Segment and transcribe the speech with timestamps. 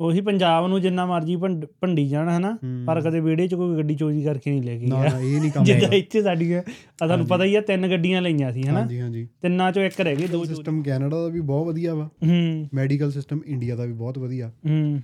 [0.00, 2.58] ਉਹੀ ਪੰਜਾਬ ਨੂੰ ਜਿੰਨਾ ਮਰਜ਼ੀ ਭੰਡ- ਜਾਣ ਹਨਾ?
[2.86, 5.40] ਪਰ ਕਦੇ ਵਿਹੜੇ 'ਚ ਕੋਈ ਗੱਡੀ ਚੋਰੀ ਕਰਕੇ ਨਹੀਂ ਲੈ ਕੇ ਨਾ ਗਿਆ। ਨਾ ਇਹ
[5.40, 8.80] ਨਹੀਂ ਕੰਮ ਜਿੱਦਾਂ ਇੱਥੇ ਸਾਡੀਆਂ ਆ ਤੁਹਾਨੂੰ ਪਤਾ ਹੀ ਆ ਤਿੰਨ ਗੱਡੀਆਂ ਲਈਆਂ ਸੀ ਹਨਾ?
[8.80, 12.08] ਹਾਂਜੀ ਹਾਂਜੀ। ਤਿੰਨਾਂ ਚੋਂ ਇੱਕ ਰਹਿ ਗਈ ਦੋ ਸਿਸਟਮ ਕੈਨੇਡਾ ਦਾ ਵੀ ਬਹੁਤ ਵਧੀਆ ਵਾ।
[12.22, 15.02] ਹੂੰ। ਮੈਡੀਕਲ ਸਿਸਟਮ ਇੰਡੀਆ ਦਾ ਵੀ ਬਹੁਤ ਵਧੀਆ। ਹੂੰ।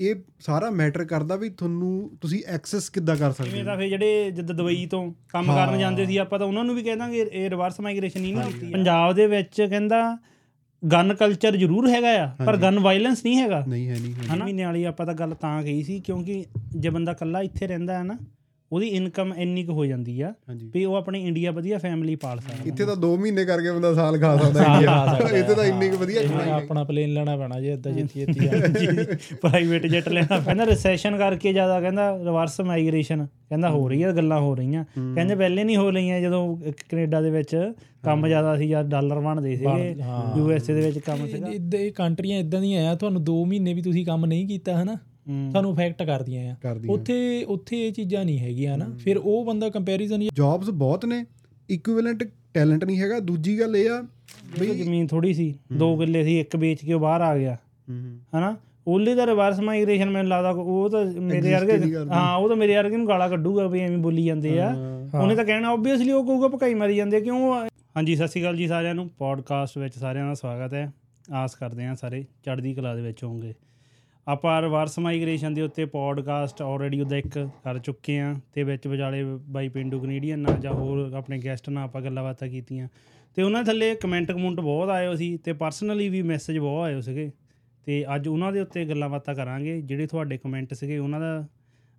[0.00, 3.66] ਇਹ ਸਾਰਾ ਮੈਟਰ ਕਰਦਾ ਵੀ ਤੁਹਾਨੂੰ ਤੁਸੀਂ ਐਕਸੈਸ ਕਿੱਦਾਂ ਕਰ ਸਕਦੇ ਜਿਵੇਂ ਹੋ?
[3.66, 6.82] ਤਾਂ ਫਿਰ ਜਿਹੜੇ ਜਿੱਦਾਂ ਦੁਬਈ ਤੋਂ ਕੰਮ ਕਰਨ ਜਾਂਦੇ ਸੀ ਆਪਾਂ ਤਾਂ ਉਹਨਾਂ ਨੂੰ ਵੀ
[6.82, 10.18] ਕਹਿ ਦਾਂਗੇ ਇਹ ਰਿਵਰਸ ਮਾਈਗ੍ਰੇਸ਼ਨ ਨਹੀਂ ਨਾ ਕੀਤੀ ਪੰਜਾਬ ਦੇ ਵਿੱਚ ਕਹਿੰਦਾ
[10.92, 14.44] ਗਨ ਕਲਚਰ ਜ਼ਰੂਰ ਹੈਗਾ ਆ ਪਰ ਗਨ ਵਾਇਲੈਂਸ ਨਹੀਂ ਹੈਗਾ। ਨਹੀਂ ਹੈ ਨਹੀਂ ਹੈ। ਹਨਾ?
[14.44, 16.44] ਮਹੀਨੇ ਵਾਲੀ ਆਪਾਂ ਤਾਂ ਗੱਲ ਤਾਂ ਕਹੀ ਸੀ ਕਿਉਂਕਿ
[16.76, 18.18] ਜੇ ਬੰਦਾ ਇਕੱਲਾ ਇੱਥੇ ਰਹਿੰਦਾ ਹੈ ਨਾ
[18.72, 20.32] ਉਹਦੀ ਇਨਕਮ ਇੰਨੀ ਕੁ ਹੋ ਜਾਂਦੀ ਆ
[20.72, 24.18] ਵੀ ਉਹ ਆਪਣੀ ਇੰਡੀਆ ਵਧੀਆ ਫੈਮਿਲੀ ਪਾਲ ਸਕਦਾ। ਇੱਥੇ ਤਾਂ 2 ਮਹੀਨੇ ਕਰਕੇ ਬੰਦਾ ਸਾਲ
[24.18, 27.92] ਖਾ ਸਕਦਾ ਇੰਡੀਆ ਇੱਥੇ ਤਾਂ ਇੰਨੀ ਕੁ ਵਧੀਆ ਕਮਾਈ ਆਪਣਾ ਪਲੇਨ ਲੈਣਾ ਪੈਣਾ ਜੇ ਇਦਾਂ
[27.92, 28.50] ਜਿੱਤੀ ਜਿੱਤੀ ਆ।
[29.42, 34.40] ਪ੍ਰਾਈਵੇਟ ਜੈਟ ਲੈਣਾ ਕਹਿੰਦਾ ਰਿਸੈਸ਼ਨ ਕਰਕੇ ਜ਼ਿਆਦਾ ਕਹਿੰਦਾ ਰਿਵਰਸ ਮਾਈਗ੍ਰੇਸ਼ਨ ਕਹਿੰਦਾ ਹੋ ਰਹੀ ਆ ਗੱਲਾਂ
[34.40, 36.56] ਹੋ ਰਹੀਆਂ। ਕਹਿੰਦੇ ਪਹਿਲੇ ਨਹੀਂ ਹੋ ਰਹੀਆਂ ਜਦੋਂ
[36.88, 37.56] ਕੈਨੇਡਾ ਦੇ ਵਿੱਚ
[38.04, 39.94] ਕੰਮ ਜ਼ਿਆਦਾ ਸੀ ਜਾਂ ਡਾਲਰ ਬਣਦੇ ਸੀਗੇ।
[40.38, 43.44] ਯੂ ਐਸ ਏ ਦੇ ਵਿੱਚ ਕੰਮ ਸੀਗਾ। ਇਦਾਂ ਇਹ ਕੰਟਰੀਆਂ ਇਦਾਂ ਦੀਆਂ ਆ ਤੁਹਾਨੂੰ 2
[43.46, 44.96] ਮਹੀਨੇ ਵੀ ਤੁਸੀਂ ਕੰਮ ਨਹੀਂ ਕੀਤਾ ਹਨਾ?
[45.28, 49.68] ਹੂੰ। ਤੁਹਾਨੂੰ ਇਫੈਕਟ ਕਰਦੀਆਂ ਆ। ਉੱਥੇ ਉੱਥੇ ਇਹ ਚੀਜ਼ਾਂ ਨਹੀਂ ਹੈਗੀਆਂ ਹਨਾ ਫਿਰ ਉਹ ਬੰਦਾ
[49.68, 51.26] ਕੰਪੈਰੀਜ਼ਨ ਜੌਬਸ ਬਹੁਤ ਨੇ।
[51.70, 54.02] ਇਕੁਇਵਲੈਂਟ ਟੈਲੈਂਟ ਨਹੀਂ ਹੈਗਾ। ਦੂਜੀ ਗੱਲ ਇਹ ਆ
[54.60, 57.56] ਬਈ ਜ਼ਮੀਨ ਥੋੜੀ ਸੀ। ਦੋ ਕਿੱਲੇ ਸੀ ਇੱਕ ਵੇਚ ਕੇ ਬਾਹਰ ਆ ਗਿਆ।
[58.38, 58.56] ਹਨਾ?
[58.86, 62.96] ਉਹਲੇ ਦਾ ਰਿਵਰਸ ਮਾਈਗ੍ਰੇਸ਼ਨ ਮੈਨੂੰ ਲੱਗਦਾ ਉਹ ਤਾਂ ਮੇਰੇ ਵਰਗੇ। ਹਾਂ ਉਹ ਤਾਂ ਮੇਰੇ ਵਰਗੇ
[62.96, 64.74] ਨੂੰ ਗਾਲਾਂ ਕੱਢੂਗਾ ਵੀ ਐਵੇਂ ਬੋਲੀ ਜਾਂਦੇ ਆ।
[65.22, 67.54] ਉਹਨੇ ਤਾਂ ਕਹਿਣਾ ਆਬਵੀਅਸਲੀ ਉਹ ਕਹੂਗਾ ਭਕਾਈ ਮਾਰੀ ਜਾਂਦੇ ਕਿਉਂ
[67.96, 70.92] ਹਾਂਜੀ ਸਤਿ ਸ਼੍ਰੀ ਅਕਾਲ ਜੀ ਸਾਰਿਆਂ ਨੂੰ। ਪੋਡਕਾਸਟ ਵਿੱਚ ਸਾਰਿਆਂ ਦਾ ਸਵਾਗਤ ਹੈ।
[71.32, 73.54] ਆਸ ਕਰਦੇ ਹਾਂ ਸਾਰੇ ਚੜ੍ਹਦੀ ਕਲਾ ਦੇ ਵਿੱਚ ਹੋਵੋਗੇ।
[74.28, 79.24] ਆਪਾਂ ਰਿਵਰਸ ਮਾਈਗ੍ਰੇਸ਼ਨ ਦੇ ਉੱਤੇ ਪੋਡਕਾਸਟ ਆਲਰੇਡੀ ਉਹਦਾ ਇੱਕ ਕਰ ਚੁੱਕੇ ਆ ਤੇ ਵਿੱਚ ਵਿਚਾਲੇ
[79.24, 82.88] ਬਾਈ ਪਿੰਡੂ ਕੈਨੇਡੀਅਨ ਨਾਲ ਜਾਂ ਹੋਰ ਆਪਣੇ ਗੈਸਟ ਨਾਲ ਆਪਾਂ ਗੱਲਾਂ ਬਾਤਾਂ ਕੀਤੀਆਂ।
[83.34, 86.92] ਤੇ ਉਹਨਾਂ ਥੱਲੇ ਕਮੈਂਟ ਕਮੁੰਟ ਬਹੁਤ ਆਏ ਹੋਏ ਸੀ ਤੇ ਪਰਸਨਲੀ ਵੀ ਮੈਸੇਜ ਬਹੁਤ ਆਏ
[86.92, 87.30] ਹੋਏ ਸੀਗੇ।
[87.84, 91.46] ਤੇ ਅੱਜ ਉਹਨਾਂ ਦੇ ਉੱਤੇ ਗੱਲਾਂ ਬਾਤਾਂ ਕਰਾਂਗੇ ਜਿਹੜੇ ਤੁਹਾਡੇ ਕਮੈਂਟ ਸੀਗੇ ਉਹਨਾਂ ਦਾ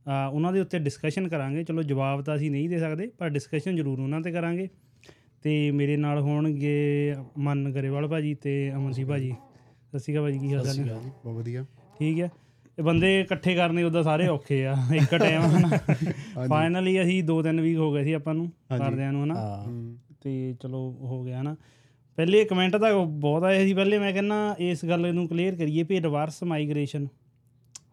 [0.06, 3.76] ਅ, ਉਹਨਾਂ ਦੇ ਉੱਤੇ ਡਿਸਕਸ਼ਨ ਕਰਾਂਗੇ। ਚਲੋ ਜਵਾਬ ਤਾਂ ਅਸੀਂ ਨਹੀਂ ਦੇ ਸਕਦੇ ਪਰ ਡਿਸਕਸ਼ਨ
[3.76, 4.68] ਜ਼ਰੂਰ ਉਹਨਾਂ ਤੇ ਕਰਾਂਗੇ।
[5.42, 9.32] ਤੇ ਮੇਰੇ ਨਾਲ ਹੋਣਗੇ ਮਨ ਗਰੇਵਾਲ ਭਾਜੀ ਤੇ ਅਮਨ ਸਿੰਘ ਭਾਜੀ।
[9.90, 10.94] ਸਤਿ ਸ਼੍ਰੀ ਅਕਾਲ ਭਾਜੀ ਕੀ ਹਾਲ ਚਾਲ ਨੇ?
[11.24, 11.66] ਬਹੁਤ ਵਧੀਆ।
[12.00, 12.30] ਠੀਕ ਹੈ?
[12.80, 15.78] ਇਹ ਬੰਦੇ ਇਕੱਠੇ ਕਰਨੇ ਉਦਾਂ ਸਾਰੇ ਔਖੇ ਆ। ਇੱਕ ਟਾਈਮ ਹਨਾ।
[16.48, 19.66] ਫਾਈਨਲੀ ਅਸੀਂ ਦੋ ਤਿੰਨ ਵੀਕ ਹੋ ਗਏ ਸੀ ਆਪਾਂ ਨੂੰ ਕਰਦਿਆਂ ਨੂੰ ਹਨਾ।
[20.22, 21.56] ਤੇ ਚਲੋ ਹੋ ਗਿਆ ਨਾ
[22.18, 26.02] ਪਹਿਲੇ ਕਮੈਂਟ ਤਾਂ ਬਹੁਤ ਆਏ ਸੀ ਪਹਿਲੇ ਮੈਂ ਕਹਿੰਨਾ ਇਸ ਗੱਲ ਨੂੰ ਕਲੀਅਰ ਕਰੀਏ ਵੀ
[26.02, 27.08] ਰਿਵਰਸ ਮਾਈਗ੍ਰੇਸ਼ਨ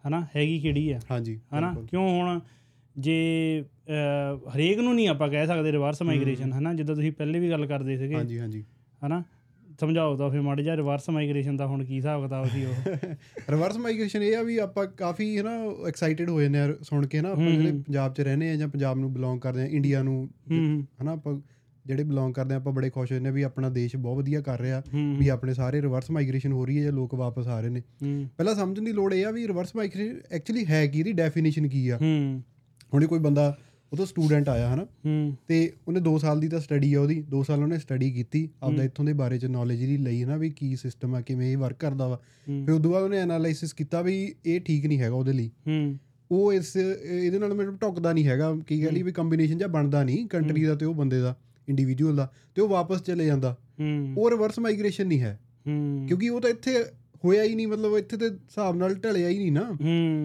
[0.08, 1.00] ਹਨਾ ਹੈਗੀ ਕਿਹੜੀ ਆ?
[1.10, 1.74] ਹਾਂਜੀ ਹਨਾ?
[1.90, 2.40] ਕਿਉਂ ਹੁਣ
[2.98, 3.64] ਜੇ
[4.54, 7.96] ਹਰੇਕ ਨੂੰ ਨਹੀਂ ਆਪਾਂ ਕਹਿ ਸਕਦੇ ਰਿਵਰਸ ਮਾਈਗ੍ਰੇਸ਼ਨ ਹਨਾ ਜਿੱਦਾਂ ਤੁਸੀਂ ਪਹਿਲੇ ਵੀ ਗੱਲ ਕਰਦੇ
[7.96, 8.64] ਸੀਗੇ। ਹਾਂਜੀ ਹਾਂਜੀ।
[9.06, 9.22] ਹਨਾ?
[9.80, 12.74] ਸਮਝਾਓ ਤਾਂ ਫਿਰ ਮਾੜਾ ਜਿਹਾ ਰਿਵਰਸ ਮਾਈਗ੍ਰੇਸ਼ਨ ਦਾ ਹੁਣ ਕੀ ਹਿਸਾਬ ਕਿਤਾਬ ਸੀ ਉਹ?
[13.50, 15.50] ਰਿਵਰਸ ਮਾਈਗ੍ਰੇਸ਼ਨ ਇਹ ਆ ਵੀ ਆਪਾਂ ਕਾਫੀ ਹੈ ਨਾ
[15.88, 18.98] ਐਕਸਾਈਟਿਡ ਹੋ ਜਾਂਦੇ ਆ ਸੁਣ ਕੇ ਨਾ ਆਪਾਂ ਜਿਹੜੇ ਪੰਜਾਬ 'ਚ ਰਹਿੰਦੇ ਆ ਜਾਂ ਪੰਜਾਬ
[18.98, 20.16] ਨੂੰ ਬਿਲੋਂਗ ਕਰਦੇ ਆ ਇੰਡੀਆ ਨੂੰ
[20.50, 21.34] ਹੂੰ ਹਨਾ ਆਪਾਂ
[21.84, 24.60] ਜਿਹੜੇ ਬਿਲੋਂਗ ਕਰਦੇ ਆ ਆਪਾਂ ਬੜੇ ਖੁਸ਼ ਹੁੰਦੇ ਆ ਵੀ ਆਪਣਾ ਦੇਸ਼ ਬਹੁਤ ਵਧੀਆ ਕਰ
[24.60, 24.82] ਰਿਹਾ
[25.18, 27.82] ਵੀ ਆਪਣੇ ਸਾਰੇ ਰਿਵਰਸ ਮਾਈਗ੍ਰੇਸ਼ਨ ਹੋ ਰਹੀ ਹੈ ਜਾਂ ਲੋਕ ਵਾਪਸ ਆ ਰਹੇ ਨੇ।
[28.38, 31.88] ਪਹਿਲਾਂ ਸਮਝਣ ਦੀ ਲੋੜ ਇਹ ਆ ਵੀ ਰਿਵਰਸ ਮਾਈਗ੍ਰੇਸ਼ਨ ਐਕਚੁਅਲੀ ਹੈ ਕੀ ਇਹਦੀ ਡੈਫੀਨੇਸ਼ਨ ਕੀ
[31.88, 31.98] ਆ?
[32.94, 33.56] ਹੁਣ ਕੋਈ ਬੰਦਾ
[33.92, 34.86] ਉਹ ਤੋਂ ਸਟੂਡੈਂਟ ਆਇਆ ਹਨਾ।
[35.48, 38.82] ਤੇ ਉਹਨੇ 2 ਸਾਲ ਦੀ ਤਾਂ ਸਟੱਡੀ ਆ ਉਹਦੀ 2 ਸਾਲ ਉਹਨੇ ਸਟੱਡੀ ਕੀਤੀ ਆਪਦਾ
[38.82, 41.58] ਇੱਥੋਂ ਦੇ ਬਾਰੇ ਚ ਨੌਲੇਜ ਜਿਹੜੀ ਲਈ ਹੈ ਨਾ ਵੀ ਕੀ ਸਿਸਟਮ ਆ ਕਿਵੇਂ ਇਹ
[41.58, 45.32] ਵਰਕ ਕਰਦਾ ਵਾ। ਫਿਰ ਉਦੋਂ ਬਾਅਦ ਉਹਨੇ ਐਨਾਲਾਈਸਿਸ ਕੀਤਾ ਵੀ ਇਹ ਠੀਕ ਨਹੀਂ ਹੈਗਾ ਉਹਦੇ
[45.32, 45.50] ਲਈ।
[46.30, 50.04] ਉਹ ਇਸ ਇਹਦੇ ਨਾਲ ਮੈਨੂੰ ਟੁੱਕਦਾ ਨਹੀਂ ਹੈਗਾ ਕੀ ਕਹਿ ਲਈ ਵੀ ਕੰਬੀਨੇਸ਼ਨ ਜਾਂ ਬਣਦਾ
[50.04, 51.36] ਨਹੀਂ ਕੰਟਰੀ ਦਾ ਤੇ ਉਹ ਬੰਦੇ ਦਾ
[51.68, 53.56] ਇੰਡੀਵਿਜੂਅਲ ਦਾ ਤੇ ਉਹ ਵਾਪਸ ਚਲੇ ਜਾਂਦਾ।
[54.16, 56.84] ਉਹ ਰਿਵਰਸ ਮਾਈਗ੍ਰੇਸ਼ਨ ਨਹੀਂ ਹੂੰ। ਕਿਉਂਕਿ ਉਹ ਤਾਂ ਇੱਥੇ
[57.24, 59.64] ਹੋਇਆ ਹੀ ਨਹੀਂ ਮਤਲਬ ਇੱਥੇ ਤੇ ਹਿਸਾਬ ਨਾਲ ਢਲਿਆ ਹੀ ਨਹੀਂ ਨਾ।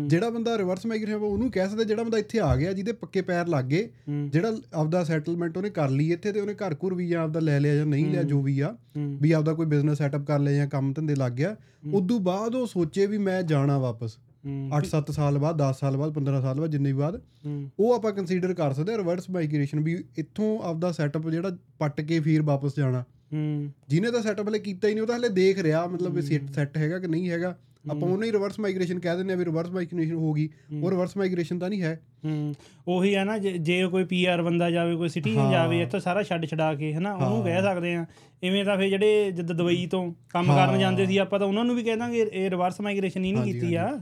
[0.08, 3.48] ਜਿਹੜਾ ਬੰਦਾ ਰਿਵਰਸ ਮਾਈਗ੍ਰੇਸ਼ਨ ਉਹਨੂੰ ਕਹਿ ਸਕਦੇ ਜਿਹੜਾ ਬੰਦਾ ਇੱਥੇ ਆ ਗਿਆ ਜਿਹਦੇ ਪੱਕੇ ਪੈਰ
[3.48, 3.90] ਲੱਗ ਗਏ।
[4.30, 7.60] ਜਿਹੜਾ ਆਪਦਾ ਸੈਟਲਮੈਂਟ ਉਹਨੇ ਕਰ ਲਈ ਇੱਥੇ ਤੇ ਉਹਨੇ ਘਰ ਘੁਰ ਵੀ ਜਾਂ ਆਪਦਾ ਲੈ
[7.60, 10.68] ਲਿਆ ਜਾਂ ਨਹੀਂ ਲਿਆ ਜੋ ਵੀ ਆ। ਵੀ ਆਪਦਾ ਕੋਈ ਬਿਜ਼ਨਸ ਸੈਟਅਪ ਕਰ ਲਿਆ ਜਾਂ
[10.68, 11.56] ਕੰਮ ਧੰਦੇ ਲੱਗ ਗਿਆ।
[11.94, 16.14] ਉਦੋਂ ਬਾਅਦ ਉਹ ਸੋਚੇ ਵੀ ਮੈਂ ਜਾਣਾ ਵਾਪਸ। ਹੂੰ। 8-7 ਸਾਲ ਬਾਅਦ 10 ਸਾਲ ਬਾਅਦ
[16.14, 17.22] 15 ਸਾਲ ਬਾਅਦ ਜਿੰਨੇ ਵੀ ਬਾਅਦ
[17.80, 22.42] ਉਹ ਆਪਾਂ ਕੰਸੀਡਰ ਕਰ ਸਕਦੇ ਰਿਵਰਸ ਮਾਈਗ੍ਰੇਸ਼ਨ ਵੀ ਇੱਥੋਂ ਆਪਦਾ ਸੈਟਅਪ ਜਿਹੜਾ ਪੱਟ ਕੇ ਫਿਰ
[22.42, 23.04] ਵਾਪਸ ਜਾਣਾ।
[23.34, 26.22] ਹੂੰ। ਜਿਹਨੇ ਤਾਂ ਸੈਟਅਪ ਹਲੇ ਕੀਤਾ ਹੀ ਨਹੀਂ ਉਹ ਤਾਂ ਹਲੇ ਦੇਖ ਰਿਹਾ ਮਤਲਬ ਵੀ
[26.22, 27.58] ਸੈੱਟ ਹੈਗਾ ਕਿ ਨਹੀਂ ਹੈਗਾ।
[27.92, 30.50] ਆਪਾਂ ਉਹਨੂੰ ਹੀ ਰਿਵਰਸ ਮਾਈਗ੍ਰੇਸ਼ਨ ਕਹਿ ਦਿੰਦੇ ਆ ਵੀ ਰਿਵਰਸ ਮਾਈਗ੍ਰੇਸ਼ਨ ਹੋ ਗਈ।
[30.84, 32.54] ਉਹ ਰਿਵਰਸ ਮਾਈਗ੍ਰੇਸ਼ਨ ਤਾਂ ਨਹੀਂ ਹੈ। ਹੂੰ।
[32.88, 36.76] ਉਹੀ ਆ ਨਾ ਜੇ ਕੋਈ ਪੀਆਰ ਬੰਦਾ ਜਾਵੇ ਕੋਈ ਸਿਟੀਜ਼ਨ ਜਾਵੇ ਇੱਥੋਂ ਸਾਰਾ ਛੱਡ ਛਡਾ
[36.76, 38.06] ਕੇ ਹਨਾ ਉਹਨੂੰ ਕਹਿ ਸਕਦੇ ਆ
[38.44, 41.76] ਇਵੇਂ ਤਾਂ ਫਿਰ ਜਿਹੜੇ ਜਿੱਦ ਦੁਬਈ ਤੋਂ ਕੰਮ ਕਰਨ ਜਾਂਦੇ ਸੀ ਆਪਾਂ ਤਾਂ ਉਹਨਾਂ ਨੂੰ
[41.76, 44.02] ਵੀ ਕਹਿ ਦਾਂਗੇ ਇਹ ਰਿਵਰਸ ਮਾਈਗ੍ਰੇਸ਼ਨ ਹੀ ਨਹੀਂ ਕੀਤੀ ਆ। ਹੂੰ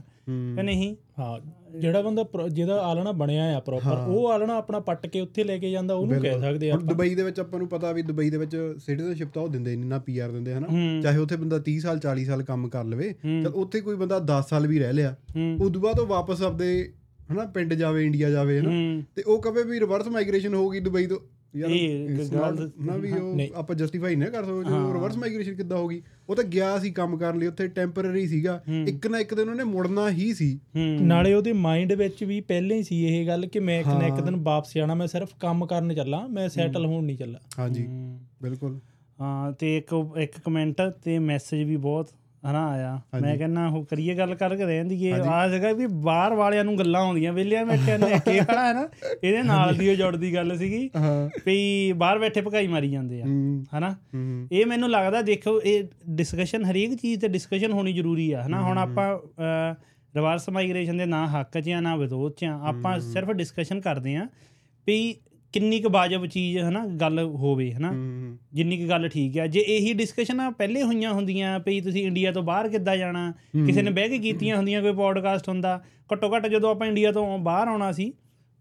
[0.56, 0.96] ਕਿ ਨਹੀਂ?
[1.18, 1.40] ਹਾਂ
[1.78, 5.70] ਜਿਹੜਾ ਬੰਦਾ ਜਿਹਦਾ ਆਲਣਾ ਬਣਿਆ ਆ ਪ੍ਰੋਪਰ ਉਹ ਆਲਣਾ ਆਪਣਾ ਪੱਟ ਕੇ ਉੱਥੇ ਲੈ ਕੇ
[5.70, 8.36] ਜਾਂਦਾ ਉਹਨੂੰ ਕਹਿ ਸਕਦੇ ਆ ਹੁਣ ਦੁਬਈ ਦੇ ਵਿੱਚ ਆਪਾਂ ਨੂੰ ਪਤਾ ਵੀ ਦੁਬਈ ਦੇ
[8.36, 10.66] ਵਿੱਚ ਸਿਟੀਜ਼ਨਸ਼ਿਪ ਤਾਂ ਉਹ ਦਿੰਦੇ ਨਹੀਂ ਨਾ ਪੀਆਰ ਦਿੰਦੇ ਹਨਾ।
[11.02, 14.42] ਚਾਹੇ ਉੱਥੇ ਬੰਦਾ 30 ਸਾਲ 40 ਸਾਲ ਕੰਮ ਕਰ ਲਵੇ। ਚਲ ਉੱਥੇ ਕੋਈ ਬੰਦਾ 10
[14.48, 16.92] ਸਾਲ ਵੀ ਰਹਿ ਲਿਆ ਹੂੰ। ਉਦੋਂ ਬਾਅਦ ਉਹ ਵਾਪਸ ਆਪਦੇ
[17.32, 19.02] ਹਨਾ ਪਿੰਡ ਜਾਵੇ ਇੰਡੀਆ ਜਾਵੇ ਹਨਾ?
[19.16, 21.18] ਤੇ ਉਹ ਕਵੇ ਵੀ ਰਿਵਰਸ ਮਾਈਗ੍ਰੇਸ਼ਨ ਹੋਊਗੀ ਦੁਬਈ ਤੋਂ
[21.54, 26.02] ਇਹ ਗੱਲ- ਨਾ ਵੀ ਉਹ ਆਪਾਂ ਜਸਟੀਫਾਈ ਨਾ ਕਰ ਸਕਦੇ ਹਾਂ। ਰਿਵਰਸ ਮਾਈਗ੍ਰੇਸ਼ਨ ਕਿੱਦਾਂ ਹੋਗੀ
[26.28, 29.64] ਉਹ ਤਾਂ ਗਿਆ ਸੀ ਕੰਮ ਕਰਨ ਲਈ ਉੱਥੇ ਟੈਂਪਰੇਰੀ ਸੀਗਾ। ਇੱਕ ਨਾ ਇੱਕ ਦਿਨ ਉਹਨੇ
[29.64, 30.60] ਮੁੜਨਾ ਹੀ ਸੀ।
[31.00, 34.20] ਨਾਲੇ ਉਹਦੇ ਮਾਈਂਡ ਵਿੱਚ ਵੀ ਪਹਿਲਾਂ ਹੀ ਸੀ ਇਹ ਗੱਲ ਕਿ ਮੈਂ ਇੱਕ ਨਾ ਇੱਕ
[34.20, 37.86] ਦਿਨ ਵਾਪਸ ਜਾਣਾ ਮੈਂ ਸਿਰਫ ਕੰਮ ਕਰਨ ਚੱਲਾਂ ਮੈਂ ਸੈਟਲ ਹੋਣ ਨਹੀਂ ਚੱਲਾ। ਹਾਂਜੀ।
[38.42, 38.80] ਬਿਲਕੁਲ।
[39.20, 42.08] ਹਾਂ ਤੇ ਇੱਕ ਇੱਕ ਕਮੈਂਟ ਤੇ ਮੈਸੇਜ ਵੀ ਬਹੁਤ
[42.44, 46.64] ਹਨਾ ਆਇਆ। ਮੈਂ ਕਹਿੰਨਾ ਉਹ ਕਰੀਏ ਗੱਲ ਕਰਕੇ ਰਹਿੰਦੀ ਏ ਆ ਜਗਾ ਵੀ ਬਾਹਰ ਵਾਲਿਆਂ
[46.64, 48.86] ਨੂੰ ਗੱਲਾਂ ਆਉਂਦੀਆਂ ਵਿਹਲਿਆਂ ਬੈਠਿਆਂ ਨੇ ਕੀ ਖੜਾ ਹੈ ਨਾ
[49.24, 50.88] ਇਹਦੇ ਨਾਲ ਦੀ ਉਹ ਜੁੜਦੀ ਗੱਲ ਸੀਗੀ
[51.46, 53.26] ਵੀ ਬਾਹਰ ਬੈਠੇ ਭਕਾਈ ਮਾਰੀ ਜਾਂਦੇ ਆ
[53.74, 53.94] ਹਨਾ?
[54.52, 58.62] ਇਹ ਮੈਨੂੰ ਲੱਗਦਾ ਦੇਖੋ ਇਹ ਡਿਸਕਸ਼ਨ ਹਰੇਕ ਚੀਜ਼ ਤੇ ਡਿਸਕਸ਼ਨ ਹੋਣੀ ਜ਼ਰੂਰੀ ਆ ਹਨਾ?
[58.62, 59.08] ਹੁਣ ਆਪਾਂ
[60.14, 64.16] ਰਿਵਰਸ ਮਾਈਗ੍ਰੇਸ਼ਨ ਦੇ ਨਾ ਹੱਕ 'ਚ ਆ ਨਾ ਵਿਰੋਧ 'ਚ ਆ ਆਪਾਂ ਸਿਰਫ ਡਿਸਕਸ਼ਨ ਕਰਦੇ
[64.16, 64.26] ਆ
[64.86, 65.14] ਵੀ
[65.52, 67.92] ਕਿੰਨੀ ਕੁ ਵਾਜਬ ਚੀਜ਼ ਹਨਾ ਗੱਲ ਹੋਵੇ ਹਨਾ।
[68.54, 72.42] ਜਿੰਨੀ ਕੁ ਗੱਲ ਠੀਕ ਆ। ਜੇ ਇਹੀ ਡਿਸਕਸ਼ਨਾਂ ਪਹਿਲੇ ਹੋਈਆਂ ਹੁੰਦੀਆਂ ਵੀ ਤੁਸੀਂ ਇੰਡੀਆ ਤੋਂ
[72.42, 73.32] ਬਾਹਰ ਕਿੱਦਾਂ ਜਾਣਾ
[73.66, 75.82] ਕਿਸੇ ਨੇ ਬਹਿ ਕੇ ਕੀਤੀਆਂ ਹੁੰਦੀਆਂ ਕੋਈ ਪੋਡਕਾਸਟ ਹੁੰਦਾ
[76.12, 78.12] ਘੱਟੋ ਘੱਟ ਜਦੋਂ ਆਪਾਂ ਇੰਡੀਆ ਤੋਂ ਬਾਹਰ ਆਉਣਾ ਸੀ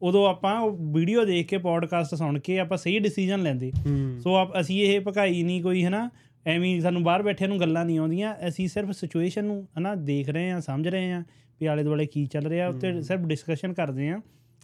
[0.02, 0.56] ਉਦੋਂ ਆਪਾਂ
[0.94, 3.72] ਵੀਡੀਓ ਦੇਖ ਕੇ ਪੋਡਕਾਸਟ ਸੁਣ ਕੇ ਆਪਾਂ ਸਹੀ ਡਿਸੀਜਨ ਲੈਂਦੇ।
[4.20, 6.10] ਸੋ ਆਪ ਅਸੀਂ ਇਹ ਭਕਾਈ ਨਹੀਂ ਕੋਈ ਹਨਾ
[6.46, 10.50] ਐਵੇਂ ਸਾਨੂੰ ਬਾਹਰ ਬੈਠਿਆਂ ਨੂੰ ਗੱਲਾਂ ਨਹੀਂ ਆਉਂਦੀਆਂ। ਅਸੀਂ ਸਿਰਫ ਸਿਚੁਏਸ਼ਨ ਨੂੰ ਹਨਾ ਦੇਖ ਰਹੇ
[10.52, 11.24] ਹਾਂ ਸਮਝ ਰਹੇ ਹਾਂ
[11.62, 14.20] ਵੀ ਆਲੇ ਦੁਆਲੇ ਕੀ ਚੱਲ ਰਿਹਾ ਉੱਤੇ ਸਿਰਫ ਡਿਸਕਸ਼ਨ ਕਰਦੇ ਹਾਂ।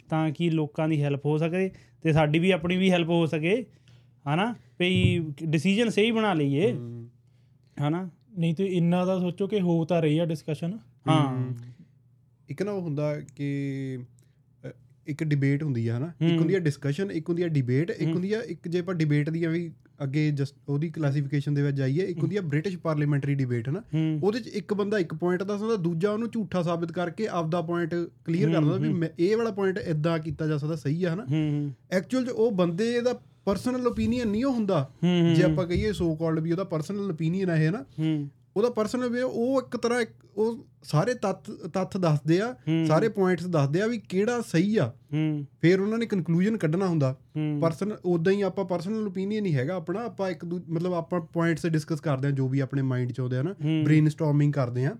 [0.08, 1.70] ਤਾਂ ਕਿ ਲੋਕਾਂ ਦੀ ਹੈਲਪ ਹੋ ਸਕੇ
[2.02, 3.66] ਤੇ ਸਾਡੀ ਵੀ ਆਪਣੀ ਵੀ ਹੈਲਪ ਹੋ ਸਕੇ
[4.34, 4.54] ਹਨਾ?
[4.78, 6.72] ਵੀ ਡਿਸੀਜਨ ਸਹੀ ਬਣਾ ਲਈਏ।
[7.88, 8.10] ਹਨਾ?
[8.38, 11.54] ਨਹੀਂ ਤੇ ਇੰਨਾ ਦਾ ਸੋਚੋ ਕਿ ਹੋ ਤਾਂ ਰਹੀ ਆ ਡਿਸਕਸ਼ਨ ਹਾਂ।
[12.48, 13.98] ਇੱਕ ਨਾ ਹੁੰਦਾ ਕਿ
[15.06, 16.12] ਇੱਕ ਡਿਬੇਟ ਹੁੰਦੀ ਹੈ ਹਨਾ?
[16.20, 19.30] ਇੱਕ। ਹੁੰਦੀ ਹੈ ਡਿਸਕਸ਼ਨ ਇੱਕ ਹੁੰਦੀ ਹੈ ਡਿਬੇਟ ਇੱਕ ਹੁੰਦੀ ਹੈ ਇੱਕ ਜੇ ਆਪਾਂ ਡਿਬੇਟ
[19.30, 23.68] ਦੀਆਂ ਵੀ ਅੱਗੇ ਜਸਟ ਉਹਦੀ ਕਲਾਸੀਫਿਕੇਸ਼ਨ ਦੇ ਵਿੱਚ ਜਾਈਏ ਇੱਕ ਹੁੰਦੀ ਹੈ ਬ੍ਰਿਟਿਸ਼ ਪਾਰਲੀਮੈਂਟਰੀ ਡਿਬੇਟ
[23.68, 23.82] ਹਨਾ?
[24.22, 27.94] ਉਹਦੇ ਚ ਇੱਕ ਬੰਦਾ ਇੱਕ ਪੁਆਇੰਟ ਦੱਸਦਾ ਦੂਜਾ ਉਹਨੂੰ ਝੂਠਾ ਸਾਬਿਤ ਕਰਕੇ ਆਪਦਾ ਪੁਆਇੰਟ
[28.24, 31.26] ਕਲੀਅਰ ਕਰਦਾ ਵੀ ਇਹ ਵਾਲਾ ਪੁਆਇੰਟ ਇਦਾਂ ਕੀਤਾ ਜਾ ਸਕਦਾ ਸਹੀ ਆ ਹਨਾ?
[31.90, 34.90] ਐਕਚੁਅਲ ਚ ਉਹ ਬੰਦੇ ਦਾ ਪਰਸਨਲ ਓਪੀਨੀਅਨ ਨਹੀਂ ਹੁੰਦਾ।
[35.36, 37.84] ਜੇ ਆਪਾਂ ਕਹੀਏ ਸੋ ਕਾਲਡ ਵੀ ਉਹਦਾ ਪਰਸਨਲ ਓਪੀਨੀਅਨ ਹੈ। ਨਾ
[38.56, 42.54] ਉਹਦਾ ਪਰਸਨਲ ਵੇ ਉਹ ਇੱਕ ਤਰ੍ਹਾਂ ਇੱਕ- ਉਹ ਸਾਰੇ ਤੱਤ ਤੱਥ ਦੱਸਦੇ ਆ।
[42.86, 44.92] ਸਾਰੇ ਪੁਆਇੰਟਸ ਦੱਸਦੇ ਆ ਵੀ ਕਿਹੜਾ ਸਹੀ ਆ।
[45.60, 47.16] ਫਿਰ ਉਹਨਾਂ ਨੇ ਕਨਕਲੂਜਨ ਕੱਢਣਾ ਹੁੰਦਾ।
[47.60, 51.66] ਪਰਸਨ ਉਦਾਂ ਹੀ ਆਪਾਂ ਪਰਸਨਲ ਓਪੀਨੀਅਨ ਹੀ ਹੈਗਾ ਆਪਣਾ ਆਪਾਂ ਇੱਕ ਦੂ- ਮਤਲਬ ਆਪਾਂ ਪੁਆਇੰਟਸ
[51.66, 53.54] ਡਿਸਕਸ ਕਰਦੇ ਆ ਜੋ ਵੀ ਆਪਣੇ ਮਾਈਂਡ 'ਚ ਆਉਂਦੇ ਆ ਨਾ।
[53.84, 54.96] ਬ੍ਰੇਨਸਟਾਰਮਿੰਗ ਕਰਦੇ ਆ।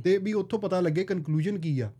[0.00, 1.92] ਤੇ ਵੀ ਉੱਥੋਂ ਪਤਾ ਲੱਗੇ ਕਨਕਲੂਜਨ ਕੀ ਆ।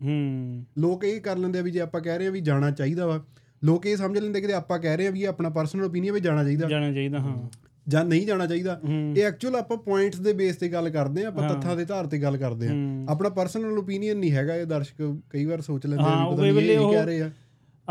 [0.77, 3.23] ਲੋਕ ਇਹ ਕਰ ਲੈਂਦੇ ਆ ਵੀ ਜੇ ਆਪਾਂ ਕਹਿ ਰਹੇ ਆ ਵੀ ਜਾਣਾ ਚਾਹੀਦਾ ਵਾ
[3.63, 6.43] ਲੋਕ ਇਹ ਸਮਝ ਲੈਂਦੇ ਕਿ ਆਪਾਂ ਕਹਿ ਰਹੇ ਆ ਵੀ ਆਪਣਾ ਪਰਸਨਲ ਓਪੀਨੀਅਨ ਵੀ ਜਾਣਾ
[6.43, 7.49] ਚਾਹੀਦਾ। ਜਾਣਾ ਚਾਹੀਦਾ ਹਾਂ।
[7.87, 8.79] ਜਾਂ ਨਹੀਂ ਜਾਣਾ ਚਾਹੀਦਾ।
[9.17, 12.17] ਇਹ ਐਕਚੁਅਲ ਆਪਾਂ ਪੁਆਇੰਟਸ ਦੇ ਬੇਸ ਤੇ ਗੱਲ ਕਰਦੇ ਆ ਆਪਾਂ ਤੱਥਾਂ ਦੇ ਆਧਾਰ ਤੇ
[12.17, 12.71] ਗੱਲ ਕਰਦੇ ਆ।
[13.09, 16.77] ਆਪਣਾ ਪਰਸਨਲ ਓਪੀਨੀਅਨ ਨਹੀਂ ਹੈਗਾ ਇਹ ਦਰਸ਼ਕ ਕਈ ਵਾਰ ਸੋਚ ਲੈਂਦੇ ਵੀ ਪਤਾ ਨਹੀਂ ਇਹ
[16.79, 17.31] ਕੀ ਕਹਿ ਰਹੇ ਆ।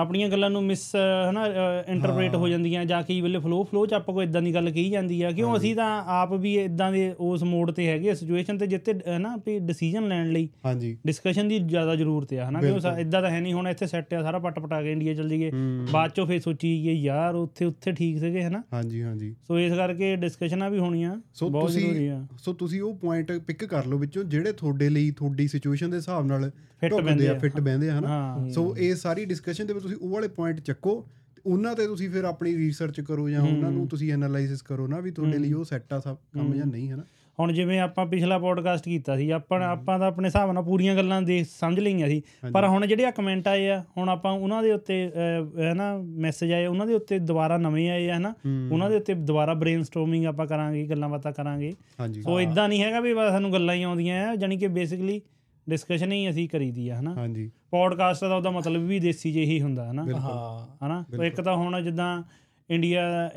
[0.01, 0.85] ਆਪਣੀਆਂ ਗੱਲਾਂ ਨੂੰ ਮਿਸ
[1.31, 1.47] ਹਨਾ
[1.89, 4.89] ਇੰਟਰਪ੍ਰੀਟ ਹੋ ਜਾਂਦੀਆਂ ਜਾਂ ਕਈ ਵੇਲੇ ਫਲੋ ਫਲੋ ਚ ਆਪਾਂ ਕੋਈ ਇਦਾਂ ਦੀ ਗੱਲ ਕਹੀ
[4.91, 8.67] ਜਾਂਦੀ ਆ। ਕਿਉਂ ਅਸੀਂ ਤਾਂ ਆਪ ਵੀ ਇਦਾਂ ਦੇ ਉਸ ਮੋਡ ਤੇ ਹੈਗੇ ਸਿਚੁਏਸ਼ਨ ਤੇ
[8.67, 13.23] ਜਿੱਤੇ ਹਨਾ ਵੀ ਡਿਸੀਜਨ ਲੈਣ ਲਈ ਹਾਂਜੀ। ਡਿਸਕਸ਼ਨ ਦੀ ਜ਼ਿਆਦਾ ਜ਼ਰੂਰਤ ਆ ਹਨਾ। ਕਿਉਂ ਇਦਾਂ
[13.23, 15.87] ਤਾਂ ਹੈ ਨਹੀਂ ਹੁਣ ਇੱਥੇ ਸੈੱਟ ਆ ਸਾਰਾ ਪੱਟ ਪਟਾ ਕੇ ਇੰਡੀਆ ਚੱਲ ਜਾਈਏ। ਹੂੰ।
[15.93, 19.73] ਬਾਅਦ ਚੋਂ ਫੇਰ ਸੋਚੀ ਕਿ ਯਾਰ ਉੱਥੇ ਉੱਥੇ ਠੀਕ ਸੀਗੇ ਹਨਾ। ਹਾਂਜੀ ਹਾਂਜੀ। ਸੋ ਇਸ
[19.73, 23.87] ਕਰਕੇ ਡਿਸਕਸ਼ਨਾਂ ਵੀ ਹੋਣੀਆਂ ਸੋ ਬਹੁਤ ਜ਼ਰੂਰੀ ਤੁਸੀਂ ਆ। ਸੋ ਤੁਸੀਂ ਉਹ ਪੁਆਇੰਟ ਪਿਕ ਕਰ
[23.87, 26.51] ਲਓ ਵਿੱਚੋਂ ਜਿਹੜੇ ਤੁਹਾਡੇ ਲਈ ਤੁਹਾਡੀ ਸਿਚੁਏਸ਼ਨ ਦੇ ਹਿਸਾਬ ਨਾਲ
[26.83, 30.13] ਢੁਕਦੇ ਬਹਿੰਦੇ ਆ। ਫਿੱਟ ਬਹਿੰਦੇ ਆ ਹਨਾ। ਸੋ ਇਹ ਸਾਰੀ ਡਿਸਕਸ਼ਨ ਦੇ ਵਿੱਚ ਤੁਸੀਂ ਉਹ
[30.15, 31.07] ਵਾਲੇ ਪੁਆਇੰਟ ਚੱਕੋ
[31.47, 35.11] ਉਹਨਾਂ ਤੇ ਤੁਸੀਂ ਫਿਰ ਆਪਣੀ ਰਿਸਰਚ ਕਰੋ ਜਾਂ ਉਹਨਾਂ ਨੂੰ ਤੁਸੀਂ ਐਨਾਲਾਈਸਿਸ ਕਰੋ ਨਾ ਵੀ
[35.11, 37.03] ਤੁਹਾਡੇ ਲਈ ਉਹ ਸੈੱਟ ਆ ਸਭ ਕੰਮ ਜਾਂ ਨਹੀਂ ਹਨਾ?
[37.41, 41.23] ਹੁਣ ਜਿਵੇਂ ਆਪਾਂ ਪਿਛਲਾ ਪੋਡਕਾਸਟ ਕੀਤਾ ਸੀ ਆਪਾਂ ਆਪਾਂ ਤਾਂ ਆਪਣੇ ਹਿਸਾਬ ਨਾਲ ਪੂਰੀਆਂ ਗੱਲਾਂ
[41.23, 42.23] ਦੇਖ ਸਮਝ ਲਈਆਂ ਸੀ
[42.53, 45.11] ਪਰ ਹੁਣ ਜਿਹੜੇ ਆ ਕਮੈਂਟ ਆਏ ਆ ਹੁਣ ਆਪਾਂ ਉਹਨਾਂ ਦੇ ਉੱਤੇ
[45.59, 48.35] ਹੈ ਨਾ ਮੈਸੇਜ ਆਏ ਉਹਨਾਂ ਦੇ ਉੱਤੇ ਦੁਬਾਰਾ ਨਵੇਂ ਆਏ ਆ ਹਨਾ?
[48.73, 51.75] ਉਹਨਾਂ ਦੇ ਉੱਤੇ ਦੁਬਾਰਾ ਬ੍ਰੇਨਸਟੋਰਮਿੰਗ ਆਪਾਂ ਕਰਾਂਗੇ ਗੱਲਾਂ ਬਾਤਾਂ ਕਰਾਂਗੇ।
[52.23, 55.21] ਸੋ ਇਦਾਂ ਨਹੀਂ ਹੈਗਾ ਵੀ ਸਾਨੂੰ ਗੱਲਾਂ ਹੀ ਆਉਂਦੀਆਂ ਆ ਜਾਨੀ ਕਿ ਬੇਸਿਕਲੀ
[55.69, 57.15] ਡਿਸਕਸ਼ਨ ਹੀ ਅਸੀਂ ਕਰੀਦੀ ਆ ਹਨਾ?
[57.15, 60.07] ਹਾਂਜੀ। ਪੋਡਕਾਸਟ ਦਾ ਉਹਦਾ ਮਤਲਬ ਵੀ ਦੇਸੀ ਜਿਹੀ ਹੀ ਹੁੰਦਾ ਹਨਾ?
[60.21, 61.05] ਹਾਂ। ਹਨਾ?
[61.17, 62.23] ਸੋ ਇੱਕ ਤਾਂ ਹੁਣ ਜਿੱਦਾਂ
[62.71, 63.31] ਇੰਡੀਆ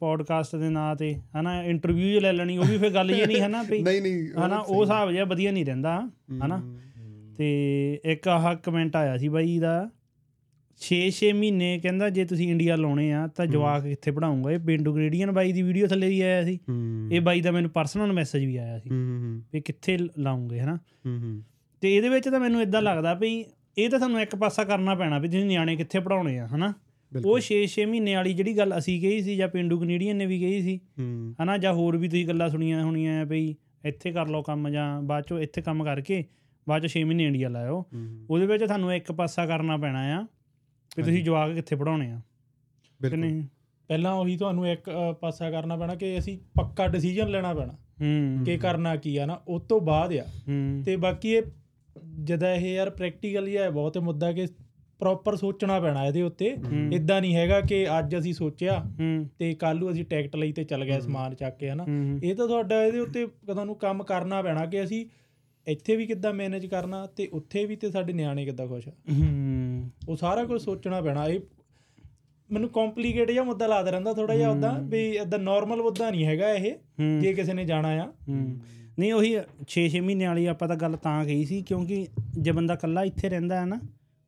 [0.00, 1.62] ਪੋਡਕਾਸਟ ਦੇ ਨਾਂ ਤੇ ਹਨਾ?
[1.64, 4.58] ਇੰਟਰਵਿਊ ਲੈ ਲੈਣੀ ਉਹ ਵੀ ਫਿਰ ਗੱਲ ਇਹ ਨਹੀਂ ਹਨਾ ਵੀ ਨਹੀਂ ਨਹੀਂ ਹਨਾ?
[4.58, 6.08] ਉਹ ਹਿਸਾਬ ਜਿਹਾ ਵਧੀਆ ਨਹੀਂ ਰਹਿੰਦਾ
[6.44, 6.62] ਹਨਾ?
[7.36, 9.90] ਤੇ ਇੱਕ ਆਹ ਕਮੈਂਟ ਆਇਆ ਸੀ ਬਾਈ ਦਾ
[10.80, 15.32] 6-6 ਮਹੀਨੇ ਕਹਿੰਦਾ ਜੇ ਤੁਸੀਂ ਇੰਡੀਆ ਲਾਉਣੇ ਆ ਤਾਂ ਜਵਾਕ ਕਿੱਥੇ ਪੜਾਉਂਗਾ ਇਹ ਪਿੰਡੂ ਗ੍ਰੇਡੀਅਨ
[15.32, 16.58] ਬਾਈ ਦੀ ਵੀਡੀਓ ਥੱਲੇ ਵੀ ਆਇਆ ਸੀ।
[17.12, 18.90] ਇਹ ਬਾਈ ਦਾ ਮੈਨੂੰ ਪਰਸਨਲ ਮੈਸੇਜ ਵੀ ਆਇਆ ਸੀ
[19.52, 20.76] ਵੀ ਕਿੱਥੇ ਲਾਉਂਗੇ ਹਨਾ?
[21.06, 21.42] ਹੂੰ ਹੂੰ।
[21.82, 23.44] ਤੇ ਇਹਦੇ ਵਿੱਚ ਤਾਂ ਮੈਨੂੰ ਇਦਾਂ ਲੱਗਦਾ ਵੀ
[23.78, 26.72] ਇਹ ਤਾਂ ਤੁਹਾਨੂੰ ਇੱਕ ਪਾਸਾ ਕਰਨਾ ਪੈਣਾ ਵੀ ਤੁਸੀਂ ਨਿਆਣੇ ਕਿੱਥੇ ਪੜਾਉਣੇ ਆ ਹਨਾ?
[27.24, 30.62] ਉਹ 6-6 ਮਹੀਨੇ ਵਾਲੀ ਜਿਹੜੀ ਗੱਲ ਅਸੀਂ ਕਹੀ ਸੀ ਜਾਂ ਪਿੰਡੂ ਕੈਨੇਡੀਅਨ ਨੇ ਵੀ ਕਹੀ
[30.62, 30.80] ਸੀ
[31.42, 31.58] ਹਨਾ?
[31.58, 35.24] ਜਾਂ ਹੋਰ ਵੀ ਤੁਸੀਂ ਗੱਲਾਂ ਸੁਣੀਆਂ ਹੋਣੀਆਂ ਆ ਬਈ ਇੱਥੇ ਕਰ ਲਓ ਕੰਮ ਜਾਂ ਬਾਅਦ
[35.24, 36.24] ਚੋਂ ਇੱਥੇ ਕੰਮ ਕਰਕੇ
[36.68, 37.84] ਬਾਅਦ ਚੋਂ 6 ਮਹੀਨੇ ਇੰਡੀਆ ਲਾਇਓ।
[38.30, 40.26] ਉਹਦੇ ਵਿੱਚ ਤੁਹਾਨੂੰ ਇੱਕ ਪਾਸਾ ਕਰਨਾ ਪੈਣਾ ਆ
[40.96, 43.42] ਵੀ ਤੁਸੀਂ ਜਵਾਕ ਕਿੱਥੇ ਪੜਾਉਣੇ ਆ। ਕਿ ਬਿਲਕੁਲ। ਨਹੀਂ?
[43.88, 44.90] ਪਹਿਲਾਂ ਉਹੀ ਤੁਹਾਨੂੰ ਇੱਕ
[45.20, 49.40] ਪਾਸਾ ਕਰਨਾ ਪੈਣਾ ਕਿ ਅਸੀਂ ਪੱਕਾ ਡਿਸੀਜਨ ਲੈਣਾ ਪੈਣਾ ਹੂੰ। ਕਿ ਕਰਨਾ ਕੀ ਆ ਨਾ
[49.48, 50.26] ਉਸ ਤੋਂ ਬਾਅਦ ਆ।
[50.86, 51.42] ਤੇ ਬਾਕੀ ਇਹ
[52.24, 54.46] ਜਦਾ ਇਹ ਯਾਰ ਪ੍ਰੈਕਟੀਕਲੀ ਹੈ ਬਹੁਤ ਮੁੱਦਾ ਕਿ
[54.98, 56.56] ਪ੍ਰੋਪਰ ਸੋਚਣਾ ਪੈਣਾ ਇਹਦੇ ਉੱਤੇ।
[56.92, 60.64] ਇਦਾਂ ਨਹੀਂ ਹੈਗਾ ਕਿ ਅੱਜ ਅਸੀਂ ਸੋਚਿਆ ਹੂੰ। ਤੇ ਕੱਲ ਨੂੰ ਅਸੀਂ ਟਿਕਟ ਲਈ ਤੇ
[60.64, 64.42] ਚੱਲ ਗਏ ਸਮਾਨ ਚੱਕ ਕੇ ਹਨਾ। ਹੂੰ ਇਹ ਤਾਂ ਤੁਹਾਡਾ ਇਹਦੇ ਉੱਤੇ ਤੁਹਾਨੂੰ ਕੰਮ ਕਰਨਾ
[64.42, 65.06] ਪੈਣਾ ਕਿ ਅਸੀਂ
[65.66, 69.90] ਇੱਥੇ ਵੀ ਕਿੱਦਾਂ ਮੈਨੇਜ ਕਰਨਾ ਤੇ ਉੱਥੇ ਵੀ ਤੇ ਸਾਡੇ ਨਿਆਣੇ ਕਿੱਦਾਂ ਖੁਸ਼ ਆ। ਹੂੰ।
[70.08, 71.40] ਉਹ ਸਾਰਾ ਕੁਝ ਸੋਚਣਾ ਪੈਣਾ। ਇਹ
[72.52, 76.52] ਮੈਨੂੰ ਕੰਪਲਿਕੇਟ ਜਿਹਾ ਮੁੱਦਾ ਲੱਗਦਾ ਰਹਿੰਦਾ ਥੋੜਾ ਜਿਹਾ ਉਦਾਂ ਵੀ ਇਦਾਂ ਨਾਰਮਲ ਮੁੱਦਾ ਨਹੀਂ ਹੈਗਾ
[76.52, 76.72] ਇਹ।
[77.20, 78.12] ਜੇ ਕਿਸੇ ਨੇ ਜਾਣਾ ਆ।
[78.98, 79.36] ਨਹੀਂ ਉਹੀ
[79.68, 82.06] 6-6 ਮਹੀਨੇ ਵਾਲੀ ਆਪਾਂ ਤਾਂ ਗੱਲ ਤਾਂ ਕਹੀ ਸੀ ਕਿਉਂਕਿ
[82.38, 83.80] ਜੇ ਬੰਦਾ ਇਕੱਲਾ ਇੱਥੇ ਰਹਿੰਦਾ ਹੈ ਨਾ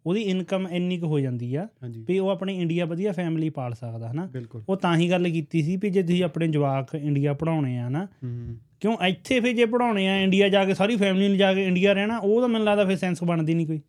[0.07, 1.69] ਉਹਦੀ ਇਨਕਮ ਇੰਨੀ ਕੁ ਹੋ ਜਾਂਦੀ ਆ
[2.09, 4.29] ਵੀ ਉਹ ਆਪਣੀ ਇੰਡੀਆ ਵਧੀਆ ਫੈਮਿਲੀ ਪਾਲ ਸਕਦਾ ਹਨਾ।
[4.69, 8.05] ਉਹ ਤਾਂ ਹੀ ਗੱਲ ਕੀਤੀ ਸੀ ਵੀ ਜੇ ਤੁਸੀਂ ਆਪਣੇ ਜਵਾਕ ਇੰਡੀਆ ਪੜਾਉਣੇ ਆ ਨਾ
[8.05, 11.65] ਹੂੰ। ਕਿਉਂ ਇੱਥੇ ਫਿਰ ਜੇ ਪੜਾਉਣੇ ਆ ਇੰਡੀਆ ਜਾ ਕੇ ਸਾਰੀ ਫੈਮਿਲੀ ਨੂੰ ਜਾ ਕੇ
[11.67, 13.81] ਇੰਡੀਆ ਰਹਿਣਾ ਉਹ ਤਾਂ ਮੈਨੂੰ ਲੱਗਦਾ ਫਿਰ ਸੈਂਸ ਬਣਦੀ ਨਹੀਂ ਕੋਈ।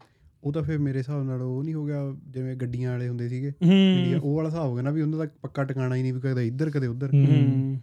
[0.46, 3.52] ਉਹ ਤਾਂ ਫਿਰ ਮੇਰੇ ਹਿਸਾਬ ਨਾਲ ਉਹ ਨਹੀਂ ਹੋ ਗਿਆ ਜਿਵੇਂ ਗੱਡੀਆਂ ਵਾਲੇ ਹੁੰਦੇ ਸੀਗੇ।
[4.24, 6.48] ਉਹ ਵਾਲਾ ਹਿਸਾਬ ਹੋ ਗਿਆ ਨਾ ਵੀ ਉਹਨਾਂ ਦਾ ਪੱਕਾ ਟਿਕਾਣਾ ਹੀ ਨਹੀਂ ਵੀ ਕਦੇ
[6.48, 7.10] ਇੱਧਰ ਕਦੇ ਉੱਧਰ।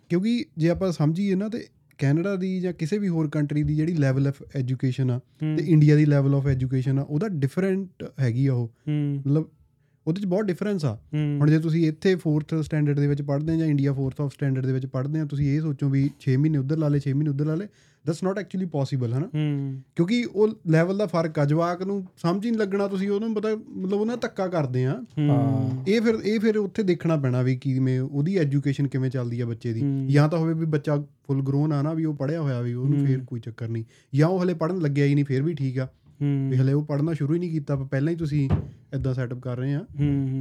[0.08, 1.66] ਕਿਉਂਕਿ ਜੇ ਆਪਾਂ ਸਮਝੀਏ ਨਾ ਤੇ
[1.98, 5.96] ਕੈਨੇਡਾ ਦੀ ਜਾਂ ਕਿਸੇ ਵੀ ਹੋਰ ਕੰਟਰੀ ਦੀ ਜਿਹੜੀ ਲੈਵਲ ਆਫ ਐਜੂਕੇਸ਼ਨ ਆ ਤੇ ਇੰਡੀਆ
[5.96, 9.48] ਦੀ ਲੈਵਲ ਆਫ ਐਜੂਕੇਸ਼ਨ ਆ ਉਹਦਾ ਡਿਫਰੈਂਟ ਹੈਗੀ ਆ ਉਹ। ਮਤਲਬ
[10.06, 13.56] ਉਹਦੇ ਚ ਬਹੁਤ ਡਿਫਰੈਂਸ ਆ। ਹੁਣ ਜੇ ਤੁਸੀਂ ਇੱਥੇ 4th ਸਟੈਂਡਰਡ ਦੇ ਵਿੱਚ ਪੜ੍ਹਦੇ ਆ
[13.56, 16.58] ਜਾਂ ਇੰਡੀਆ 4th ਆਫ ਸਟੈਂਡਰਡ ਦੇ ਵਿੱਚ ਪੜ੍ਹਦੇ ਆ ਤੁਸੀਂ ਇਹ ਸੋਚੋ ਵੀ 6 ਮਹੀਨੇ
[16.58, 17.68] ਉੱਧਰ ਲਾ ਲੇ 6 ਮਹੀਨੇ ਉੱਧਰ ਲਾ ਲੇ
[18.06, 19.28] ਦੈਟਸ ਨਾਟ ਐਕਚੁਅਲੀ ਪੋਸੀਬਲ ਹਨਾ
[19.96, 23.48] ਕਿਉਂਕਿ ਉਹ ਲੈਵਲ ਦਾ ਫ਼ਰਕ ਆ ਜਵਾਕ ਨੂੰ ਸਮਝ ਹੀ ਨਹੀਂ ਲੱਗਣਾ ਤੁਸੀਂ ਉਹਨੂੰ ਪਤਾ
[23.54, 28.00] ਮਤਲਬ ਉਹਨਾਂ ਧੱਕਾ ਕਰਦੇ ਆ ਹਾਂ ਇਹ ਫਿਰ ਇਹ ਫਿਰ ਉੱਥੇ ਦੇਖਣਾ ਪੈਣਾ ਵੀ ਕਿਵੇਂ
[28.00, 31.82] ਉਹਦੀ ਐਜੂਕੇਸ਼ਨ ਕਿਵੇਂ ਚੱਲਦੀ ਆ ਬੱਚੇ ਦੀ ਜਾਂ ਤਾਂ ਹੋਵੇ ਵੀ ਬੱਚਾ ਫੁੱਲ ਗਰੋਨ ਆ
[31.82, 34.80] ਨਾ ਵੀ ਉਹ ਪੜਿਆ ਹੋਇਆ ਵੀ ਉਹਨੂੰ ਫੇਰ ਕੋਈ ਚੱਕਰ ਨਹੀਂ ਜਾਂ ਉਹ ਹਲੇ ਪੜਨ
[34.80, 35.88] ਲੱਗਿਆ ਹੀ ਨਹੀਂ ਫੇਰ ਵੀ ਠੀਕ ਆ
[36.22, 38.48] ਵੀ ਹਲੇ ਉਹ ਪੜਨਾ ਸ਼ੁਰੂ ਹੀ ਨਹੀਂ ਕੀਤਾ ਪਹਿਲਾਂ ਹੀ ਤੁਸੀਂ
[38.94, 39.80] ਇਦਾਂ ਸੈਟਅਪ ਕਰ ਰਹੇ ਆ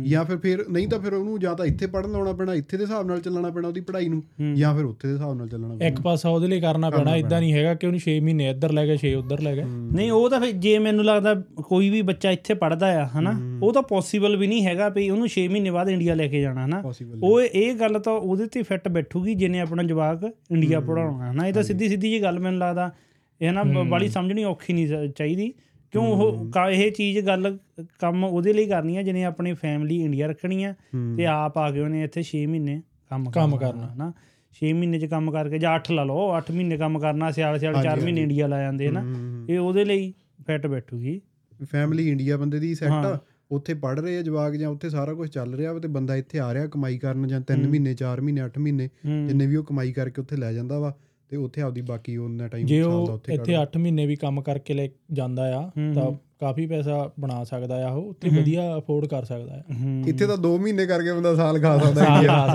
[0.04, 2.84] ਜਾਂ ਫਿਰ ਫਿਰ ਨਹੀਂ ਤਾਂ ਫਿਰ ਉਹਨੂੰ ਜਾਂ ਤਾਂ ਇੱਥੇ ਪੜਨ ਲਾਉਣਾ ਪੈਣਾ ਇੱਥੇ ਦੇ
[2.84, 4.24] ਹਿਸਾਬ ਨਾਲ ਚੱਲਣਾ ਪੈਣਾ ਉਹਦੀ ਪੜ੍ਹਾਈ ਨੂੰ
[4.56, 7.40] ਜਾਂ ਫਿਰ ਉੱਥੇ ਦੇ ਹਿਸਾਬ ਨਾਲ ਚੱਲਣਾ ਪੈਣਾ। ਇੱਕ ਪਾਸਾ ਉਹਦੇ ਲਈ ਕਰਨਾ ਪੈਣਾ ਇਦਾਂ
[7.42, 9.64] ਨਹੀਂ ਹੈਗਾ ਕਿ ਉਹਨੂੰ 6 ਮਹੀਨੇ ਇੱਧਰ ਲੈ ਗਏ 6 ਉੱਧਰ ਲੈ ਗਏ।
[9.96, 11.34] ਨਹੀਂ ਉਹ ਤਾਂ ਫਿਰ ਜੇ ਮੈਨੂੰ ਲੱਗਦਾ
[11.64, 13.34] ਕੋਈ ਵੀ ਬੱਚਾ ਇੱਥੇ ਪੜਦਾ ਆ ਹਨਾ
[13.64, 16.66] ਉਹ ਤਾਂ ਪੋਸੀਬਲ ਵੀ ਨਹੀਂ ਹੈਗਾ ਵੀ ਉਹਨੂੰ 6 ਮਹੀਨੇ ਬਾਅਦ ਇੰਡੀਆ ਲੈ ਕੇ ਜਾਣਾ
[16.66, 16.82] ਹਨਾ।
[17.24, 21.54] ਉਹ ਇਹ ਗੱਲ ਤਾਂ ਉਹਦੇ ਤੇ ਫਿੱਟ ਬੈਠੂਗੀ ਜਿਹਨੇ ਆਪਣਾ ਜਵਾਕ ਇੰਡੀਆ ਪੜਾਉਣਾ ਹਨਾ। ਇਹ
[21.54, 22.92] ਤਾਂ ਸਿੱਧੀ ਸਿੱਧੀ ਜੀ ਗੱਲ ਮੈਨੂੰ ਲੱਗਦਾ
[23.42, 25.52] ਇਹ ਨਾ ਬੜੀ ਸਮਝਣੀ ਔਖੀ ਨਹੀਂ ਚਾਹੀਦੀ।
[25.91, 27.57] ਕਿਉਂ ਉਹ ਕ- ਇਹ ਚੀਜ਼ ਗੱਲ
[28.00, 30.74] ਕੰਮ ਉਹਦੇ ਲਈ ਕਰਨੀ ਆ ਜਿਹਨੇ ਆਪਣੀ ਫੈਮਿਲੀ ਇੰਡੀਆ ਰੱਖਣੀ ਆ
[31.17, 34.13] ਤੇ ਆਪ ਆ ਕੇ ਉਹਨੇ ਇੱਥੇ 6 ਮਹੀਨੇ ਕੰਮ ਕੰਮ ਕਰਨਾ। ਹਨਾ
[34.53, 37.74] 6 ਮਹੀਨੇ ਚ ਕੰਮ ਕਰਕੇ ਜਾਂ 8 ਲਾ ਲਓ 8 ਮਹੀਨੇ ਕੰਮ ਕਰਨਾ ਸਿਆਲ ਸਿਆਲ
[37.83, 39.01] 4 ਮਹੀਨੇ ਇੰਡੀਆ ਲਾ ਜਾਂਦੇ ਹਨਾ
[39.50, 40.13] ਇਹ ਉਹਦੇ ਲਈ
[40.48, 41.21] ਫਿੱਟ ਬੈਠੂਗੀ।
[41.71, 43.19] ਫੈਮਿਲੀ ਇੰਡੀਆ ਬੰਦੇ ਦੀ ਸੈੱਟ ਆ।
[43.51, 46.39] ਉੱਥੇ ਪੜ ਰਹੇ ਆ ਜਵਾਕ ਜਾਂ ਉੱਥੇ ਸਾਰਾ ਕੁਝ ਚੱਲ ਰਿਹਾ ਵਾ ਤੇ ਬੰਦਾ ਇੱਥੇ
[46.39, 48.89] ਆ ਰਿਹਾ ਕਮਾਈ ਕਰਨ ਜਾਂ 3 ਮਹੀਨੇ 4 ਮਹੀਨੇ 8 ਮਹੀਨੇ।
[49.27, 50.93] ਜਿੰਨੇ ਵੀ ਉਹ ਕਮਾਈ ਕਰਕੇ ਉੱਥੇ ਲੈ ਜਾਂਦਾ ਵਾ।
[51.32, 54.74] ਤੇ ਉੱਥੇ ਆਪਦੀ ਬਾਕੀ ਉਹਨਾਂ ਟਾਈਮ ਜੇ ਉਹ ਉੱਥੇ ਇੱਥੇ 8 ਮਹੀਨੇ ਵੀ ਕੰਮ ਕਰਕੇ
[54.74, 59.54] ਲੈ ਜਾਂਦਾ ਆ ਤਾਂ ਕਾਫੀ ਪੈਸਾ ਬਣਾ ਸਕਦਾ ਆ ਉਹ ਉੱਥੇ ਵਧੀਆ ਅਫੋਰਡ ਕਰ ਸਕਦਾ
[59.54, 62.06] ਆ। ਹੂੰ। ਇੱਥੇ ਤਾਂ 2 ਮਹੀਨੇ ਕਰਕੇ ਬੰਦਾ ਸਾਲ ਖਾ ਸਕਦਾ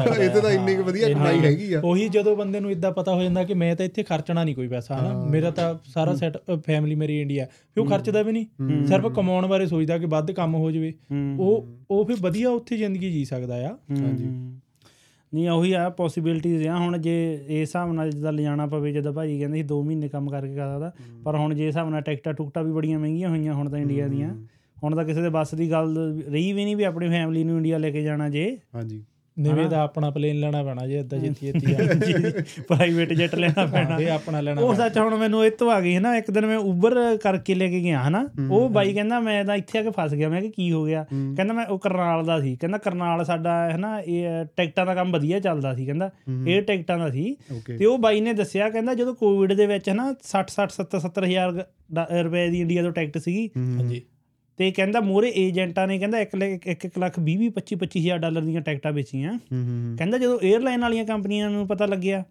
[0.05, 3.15] ਸਕਦਾ ਇੱਥੇ ਤਾਂ ਇੰਨੀ ਕੁ ਵਧੀਆ ਕਮਾਈ ਹੈਗੀ ਆ। ਉਹੀ ਜਦੋਂ ਬੰਦੇ ਨੂੰ ਇਦਾਂ ਪਤਾ
[3.15, 5.25] ਹੋ ਜਾਂਦਾ ਕਿ ਮੈਂ ਤਾਂ ਇੱਥੇ ਖਰਚਣਾ ਨਹੀਂ ਕੋਈ ਪੈਸਾ ਹਨਾ?
[5.25, 8.47] ਮੇਰਾ ਤਾਂ ਸਾਰਾ ਸੈਟ ਫੈਮਿਲੀ ਮੇਰੀ ਇੰਡੀਆ ਫਿਰ ਉਹ ਖਰਚਦਾ ਵੀ ਨਹੀਂ।
[8.87, 12.77] ਸਿਰਫ ਕਮਾਉਣ ਬਾਰੇ ਸੋਚਦਾ ਕਿ ਵੱਧ ਕੰਮ ਹੋ ਜਾਵੇ। ਹੂੰ। ਉਹ ਉਹ ਫਿਰ ਵਧੀਆ ਉੱਥੇ
[12.77, 14.27] ਜ਼ਿੰਦਗੀ ਜੀ ਸਕਦਾ ਆ। ਹਾਂਜੀ।
[15.33, 19.39] ਨਹੀਂ ਉਹੀ ਆ ਪੋਸਿਬਿਲਿਟੀਜ਼ ਆ। ਹੁਣ ਜੇ ਇਸ ਹਿਸਾਬ ਨਾਲ ਜਿੱਦਾਂ ਲਿਜਾਣਾ ਪਵੇ ਜਦੋਂ ਭਾਜੀ
[19.39, 20.93] ਕਹਿੰਦੇ ਸੀ 2 ਮਹੀਨੇ ਕੰਮ ਕਰਕੇ ਕਰ ਸਕਦਾ
[21.25, 24.35] ਪਰ ਹੁਣ ਜੇ ਹਿਸਾਬ ਨਾਲ ਟਿਕਟਾਂ ਟੁਕਟਾਂ ਵੀ ਬੜੀਆਂ ਮਹਿੰਗੀਆਂ ਹੋਈਆਂ ਹੁਣ ਤਾਂ ਇੰਡੀਆ ਦੀਆਂ।
[24.85, 25.97] ਹੁਣ ਤਾਂ ਕਿਸੇ ਦੇ ਬੱਸ ਦੀ ਗੱਲ
[26.29, 29.03] ਰਹੀ ਵੀ ਨਹੀਂ ਵੀ ਆਪਣੀ ਫੈਮਿਲੀ ਨੂੰ ਇੰਡੀਆ ਲੈ ਕੇ ਜਾਣਾ ਜੇ। ਹਾਂਜੀ।
[29.39, 31.77] ਨਿਵੇਂ ਦਾ ਆਪਣਾ ਪਲੇਨ ਲੈਣਾ ਪੈਣਾ ਜੇ ਏਦਾਂ ਜਿੱਤੀ ਜਿੱਤੀ ਆ
[32.69, 35.95] ਪ੍ਰਾਈਵੇਟ ਜੈਟ ਲੈਣਾ ਪੈਣਾ। ਇਹ ਆਪਣਾ ਲੈਣਾ ਉਹ ਸੱਚ ਹੁਣ ਮੈਨੂੰ ਇਹ ਤੋਂ ਆ ਗਈ
[35.95, 39.45] ਹੈ ਨਾ ਇੱਕ ਦਿਨ ਮੈਂ ਉਬਰ ਕਰਕੇ ਲੈ ਕੇ ਗਿਆ ਹਨਾ। ਉਹ ਬਾਈ ਕਹਿੰਦਾ ਮੈਂ
[39.45, 41.05] ਤਾਂ ਇੱਥੇ ਆ ਕੇ ਫਸ ਗਿਆ ਮੈਂ ਕਿ ਕੀ ਹੋ ਗਿਆ?
[41.37, 45.13] ਕਹਿੰਦਾ ਮੈਂ ਉਹ ਕਰਨਾਲ ਦਾ ਸੀ। ਕਹਿੰਦਾ ਕਰਨਾਲ ਸਾਡਾ ਹੈ ਨਾ ਇਹ ਟਿਕਟਾਂ ਦਾ ਕੰਮ
[45.13, 46.11] ਵਧੀਆ ਚੱਲਦਾ ਸੀ ਕਹਿੰਦਾ।
[46.47, 47.37] ਇਹ ਟਿਕਟਾਂ ਦਾ ਸੀ।
[47.79, 51.25] ਤੇ ਉਹ ਬਾਈ ਨੇ ਦੱਸਿਆ ਕਹਿੰਦਾ ਜਦੋਂ ਕੋਵਿਡ ਦੇ ਵਿੱਚ ਹਨਾ 60 60 70 70
[51.25, 51.53] ਹਜ਼ਾਰ
[51.95, 54.03] ਡ- ਰੁਪਏ ਦੀ ਇੰਡੀਆ ਤੋਂ ਟਿਕਟ ਸੀਗੀ। ਹਾਂਜੀ।
[54.57, 58.19] ਤੇ ਕਹਿੰਦਾ ਮੋਰੇ ਏਜੰਟਾਂ ਨੇ ਕਹਿੰਦਾ 1 ਲੱਖ 1 ਲੱਖ 20 20 25 25 ਹਜ਼ਾਰ
[58.19, 59.39] ਡਾਲਰ ਦੀਆਂ ਟਿਕਟਾਂ ਵੇਚੀਆਂ।
[59.97, 62.25] ਕਹਿੰਦਾ ਜਦੋਂ 에ਅਰਲਾਈਨ ਵਾਲੀਆਂ ਕੰਪਨੀਆਂ ਨੂੰ ਪਤਾ ਲੱਗਿਆ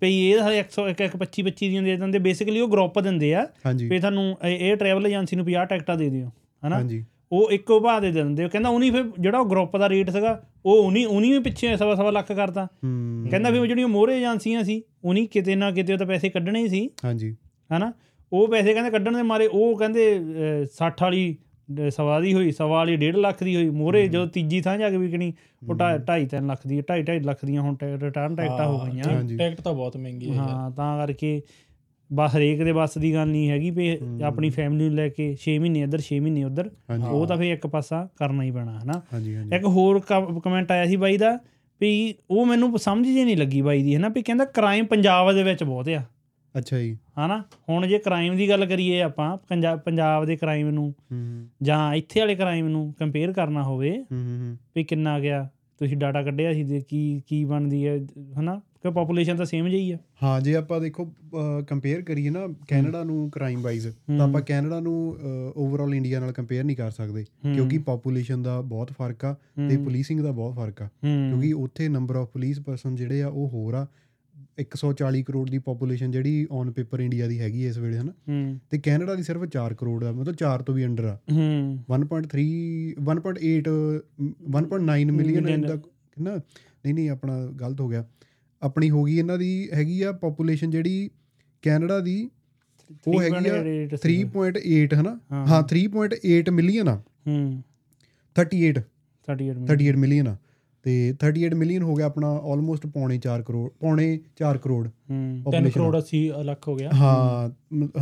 [0.00, 3.34] ਵੀ ਇਹ ਹਰੇ 100 1 1 25 25 ਦੀਆਂ ਦੇ ਦਿੰਦੇ ਬੇਸਿਕਲੀ ਉਹ ਗਰੁੱਪ ਦਿੰਦੇ
[3.34, 3.46] ਆ
[3.88, 6.28] ਵੀ ਤੁਹਾਨੂੰ ਇਹ ਟਰੈਵਲ ਏਜੰਸੀ ਨੂੰ 50 ਟਿਕਟਾਂ ਦੇ ਦਿਓ
[6.66, 6.78] ਹਨਾ?
[7.32, 10.42] ਉਹ ਇੱਕੋ ਭਾਅ ਦੇ ਦਿੰਦੇ ਉਹ ਕਹਿੰਦਾ ਉਨੀ ਫਿਰ ਜਿਹੜਾ ਉਹ ਗਰੁੱਪ ਦਾ ਰੇਟ ਸੀਗਾ
[10.66, 12.66] ਉਹ ਉਨੀ ਉਨੀ ਵੀ ਪਿੱਛੇ ਸਵਾ ਸਵਾ ਲੱਖ ਕਰਤਾ।
[13.30, 16.68] ਕਹਿੰਦਾ ਵੀ ਜਿਹੜੀਆਂ ਮੋਹਰੇ ਏਜੰਸੀਆਂ ਸੀ ਉਨੀ ਕਿਤੇ ਨਾ ਕਿਤੇ ਉਹ ਤਾਂ ਪੈਸੇ ਕੱਢਣੇ ਹੀ
[16.68, 17.36] ਸੀ। ਹਾਂਜੀ।
[17.76, 17.92] ਹਨਾ?
[18.32, 21.36] ਉਹ ਪੈਸੇ ਕਹਿੰਦੇ ਕੱਢਣ ਦੇ ਮਾਰੇ ਉਹ ਕਹਿੰਦੇ ਅਹ, 60 ਵਾਲੀ
[21.90, 24.96] ਸਵਾ ਦੀ ਹੋਈ ਸਵਾ ਵਾਲੀ 1.5 ਲੱਖ ਦੀ ਹੋਈ। ਮੋਹਰੇ ਜਦੋਂ ਤੀਜੀ ਥਾਂ ਜਾ ਕੇ
[24.96, 25.32] ਵਿਕਣੀ
[25.68, 29.04] ਉਹ 2.5 3 ਲੱਖ ਦੀ 2.5 2.5 ਲੱਖ ਦੀਆਂ ਹੁਣ ਰਿਟਰਨ ਟਿਕਟਾਂ ਹੋ ਗਈਆਂ।
[29.38, 31.40] ਟਿਕਟ ਤਾਂ ਬਹੁਤ ਮਹਿੰਗੀ ਹੈ ਹਾਂ ਤਾਂ ਕਰਕੇ
[32.12, 35.54] ਬਸ ਹਰੇਕ ਦੇ ਬਸ ਦੀ ਗੱਲ ਨਹੀਂ ਹੈਗੀ ਵੀ ਆਪਣੀ ਫੈਮਿਲੀ ਨੂੰ ਲੈ ਕੇ 6
[35.60, 36.70] ਮਹੀਨੇ ਇੱਧਰ 6 ਮਹੀਨੇ ਉੱਧਰ
[37.10, 39.00] ਉਹ ਤਾਂ ਫੇ ਇੱਕ ਪਾਸਾ ਕਰਨਾ ਹੀ ਪੈਣਾ ਹਨਾ?
[39.56, 40.00] ਇੱਕ ਹੋਰ
[40.44, 41.38] ਕਮੈਂਟ ਆਇਆ ਸੀ ਬਾਈ ਦਾ
[41.80, 41.92] ਵੀ
[42.30, 44.08] ਉਹ ਮੈਨੂੰ ਸਮਝ ਜੇ ਨਹੀਂ ਲੱਗੀ ਬਾਈ ਦੀ ਹਨਾ?
[44.08, 46.02] ਵੀ ਕਹਿੰਦਾ ਕ੍ਰਾਈਮ ਪੰਜਾਬ ਦੇ ਵਿੱਚ ਬਹੁਤ ਆ।
[46.54, 47.42] ਅੱਛਾ ਜੀ। ਹਨਾ?
[47.68, 50.92] ਹੁਣ ਜੇ ਕ੍ਰਾਈਮ ਦੀ ਗੱਲ ਕਰੀਏ ਆਪਾਂ ਪੰਜਾਬ ਪੰਜਾਬ ਦੇ ਕ੍ਰਾਈਮ ਨੂੰ
[51.62, 53.96] ਜਾਂ ਇੱਥੇ ਵਾਲੇ ਕ੍ਰਾਈਮ ਨੂੰ ਕੰਪੇਅਰ ਕਰਨਾ ਹੋਵੇ
[54.76, 55.48] ਵੀ ਕਿੰਨਾ ਗਿਆ
[55.80, 57.96] ਤੁਸੀਂ ਡਾਟਾ ਕੱਢਿਆ ਸੀ ਦੇ ਕੀ ਕੀ ਬਣਦੀ ਹੈ
[58.38, 58.60] ਹਨਾ?
[58.82, 61.04] ਕਿ ਪੋਪੂਲੇਸ਼ਨ ਤਾਂ ਸੇਮ ਜਿਹੀ ਆ। ਹਾਂ ਜੇ ਆਪਾਂ ਦੇਖੋ
[61.68, 64.94] ਕੰਪੇਅਰ ਕਰੀਏ ਨਾ ਕੈਨੇਡਾ ਨੂੰ ਕ੍ਰਾਈਮ ਵਾਈਜ਼ ਤਾਂ ਆਪਾਂ ਕੈਨੇਡਾ ਨੂੰ
[65.56, 69.34] ਓਵਰਆਲ ਇੰਡੀਆ ਨਾਲ ਕੰਪੇਅਰ ਨਹੀਂ ਕਰ ਸਕਦੇ ਕਿਉਂਕਿ ਪੋਪੂਲੇਸ਼ਨ ਦਾ ਬਹੁਤ ਫ਼ਰਕ ਆ
[69.68, 73.48] ਤੇ ਪੁਲਿਸਿੰਗ ਦਾ ਬਹੁਤ ਫ਼ਰਕ ਆ ਕਿਉਂਕਿ ਉੱਥੇ ਨੰਬਰ ਆਫ ਪੁਲਿਸ ਪਰਸਨ ਜਿਹੜੇ ਆ ਉਹ
[73.48, 73.86] ਹੋਰ ਆ
[74.58, 78.12] 140 ਕਰੋੜ ਦੀ ਪੋਪੂਲੇਸ਼ਨ ਜਿਹੜੀ ਔਨ ਪੇਪਰ ਇੰਡੀਆ ਦੀ ਹੈਗੀ ਇਸ ਵੇਲੇ ਹਨਾ?
[78.70, 82.94] ਤੇ ਕੈਨੇਡਾ ਦੀ ਸਿਰਫ 4 ਕਰੋੜ ਆ ਮਤਲਬ 4 ਤੋਂ ਵੀ ਅੰਡਰ ਆ। ਹੂੰ। 1.3
[83.04, 84.02] 1.8
[84.50, 88.06] 1.9 ਮਿਲੀਅਨ ਦਾ ਕਿੰਨਾ ਨਹੀਂ ਨਹੀਂ ਆਪਣਾ ਗਲਤ ਹੋ ਗਿਆ।
[88.62, 91.10] ਆਪਣੀ ਹੋ ਗਈ ਇਹਨਾਂ ਦੀ ਹੈਗੀ ਆ ਪੋਪੂਲੇਸ਼ਨ ਜਿਹੜੀ
[91.62, 92.30] ਕੈਨੇਡਾ ਦੀ
[93.08, 93.62] ਉਹ ਹੈਗੀ ਆ
[93.96, 95.20] 3.8 ਹਨਾ?
[95.32, 97.62] ਹਾਂ। 3.8 ਮਿਲੀਅਨ ਆ। ਹੂੰ।
[98.36, 98.82] 38
[99.28, 100.36] 38 38 ਮਿਲੀਅਨ ਆ।
[100.84, 105.40] ਤੇ 38 ਮਿਲੀਅਨ ਹੋ ਗਿਆ ਆਪਣਾ ਆਲਮੋਸਟ ਪੌਣੇ 4 ਕਰੋੜ ਪੌਣੇ 4 ਕਰੋੜ ਹੂੰ 3
[105.40, 107.50] population ਕਰੋੜ 80 ਲੱਖ ਹੋ ਗਿਆ। ਹਾਂ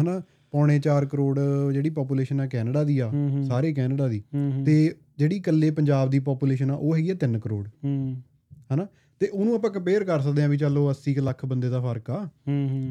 [0.00, 1.40] ਹਨਾ ਪੌਣੇ 4 ਕਰੋੜ
[1.72, 3.12] ਜਿਹੜੀ ਪੋਪੂਲੇਸ਼ਨ ਆ ਕੈਨੇਡਾ ਦੀ ਆ।
[3.48, 4.22] ਸਾਰੇ ਕੈਨੇਡਾ ਦੀ।
[4.66, 8.16] ਤੇ ਜਿਹੜੀ ਇਕੱਲੇ ਪੰਜਾਬ ਦੀ ਪੋਪੂਲੇਸ਼ਨ ਆ ਉਹ ਹੈਗੀ ਆ 3 ਕਰੋੜ। ਹੂੰ।
[8.74, 8.86] ਹਨਾ
[9.20, 12.10] ਤੇ ਉਹਨੂੰ ਆਪਾਂ ਕੰਪੇਅਰ ਕਰ ਸਕਦੇ ਆ ਵੀ ਚਲੋ 80 ਕੁ ਲੱਖ ਬੰਦੇ ਦਾ ਫ਼ਰਕ
[12.10, 12.28] ਆ।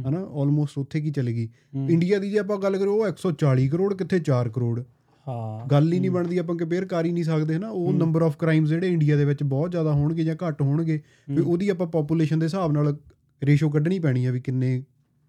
[0.09, 1.49] ਹਨਾ ਆਲਮੋਸਟ ਉੱਥੇ ਕੀ ਚਲੇਗੀ।
[1.89, 4.83] ਇੰਡੀਆ ਦੀ ਜੇ ਆਪਾਂ ਗੱਲ ਕਰੀਏ ਉਹ 140 ਕਰੋੜ ਕਿੱਥੇ 4 ਕਰੋੜ?
[5.27, 8.37] ਹਾਂ। ਗੱਲ ਹੀ ਨਹੀਂ ਬਣਦੀ ਆਪਾਂ ਕੰਪੇਅਰ ਕਰ ਹੀ ਨਹੀਂ ਸਕਦੇ ਹਨਾ। ਉਹ ਨੰਬਰ ਆਫ
[8.37, 12.39] ਕ੍ਰਾਈਮਸ ਜਿਹੜੇ ਇੰਡੀਆ ਦੇ ਵਿੱਚ ਬਹੁਤ ਜ਼ਿਆਦਾ ਹੋਣਗੇ ਜਾਂ ਘੱਟ ਹੋਣਗੇ ਵੀ ਉਹਦੀ ਆਪਾਂ ਪੋਪੂਲੇਸ਼ਨ
[12.39, 12.95] ਦੇ ਹਿਸਾਬ ਨਾਲ
[13.43, 14.83] ਰੇਸ਼ੋ ਕੱਢਣੀ ਪੈਣੀ ਆ ਵੀ ਕਿੰਨੇ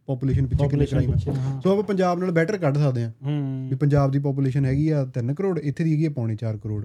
[0.08, 4.10] ਪੋਪੂਲੇਸ਼ਨ ਪਿੱਛੇ ਕਿੰਨੇ ਕ੍ਰਾਈਮ ਸੋ ਆਪਾਂ ਪੰਜਾਬ ਨਾਲ ਬੈਟਰ ਕੱਢ ਸਕਦੇ ਆ। ਹੂੰ। ਵੀ ਪੰਜਾਬ
[4.10, 6.84] ਦੀ ਪੋਪੂਲੇਸ਼ਨ ਹੈਗੀ ਆ 3 ਕਰੋੜ ਇੱਥੇ ਦੀ ਹੈਗੀ ਆ ਪੌਣੇ 4 ਕਰੋੜ।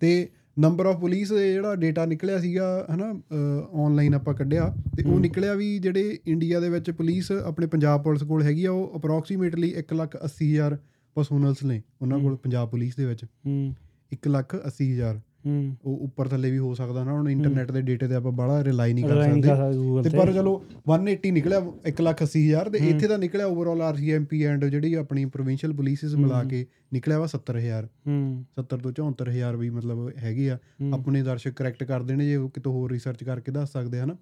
[0.00, 3.04] ਤੇ ਨੰਬਰ ਆਫ ਪੁਲਿਸ ਜਿਹੜਾ ਡੇਟਾ ਨਿਕਲਿਆ ਸੀਗਾ ਹਨਾ
[3.84, 8.22] ਆਨਲਾਈਨ ਆਪਾਂ ਕੱਢਿਆ ਤੇ ਉਹ ਨਿਕਲਿਆ ਵੀ ਜਿਹੜੇ ਇੰਡੀਆ ਦੇ ਵਿੱਚ ਪੁਲਿਸ ਆਪਣੇ ਪੰਜਾਬ ਪੁਲਿਸ
[8.22, 10.76] ਕੋਲ ਹੈਗੀ ਆ ਉਹ ਅਪਰੋਕਸੀਮੇਟਲੀ 180000
[11.14, 13.74] ਪਰਸੋਨਲਸ ਨੇ ਉਹਨਾਂ ਕੋਲ ਪੰਜਾਬ ਪੁਲਿਸ ਦੇ ਵਿੱਚ ਹੂੰ।
[14.12, 18.32] 180000 ਹੂੰ। ਉਹ ਉੱਪਰ ਥੱਲੇ ਵੀ ਹੋ ਸਕਦਾ ਨਾ ਹੁਣ ਇੰਟਰਨੈਟ ਦੇ ਡੇਟੇ ਤੇ ਆਪਾਂ
[18.32, 19.48] ਬੜਾ ਰਿਲਾਈ ਨਹੀਂ ਕਰ ਸਕਦੇ।
[20.02, 25.24] ਤੇ ਪਰ ਚਲੋ 180 ਨਿਕਲਿਆ 180000 ਤੇ ਇੱਥੇ ਦਾ ਨਿਕਲਿਆ ਓਵਰਆਲ ਆਰਸੀਐਮਪੀ ਐਂਡ ਜਿਹੜੀ ਆਪਣੀ
[25.24, 30.58] ਪ੍ਰੋਵਿੰਸ਼ੀਅਲ ਪੁਲਿਸਿਸ ਮਿਲਾ ਕੇ ਨਿਕਲਿਆ ਵਾ 70000 ਹੂੰ। 70 ਤੋਂ 74000 ਵੀ ਮਤਲਬ ਹੈਗੇ ਆ।
[30.92, 34.16] ਆਪਣੇ ਦਰਸ਼ਕ ਕਰੈਕਟ ਕਰ ਦੇਣੇ ਜੇ ਕਿਤੋਂ ਹੋਰ ਰਿਸਰਚ ਕਰਕੇ ਦੱਸ ਸਕਦੇ ਹਨ।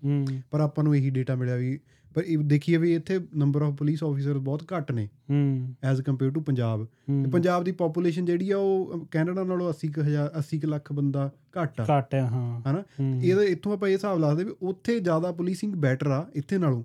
[0.50, 1.78] ਪਰ ਆਪਾਂ ਨੂੰ ਇਹੀ ਡੇਟਾ ਮਿਲਿਆ ਵੀ
[2.15, 6.31] ਪਰ ਇਹ ਦੇਖੀਏ ਵੀ ਇੱਥੇ ਨੰਬਰ ਆਫ ਪੁਲਿਸ ਆਫੀਸਰ ਬਹੁਤ ਘੱਟ ਨੇ ਹੂੰ। As compare
[6.31, 6.85] to Punjab.
[7.25, 11.31] ਤੇ ਪੰਜਾਬ ਦੀ ਪੋਪੂਲੇਸ਼ਨ ਜਿਹੜੀ ਆ ਉਹ ਕੈਨੇਡਾ ਨਾਲੋਂ 80000 80 ਕੁ ਲੱਖ ਬੰਦਾ
[11.62, 12.83] ਘੱਟ ਆ। ਘੱਟ ਆ ਹਾਂ। ਹਨਾ?
[13.25, 16.83] ਇਹਦੇ ਇੱਥੋਂ ਆਪਾਂ ਇਹ ਹਿਸਾਬ ਲਾਦੇ ਵੀ ਉੱਥੇ ਜ਼ਿਆਦਾ ਪੁਲਿਸਿੰਗ ਬੈਟਰ ਆ ਇੱਥੇ ਨਾਲੋਂ।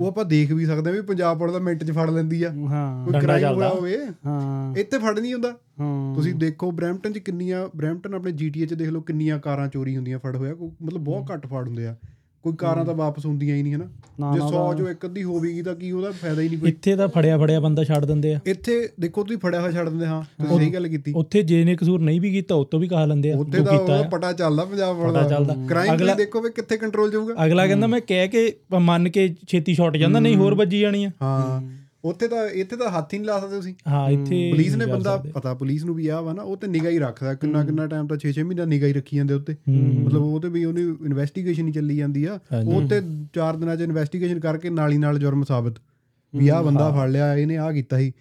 [0.00, 2.50] ਉਹ ਆਪਾਂ ਦੇਖ ਵੀ ਸਕਦੇ ਆ ਵੀ ਪੰਜਾਬ ਪੁਲਿਸ ਦਾ ਮਿੰਟ 'ਚ ਫੜ ਲੈਂਦੀ ਆ।
[2.50, 5.58] ਹਾਂ ਕੋਈ ਕ੍ਰਾਈਮ। ਹੋਇਆ ਹੋਵੇ। ਹਾਂ। ਇੱਥੇ ਫੜ ਨਹੀਂ ਹੁੰਦਾ।
[6.14, 10.18] ਤੁਸੀਂ ਦੇਖੋ ਬ੍ਰੈਂਪਟਨ 'ਚ ਕਿੰਨੀਆਂ ਬ੍ਰੈਂਪਟਨ ਆਪਣੇ ਜੀਟੀਏ 'ਚ ਦੇਖ ਲਓ ਕਿੰਨੀਆਂ ਕਾਰਾਂ ਚੋਰੀ ਹੁੰਦੀਆਂ
[10.18, 11.96] ਫੜ ਹੋਇਆ। ਮਤਲਬ ਬਹੁਤ ਘੱਟ ਫੜ ਹੁੰਦੇ ਆ।
[12.42, 13.84] ਕੋਈ ਕਾਰਾਂ ਤਾਂ ਵਾਪਸ ਹੁੰਦੀਆਂ ਹੀ ਨਹੀਂ ਹਨਾ?
[14.32, 16.68] ਜੇ ਨਾ, 100 ਚੋਂ ਇੱਕ ਅੱਧੀ ਹੋਵੇਗੀ ਤਾਂ ਕੀ ਉਹਦਾ ਫਾਇਦਾ ਹੀ ਨਹੀਂ ਕੋਈ?
[16.68, 20.06] ਇੱਥੇ ਤਾਂ ਫੜਿਆ ਫੜਿਆ ਬੰਦਾ ਛੱਡ ਦਿੰਦੇ ਆ। ਇੱਥੇ ਦੇਖੋ ਤੁਸੀਂ ਫੜਿਆ ਹੋਇਆ ਛੱਡ ਦਿੰਦੇ
[20.06, 22.88] ਹਾਂ ਤੁਸੀਂ ਸਹੀ ਗੱਲ ਕੀਤੀ। ਉੱਥੇ ਜੇ ਨੇ ਕਸੂਰ ਨਹੀਂ ਵੀ ਕੀਤਾ ਉਹ ਤੋਂ ਵੀ
[22.88, 26.16] ਕਹਾ ਲੈਂਦੇ ਆ ਉੱਥੇ ਜੋ ਕੀਤਾ ਉਹਦਾ। ਪਟਾ ਚੱਲਦਾ ਪੰਜਾਬ ਵਾਲਾ। ਪਤਾ ਚੱਲਦਾ। ਕ੍ਰਾਈਮ ਅਗਲਾ-
[26.16, 30.20] ਦੇਖੋ ਵੀ ਕਿੱਥੇ ਕੰਟਰੋਲ ਜਾਊਗਾ। ਅਗਲਾ ਕਹਿੰਦਾ ਮੈਂ ਕਹਿ ਕੇ ਮੰਨ ਕੇ ਛੇਤੀ ਛੁੱਟ ਜਾਂਦਾ
[30.20, 33.56] ਨਹੀਂ ਹੋਰ ਵੱਜੀ ਜਾਣੀ ਆ। ਹਾਂ। ਉੱਥੇ ਤਾਂ ਇੱਥੇ ਤਾਂ ਹੱਥ ਹੀ ਨਹੀਂ ਲਾ ਸਕਦੇ
[33.56, 36.66] ਤੁਸੀਂ। ਹਾਂ ਇੱਥੇ ਪੁਲਿਸ ਨੇ ਬੰਦਾ। ਪਤਾ ਪੁਲਿਸ ਨੂੰ ਵੀ ਆ ਵਾ ਨਾ ਉਹ ਤੇ
[36.66, 40.22] ਨਿਗਾਹ ਹੀ ਰੱਖਦਾ ਕਿੰਨਾ ਕਿੰਨਾ ਟਾਈਮ ਤਾਂ 6-6 ਮਹੀਨਾ ਨਿਗਾਹ ਹੀ ਰੱਖੀ ਜਾਂਦੇ ਉੱਤੇ। ਮਤਲਬ
[40.22, 43.00] ਉਹ ਤੇ ਵੀ ਉਹਦੀ ਇਨਵੈਸਟੀਗੇਸ਼ਨ ਹੀ ਚੱਲੀ ਜਾਂਦੀ ਆ। ਉਹ ਤੇ
[43.34, 45.80] 4 ਦਿਨਾਂ 'ਚ ਇਨਵੈਸਟੀਗੇਸ਼ਨ ਕਰਕੇ ਨਾਲ ਹੀ ਨਾਲ ਜੁਰਮ ਸਾਬਤ।
[46.34, 48.12] ਵੀ ਆਹ ਬੰਦਾ ਫੜ ਲਿਆ ਇਹਨੇ ਆਹ ਕੀਤਾ ਸੀ।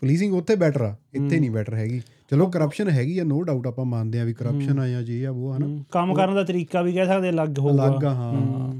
[0.00, 3.84] ਪੁਲਿਸਿੰਗ ਉੱਥੇ ਬੈਟਰ ਆ ਇੱਥੇ ਨਹੀਂ ਬੈਟਰ ਹੈਗੀ। ਚਲੋ ਕਰਪਸ਼ਨ ਹੈਗੀ ਆ ਨੋ ਡਾਊਟ ਆਪਾਂ
[3.84, 6.92] ਮੰਨਦੇ ਆ ਵੀ ਕਰਪਸ਼ਨ ਆ ਜਾਂ ਜੇ ਆ ਉਹ ਹਨਾ ਕੰਮ ਕਰਨ ਦਾ ਤਰੀਕਾ ਵੀ
[6.92, 8.72] ਕਹਿ ਸਕਦੇ ਅਲੱਗ ਹੋਊਗਾ। ਅਲੱਗ ਆ ਹਾਂ।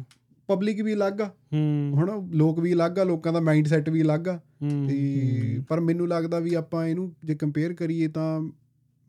[0.47, 4.03] ਪਬਲਿਕ ਵੀ ਅਲੱਗ ਆ। ਹੂੰ। ਹੁਣ ਲੋਕ ਵੀ ਅਲੱਗ ਆ ਲੋਕਾਂ ਦਾ ਮਾਈਂਡ ਸੈਟ ਵੀ
[4.03, 4.41] ਅਲੱਗ ਆ।
[4.89, 8.41] ਤੇ ਪਰ ਮੈਨੂੰ ਲੱਗਦਾ ਵੀ ਆਪਾਂ ਇਹਨੂੰ ਜੇ ਕੰਪੇਅਰ ਕਰੀਏ ਤਾਂ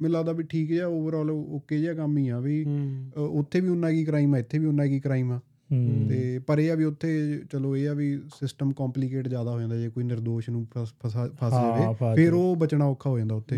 [0.01, 2.65] ਮੈਨੂੰ ਲੱਗਦਾ ਵੀ ਠੀਕ ਜਿਹਾ ਓਵਰਆਲ ਓਕੇ ਜਿਹਾ ਕੰਮ ਹੀ ਆ ਵੀ
[3.17, 5.39] ਉੱਥੇ ਵੀ ਉਨਾ ਕੀ ਕ੍ਰਾਈਮ ਆ ਇੱਥੇ ਵੀ ਉਨਾ ਕੀ ਕ੍ਰਾਈਮ ਆ।
[6.09, 9.75] ਤੇ ਪਰ ਇਹ ਆ ਵੀ ਉੱਥੇ ਚਲੋ ਇਹ ਆ ਵੀ ਸਿਸਟਮ ਕੰਪਲਿਕੇਟ ਜ਼ਿਆਦਾ ਹੋ ਜਾਂਦਾ
[9.75, 10.93] ਜੇ ਕੋਈ ਨਿਰਦੋਸ਼ ਨੂੰ ਫਸ
[11.51, 13.55] ਜਾਵੇ ਫਿਰ ਉਹ ਬਚਣਾ ਔਖਾ ਹੋ ਜਾਂਦਾ ਉੱਥੇ।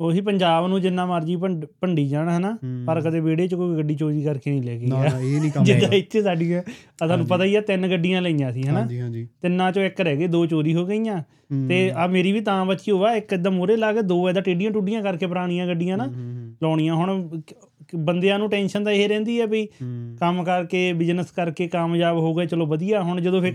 [0.00, 1.66] ਉਹੀ ਪੰਜਾਬ ਨੂੰ ਜਿੰਨਾ ਮਰਜ਼ੀ ਭੰਡ-
[2.08, 5.10] ਜਾਣ ਹਨਾ। ਪਰ ਕਦੇ ਵਿਹੜੇ 'ਚ ਕੋਈ ਗੱਡੀ ਚੋਰੀ ਕਰਕੇ ਨਹੀਂ ਲੈ ਕੇ ਨਾ ਗਿਆ।
[5.10, 8.52] ਨਾ ਇਹ ਨਹੀਂ ਕੰਮ ਜਿੱਦਾਂ ਇੱਥੇ ਸਾਡੀਆਂ ਆ ਤੁਹਾਨੂੰ ਪਤਾ ਹੀ ਆ ਤਿੰਨ ਗੱਡੀਆਂ ਲਈਆਂ
[8.52, 8.80] ਸੀ ਹਨਾ?
[8.80, 11.22] ਹਾਂਜੀ ਹਾਂਜੀ। ਤਿੰਨਾਂ ਚੋਂ ਇੱਕ ਰਹਿ ਗਈ ਦੋ ਚੋਰੀ ਹੋ ਗਈਆਂ।
[11.68, 14.70] ਤੇ ਆ ਮੇਰੀ ਵੀ ਤਾਂ ਬਚੀ ਹੋਵਾ ਇੱਕ ਇਦਾਂ ਮੋਰੇ ਲਾ ਕੇ ਦੋ ਇਹਦਾ ਟੇਡੀਆਂ
[14.70, 16.06] ਟੁੱਡੀਆਂ ਕਰਕੇ ਪੁਰਾਣੀਆਂ ਗੱਡੀਆਂ ਨਾ?
[16.62, 17.40] ਲਾਉਣੀਆਂ ਹੁਣ
[17.96, 22.34] ਬੰਦਿਆਂ ਨੂੰ ਟੈਨਸ਼ਨ ਤਾਂ ਇਹ ਰਹਿੰਦੀ ਆ ਵੀ ਹੂੰ। ਕੰਮ ਕਰਕੇ ਬਿਜ਼ਨਸ ਕਰਕੇ ਕਾਮਯਾਬ ਹੋ
[22.34, 23.54] ਗਏ ਚਲੋ ਵਧੀਆ ਹੁਣ ਜਦੋਂ ਫੇਰ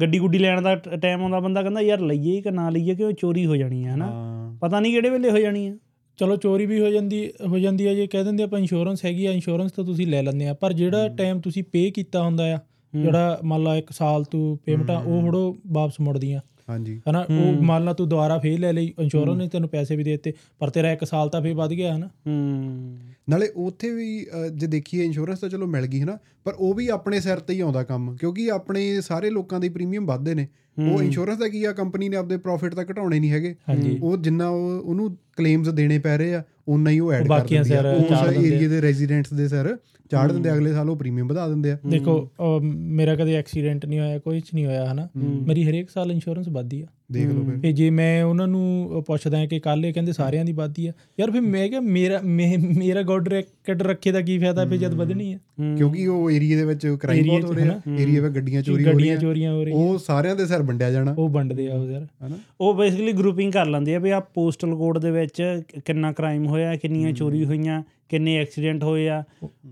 [0.00, 3.12] ਗੱਡੀ ਗੁੱਡੀ ਲੈਣ ਦਾ ਟਾਈਮ ਆਉਂਦਾ ਬੰਦਾ ਕਹਿੰਦਾ ਯਾਰ ਲਈਏ ਕਿ ਨਾ ਲਈਏ ਕਿ ਉਹ
[3.12, 4.06] ਚੋਰੀ ਹੋ ਜਾਣੀ ਹੈ ਹਨਾ?
[4.06, 5.76] ਹਾਂ। ਪਤਾ ਨਹੀਂ ਕਿਹੜੇ ਵੇਲੇ ਹੋ ਜਾਣੀ ਆ।
[6.16, 9.32] ਚਲੋ ਚੋਰੀ ਵੀ ਹੋ ਜਾਂਦੀ ਹੋ ਜਾਂਦੀ ਹੈ ਜੇ ਕਹਿ ਦਿੰਦੇ ਆਪਾਂ ਇੰਸ਼ੋਰੈਂਸ ਹੈਗੀ ਆ
[9.32, 12.58] ਇੰਸ਼ੋਰੈਂਸ ਤਾਂ ਤੁਸੀਂ ਲੈ ਲੈਂਦੇ ਆ ਪਰ ਜਿਹੜਾ ਟਾਈਮ ਤੁਸੀਂ ਪੇ ਕੀਤਾ ਹੁੰਦਾ ਆ
[12.94, 17.84] ਜਿਹੜਾ ਮੰਨ ਲਾ 1 ਸਾਲ ਤੋਂ ਪੇਮੈਂਟਾਂ ਉਹ ਹੜੋ ਵਾਪਸ ਮੁੜਦੀਆਂ। ਹਾਂਜੀ। ਹਨਾ ਉਹ ਮੰਨ
[17.84, 20.92] ਲਾ ਤੂੰ ਦੁਬਾਰਾ ਫੇਰ ਲੈ ਲਈ ਇੰਸ਼ੋਰੈਂਸ ਨੇ ਤੈਨੂੰ ਪੈਸੇ ਵੀ ਦੇ ਦਿੱਤੇ ਪਰ ਤੇਰਾ
[20.92, 22.06] 1 ਸਾਲ ਤਾਂ ਫੇਰ ਵੱਧ ਗਿਆ ਹਨਾ?
[22.06, 22.98] ਹੂੰ।
[23.30, 26.88] ਨਾਲੇ ਉੱਥੇ ਵੀ ਜੇ ਦੇਖੀਏ ਇੰਸ਼ੋਰੈਂਸ ਤਾਂ ਚਲੋ ਮਿਲ ਗਈ ਹੈ ਨਾ ਪਰ ਉਹ ਵੀ
[26.88, 30.48] ਆਪਣੇ ਸਿਰ ਤੇ ਹੀ ਆਉਂਦਾ ਕੰਮ ਕਿਉਂਕਿ ਆਪਣੇ ਸਾਰੇ ਲੋਕਾਂ ਦੇ ਪ੍ਰੀਮੀਅਮ ਵੱਧਦੇ ਨੇ।
[30.92, 33.54] ਉਹ ਇੰਸ਼ੋਰੈਂਸ ਦਾ ਕੀ ਆ ਕੰਪਨੀ ਨੇ ਆਪਦੇ ਪ੍ਰੋਫਿਟ ਤਾਂ ਘਟਾਉਣੇ ਨਹੀਂ ਹੈਗੇ।
[34.02, 37.56] ਉਹ ਜਿੰਨਾ ਉਹ ਉਹਨੂੰ ਕਲੇਮਸ ਦੇਣੇ ਪੈ ਰਹੇ ਆ ਉਨਾ ਹੀ ਉਹ ਐਡ ਕਰ ਦਿੰਦੀ
[37.56, 39.76] ਆ। ਸਿਰ ਉਸ ਏਰੀਆ ਦੇ ਰੈਜ਼ੀਡੈਂਟਸ ਦੇ ਸਿਰ
[40.10, 42.30] ਚਾੜ ਦਿੰਦੇ ਅਗਲੇ ਸਾਲ ਉਹ ਪ੍ਰੀਮੀਅਮ ਵਧਾ ਦਿੰਦੇ ਆ। ਦੇਖੋ
[42.62, 45.08] ਮੇਰਾ ਕਦੇ ਐਕਸੀਡੈਂਟ ਨਹੀਂ ਹੋਇਆ ਕੋਈ ਚ ਨਹੀਂ ਹੋਇਆ ਹਨਾ?
[45.16, 49.46] ਮੇਰੀ ਹਰੇਕ ਸਾਲ ਇੰਸ਼ੋਰੈਂਸ ਵੱਧਦੀ ਆ। ਦੇਖ ਲਓ ਫਿਰ। ਤੇ ਜੇ ਮੈਂ ਉਹਨਾਂ ਨੂੰ ਪੁੱਛਦਾ
[49.46, 53.28] ਕਿ ਕੱਲ ਇਹ ਕਹਿੰਦੇ ਸਾਰਿਆਂ ਦੀ ਵੱਧਦੀ ਆ ਯਾਰ ਫਿਰ ਮੈਂ ਕਿਹਾ ਮੇਰਾ ਮੇਰਾ ਗੋਡ
[53.28, 55.38] ਰੈਕਟ ਰੱਖੇ ਦਾ ਕੀ ਫਾਇਦਾ ਫਿਰ ਜਦ ਵਧਣੀ ਆ?
[55.76, 59.06] ਕਿਉਂਕਿ ਉਹ ਏਰੀਆ ਦੇ ਵਿੱਚ ਕ੍ਰਾਈਮ ਬਹੁਤ ਹੋ ਰਿਹਾ ਏਰੀਆ ਵਿੱਚ ਗੱਡੀਆਂ ਚੋਰੀ ਹੋ ਗੱਡੀਆਂ
[59.06, 62.06] ਰਹੀਆਂ। ਚੋਰੀਆਂ ਹੋ ਰਹੀਆਂ। ਉਹ ਸਾਰਿਆਂ ਦੇ ਸਿਰ ਵੰਡਿਆ ਜਾਣਾ। ਉਹ ਵੰਡਦੇ ਆ ਉਹ ਯਾਰ।
[62.26, 62.36] ਹਨਾ?
[62.60, 66.76] ਉਹ ਬੇਸਿਕਲੀ ਗਰੁੱਪਿੰਗ ਕਰ ਲੈਂਦੇ ਆ ਵੀ ਆ ਪੋਸਟਲ ਕੋਡ ਦੇ ਵਿੱਚ ਕਿੰਨਾ ਕ੍ਰਾਈਮ ਹੋਇਆ
[66.76, 69.22] ਕਿੰਨੀਆਂ ਚੋਰੀ ਹੋਈਆਂ ਕਿੰਨੇ ਐਕਸੀਡੈਂਟ ਹੋਏ ਆ।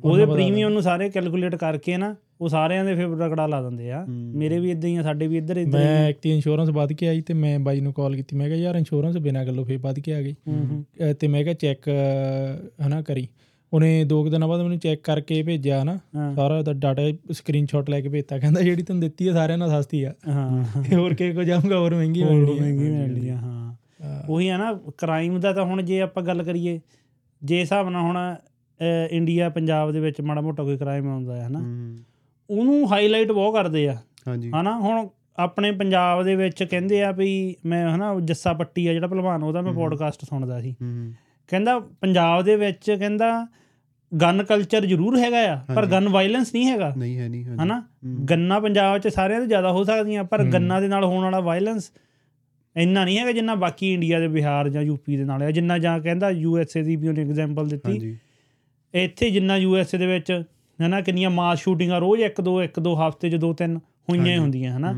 [0.04, 4.04] ਉਹਦੇ ਪ੍ਰੀਮੀਅਮ ਨੂੰ ਸਾਰੇ ਕੈਲਕੂਲੇਟ ਕਰਕੇ ਨਾ ਉਹ ਸਾਰਿਆਂ ਦੇ ਫਿਰ ਰਗੜਾ ਲਾ ਦਿੰਦੇ ਆ।
[4.08, 7.08] ਮੇਰੇ ਵੀ ਇਦਾਂ ਹੀ ਆ ਸਾਡੇ ਵੀ ਇੱਧਰ ਇੱਧਰ ਮੈਂ ਇੱਕ ਤੇ ਇੰਸ਼ੋਰੈਂਸ ਵੱਧ ਕੇ
[7.08, 9.98] ਆਈ ਤੇ ਮੈਂ ਬਾਈ ਨੂੰ ਕਾਲ ਕੀਤੀ ਮੈਂ ਕਿਹਾ ਯਾਰ ਇੰਸ਼ੋਰੈਂਸ ਬਿਨਾਂ ਗੱਲੋਂ ਫੇਰ ਵੱਧ
[9.98, 10.34] ਕੇ ਆ ਗਈ।
[11.20, 11.88] ਤੇ ਮੈਂ ਕਿਹਾ ਚੈੱਕ
[12.86, 13.26] ਹਨਾ ਕਰੀ।
[13.72, 15.98] ਉਹਨੇ ਦੋ ਦਿਨਾਂ ਬਾਅਦ ਮੈਨੂੰ ਚੈੱਕ ਕਰਕੇ ਭੇਜਿਆ ਨਾ।
[16.36, 20.02] ਸਾਰਾ ਦਾ ਡਾਟਾ ਸਕਰੀਨਸ਼ਾਟ ਲੈ ਕੇ ਭੇਜਤਾ। ਕਹਿੰਦਾ ਜਿਹੜੀ ਤੈਨੂੰ ਦਿੱਤੀ ਹੈ ਸਾਰਿਆਂ ਨਾਲ ਸਸਤੀ
[20.02, 20.12] ਆ।
[20.94, 23.69] ਹੋਰ ਕਿਸੇ ਕੋ ਜਾਊਂਗਾ ਹੋਰ ਮਹਿੰਗੀ ਮਿਲਣੀ ਆ। ਮਹਿੰਗੀ ਮਿਲਦੀ ਆ ਹਾਂ।
[24.28, 26.80] ਉਹੀ ਆ ਨਾ ਕ੍ਰਾਈਮ ਦਾ ਤਾਂ ਹੁਣ ਜੇ ਆਪਾਂ ਗੱਲ ਕਰੀਏ
[27.44, 28.34] ਜੇ ਹਿਸਾਬ ਨਾਲ ਹੁਣ
[29.10, 31.58] ਇੰਡੀਆ ਪੰਜਾਬ ਦੇ ਵਿੱਚ ਮਾੜਾ ਮੋਟਾ ਕੋਈ ਕ੍ਰਾਈਮ ਆਉਂਦਾ ਹੈ ਹਨਾ?
[31.58, 31.98] ਹੂੰ।
[32.50, 33.96] ਉਹਨੂੰ ਹਾਈਲਾਈਟ ਬਹੁਤ ਕਰਦੇ ਆ।
[34.28, 34.78] ਹਾਂਜੀ। ਹਨਾ?
[34.78, 39.42] ਹੁਣ ਆਪਣੇ ਪੰਜਾਬ ਦੇ ਵਿੱਚ ਕਹਿੰਦੇ ਆ ਵੀ ਮੈਂ ਹਨਾ ਜੱਸਾ ਪੱਟੀ ਆ ਜਿਹੜਾ ਪਹਿਲਵਾਨ
[39.42, 41.12] ਉਹਦਾ ਮੈਂ ਪੋਡਕਾਸਟ ਸੁਣਦਾ ਸੀ। ਹੂੰ।
[41.48, 43.46] ਕਹਿੰਦਾ ਪੰਜਾਬ ਦੇ ਵਿੱਚ ਕਹਿੰਦਾ
[44.22, 47.80] ਗਨ ਕਲਚਰ ਜ਼ਰੂਰ ਹੈਗਾ ਆ ਪਰ। ਗਨ ਵਾਇਲੈਂਸ ਨਹੀਂ ਹੈਗਾ। ਨਹੀਂ ਹੈ ਨਹੀਂ ਹਨਾ?
[47.80, 51.40] ਹੂੰ। ਗੰਨਾ ਪੰਜਾਬ 'ਚ ਸਾਰਿਆਂ ਤੋਂ ਜ਼ਿਆਦਾ ਹੋ ਸਕਦੀਆਂ ਪਰ ਗੰਨਾ ਦੇ ਨਾਲ ਹੋਣ ਵਾਲਾ
[51.40, 51.90] ਵਾਇਲੈਂਸ
[52.76, 55.98] ਇੰਨਾ ਨਹੀਂ ਹੈਗਾ ਜਿੰਨਾ ਬਾਕੀ ਇੰਡੀਆ ਦੇ ਬਿਹਾਰ ਜਾਂ ਯੂਪੀ ਦੇ ਨਾਲ ਹੈ ਜਿੰਨਾ ਜਾਂ
[56.00, 58.16] ਕਹਿੰਦਾ ਯੂਐਸਏ ਦੀ ਵੀ ਉਹਨੇ ਐਗਜ਼ਾਮਪਲ ਦਿੱਤੀ। ਹਾਂਜੀ।
[58.94, 60.42] ਇੱਥੇ ਜਿੰਨਾ ਯੂਐਸਏ ਦੇ ਵਿੱਚ
[60.78, 63.78] ਹਨਾ ਕਿੰਨੀਆਂ ਮਾਸ ਸ਼ੂਟਿੰਗਾਂ ਰੋਜ਼ ਇੱਕ ਦੋ ਇੱਕ ਦੋ ਹਫ਼ਤੇ 'ਚ ਦੋ ਤਿੰਨ
[64.10, 64.92] ਹੋਈਆਂ ਹੀ ਹੁੰਦੀਆਂ ਹਨਾ।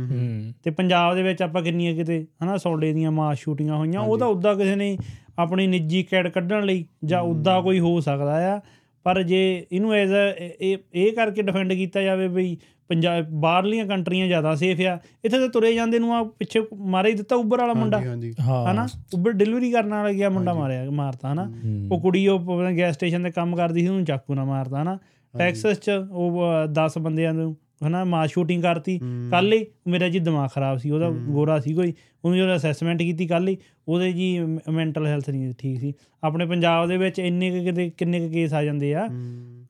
[0.64, 4.26] ਤੇ ਪੰਜਾਬ ਦੇ ਵਿੱਚ ਆਪਾਂ ਕਿੰਨੀਆਂ ਕਿਤੇ ਹਨਾ ਸੌਡੇ ਦੀਆਂ ਮਾਸ ਸ਼ੂਟਿੰਗਾਂ ਹੋਈਆਂ ਉਹ ਤਾਂ
[4.26, 4.96] ਉਦਾਂ ਕਿਸੇ ਨੇ
[5.38, 8.60] ਆਪਣੀ ਨਿੱਜੀ ਕੈਡ ਕੱਢਣ ਲਈ ਜਾਂ ਉੱਦਾਂ ਕੋਈ ਹੋ ਸਕਦਾ ਆ।
[9.06, 10.12] ਪਰ ਜੇ ਇਹਨੂੰ ਐਜ਼
[10.60, 12.56] ਇਹ ਇਹ ਕਰਕੇ ਡਿਫੈਂਡ ਕੀਤਾ ਜਾਵੇ ਬਈ
[12.92, 17.14] ਪੰਜਾਬ ਬਾਹਰਲੀਆਂ ਕੰਟਰੀਆਂ ਜ਼ਿਆਦਾ ਸੇਫ ਆ। ਇੱਥੇ ਤਾਂ ਤੁਰੇ ਜਾਂਦੇ ਨੂੰ ਆ ਪਿੱਛੇ ਮਾਰੇ ਹੀ
[17.14, 18.88] ਦਿੱਤਾ ਉਬਰ ਵਾਲਾ ਮੁੰਡਾ। ਹਾਂਜੀ ਹਾਂਜੀ। ਹਾਂ। ਹਨਾ?
[19.14, 21.52] ਉਬਰ ਡਿਲੀਵਰੀ ਕਰਨ ਵਾਲਾ ਗਿਆ ਮੁੰਡਾ ਮਾਰਿਆ ਮਾਰਤਾ ਹਨਾ?
[21.92, 24.98] ਉਹ ਕੁੜੀ ਉਹ ਗੈਸ ਸਟੇਸ਼ਨ ਤੇ ਕੰਮ ਕਰਦੀ ਸੀ ਉਹਨੂੰ ਚਾਕੂ ਨਾਲ ਮਾਰਤਾ ਹਨਾ?
[25.38, 29.00] ਟੈਕਸਸ ਚ ਉਹ 10 ਬੰਦਿਆਂ ਨੂੰ ਹਨਾ ਮਾਸ ਸ਼ੂਟਿੰਗ ਕਰਤੀ।
[29.30, 33.26] ਕੱਲ ਹੀ ਮੇਰਾ ਜੀ ਦਿਮਾਗ ਖਰਾਬ ਸੀ ਉਹਦਾ ਗੋਰਾ ਸੀ ਕੋਈ। ਉਹਨੂੰ ਜਦੋਂ ਅਸੈਸਮੈਂਟ ਕੀਤੀ
[33.26, 33.56] ਕੱਲ ਹੀ
[33.88, 34.40] ਉਹਦੇ ਜੀ
[34.72, 35.92] ਮੈਂਟਲ ਹੈਲਥ ਨਹੀਂ ਠੀਕ ਸੀ।
[36.24, 39.08] ਆਪਣੇ ਪੰਜਾਬ ਦੇ ਵਿੱਚ ਇੰਨੇ ਕਿਤੇ ਕਿੰਨੇ ਕੇਸ ਆ ਜਾਂਦੇ ਆ।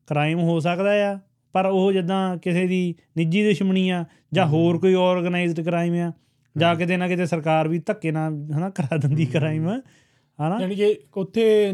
[0.06, 1.18] ਕ੍ਰਾਈਮ ਹੋ ਸਕਦਾ ਆ।
[1.52, 6.12] ਪਰ ਉਹ ਜਿੱਦਾਂ ਕਿਸੇ ਦੀ ਨਿੱਜੀ ਦੁਸ਼ਮਣੀ ਆ ਜਾਂ ਹੋਰ ਕੋਈ ਆਰਗੇਨਾਈਜ਼ਡ ਕ੍ਰਾਈਮ ਆ
[6.56, 10.60] ਜਾਂ ਕਿਤੇ ਨਾ ਕਿਤੇ ਸਰਕਾਰ ਵੀ ਧੱਕੇ ਨਾਲ ਹਨਾ ਕਰਾ ਦਿੰਦੀ ਕ੍ਰਾਈਮ ਹਨਾ?
[10.60, 11.72] ਯਾਨੀ ਕਿ ਉੱਥੇ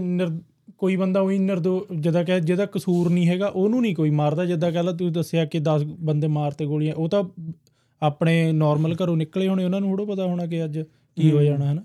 [0.78, 4.72] ਕੋਈ ਬੰਦਾ ਉਹੀ ਨਿਰਦੋ ਜਿਹਦਾ ਕਿ ਜਿਹਦਾ ਕਸੂਰ ਨਹੀਂ ਹੈਗਾ ਉਹਨੂੰ ਨਹੀਂ ਕੋਈ ਮਾਰਦਾ ਜਿੱਦਾਂ
[4.72, 7.24] ਕਹਿ ਲਾ ਤੁਸੀਂ ਦੱਸਿਆ ਕਿ 10 ਬੰਦੇ ਮਾਰਤੇ ਗੋਲੀਆਂ ਉਹ ਤਾਂ
[8.02, 10.78] ਆਪਣੇ ਨਾਰਮਲ ਘਰੋਂ ਨਿਕਲੇ ਹੋਣੇ ਉਹਨਾਂ ਨੂੰ ਥੋੜ੍ਹਾ ਪਤਾ ਹੋਣਾ ਕਿ ਅੱਜ
[11.16, 11.82] ਕੀ ਹੋ ਜਾਣਾ ਹਨਾ?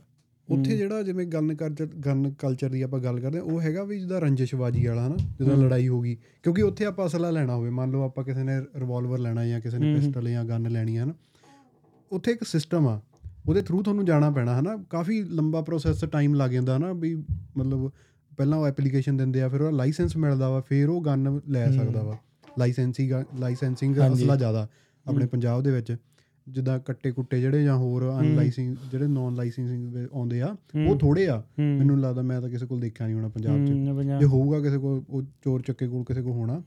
[0.50, 4.00] ਉੱਥੇ ਜਿਹੜਾ ਜਿਵੇਂ ਗਨ ਕਲਚਰ ਗਨ ਕਲਚਰ ਦੀ ਆਪਾਂ ਗੱਲ ਕਰਦੇ ਹਾਂ ਉਹ ਹੈਗਾ ਵੀ
[4.00, 7.92] ਜਿਹਦਾ ਰੰਜਿਸ਼ਬਾਜੀ ਵਾਲਾ ਹਨਾ ਜਦੋਂ ਲੜਾਈ ਹੋ ਗਈ। ਕਿਉਂਕਿ ਉੱਥੇ ਆਪਾਂ ਅਸਲਾ ਲੈਣਾ ਹੋਵੇ ਮੰਨ
[7.92, 11.14] ਲਓ ਆਪਾਂ ਕਿਸੇ ਨੇ ਰਿਵਾਲਵਰ ਲੈਣਾ ਜਾਂ ਕਿਸੇ ਨੇ ਪਿਸਟਲ ਜਾਂ ਗਨ ਲੈਣੀ ਹੈ ਨਾ
[12.12, 13.02] ਉੱਥੇ ਇੱਕ ਸਿਸਟਮ ਆ।
[13.50, 14.84] ਉਹਦੇ ਥਰੂ ਤੁਹਾਨੂੰ ਜਾਣਾ ਪੈਣਾ ਹਨਾ?
[14.90, 17.16] ਕਾਫੀ ਲੰਬਾ ਪ੍ਰੋਸੈਸ ਟਾਈਮ ਲੱਗ ਜਾਂਦਾ ਹਨਾ ਵੀ
[17.58, 17.92] ਮਤਲਬ
[18.38, 22.04] ਪਹਿਲਾਂ ਉਹ ਐਪਲੀਕੇਸ਼ਨ ਦਿੰਦੇ ਆ ਫਿਰ ਉਹ ਲਾਇਸੈਂਸ ਮਿਲਦਾ ਵਾ ਫਿਰ ਉਹ ਗਨ ਲੈ ਸਕਦਾ
[22.04, 22.18] ਵਾ।
[22.60, 24.68] ਲਾਇਸੈਂਸਿੰਗ ਲਾਇਸੈਂਸਿੰਗ ਅਸਲਾ ਜ਼ਿਆਦਾ
[25.10, 25.96] ਆਪਣੇ ਪੰਜਾਬ ਦੇ ਵਿੱਚ।
[26.50, 30.56] ਜਿੱਦਾਂ ਕੱਟੇ ਕੁੱਟੇ ਜਿਹੜੇ ਜਾਂ ਹੋਰ ਅਨਲਾਈਸਿੰਗ ਜਿਹੜੇ ਨਾਨ ਲਾਇਸੈਂਸਿੰਗ ਆਉਂਦੇ ਆ
[30.88, 33.70] ਉਹ ਥੋੜੇ ਆ। ਮੈਨੂੰ ਲੱਗਦਾ ਮੈਂ ਤਾਂ ਕਿਸੇ ਕੋਲ ਦੇਖਿਆ ਨਹੀਂ ਹੋਣਾ ਪੰਜਾਬ 'ਚ।
[34.20, 36.62] ਜੇ ਹੋਊਗਾ ਕਿਸੇ ਕੋਲ ਉਹ ਚੋਰ ਚੱਕੇ ਕੋਲ ਕਿਸੇ ਕੋਲ ਹੋਣਾ।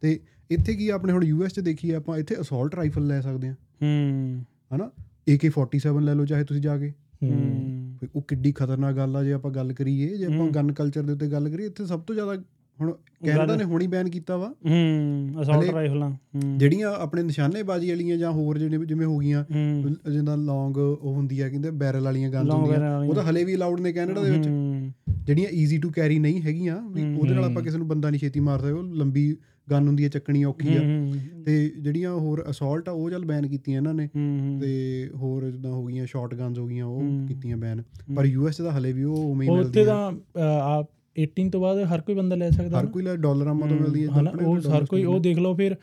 [0.00, 3.52] ਤੇ ਇੱਥੇ ਕੀ ਆਪਣੇ ਹੁਣ ਯੂਐਸ 'ਚ ਦੇਖੀਏ ਆਪਾਂ ਇੱਥੇ ਅਸੌਲਟ ਰਾਈਫਲ ਲੈ ਸਕਦੇ ਆ।
[3.52, 4.90] ਹੂੰ। ਹਨਾ?
[5.32, 9.50] AK47 ਲੈ ਲਓ ਚਾਹੇ ਤੁਸੀਂ ਜਾ ਕੇ। ਹੂੰ। ਉਹ ਕਿੱਡੀ ਖਤਰਨਾਕ ਗੱਲ ਆ ਜੇ ਆਪਾਂ
[9.50, 12.36] ਗੱਲ ਕਰੀਏ ਜੇ ਆਪਾਂ ਗਨ ਕਲਚਰ ਦੇ ਉੱਤੇ ਗੱਲ ਕਰੀਏ ਇੱਥੇ ਸਭ ਤੋਂ ਜ਼ਿਆਦਾ
[12.80, 12.92] ਹੁਣ
[13.26, 18.32] ਕੈਨੇਡਾ ਨੇ ਹੁਣੀ ਬੈਨ ਕੀਤਾ ਵਾ। ਹੂੰ ਅਸੌਲਟ ਰਾਈਫਲਾਂ ਹੂੰ। ਜਿਹੜੀਆਂ ਆਪਣੇ ਨਿਸ਼ਾਨੇਬਾਜ਼ੀ ਵਾਲੀਆਂ ਜਾਂ
[18.32, 22.50] ਹੋਰ ਜਿਹੜੇ ਜਿਵੇਂ ਹੋ ਗਈਆਂ ਹੂੰ। ਜਿੱਦਾਂ ਲੌਂਗ ਉਹ ਹੁੰਦੀ ਆ ਕਹਿੰਦੇ ਬੈਰਲ ਵਾਲੀਆਂ ਗਨਸ
[22.50, 26.18] ਹੁੰਦੀਆਂ। ਉਹ ਤਾਂ ਹਲੇ ਵੀ ਅਲਾਉਡ ਨੇ ਕੈਨੇਡਾ ਦੇ ਵਿੱਚ। ਹੂੰ, ਜਿਹੜੀਆਂ ਈਜ਼ੀ ਟੂ ਕੈਰੀ
[26.18, 29.36] ਨਹੀਂ ਹੈਗੀਆਂ ਵੀ ਉਹਦੇ ਨਾਲ ਆਪਾਂ ਕਿਸੇ ਨੂੰ ਬੰਦਾ ਨਹੀਂ ਛੇਤੀ ਮਾਰ ਸਕਦੇ ਉਹ ਲੰਬੀ
[29.70, 33.46] ਗਨ ਹੁੰਦੀ ਹੈ ਚੱਕਣੀ ਔਖੀ ਆ। ਹੂੰ, ਤੇ ਜਿਹੜੀਆਂ ਹੋਰ ਅਸੌਲਟ ਆ ਉਹ ਚੱਲ ਬੈਨ
[33.46, 37.56] ਕੀਤੀਆਂ ਇਹਨਾਂ ਨੇ। ਹੂੰ, ਤੇ ਹੋਰ ਜਿੱਦਾਂ ਹੋ ਗਈਆਂ ਸ਼ਾਰਟ ਗਨਸ ਹੋ ਗਈਆਂ ਉਹ ਕੀਤੀਆਂ
[37.56, 37.82] ਬੈਨ
[38.16, 40.84] ਪਰ ਯੂਐਸ ਤਾਂ ਹਲੇ ਵੀ ਉਹ ਉਵੇਂ ਹੀ ਉਹ ਉੱਥੇ ਤਾਂ ਆ
[41.16, 44.04] 18 ਤੋਂ ਬਾਅਦ ਹਰ ਕੋਈ ਬੰਦਾ ਲੈ ਸਕਦਾ ਹਰ। ਕੋਈ ਲੈ ਡਾਲਰਾਂ ਮਾ ਤੋਂ ਮਿਲਦੀ
[44.04, 45.76] ਹੈ ਹਨਾ ਉਹ ਹਰ ਕੋਈ ਉਹ ਦੇਖ ਲਓ ਫਿਰ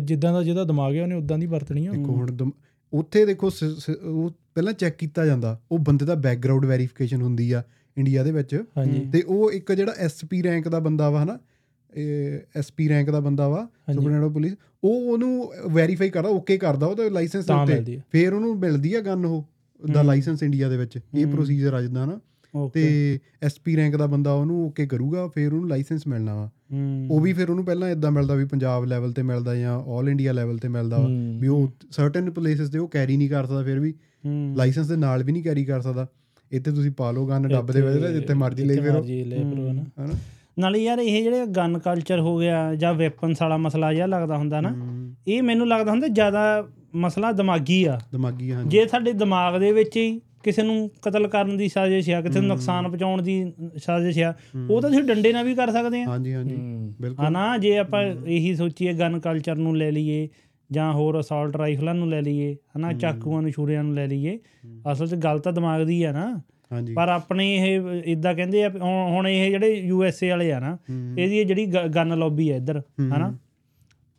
[0.00, 2.50] ਜਿੱਦਾਂ ਦਾ ਜਿਹਦਾ ਦਿਮਾਗ ਹੈ ਉਹਨੇ ਉਦਾਂ ਦੀ ਵਰਤਣੀ ਆ। ਦੇਖੋ ਹੁਣ
[2.92, 3.50] ਉੱਥੇ ਦੇਖੋ
[4.04, 7.62] ਉਹ ਪਹਿਲਾਂ ਚੈੱਕ ਕੀਤਾ ਜਾਂਦਾ ਉਹ ਬੰਦੇ ਦਾ ਬੈਕਗ੍ਰਾਉਂਡ ਵੈਰੀਫਿਕੇਸ਼ਨ ਹੁੰਦੀ ਆ
[7.96, 8.62] ਇੰਡੀਆ ਦੇ ਵਿੱਚ।
[9.12, 11.38] ਤੇ ਉਹ ਇੱਕ ਜਿਹੜਾ ਐਸਪੀ ਰੈਂਕ ਦਾ ਬੰਦਾ ਵਾ ਹਨਾ
[12.56, 17.50] ਐਸਪੀ ਰੈਂਕ ਦਾ ਬੰਦਾ ਵਾ ਆਫ ਪੁਲਿਸ ਉਹ ਉਹਨੂੰ ਵੈਰੀਫਾਈ ਕਰਦਾ ਓਕੇ ਕਰਦਾ ਉਹਦਾ ਲਾਇਸੈਂਸ
[17.50, 19.44] ਉੱਤੇ। ਫਿਰ ਉਹਨੂੰ ਮਿਲਦੀ ਆ ਗਨ ਉਹ
[19.92, 22.37] ਦਾ ਲਾਇਸੈਂਸ ਇੰਡੀਆ ਦੇ ਵਿੱਚ ਇਹ ਪ੍ਰੋਸੀਜਰ ਆ ਜਿੱਦਾਂ ਨਾ ਓਕੇ
[22.72, 26.50] ਤੇ ਐਸਪੀ ਰੈਂਕ ਦਾ ਬੰਦਾ ਉਹਨੂੰ ਓਕੇ ਕਰੂਗਾ ਫਿਰ ਉਹਨੂੰ ਲਾਇਸੈਂਸ ਮਿਲਣਾ ਵਾ।
[27.10, 30.32] ਉਹ ਵੀ ਫਿਰ ਉਹਨੂੰ ਪਹਿਲਾਂ ਇਦਾਂ ਮਿਲਦਾ ਵੀ ਪੰਜਾਬ ਲੈਵਲ ਤੇ ਮਿਲਦਾ ਜਾਂ 올 ਇੰਡੀਆ
[30.32, 31.08] ਲੈਵਲ ਤੇ ਮਿਲਦਾ ਵਾ
[31.50, 33.94] ਉਹ ਸਰਟਨ ਪਲੇਸਸ ਤੇ ਉਹ ਕੈਰੀ ਨਹੀਂ ਕਰ ਸਕਦਾ ਫਿਰ ਵੀ
[34.54, 36.06] ਲਾਇਸੈਂਸ ਦੇ ਨਾਲ ਵੀ ਨਹੀਂ ਕੈਰੀ ਕਰ ਸਕਦਾ।
[36.52, 40.08] ਇੱਥੇ ਤੁਸੀਂ ਪਾ ਲਓ ਗਨ ਡੱਬ ਦੇ ਵਿੱਚ ਜਿੱਥੇ ਮਰਜ਼ੀ ਲੈ ਫਿਰੋ। ਹਨਾ।
[40.58, 44.60] ਨਾਲੇ ਯਾਰ ਇਹ ਜਿਹੜੇ ਗਨ ਕਲਚਰ ਹੋ ਗਿਆ ਜਾਂ ਵੈਪਨਸ ਵਾਲਾ ਮਸਲਾ ਜਿਹਾ ਲੱਗਦਾ ਹੁੰਦਾ
[44.60, 44.74] ਨਾ
[45.28, 49.96] ਇਹ ਮੈਨੂੰ ਲੱਗਦਾ ਹੁੰਦਾ ਜ਼ਿਆਦਾ ਮਸਲਾ ਦਿਮਾਗੀ ਆ। ਦਿਮਾਗੀ ਹਾਂਜੀ। ਜੇ ਸਾਡੇ ਦਿਮਾਗ ਦੇ ਵਿੱਚ
[49.96, 54.32] ਹੀ ਕਿਸੇ ਨੂੰ ਕਤਲ ਕਰਨ ਦੀ ਸਾਜ਼ਿਸ਼ ਆ ਕਿਸੇ ਨੂੰ ਨੁਕਸਾਨ ਪਹੁੰਚਾਉਣ ਦੀ ਸਾਜ਼ਿਸ਼ ਆ
[54.70, 56.56] ਉਹ ਤਾਂ ਤੁਸੀਂ ਡੰਡੇ ਨਾਲ ਵੀ ਕਰ ਸਕਦੇ ਆ। ਹਾਂਜੀ ਹਾਂਜੀ
[57.00, 60.28] ਬਿਲਕੁਲ। ਹਨਾ ਜੇ ਆਪਾਂ ਇਹੀ ਸੋਚੀਏ ਗਨ ਕਲਚਰ ਨੂੰ ਲੈ ਲਈਏ
[60.70, 64.38] ਜਾਂ ਹੋਰ ਅਸਾਲਟ ਰਾਈਫਲਾਂ ਨੂੰ ਲੈ ਲਈਏ ਹਨਾ ਚਾਕੂਆਂ ਨੂੰ ਛੁਰਿਆਂ ਨੂੰ ਲੈ ਲਈਏ
[64.92, 66.26] ਅਸਲ 'ਚ ਗੱਲ ਤਾਂ ਦਿਮਾਗ ਦੀ ਆ ਨਾ।
[66.72, 70.58] ਹਾਂਜੀ। ਪਰ ਆਪਣੇ ਇਹ ਇਦਾਂ ਕਹਿੰਦੇ ਆ ਹੁਣ ਇਹ ਜਿਹੜੇ ਯੂ ਐਸ ਏ ਵਾਲੇ ਆ
[70.60, 70.76] ਨਾ
[71.18, 73.32] ਇਹਦੀ ਇਹ ਜਿਹੜੀ ਗਨ ਲੌਬੀ ਆ ਇੱਧਰ ਹਨਾ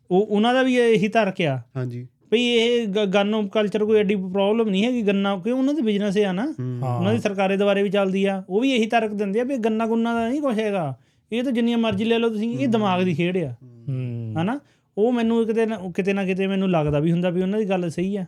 [0.09, 4.69] ਉਹ ਉਹਨਾਂ ਦਾ ਵੀ ਇਹੀ ਤਰਕ ਆ। ਹਾਂਜੀ। ਭਈ ਇਹ ਗਨ ਕਲਚਰ ਕੋਈ ਐਡੀ ਪ੍ਰੋਬਲਮ
[4.69, 5.57] ਨਹੀਂ ਹੈਗੀ ਗੰਨਾ ਕਿਉਂ?
[5.57, 6.53] ਉਹਨਾਂ ਦੇ ਬਿਜ਼ਨਸ ਆ ਨਾ।
[6.97, 9.85] ਉਹਨਾਂ ਦੀ ਸਰਕਾਰੇ ਦੁਆਰੇ ਵੀ ਚੱਲਦੀ ਆ। ਉਹ ਵੀ ਇਹੀ ਤਰਕ ਦਿੰਦੇ ਆ ਵੀ ਗੰਨਾ
[9.85, 10.95] ਗੁੰਨਾ ਦਾ ਨਹੀਂ ਕੁਛ ਹੈਗਾ।
[11.31, 14.59] ਇਹ ਤਾਂ ਜਿੰਨੀਆਂ ਮਰਜ਼ੀ ਲੈ ਲਓ ਤੁਸੀਂ ਇਹ ਦਿਮਾਗ ਦੀ ਖੇਡ ਆ। ਹੂੰ। ਹਨਾ?
[14.97, 15.65] ਉਹ ਮੈਨੂੰ ਕਿਤੇ
[15.95, 18.25] ਕਿਤੇ ਨਾ ਕਿਤੇ ਮੈਨੂੰ ਲੱਗਦਾ ਵੀ ਹੁੰਦਾ ਵੀ ਉਹਨਾਂ ਦੀ ਗੱਲ ਸਹੀ ਆ।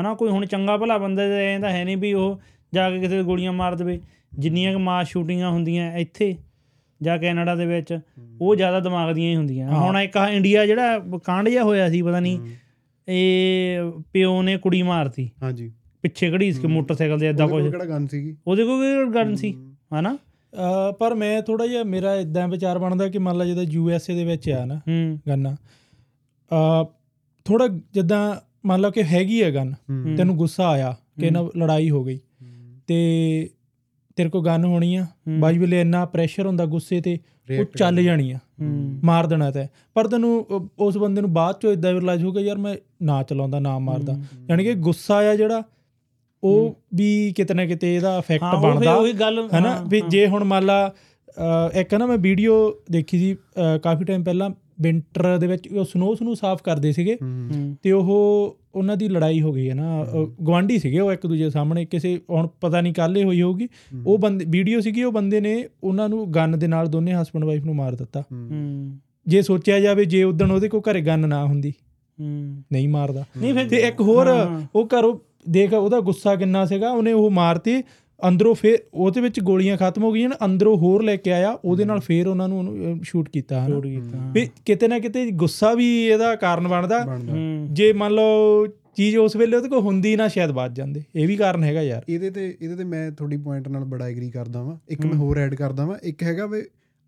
[0.00, 0.14] ਹਨਾ?
[0.14, 2.40] ਕੋਈ ਹੁਣ ਚੰਗਾ ਭਲਾ ਬੰਦਾ ਐਂ ਤਾਂ ਹੈ ਨਹੀਂ ਵੀ ਉਹ
[2.74, 4.00] ਜਾ ਕੇ ਕਿਸੇ ਦੇ ਗੋਲੀਆਂ ਮਾਰ ਦੇਵੇ।
[4.38, 6.36] ਜਿੰਨੀਆਂ ਕੁ ਮਾਸ ਸ਼ੂਟਿੰਗਾਂ ਹੁੰਦੀਆਂ ਇੱਥੇ
[7.02, 7.98] ਜਾਂ ਕੈਨੇਡਾ ਦੇ ਵਿੱਚ
[8.40, 12.20] ਉਹ ਜ਼ਿਆਦਾ ਦਿਮਾਗ ਦੀਆਂ ਹੀ ਹੁੰਦੀਆਂ। ਹੁਣ ਇੱਕ ਇੰਡੀਆ ਜਿਹੜਾ ਕਾਂਡ ਜਿਹਾ ਹੋਇਆ ਸੀ ਪਤਾ
[12.20, 12.40] ਨਹੀਂ
[13.08, 13.78] ਇਹ
[14.12, 18.06] ਪਿਓ ਨੇ ਕੁੜੀ ਮਾਰਤੀ। ਹਾਂਜੀ। ਪਿੱਛੇ ਘੜੀਸ ਕੇ ਮੋਟਰਸਾਈਕਲ ਦੇ ਏਦਾਂ ਉਹਦੇ ਕੁਝ ਕਿਹੜਾ ਗਨ
[18.06, 18.36] ਸੀਗੀ?
[18.46, 19.52] ਉਹਦੇ ਕੋਲ ਵੀ ਗਨ ਸੀ
[20.00, 20.18] ਹਨਾ?
[20.98, 24.14] ਪਰ ਮੈਂ ਥੋੜਾ ਜਿਹਾ ਮੇਰਾ ਇਦਾਂ ਵਿਚਾਰ ਬਣਦਾ ਕਿ ਮੰਨ ਲਾ ਜਦੋਂ ਯੂ ਐਸ ਏ
[24.14, 24.80] ਦੇ ਵਿੱਚ ਆ ਨਾ
[25.28, 25.56] ਗੰਨਾ
[26.84, 26.84] ਅ
[27.44, 28.36] ਥੋੜਾ ਜਿੱਦਾਂ
[28.66, 29.74] ਮੰਨ ਲਓ ਕਿ ਹੈਗੀ ਹੈ। ਗਨ
[30.16, 32.20] ਤੈਨੂੰ ਗੁੱਸਾ ਆਇਆ ਕਿ ਨਾ ਲੜਾਈ ਹੋ ਗਈ।
[32.86, 33.50] ਤੇ
[34.16, 35.06] ਤੇਰੇ ਕੋ ਗਨ ਹੋਣੀ ਆ।
[35.38, 37.18] ਬਾਈ ਵੇਲੇ ਇੰਨਾ ਪ੍ਰੈਸ਼ਰ ਹੁੰਦਾ ਗੁੱਸੇ ਤੇ
[37.50, 38.38] ਉਹ ਚੱਲ ਜਾਣੀ ਆ।
[39.04, 40.46] ਮਾਰ ਦੇਣਾ ਤੇ। ਪਰ ਤੈਨੂੰ
[40.78, 44.12] ਉਸ ਬੰਦੇ ਨੂੰ ਬਾਅਦ ਚੋਂ ਇਦਾਂ ਰਿਅਲਾਈਜ਼ ਹੋਊਗਾ ਯਾਰ ਮੈਂ ਨਾ ਚਲਾਉਂਦਾ ਨਾ ਮਾਰਦਾ।
[44.50, 45.62] ਯਾਨੀ ਕਿ ਗੁੱਸਾ ਆ ਜਿਹੜਾ
[46.42, 48.94] ਉਹ ਵੀ ਕਿਤੇ ਨਾ ਕਿਤੇ ਇਹਦਾ ਇਫੈਕਟ ਬਣਦਾ।
[49.54, 49.84] ਹੈਨਾ?
[49.88, 50.92] ਵੀ ਜੇ ਹੁਣ ਮੰਨ ਲਾ
[51.74, 52.54] ਇੱਕ ਨਾ ਮੈਂ ਵੀਡੀਓ
[52.90, 53.36] ਦੇਖੀ ਸੀ
[53.82, 54.50] ਕਾਫੀ ਟਾਈਮ ਪਹਿਲਾਂ।
[54.82, 57.16] ਵਿੰਟਰ ਦੇ ਵਿੱਚ ਉਹ ਸਨੋ ਨੂੰ ਸਾਫ਼ ਕਰਦੇ ਸੀਗੇ।
[57.82, 60.06] ਤੇ ਉਹ ਉਹਨਾਂ ਦੀ ਲੜਾਈ ਹੋ ਗਈ ਹੈ ਨਾ।
[60.46, 63.68] ਗਵਾਂਢੀ ਸੀਗੇ ਉਹ ਇੱਕ ਦੂਜੇ ਸਾਹਮਣੇ। ਕਿਸੇ ਹੁਣ ਪਤਾ ਨਹੀਂ ਕੱਲ੍ਹ ਹੋਈ ਹੋਊਗੀ।
[64.06, 67.64] ਉਹ ਬੰਦੇ ਵੀਡੀਓ ਸੀਗੀ ਉਹ ਬੰਦੇ ਨੇ ਉਹਨਾਂ ਨੂੰ ਗਨ ਦੇ ਨਾਲ ਦੋਨੇ ਹਸਬੰਡ ਵਾਈਫ
[67.64, 68.22] ਨੂੰ ਮਾਰ ਦਿੱਤਾ।
[69.26, 71.72] ਜੇ ਸੋਚਿਆ ਜਾਵੇ ਜੇ ਉਦਣ ਉਹਦੇ ਕੋਲ ਘਰੇ ਗਨ ਨਾ ਹੁੰਦੀ।
[72.72, 73.24] ਨਹੀਂ ਮਾਰਦਾ।
[73.68, 74.26] ਤੇ ਇੱਕ ਹੋਰ।
[74.74, 75.18] ਉਹ ਘਰੋਂ
[75.50, 77.82] ਦੇਖ ਉਹਦਾ ਗੁੱਸਾ ਕਿੰਨਾ ਸੀਗਾ। ਉਹਨੇ ਉਹ ਮਾਰਤੀ
[78.28, 81.84] ਅੰਦਰੋਂ ਫੇਰ ਉਹਦੇ ਵਿੱਚ ਗੋਲੀਆਂ ਖਤਮ ਹੋ ਗਈਆਂ ਨਾ ਅੰਦਰੋਂ ਹੋਰ ਲੈ ਕੇ ਆਇਆ ਉਹਦੇ
[81.84, 83.74] ਨਾਲ ਫੇਰ ਉਹਨਾਂ ਨੂੰ ਸ਼ੂਟ ਕੀਤਾ ਹਨਾ?
[83.74, 87.04] ਛੋੜ ਕੀਤਾ ਵੀ ਕਿਤੇ ਨਾ ਕਿਤੇ ਗੁੱਸਾ ਵੀ ਇਹਦਾ ਕਾਰਨ ਬਣਦਾ।
[87.72, 91.36] ਜੇ ਮੰਨ ਲਓ ਚੀਜ਼ ਉਸ ਵੇਲੇ ਉਹਦੇ ਕੋਲ ਹੁੰਦੀ ਨਾ ਸ਼ਾਇਦ ਬਚ ਜਾਂਦੇ। ਇਹ ਵੀ
[91.36, 94.76] ਕਾਰਨ ਹੈਗਾ ਯਾਰ। ਇਹਦੇ ਤੇ ਇਹਦੇ ਤੇ ਮੈਂ ਤੁਹਾਡੀ ਪੁਆਇੰਟ ਨਾਲ ਬੜਾ ਐਗਰੀ ਕਰਦਾ ਵਾਂ।
[94.88, 96.64] ਇੱਕ ਮੈਂ ਹੋਰ ਐਡ ਕਰਦਾ ਵਾਂ। ਇੱਕ ਹੈਗਾ ਵੇ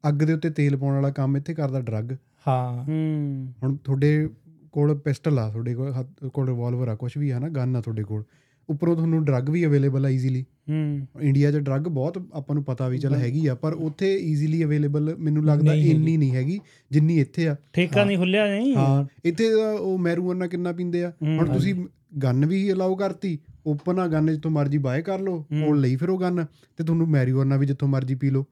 [0.08, 2.12] ਅੱਗ ਦੇ ਉੱਤੇ ਤੇਲ ਪਾਉਣ ਵਾਲਾ ਕੰਮ ਇੱਥੇ ਕਰਦਾ ਡਰੱਗ
[2.48, 4.28] ਹਾਂ। ਹੂੰ। ਹੁਣ ਤੁਹਾਡੇ
[4.72, 5.94] ਕੋਲ ਪਿਸਟਲ ਆ ਤੁਹਾਡੇ ਕੋਲ
[6.32, 8.24] ਕੋਲ ਰਿਵਾਲਵਰ ਆ ਕੁਝ ਵੀ ਆ ਨਾ ਗਨ ਆ ਤੁਹਾਡੇ ਕੋਲ।
[8.68, 12.88] ਉੱਪਰੋਂ ਤੁਹਾਨੂੰ ਡਰੱਗ ਵੀ ਅਵੇਲੇਬਲ ਆ ਈਜ਼ੀਲੀ ਹੂੰ। ਇੰਡੀਆ 'ਚ ਡਰੱਗ ਬਹੁਤ ਆਪਾਂ ਨੂੰ ਪਤਾ
[12.88, 17.48] ਵੀ ਚੱਲ ਹੈਗੀ ਆ ਪਰ ਉੱਥੇ ਈਜ਼ੀਲੀ ਅਵੇਲੇਬਲ ਮੈਨੂੰ ਲੱਗਦਾ। ਇੰਨੀ ਨਹੀਂ ਹੈਗੀ ਜਿੰਨੀ ਇੱਥੇ
[17.48, 18.74] ਆ। ਠੇਕਾ ਨਹੀਂ ਖੁੱਲਿਆ ਨਹੀਂ?
[18.76, 21.74] ਹਾਂ ਇੱਥੇ ਉਹ ਮੈਰੂਆਨਾ ਕਿੰਨਾ ਪੀਂਦੇ ਆ। ਹੁਣ ਤੁਸੀਂ
[22.22, 26.08] ਗਨ ਵੀ ਅਲਾਉ ਕਰਤੀ ਓਪਨ ਆ ਗਨ ਜਿੱਥੋਂ ਮਰਜ਼ੀ ਬਾਏ ਕਰ ਲਓ ਕੋਲ ਲਈ ਫਿਰ
[26.08, 26.44] ਉਹ ਗਨ
[26.76, 28.44] ਤੇ ਤੁਹਾਨੂੰ ਮੈਰੀਵਾਨਾ ਵੀ ਜਿੱਥੋਂ ਮਰਜ਼ੀ ਪੀ ਲਓ।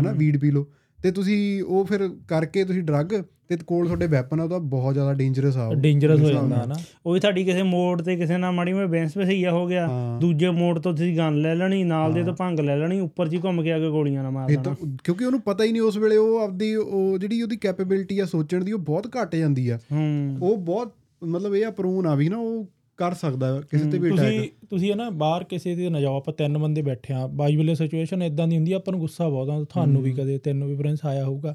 [0.00, 0.66] ਹਨਾ ਵੀਡ ਪੀ ਲਓ।
[1.02, 3.06] ਤੇ ਤੁਸੀਂ ਉਹ ਫਿਰ ਕਰਕੇ ਤੁਸੀਂ ਡਰੱਗ
[3.48, 6.74] ਤੇ ਕੋਲ ਤੁਹਾਡੇ ਵੈਪਨ ਆ ਉਹਦਾ ਬਹੁਤ ਜ਼ਿਆਦਾ ਡੇਂਜਰਸ ਆ। ਡੇਂਜਰਸ ਹੋ ਜਾਂਦਾ। ਹਨਾ
[7.06, 9.88] ਉਹ ਵੀ ਤੁਹਾਡੀ ਕਿਸੇ ਮੋੜ ਤੇ ਕਿਸੇ ਨਾਲ ਮਾੜੀ ਮੋਟੀ ਬੈਂਸ ਵਸਈਆ ਹੋ ਗਿਆ।
[10.20, 13.40] ਦੂਜੇ ਮੋੜ ਤੋਂ ਤੁਸੀਂ ਗਨ ਲੈ ਲੈਣੀ ਨਾਲ ਦੇ ਤੋਂ ਭੰਗ ਲੈ ਲੈਣੀ ਉੱਪਰ ਜੀ
[13.44, 16.16] ਘੁੰਮ ਕੇ ਆ ਕੇ ਗੋਲੀਆਂ ਨਾਲ ਮਾਰ ਦੇਣਾ ਕਿਉਂਕਿ ਉਹਨੂੰ ਪਤਾ ਹੀ ਨਹੀਂ ਉਸ ਵੇਲੇ
[16.16, 20.38] ਉਹ ਆਪਦੀ ਉਹ ਜਿਹੜੀ ਉਹਦੀ ਕੈਪੇਬਿਲਿਟੀ ਆ ਸੋਚਣ ਦੀ ਉਹ ਬਹੁਤ ਘਟ ਜਾਂਦੀ ਆ ਹੂੰ
[20.42, 20.92] ਉਹ ਬਹੁਤ
[21.24, 22.66] ਮਤਲਬ ਇਹ ਆ ਪ੍ਰੂਨ ਆ ਵੀ ਨਾ ਉਹ
[22.98, 26.34] ਕਰ ਸਕਦਾ ਕਿਸੇ ਤੇ ਵੀ ਅਟੈਕ ਤੁਸੀਂ ਤੁਸੀਂ ਨਾ ਬਾਹਰ ਕਿਸੇ ਦੇ ਨਾ ਜਾਓ ਆਪਾਂ
[26.34, 29.48] ਤਿੰਨ ਬੰਦੇ ਬੈਠੇ ਆ। ਬਾਈ ਵੇਲੇ ਸਿਚੁਏਸ਼ਨ ਇਦਾਂ ਦੀ ਹੁੰਦੀ ਆ ਆਪਾਂ ਨੂੰ ਗੁੱਸਾ ਬਹੁਤ
[29.48, 31.54] ਆਉਂਦਾ ਤੁਹਾਨੂੰ ਵੀ ਕਦੇ ਤੈਨੂੰ ਵੀ ਪ੍ਰਿੰਸ ਆਇਆ ਹੋਊਗਾ।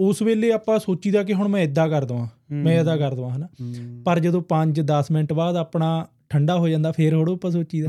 [0.00, 3.48] ਉਸ ਵੇਲੇ ਆਪਾਂ ਸੋਚੀਦਾ ਕਿ ਹੁਣ ਮੈਂ ਇਦਾਂ ਕਰ ਦਵਾਂ ਮੈਂ ਇਦਾਂ ਕਰ ਦਵਾਂ ਹਨਾ।
[4.04, 7.88] ਪਰ ਜਦੋਂ 5-10 ਮਿੰਟ ਬਾਅਦ ਆਪਣਾ ਠੰਡਾ ਹੋ ਜਾਂਦਾ ਫੇਰ ਹੜੋ ਆਪਾਂ ਸੋਚੀਦਾ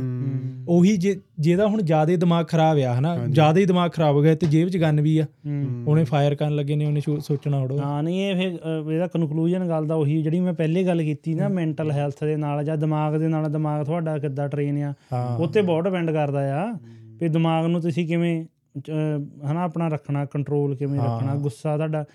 [0.67, 3.15] ਉਹੀ ਜੇ ਜਿਹਦਾ ਹੁਣ ਜ਼ਿਆਦਾ ਦਿਮਾਗ ਖਰਾਬ ਆ ਹਨਾ?
[3.27, 5.25] ਜ਼ਿਆਦਾ ਹੀ ਦਿਮਾਗ ਖਰਾਬ ਹੋ ਗਿਆ ਤੇ ਜੇਬ 'ਚ ਗਨ ਵੀ ਆ।
[5.87, 9.85] ਉਹਨੇ ਫਾਇਰ ਕਰਨ ਲੱਗੇ ਨੇ ਉਹਨੇ ਸੋਚਣਾ ਹੜੋ। ਹਾਂ ਨਹੀਂ ਇਹ ਫਿਰ ਇਹਦਾ ਕਨਕਲੂਜਨ ਗੱਲ
[9.85, 13.27] ਦਾ ਉਹੀ ਜਿਹੜੀ ਮੈਂ ਪਹਿਲੇ ਗੱਲ ਕੀਤੀ ਨਾ ਮੈਂਟਲ ਹੈਲਥ ਦੇ ਨਾਲ ਜਾਂ ਦਿਮਾਗ ਦੇ
[13.27, 14.93] ਨਾਲ ਦਿਮਾਗ ਤੁਹਾਡਾ ਕਿੱਦਾਂ ਟ੍ਰੇਨ ਆ
[15.39, 16.71] ਉੱਤੇ ਬਹੁਤ ਡਿਪੈਂਡ ਕਰਦਾ ਆ।
[17.19, 18.45] ਵੀ ਦਿਮਾਗ ਨੂੰ ਤੁਸੀਂ ਕਿਵੇਂ
[19.51, 22.05] ਹਨਾ ਆਪਣਾ ਰੱਖਣਾ ਕੰਟਰੋਲ ਕਿਵੇਂ ਰੱਖਣਾ ਗੁੱਸਾ ਤੁਹਾਡਾ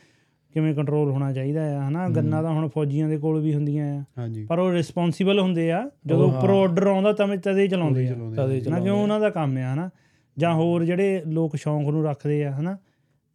[0.54, 2.08] ਕਿਵੇਂ ਕੰਟਰੋਲ ਹੋਣਾ ਚਾਹੀਦਾ ਆ ਹਨਾ?
[2.08, 6.28] ਗੰਨਾ ਤਾਂ ਹੁਣ ਫੌਜੀਆਂ ਦੇ ਕੋਲ ਵੀ ਹੁੰਦੀਆਂ ਆ। ਪਰ ਉਹ ਰਿਸਪੌਂਸੀਬਲ ਹੁੰਦੇ ਆ ਜਦੋਂ
[6.28, 9.90] ਉੱਪਰ ਆਰਡਰ ਆਉਂਦਾ ਤਾਂ ਤਦੇ ਚਲਾਉਂਦੇ ਆ। ਤਦੇ ਨਾ ਕਿਉਂ ਉਹਨਾਂ ਦਾ ਕੰਮ ਆ ਹਨਾ?
[10.38, 12.76] ਜਾਂ ਹੋਰ ਜਿਹੜੇ ਲੋਕ ਸ਼ੌਂਕ ਨੂੰ ਰੱਖਦੇ ਆ ਹਨਾ?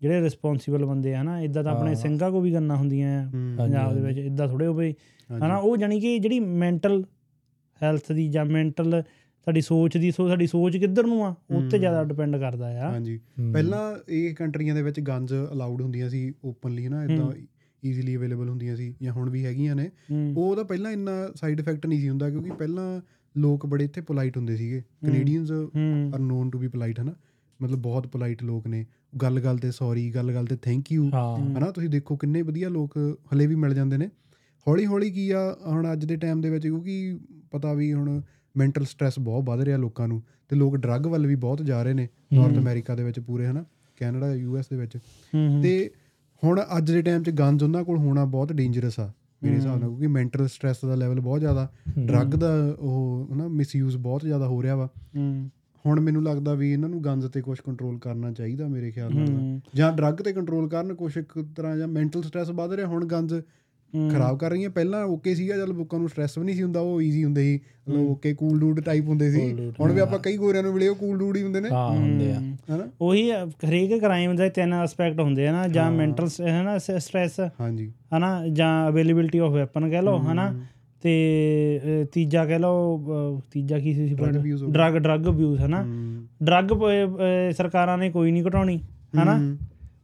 [0.02, 1.40] ਜਿਹੜੇ ਰਿਸਪੌਂਸੀਬਲ ਬੰਦੇ ਆ ਹਨਾ?
[1.42, 4.94] ਇਦਾਂ ਤਾਂ ਆਪਣੇ ਸਿੰਘਾਂ ਕੋ ਵੀ ਗੰਨਾ ਹੁੰਦੀਆਂ ਆ ਪੰਜਾਬ ਦੇ ਵਿੱਚ ਇਦਾਂ ਥੋੜੇ ਹੋਵੇ
[5.46, 5.58] ਹਨਾ?
[5.58, 7.04] ਉਹ ਜਾਨੀ ਕਿ ਜਿਹੜੀ ਮੈਂਟਲ
[7.84, 9.04] ਹੈਲਥ ਦੀ ਜਾਂ ਮੈਂਟਲ
[9.48, 11.36] ਸਾਡੀ ਸੋਚ ਦੀ ਸੋ ਸਾਡੀ ਸੋਚ ਕਿੱਧਰ ਨੂੰ ਆ?
[11.52, 13.20] ਉੱਤੇ ਜ਼ਿਆਦਾ ਡਿਪੈਂਡ ਕਰਦਾ ਆ। ਹਾਂਜੀ।
[13.54, 17.32] ਪਹਿਲਾਂ ਇਹ ਕੰਟਰੀਆਂ ਦੇ ਵਿੱਚ ਗਨਸ ਅਲਾਉਡ ਹੁੰਦੀਆਂ ਸੀ ਓਪਨਲੀ ਨਾ ਇਦਾਂ
[17.86, 21.60] ਈਜ਼ੀਲੀ ਅਵੇਲੇਬਲ ਹੁੰਦੀਆਂ ਸੀ ਜਾਂ ਹੁਣ ਵੀ ਹੈਗੀਆਂ ਨੇ। ਹੂੰ। ਉਹ ਉਹਦਾ ਪਹਿਲਾਂ ਇੰਨਾ ਸਾਈਡ
[21.60, 23.02] ਇਫੈਕਟ ਨਹੀਂ ਸੀ ਹੁੰਦਾ ਕਿਉਂਕਿ ਪਹਿਲਾਂ
[23.38, 26.12] ਲੋਕ ਬੜੇ ਇੱਥੇ ਪੋਲਾਈਟ ਹੁੰਦੇ ਸੀਗੇ। Canadians hmm.
[26.14, 27.16] Are known to be polite ਹਨਾ?
[27.62, 28.86] ਮਤਲਬ ਬਹੁਤ ਪੋਲਾਈਟ ਲੋਕ ਨੇ।
[29.22, 31.72] ਗੱਲ-ਗੱਲ ਤੇ ਸੌਰੀ ਗੱਲ-ਗੱਲ ਤੇ ਥੈਂਕ ਯੂ ਹਾਂ। ਹਨਾ?
[31.72, 32.98] ਤੁਸੀਂ ਦੇਖੋ ਕਿੰਨੇ ਵਧੀਆ ਲੋਕ
[33.34, 34.10] ਹਲੇ ਵੀ ਮਿਲ ਜਾਂਦੇ ਨੇ।
[34.68, 37.20] ਹੌਲੀ-ਹੌਲੀ ਕੀ ਆ ਹੁਣ ਅੱਜ ਦੇ ਟਾਈਮ ਦੇ ਵਿੱਚ ਕਿਉਂਕਿ
[37.52, 38.22] ਪਤਾ ਵੀ ਹੁਣ
[38.58, 41.94] ਮੈਂਟਲ ਸਟ੍ਰੈਸ ਬਹੁਤ ਵੱਧ ਰਿਹਾ ਲੋਕਾਂ ਨੂੰ ਤੇ ਲੋਕ ਡਰੱਗ ਵੱਲ ਵੀ ਬਹੁਤ ਜਾ ਰਹੇ
[41.94, 43.66] ਨੇ ਨਾਰਥ ਅਮਰੀਕਾ ਦੇ ਵਿੱਚ ਪੂਰੇ ਹਨਾ?
[43.98, 44.98] ਕੈਨੇਡਾ ਯੂਐਸ ਦੇ ਵਿੱਚ।
[45.64, 45.92] ਤੇ
[46.44, 49.12] ਹੁਣ ਅੱਜ ਦੇ ਟਾਈਮ 'ਚ ਗਨਸ ਉਹਨਾਂ ਕੋਲ ਹੋਣਾ ਬਹੁਤ ਡੇਂਜਰਸ ਆ
[49.44, 53.98] ਮੇਰੇ ਹਿਸਾਬ ਨਾਲ ਕਿਉਂਕਿ ਮੈਂਟਲ ਸਟ੍ਰੈਸ ਦਾ ਲੈਵਲ ਬਹੁਤ ਜ਼ਿਆਦਾ ਡਰੱਗ ਦਾ ਉਹ ਹਨਾ ਮਿਸਯੂਜ਼
[53.98, 54.90] ਬਹੁਤ ਜ਼ਿਆਦਾ ਹੋ ਰਿਹਾ ਵਾ।
[55.86, 59.60] ਹੁਣ ਮੈਨੂੰ ਲੱਗਦਾ ਵੀ ਇਹਨਾਂ ਨੂੰ ਗਨਸ ਤੇ ਕੁਝ ਕੰਟਰੋਲ ਕਰਨਾ ਚਾਹੀਦਾ ਮੇਰੇ ਖਿਆਲ ਨਾਲ।
[59.76, 63.42] ਜਾਂ ਡਰੱਗ ਤੇ ਕੰਟਰੋਲ ਕਰਨ ਕੁਛ ਇੱਕ ਤਰ੍ਹਾਂ ਜਾਂ ਮੈਂਟਲ ਸਟ੍ਰੈਸ ਵੱਧ ਰਿਹਾ ਹੁਣ ਹੂੰ।
[63.94, 67.02] ਖਰਾਬ ਕਰ ਰਹੀਆਂ। ਪਹਿਲਾਂ ਓਕੇ ਸੀਗਾ ਜਦ ਲੋਕਾਂ ਨੂੰ ਸਟ੍ਰੈਸ ਵੀ ਨਹੀਂ ਸੀ ਹੁੰਦਾ ਉਹ
[67.02, 70.64] ਈਜ਼ੀ ਹੁੰਦੇ ਸੀ। ਮਤਲਬ ਓਕੇ ਕੂਲ ਡੂਡ ਟਾਈਪ ਹੁੰਦੇ ਸੀ। ਹੁਣ ਵੀ ਆਪਾਂ ਕਈ ਗੋਰਿਆਂ
[70.64, 72.88] ਨੂੰ ਮਿਲੇ ਉਹ ਕੂਲ ਡੂਡ ਹੀ ਹੁੰਦੇ ਨੇ। ਹਾਂ ਹੁੰਦੇ ਆ। ਹਨਾ?
[73.02, 78.48] ਉਹੀ ਹਰੇਕ ਕ੍ਰਾਈਮ ਦੇ ਤਿੰਨ ਐਸਪੈਕਟ ਹੁੰਦੇ ਆ ਨਾ ਜਾਂ ਮੈਂਟਲ ਹਨਾ ਸਟ੍ਰੈਸ ਹਾਂਜੀ। ਹਨਾ
[78.48, 80.54] ਜਾਂ ਅਵੇਲੇਬਿਲਿਟੀ ਆਫ ਵੈਪਨ ਕਹਿ ਲਓ ਹਨਾ।
[81.02, 84.16] ਤੇ ਤੀਜਾ ਕਹਿ ਲਓ ਤੀਜਾ ਕੀ ਸੀ
[84.70, 85.86] ਡਰੱਗ ਡਰੱਗ ਅਬਿਊਜ਼ ਹਨਾ।
[86.44, 86.70] ਡਰੱਗ
[87.58, 88.78] ਸਰਕਾਰਾਂ ਨੇ ਕੋਈ ਨਹੀਂ ਘਟਾਉਣੀ
[89.24, 89.40] ਹਨਾ।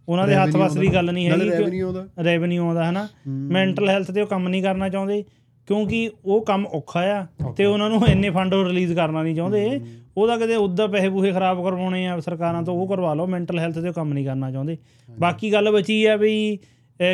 [0.08, 3.08] ਉਹਨਾਂ ਦੇ ਹੱਥ ਵੱਸ ਦੀ ਗੱਲ ਨਹੀਂ ਹੈਗੀ ਰੈਵਨਿਊ ਉਹਦਾ ਰੈਵਨਿਊ ਆਉਂਦਾ ਹਨਾ?
[3.28, 5.24] ਮੈਂਟਲ ਹੈਲਥ ਤੇ ਉਹ ਕੰਮ ਨਹੀਂ ਕਰਨਾ ਚਾਹੁੰਦੇ
[5.68, 7.26] ਕਿਉਂਕਿ ਉਹ ਕੰਮ ਔਖਾ ਆ
[7.58, 9.80] ਤੇ ਉਹਨਾਂ ਨੂੰ ਇੰਨੇ ਫੰਡ ਰਿਲੀਜ਼ ਕਰਨਾ ਨਹੀਂ ਚਾਹੁੰਦੇ।
[10.18, 13.80] ਉਹਦਾ ਕਿਤੇ ਉੱਦਾਂ ਪੈਸੇ ਪੂਹੇ ਖਰਾਬ ਕਰਵਾਉਣੇ ਆ ਸਰਕਾਰਾਂ ਤੋਂ ਉਹ ਕਰਵਾ ਲਓ। ਮੈਂਟਲ ਹੈਲਥ
[13.80, 14.78] ਤੇ ਉਹ ਕੰਮ ਨਹੀਂ ਕਰਨਾ ਚਾਹੁੰਦੇ।
[15.10, 16.58] ਬਾਕੀ ਗੱਲ ਬਚੀ ਆ ਵੀ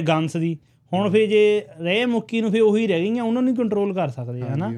[0.08, 0.58] ਗਨਸ ਦੀ।
[0.92, 1.42] ਹੁਣ ਫੇ ਜੇ
[1.82, 4.72] ਰਹਿ ਮੁੱਕੀ ਨੂੰ ਫੇ ਉਹੀ ਰਹਿ ਗਈਆਂ ਉਹਨਾਂ ਨੂੰ ਕੰਟਰੋਲ ਕਰ ਸਕਦੇ ਆ ਹਨਾ?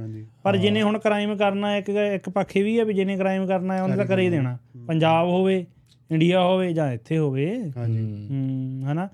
[0.43, 3.83] ਪਰ ਜਿਹਨੇ ਹੁਣ ਕ੍ਰਾਈਮ ਕਰਨਾ ਇੱਕ ਇੱਕ ਪੱਖੇ ਵੀ ਆ ਵੀ ਜਿਹਨੇ ਕ੍ਰਾਈਮ ਕਰਨਾ ਹੈ
[3.83, 5.65] ਉਹਨੇ ਤਾਂ ਕਰੇ ਹੀ ਦੇਣਾ। ਪੰਜਾਬ ਹੋਵੇ
[6.11, 9.09] ਇੰਡੀਆ ਹੋਵੇ ਜਾਂ ਇੱਥੇ ਹੋਵੇ। ਹਾਂਜੀ। ਹੂੰ ਹਨਾ?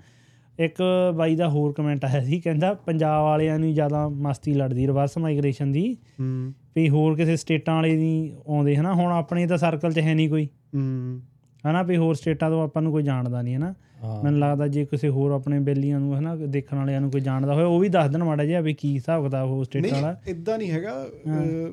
[0.58, 0.82] ਇੱਕ
[1.16, 5.72] ਬਾਈ ਦਾ ਹੋਰ ਕਮੈਂਟ ਆਇਆ ਸੀ ਕਹਿੰਦਾ ਪੰਜਾਬ ਵਾਲਿਆਂ ਨੂੰ ਜ਼ਿਆਦਾ ਮਸਤੀ ਲੜਦੀ ਰਿਵਰਸ ਮਾਈਗ੍ਰੇਸ਼ਨ
[5.72, 8.94] ਦੀ। ਹੂੰ। ਵੀ ਹੋਰ ਕਿਸੇ ਸਟੇਟਾਂ ਵਾਲੇ ਨਹੀਂ ਆਉਂਦੇ ਹਨਾ?
[8.94, 11.20] ਹੁਣ ਆਪਣੇ ਤਾਂ ਸਰਕਲ 'ਚ ਹੈ ਨਹੀਂ ਕੋਈ। ਹੂੰ।
[11.64, 13.74] ਹਨਾ ਵੀ ਹੋਰ ਸਟੇਟਾਂ ਤੋਂ ਆਪਾਂ ਨੂੰ ਕੋਈ ਜਾਣਦਾ ਨਹੀਂ ਹਨਾ?
[14.24, 17.64] ਮੈਨੂੰ ਲੱਗਦਾ ਜੇ ਕਿਸੇ ਹੋਰ ਆਪਣੇ ਬੇਲੀਆਂ ਨੂੰ ਹਨਾ ਦੇਖਣ ਵਾਲਿਆਂ ਨੂੰ ਕੋਈ ਜਾਣਦਾ ਹੋਵੇ
[17.64, 20.58] ਉਹ ਵੀ ਦੱਸ ਦੇਣ ਮਾੜਾ ਜਿਹਾ ਵੀ ਕੀ ਹਿਸਾਬ ਕਿਤਾਬ ਉਹ ਸਟੇਟ ਵਾਲਾ। ਨਹੀਂ ਇਦਾਂ
[20.58, 20.94] ਨਹੀਂ ਹੈਗਾ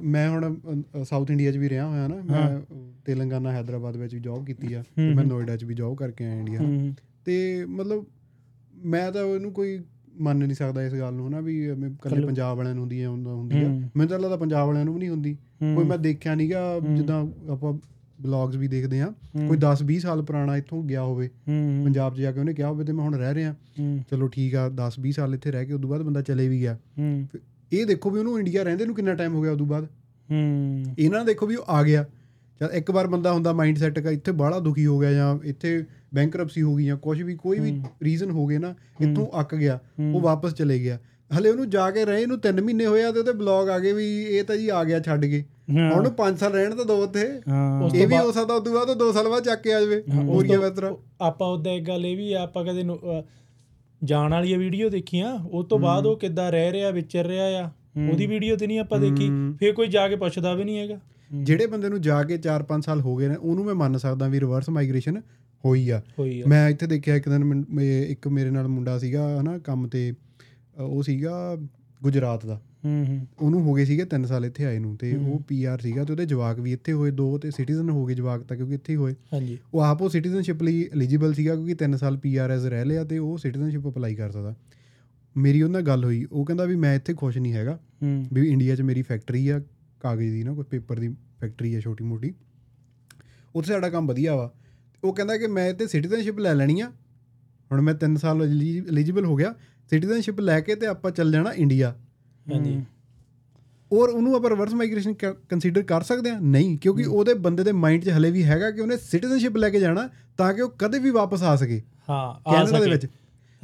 [0.04, 2.60] ਮੈਂ ਹੁਣ ਸਾਊਥ ਇੰਡੀਆ 'ਚ ਵੀ ਰਿਹਾ ਹੋਇਆ ਨਾ ਮੈਂ
[3.06, 6.40] ਤੇਲੰਗਾਨਾ ਹైదరాబాద్ ਵਿੱਚ ਵੀ ਜੌਬ ਕੀਤੀ ਆ ਤੇ ਮੈਂ ਨੋਇਡਾ 'ਚ ਵੀ ਜੌਬ ਕਰਕੇ ਆਇਆ
[6.40, 6.60] ਇੰਡੀਆ।
[7.26, 8.06] ਤੇ ਮਤਲਬ
[8.86, 9.80] ਮੈਂ ਤਾਂ ਉਹਨੂੰ ਕੋਈ
[10.22, 11.62] ਮੰਨ ਨਹੀਂ ਸਕਦਾ ਇਸ ਗੱਲ ਨੂੰ ਹਨਾ ਵੀ
[12.02, 15.00] ਕੱਲੇ ਪੰਜਾਬ ਵਾਲਿਆਂ ਨੂੰ ਹੁੰਦੀ ਹੈ ਹੁੰਦੀ ਆ। ਮੈਨੂੰ ਤਾਂ ਲੱਗਦਾ ਪੰਜਾਬ ਵਾਲਿਆਂ ਨੂੰ ਵੀ
[15.00, 15.34] ਨਹੀਂ ਹੁੰਦੀ।
[15.76, 17.74] ਕੋਈ ਮੈਂ ਦੇਖਿਆ ਨਹੀਂਗਾ ਜਿੱਦਾਂ ਆਪਾਂ
[18.22, 19.12] ਬਲੌਗਸ ਵੀ ਦੇਖਦੇ ਆ
[19.48, 21.30] ਕੋਈ 10 20 ਸਾਲ ਪੁਰਾਣਾ ਇੱਥੋਂ ਗਿਆ ਹੋਵੇ
[21.86, 23.54] ਪੰਜਾਬ 'ਚ ਜਾ ਕੇ ਉਹਨੇ ਕਿਹਾ ਹੋਵੇ ਤੇ ਮੈਂ ਹੁਣ ਰਹਿ ਰਿਹਾ।
[24.12, 26.78] ਚਲੋ ਠੀਕ ਆ 10 20 ਸਾਲ ਇੱਥੇ ਰਹਿ ਕੇ ਉਦੋਂ ਬਾਅਦ ਬੰਦਾ ਚਲੇ ਵੀ ਗਿਆ।
[27.72, 29.86] ਇਹ ਦੇਖੋ ਵੀ ਉਹਨੂੰ ਇੰਡੀਆ ਰਹਿੰਦੇ ਨੂੰ ਕਿੰਨਾ ਟਾਈਮ ਹੋ ਗਿਆ ਉਦੋਂ ਬਾਅਦ।
[30.30, 32.06] ਹੂੰ। ਇਹਨਾਂ ਦੇਖੋ ਵੀ ਉਹ ਆ ਗਿਆ।
[32.62, 35.84] ਜਦ ਇੱਕ ਵਾਰ ਬੰਦਾ ਹੁੰਦਾ ਮਾਈਂਡ ਸੈੱਟ ਕਾ ਇੱਥੇ ਬਾਹਲਾ ਦੁਖੀ ਹੋ ਗਿਆ ਜਾਂ ਇੱਥੇ
[36.14, 37.72] ਬੈਂਕਰਪਸੀ ਹੋ ਗਈ ਜਾਂ ਕੁਝ ਵੀ ਕੋਈ ਵੀ
[38.04, 39.80] ਰੀਜ਼ਨ ਹੋ ਗਏ ਨਾ ਇੱਥੋਂ ਅੱਕ ਗਿਆ
[40.14, 41.00] ਉਹ ਵਾਪਸ ਚਲੇ ਗਿਆ।
[41.32, 44.06] ਹਲੇ ਉਹਨੂੰ ਜਾ ਕੇ ਰਹੇ ਨੂੰ 3 ਮਹੀਨੇ ਹੋਇਆ ਤੇ ਉਹਦੇ ਬਲੌਗ ਆ ਗਏ ਵੀ
[44.22, 48.08] ਇਹ ਤਾਂ ਜੀ ਆ ਗਿਆ ਛੱਡ ਕੇ। ਹੁਣ 5 ਸਾਲ ਰਹਿਣ ਤਾਂ ਦੋ ਉੱਥੇ। ਇਹ
[48.08, 50.96] ਵੀ ਹੋ ਸਕਦਾ ਉਦੋਂ ਬਾਅਦ ਉਹ 2 ਸਾਲ ਬਾਅਦ ਚੱਕ ਕੇ ਆ ਜਾਵੇ। ਮੋਰੀਆ ਵਤਰਾ।
[51.22, 52.84] ਆਪਾਂ ਉਹਦਾ ਇੱਕ ਗੱਲ ਇਹ ਵੀ ਆ, ਆਪਾਂ ਕਦੇ
[54.02, 57.70] ਜਾਣ ਵਾਲੀ ਵੀਡੀਓ ਦੇਖੀਆਂ ਉਸ ਤੋਂ ਬਾਅਦ ਉਹ ਕਿੱਦਾਂ ਰਹਿ ਰਿਹਾ ਵਿਚਰ ਰਿਹਾ ਆ
[58.02, 61.00] ਉਹਦੀ ਵੀਡੀਓ ਤੇ ਨਹੀਂ ਆਪਾਂ ਦੇਖੀ ਫੇਰ ਕੋਈ ਜਾ ਕੇ ਪੁੱਛਦਾ ਵੀ ਨਹੀਂ ਹੈਗਾ।
[61.32, 64.40] ਜਿਹੜੇ ਬੰਦੇ ਨੂੰ ਜਾ ਕੇ 4-5 ਸਾਲ ਹੋ ਗਏ ਨੇ ਉਹਨੂੰ ਮੈਂ ਮੰਨ ਸਕਦਾ ਵੀ
[64.40, 65.22] ਰਿਵਰਸ ਮਾਈਗ੍ਰੇਸ਼ਨ
[65.64, 66.02] ਹੋਈ ਆ।
[66.48, 67.64] ਮੈਂ ਇੱਥੇ ਦੇਖਿਆ ਇੱਕ ਦਿਨ
[68.10, 70.14] ਇੱਕ ਮੇਰੇ ਨਾਲ ਮੁੰਡਾ ਸੀਗਾ ਹਨਾ ਕੰਮ ਤੇ
[70.78, 71.56] ਉਹ ਸੀਗਾ
[72.02, 72.60] ਗੁਜਰਾਤ ਦਾ।
[73.42, 76.26] ਉਹਨੂੰ ਹੋ ਗਏ ਸੀਗੇ 3 ਸਾਲ ਇੱਥੇ ਆਏ ਨੂੰ ਤੇ ਉਹ ਪੀਆਰ ਸੀਗਾ ਤੇ ਉਹਦੇ
[76.26, 79.16] ਜਵਾਕ ਵੀ ਇੱਥੇ ਹੋਏ ਦੋ ਤੇ ਸਿਟੀਜ਼ਨ ਹੋ ਗਏ ਜਵਾਕ ਤਾਂ ਕਿਉਂਕਿ ਇੱਥੇ ਹੀ ਹੋਏ।
[79.34, 83.04] ਹਾਂਜੀ। ਉਹ ਆਪ ਉਹ ਸਿਟੀਜ਼ਨਸ਼ਿਪ ਲਈ ਐਲੀਜੀਬਲ ਸੀਗਾ ਕਿਉਂਕਿ 3 ਸਾਲ ਪੀਆਰ ਐਜ਼ ਰਹਿ ਲਿਆ
[83.04, 84.56] ਤੇ ਉਹ ਸਿਟੀਜ਼ਨਸ਼ਿਪ ਅਪਲਾਈ ਕਰ ਸਕਦਾ।
[85.36, 87.80] ਮੇਰੀ ਉਹਨਾਂ ਨਾਲ ਗੱਲ ਹੋਈ ਉਹ ਕਹਿੰਦਾ ਵੀ ਮੈਂ ਇੱਥੇ ਖੁਸ਼ ਨਹੀਂ ਹੈਗਾ
[88.34, 89.60] ਵੀ ਇੰਡੀਆ 'ਚ ਮੇਰੀ ਫੈਕਟਰੀ ਆ
[90.00, 91.08] ਕਾਗਜ਼ ਦੀ ਨਾ ਕੋਈ ਪੇਪਰ ਦੀ
[91.42, 92.34] ਫੈਕਟਰੀ ਆ ਛੋਟੀ ਮੋਟੀ।
[93.56, 94.52] ਉੱਥੇ ਸਾਡਾ ਕੰਮ ਵਧੀਆ ਵਾ।
[95.04, 96.90] ਉਹ ਕਹਿੰਦਾ ਕਿ ਮੈਂ ਇੱਥੇ ਸਿਟੀਜ਼ਨਸ਼ਿਪ ਲੈ ਲੈਣੀ ਆ।
[97.72, 99.54] ਹੁਣ ਮੈਂ 3 ਸਾਲ ਐਲੀਜੀਬਲ ਹੋ ਗਿਆ।
[99.92, 101.94] ਸਿਟੀਜ਼ਨਸ਼ਿਪ ਲੈ ਕੇ ਤੇ ਆਪਾਂ ਚੱਲ ਜਾਣਾ ਇੰਡੀਆ
[102.54, 102.86] ਹਾਂਜੀ।
[103.94, 105.14] ਔਰ ਉਹਨੂੰ ਆਪਾਂ ਰਿਵਰਸ ਮਾਈਗ੍ਰੇਸ਼ਨ
[105.50, 108.82] ਕੰਸੀਡਰ ਕਰ ਸਕਦੇ ਆ ਨਹੀਂ ਕਿਉਂਕਿ ਉਹਦੇ ਬੰਦੇ ਦੇ ਮਾਈਂਡ 'ਚ ਹਲੇ ਵੀ ਹੈਗਾ ਕਿ
[108.82, 112.54] ਉਹਨੇ ਸਿਟੀਜ਼ਨਸ਼ਿਪ ਲੈ ਕੇ ਜਾਣਾ ਤਾਂ ਕਿ ਉਹ ਕਦੇ ਵੀ ਵਾਪਸ ਆ ਸਕੇ। ਹਾਂ ਆ
[112.54, 113.08] ਕੈਨੇਡਾ ਦੇ ਸਕੇ। ਵਿੱਚ।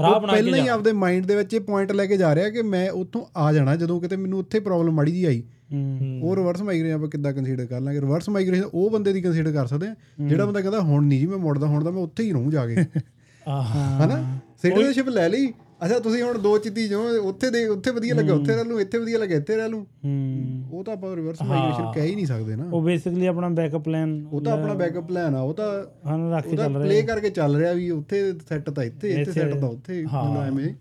[0.02, 2.50] ਰਾਹ ਬਣਾ ਕੇ ਪਹਿਲਾਂ ਹੀ ਆਪਦੇ ਮਾਈਂਡ ਦੇ ਵਿੱਚ ਇਹ ਪੁਆਇੰਟ ਲੈ ਕੇ ਜਾ ਰਿਹਾ
[2.50, 6.36] ਕਿ ਮੈਂ ਉੱਥੋਂ ਆ ਜਾਣਾ ਜਦੋਂ ਕਿਤੇ ਮੈਨੂੰ ਉੱਥੇ ਪ੍ਰੋਬਲਮ ਮਾੜੀ ਜੀ ਆਈ। ਹੂੰ। ਉਹ
[6.36, 8.02] ਰਿਵਰਸ ਮਾਈਗ੍ਰੇਸ਼ਨ ਆਪਾਂ ਕਿੱਦਾਂ ਕੰਸੀਡਰ ਕਰ ਲਾਂਗੇ?
[8.02, 9.96] ਰਿਵਰਸ ਮਾਈਗ੍ਰੇਸ਼ਨ ਉਹ ਬੰਦੇ ਦੀ ਕੰਸੀਡਰ ਕਰ ਸਕਦੇ ਆ
[10.28, 12.68] ਜਿਹੜਾ ਬੰਦਾ ਕਹਿੰਦਾ ਹੁਣ ਨਹੀਂ ਜੀ ਮੈਂ ਮੁੜਦਾ ਹੁਣ ਤਾਂ ਮੈਂ ਉੱਥੇ ਹੀ ਰਹੂੰ ਜਾ
[12.68, 12.76] ਕੇ।
[13.48, 14.38] ਆਹ। ਹਨਾ?
[14.62, 15.54] ਸਿਟੀਜ਼ਨਸ਼ਿਪ ਲੈ ਲਈ।
[15.86, 18.98] ਅੱਛਾ ਤੁਸੀਂ ਹੁਣ ਦੋ ਚਿੱਤੀ ਜੋ ਉੱਥੇ ਦੇ ਉੱਥੇ ਵਧੀਆ ਲੱਗਾ ਉੱਥੇ ਰਹਿ ਲੂ ਇੱਥੇ
[18.98, 22.56] ਵਧੀਆ ਲੱਗਾ ਇੱਥੇ ਰਹਿ ਲੂ ਹੂੰ। ਉਹ ਤਾਂ ਆਪਾਂ ਰਿਵਰਸ ਮਾਈਗ੍ਰੇਸ਼ਨ ਕਹਿ ਹੀ ਨਹੀਂ ਸਕਦੇ
[22.56, 26.32] ਨਾ। ਉਹ ਬੇਸਿਕਲੀ ਆਪਣਾ ਬੈਕਅਪ ਪਲਾਨ ਉਹ ਤਾਂ ਆਪਣਾ ਬੈਕਅਪ ਪਲਾਨ ਆ ਉਹ ਤਾਂ ਹਨ
[26.34, 29.56] ਰੱਖ ਕੇ ਚੱਲ ਰਿਹਾ ਪਲੇ ਕਰਕੇ ਚੱਲ ਰਿਹਾ ਵੀ ਉੱਥੇ ਸੈੱਟ ਤਾਂ ਇੱਥੇ ਇੱਥੇ ਸੈੱਟ
[29.56, 30.06] ਤਾਂ ਉੱਥੇ
[30.48, 30.74] ਐਵੇਂ।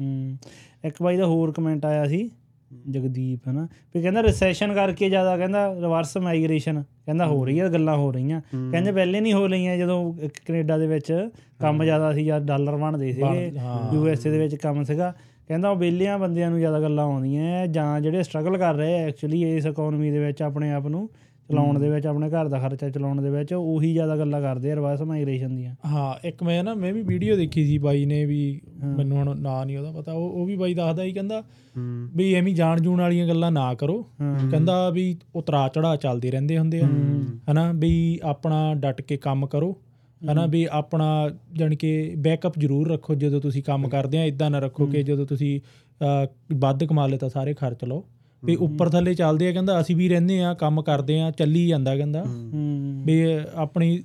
[0.00, 0.38] ਹੂੰ।
[0.84, 2.30] ਇੱਕ ਬਾਈ ਦਾ ਹੋਰ ਕਮੈਂਟ ਆਇਆ ਸੀ।
[2.90, 7.96] ਜਗਦੀਪ ਹਨਾ। ਵੀ ਕਹਿੰਦਾ ਰਿਸੈਸ਼ਨ ਕਰਕੇ ਜ਼ਿਆਦਾ ਕਹਿੰਦਾ ਰਿਵਰਸ ਮਾਈਗ੍ਰੇਸ਼ਨ ਕਹਿੰਦਾ ਹੋ ਰਹੀ ਆ ਗੱਲਾਂ
[7.96, 8.40] ਹੋ ਰਹੀਆਂ।
[8.72, 10.12] ਕਹਿੰਦੇ ਪਹਿਲੇ ਨਹੀਂ ਹੋ ਰਹੀਆਂ ਜਦੋਂ
[10.46, 11.12] ਕੈਨੇਡਾ ਦੇ ਵਿੱਚ
[11.60, 13.50] ਕੰਮ ਜ਼ਿਆਦਾ ਸੀ ਜਾਂ ਡਾਲਰ ਬਣਦੇ ਸੀਗੇ
[13.94, 15.12] ਯੂ ਐਸ ਏ ਦੇ ਵਿੱਚ ਕੰਮ ਸੀਗਾ।
[15.48, 19.42] ਕਹਿੰਦਾ ਉਹ ਵਿਹਲਿਆਂ ਬੰਦਿਆਂ ਨੂੰ ਜ਼ਿਆਦਾ ਗੱਲਾਂ ਆਉਂਦੀਆਂ ਹੈ ਜਾਂ ਜਿਹੜੇ ਸਟਰਗਲ ਕਰ ਰਹੇ ਐਕਚੁਅਲੀ
[19.56, 21.08] ਇਸ ਇਕਨੋਮੀ ਦੇ ਵਿੱਚ ਆਪਣੇ ਆਪ ਨੂੰ।
[21.50, 24.74] ਚਲਾਉਣ ਦੇ ਵਿੱਚ ਆਪਣੇ ਘਰ ਦਾ ਖਰਚਾ ਚਲਾਉਣ ਦੇ ਵਿੱਚ ਉਹੀ ਜ਼ਿਆਦਾ ਗੱਲਾਂ ਕਰਦੇ ਆ
[24.76, 28.60] ਰਿਵਰਸ ਮਾਈਗ੍ਰੇਸ਼ਨ ਦੀਆਂ। ਹਾਂ ਇੱਕ ਮੈਂ ਨਾ ਮੈਂ ਵੀ ਵੀਡੀਓ ਦੇਖੀ ਸੀ ਬਾਈ ਨੇ ਵੀ
[28.96, 31.42] ਮੈਨੂੰ ਹੁਣ ਨਾਂ ਨਹੀਂ ਉਹਦਾ ਪਤਾ ਉਹ ਉਹ ਵੀ ਬਾਈ ਦੱਸਦਾ ਹੀ ਕਹਿੰਦਾ
[32.16, 34.02] ਵੀ ਐਵੇਂ ਜਾਣ ਜੂਣ ਵਾਲੀਆਂ ਗੱਲਾਂ ਨਾ ਕਰੋ।
[34.50, 36.88] ਕਹਿੰਦਾ ਵੀ ਉਤਰਾ ਚੜਾ ਚੱਲਦੇ ਰਹਿੰਦੇ ਹੁੰਦੇ ਆ।
[37.52, 39.76] ਹਨਾ ਵੀ ਆਪਣਾ ਡਟ ਕੇ ਕੰਮ ਕਰੋ।
[40.32, 44.58] ਹਨਾ ਵੀ ਆਪਣਾ ਜਾਣੀ ਕਿ ਬੈਕਅਪ ਜ਼ਰੂਰ ਰੱਖੋ ਜਦੋਂ ਤੁਸੀਂ ਕੰਮ ਕਰਦੇ ਆ ਇਦਾਂ ਨਾ
[44.58, 45.60] ਰੱਖੋ ਕਿ ਜਦੋਂ ਤੁਸੀਂ
[46.54, 48.04] ਵੱਧ ਕਮਾ ਲਏ ਤਾਂ ਸਾਰੇ ਖਰਚ ਲਓ।
[48.44, 51.96] ਵੀ ਉੱਪਰ ਥੱਲੇ ਚੱਲਦੇ ਆ ਕਹਿੰਦਾ ਅਸੀਂ ਵੀ ਰਹਿੰਦੇ ਆ ਕੰਮ ਕਰਦੇ ਆ ਚੱਲੀ ਜਾਂਦਾ
[51.96, 52.24] ਕਹਿੰਦਾ।
[53.04, 53.24] ਵੀ
[53.54, 54.04] ਆਪਣੀ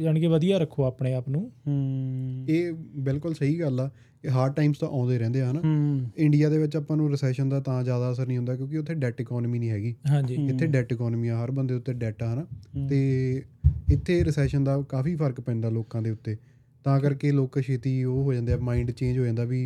[0.00, 1.50] ਜਾਣੀ ਕਿ ਵਧੀਆ ਰੱਖੋ ਆਪਣੇ ਆਪ ਨੂੰ।
[2.48, 3.90] ਇਹ ਬਿਲਕੁਲ ਸਹੀ ਗੱਲ ਆ
[4.22, 5.60] ਕਿ ਹਾਰਡ ਟਾਈਮਸ ਤਾਂ ਆਉਂਦੇ ਰਹਿੰਦੇ ਆ ਹਨਾ
[6.16, 9.20] ਇੰਡੀਆ ਦੇ ਵਿੱਚ ਆਪਾਂ ਨੂੰ ਰੈਸੈਸ਼ਨ ਦਾ ਤਾਂ ਜ਼ਿਆਦਾ ਅਸਰ ਨਹੀਂ ਹੁੰਦਾ ਕਿਉਂਕਿ ਉੱਥੇ ਡੈਟ
[9.20, 12.46] ਇਕਨੋਮੀ ਨਹੀਂ ਹੈਗੀ। ਹਾਂਜੀ। ਇੱਥੇ ਡੈਟ ਇਕਨੋਮੀ ਆ ਹਰ ਬੰਦੇ ਉੱਤੇ ਡੈਟ ਆ ਹਨਾ।
[12.88, 13.42] ਤੇ
[13.92, 16.36] ਇੱਥੇ ਰੈਸੈਸ਼ਨ ਦਾ ਕਾਫੀ ਫ਼ਰਕ ਪੈਂਦਾ ਲੋਕਾਂ ਦੇ ਉੱਤੇ।
[16.84, 19.64] ਤਾਂ ਕਰਕੇ ਲੋਕ ਛੇਤੀ ਉਹ ਹੋ ਜਾਂਦੇ ਆ ਮਾਈਂਡ ਚੇਂਜ ਹੋ ਜਾਂਦਾ ਵੀ।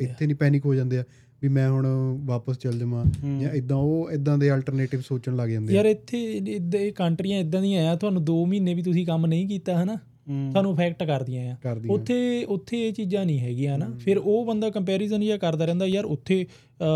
[0.00, 1.04] ਇੱਥੇ ਨਹੀਂ ਪੈਨਿਕ ਹੋ ਜਾਂਦੇ ਆ।
[1.42, 1.86] ਵੀ ਮੈਂ ਹੁਣ
[2.24, 3.04] ਵਾਪਸ ਚੱਲ ਜਾਵਾਂ
[3.40, 7.62] ਜਾਂ ਇਦਾਂ ਉਹ ਇਦਾਂ ਦੇ ਅਲਟਰਨੇਟਿਵ ਸੋਚਣ ਲੱਗ ਜਾਂਦੇ ਯਾਰ ਇੱਥੇ ਇੱਦਾਂ ਇਹ ਕੰਟਰੀਆਂ ਇਦਾਂ
[7.62, 9.96] ਦੀਆਂ ਆ ਤੁਹਾਨੂੰ 2 ਮਹੀਨੇ ਵੀ ਤੁਸੀਂ ਕੰਮ ਨਹੀਂ ਕੀਤਾ ਹਨਾ?
[10.26, 15.20] ਤੁਹਾਨੂੰ ਇਫੈਕਟ ਕਰਦੀਆਂ ਆ। ਉੱਥੇ ਉੱਥੇ ਇਹ ਚੀਜ਼ਾਂ ਨਹੀਂ ਹੈਗੀਆਂ ਨਾ ਫਿਰ ਉਹ ਬੰਦਾ ਕੰਪੈਰੀਜ਼ਨ
[15.20, 16.44] ਜਿਹਾ ਕਰਦਾ ਰਹਿੰਦਾ ਯਾਰ ਉੱਥੇ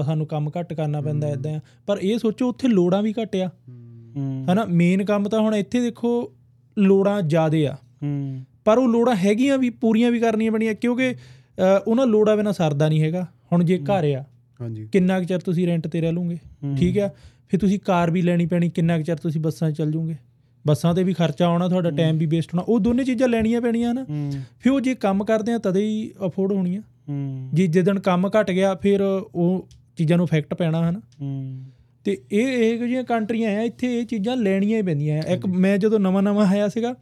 [0.06, 4.44] ਸਾਨੂੰ ਕੰਮ ਘੱਟ ਕਰਨਾ ਪੈਂਦਾ ਇਦਾਂ ਪਰ ਇਹ ਸੋਚੋ ਉੱਥੇ ਲੋੜਾਂ ਵੀ ਘੱਟ ਆ। ਹੂੰ।
[4.52, 4.64] ਹਨਾ?
[4.64, 6.12] ਮੇਨ ਕੰਮ ਤਾਂ ਹੁਣ ਇੱਥੇ ਦੇਖੋ
[6.76, 7.76] ਲੋੜਾਂ ਜ਼ਿਆਦੇ ਆ।
[8.64, 11.14] ਪਰ ਉਹ ਲੋੜਾਂ ਹੈਗੀਆਂ ਵੀ ਪੂਰੀਆਂ ਵੀ ਕਰਨੀਆਂ ਬਣੀਆਂ ਕਿਉਂਕਿ
[11.86, 14.24] ਉਹਨਾਂ ਲੋੜਾਂ ਬਿਨਾਂ ਸਰਦਾ ਨਹੀਂ ਹੈਗਾ। ਹੁਣ ਜੇ ਘਰ ਆ
[14.60, 16.38] ਹਾਂਜੀ। ਕਿੰਨਾ ਕੁ ਚਿਰ ਤੁਸੀਂ ਰੈਂਟ ਤੇ ਰਹਿ ਲਓਗੇ?
[16.78, 17.10] ਠੀਕ ਆ?
[17.48, 20.14] ਫਿਰ ਤੁਸੀਂ ਕਾਰ ਵੀ ਲੈਣੀ ਪੈਣੀ ਕਿੰਨਾ ਕੁ ਚਿਰ ਤੁਸੀਂ ਬੱਸਾਂ 'ਚ ਚੱਲ ਜੂਗੇ?
[20.66, 23.94] ਬੱਸਾਂ ਤੇ ਵੀ ਖਰਚਾ ਆਉਣਾ ਤੁਹਾਡਾ ਟਾਈਮ ਵੀ ਵੇਸਟ ਹੋਣਾ। ਉਹ ਦੋਨੇ ਚੀਜ਼ਾਂ ਲੈਣੀਆਂ ਪੈਣੀਆਂ
[23.94, 26.82] ਨਾ। ਹੂੰ। ਫਿਰ ਉਹ ਜੇ ਕੰਮ ਕਰਦੇ ਆ ਤਦੇ ਹੀ ਅਫੋਰਡ ਹੋਣੀਆਂ।
[27.54, 29.00] ਜੇ ਜਦੋਂ ਕੰਮ ਘਟ ਗਿਆ ਫਿਰ
[29.34, 31.00] ਉਹ ਚੀਜ਼ਾਂ ਨੂੰ ਇਫੈਕਟ ਪੈਣਾ ਹਨ?
[32.04, 35.78] ਤੇ ਇਹ ਇਹੋ ਜਿਹੀਆਂ ਕੰਟਰੀਆਂ ਆ ਇੱਥੇ ਇਹ ਚੀਜ਼ਾਂ ਲੈਣੀਆਂ ਹੀ ਪੈਂਦੀਆਂ ਆ। ਇੱਕ ਮੈਂ
[35.78, 36.94] ਜਦੋਂ ਨਵਾਂ ਨਵਾਂ ਆਇਆ ਸੀਗਾ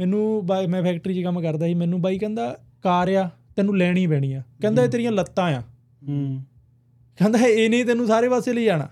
[0.00, 4.06] ਮੈਨੂੰ ਬਾਈ ਮੈਂ ਫੈਕਟਰੀ 'ਚ ਕੰਮ ਕਰਦਾ ਸੀ ਮੈਨੂੰ ਬਾਈ ਕਹਿੰਦਾ ਕਾਰ ਆ ਤੈਨੂੰ ਲੈਣੀ
[4.06, 5.60] ਪੈਣੀ ਆ। ਕਹਿੰਦਾ ਇਹ ਤੇਰੀਆਂ ਲੱਤਾਂ ਆ।
[6.08, 6.42] ਹੂੰ।
[7.18, 8.88] ਕਹਿੰਦਾ ਇਹ ਨਹੀਂ ਤੈਨੂੰ ਸਾਰੇ ਪਾਸੇ ਲਈ ਜਾਣਾ।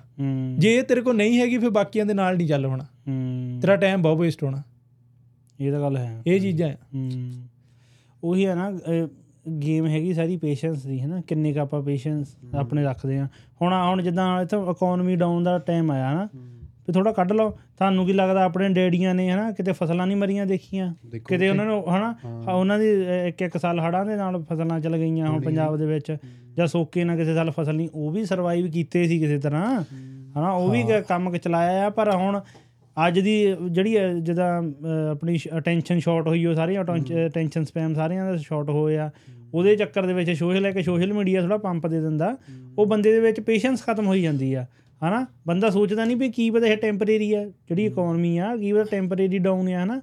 [0.59, 2.85] ਜੇ ਇਹ ਤੇਰੇ ਕੋਲ ਨਹੀਂ ਹੈਗੀ ਫਿਰ ਬਾਕੀਆਂ ਦੇ ਨਾਲ ਨਹੀਂ ਚੱਲ ਹੋਣਾ।
[3.61, 4.63] ਤੇਰਾ ਟਾਈਮ ਬਹੁਤ ਵੇਸਟ ਹੋਣਾ।
[5.61, 6.75] ਇਹ ਤਾਂ ਗੱਲ ਹੈ। ਇਹ ਚੀਜ਼ਾਂ
[8.25, 8.73] ਉਹੀ ਹੈ ਨਾ
[9.63, 13.29] ਗੇਮ ਹੈਗੀ ਸਾਰੀ ਪੇਸ਼ੈਂਸ ਦੀ ਹੈ ਨਾ ਕਿੰਨੇ ਕ ਆਪਾਂ ਪੇਸ਼ੈਂਸ ਆਪਣੇ ਰੱਖਦੇ ਆ
[13.63, 16.29] ਹੁਣ ਹੁਣ ਜਿੱਦਾਂ ਇੱਥੇ ਇਕਨੋਮੀ ਡਾਊਨ ਦਾ ਟਾਈਮ ਆਇਆ ਨਾ
[16.89, 20.47] ਵੀ ਥੋੜਾ ਕੱਢ ਲਓ। ਤੁਹਾਨੂੰ ਕੀ ਲੱਗਦਾ ਆਪਣੇ ਡੈਡੀਆਂ ਨੇ ਹਨਾ ਕਿਤੇ ਫਸਲਾਂ ਨਹੀਂ ਮਰੀਆਂ
[20.47, 20.93] ਦੇਖੀਆਂ?
[21.07, 22.15] ਦੇਖੋ ਕਿਤੇ ਉਹਨਾਂ ਨੂੰ ਹਨਾ
[22.53, 22.89] ਉਹਨਾਂ ਦੀ
[23.29, 26.17] ਇੱਕ ਇੱਕ ਸਾਲ ਹੜਾਂ ਦੇ ਨਾਲ ਫਸਲਾਂ ਚਲ ਗਈਆਂ ਹੁਣ ਪੰਜਾਬ ਦੇ ਵਿੱਚ।
[26.57, 29.83] ਜਾਂ ਸੋਕੇ ਨਾਲ ਕਿਸੇ ਸਾਲ ਫਸਲ ਨਹੀਂ ਉਹ ਵੀ ਸਰਵਾਈਵ ਕੀਤੇ ਸੀ ਕਿਸੇ ਤਰ੍ਹਾਂ।
[30.39, 32.41] ਹਨਾ ਉਹ ਵੀ ਕੰਮ ਚਲਾਇਆ ਆ ਪਰ ਹੁਣ
[32.97, 33.35] ਅੱਜ ਦੀ
[33.71, 34.03] ਜਿਹੜੀ ਅ,
[35.11, 36.85] ਆਪਣੀ ਅਟੈਂਸ਼ਨ ਸ਼ਾਰਟ ਹੋਈ ਉਹ ਸਾਰੀਆਂ
[37.27, 39.11] ਅਟੈਂਸ਼ਨ ਸਪੈਮ ਸਾਰਿਆਂ ਦਾ ਸ਼ਾਰਟ ਹੋਇਆ
[39.55, 42.37] ਉਹਦੇ ਚੱਕਰ ਦੇ ਵਿੱਚ ਸੋਸ਼ਲ ਹੈ ਕਿ ਸੋਸ਼ਲ ਮੀਡੀਆ ਥੋੜਾ ਪੰਪ ਦੇ ਦਿੰਦਾ।
[42.79, 44.67] ਉਹ ਬੰਦੇ ਦੇ ਵਿੱਚ ਪੇਸ਼ੈਂਸ ਖਤਮ ਹੋਈ ਜਾਂਦੀ ਆ।
[45.03, 45.27] ਹਨਾ?
[45.47, 49.39] ਬੰਦਾ ਸੋਚਦਾ ਨਹੀਂ ਵੀ ਕੀ ਪਤਾ ਇਹ ਟੈਂਪਰੇਰੀ ਆ ਜਿਹੜੀ ਇਕਨੋਮੀ ਆ ਕੀ ਪਤਾ ਟੈਂਪਰੇਰੀ
[49.39, 50.01] ਡਾਊਨ ਆ ਹਨਾ?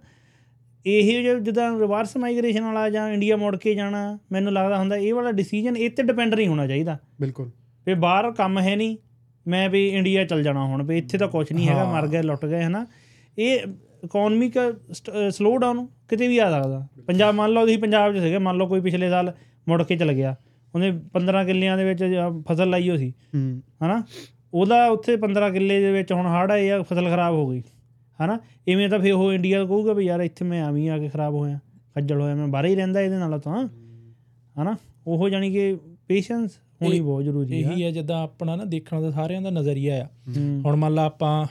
[0.86, 5.32] ਇਹ ਜਿੱਦਾਂ ਰਿਵਰਸ ਮਾਈਗ੍ਰੇਸ਼ਨ ਵਾਲਾ ਜਾਂ ਇੰਡੀਆ ਮੁੜ ਕੇ ਜਾਣਾ ਮੈਨੂੰ ਲੱਗਦਾ ਹੁੰਦਾ ਇਹ ਵਾਲਾ
[5.32, 7.50] ਡਿਸੀਜਨ ਇਹ ਤੇ ਡਿਪੈਂਡ ਨਹੀਂ ਹੋਣਾ ਚਾਹੀਦਾ। ਬਿਲਕੁਲ।
[7.88, 8.98] ਵੀ ਬਾਹਰ ਕੰਮ ਹੈ ਨਹੀਂ
[9.46, 12.46] ਮੈਂ ਵੀ ਇੰਡੀਆ ਚਲ ਜਾਣਾ ਹੁਣ ਵੀ ਇੱਥੇ ਤਾਂ ਕੁਝ ਨਹੀਂ ਹੈਗਾ ਮਰ ਗਏ ਲੁੱਟ
[12.46, 12.86] ਗਏ ਹਨਾ?
[13.38, 13.60] ਇਹ
[14.04, 14.54] ਇਕਨੋਮਿਕ
[15.32, 18.68] ਸਲੋ ਡਾਊਨ ਕਿਤੇ ਵੀ ਆ ਸਕਦਾ। ਪੰਜਾਬ ਮੰਨ ਲਓ ਤੁਸੀਂ ਪੰਜਾਬ 'ਚ ਸੀਗੇ ਮੰਨ ਲਓ
[18.68, 19.34] ਕੋਈ ਪਿਛਲੇ ਸਾਲ
[19.68, 20.36] ਮੁੜ ਕੇ ਚਲ ਗਿਆ।
[20.76, 22.04] ਉਹਨੇ 15 ਕਿੱਲਿਆਂ ਦੇ ਵਿੱਚ
[22.48, 24.02] ਫਸਲ ਲਾਈ ਹੋ ਸੀ ਹਨਾ?
[24.56, 27.64] ਉਹਦਾ ਉੱਥੇ 15 ਕਿੱਲੇ ਦੇ ਵਿੱਚ ਹੁਣ ਹੜ੍ਹ ਆਏ ਆ ਫਸਲ ਖਰਾਬ ਹੋ ਗਈ।
[28.26, 28.40] ਹਨਾ?
[28.68, 31.60] ਇਵੇਂ ਤਾਂ ਫਿਰ ਉਹ ਇੰਡੀਆ ਕਹੂਗਾ ਵੀ ਯਾਰ ਇੱਥੇ ਮੈਂ ਆਵੀਂ ਆ ਕੇ ਖਰਾਬ ਹੋਇਆ
[31.96, 33.68] ਖੱਜਲ ਹੋਇਆ ਮੈਂ ਬਾਹਰ ਹੀ ਰਹਿੰਦਾ ਇਹਦੇ ਨਾਲ ਤਾਂ।
[34.62, 34.76] ਹਨਾ?
[35.08, 35.78] ਉਹ ਜਾਨੀ ਕਿ
[36.08, 36.52] ਪੇਸ਼ੈਂਸ
[36.82, 40.06] ਹੋਣੀ ਬਹੁਤ ਜ਼ਰੂਰੀ ਆ। ਇਹੀ ਹੈ ਜਿੱਦਾਂ ਆਪਣਾ ਨਾ ਦੇਖਣ ਦਾ ਸਾਰਿਆਂ ਦਾ ਨਜ਼ਰੀਆ ਆ।
[40.06, 41.46] ਹੂੰ। ਹੁਣ ਮੰਨ ਲਾ ਆਪਾਂ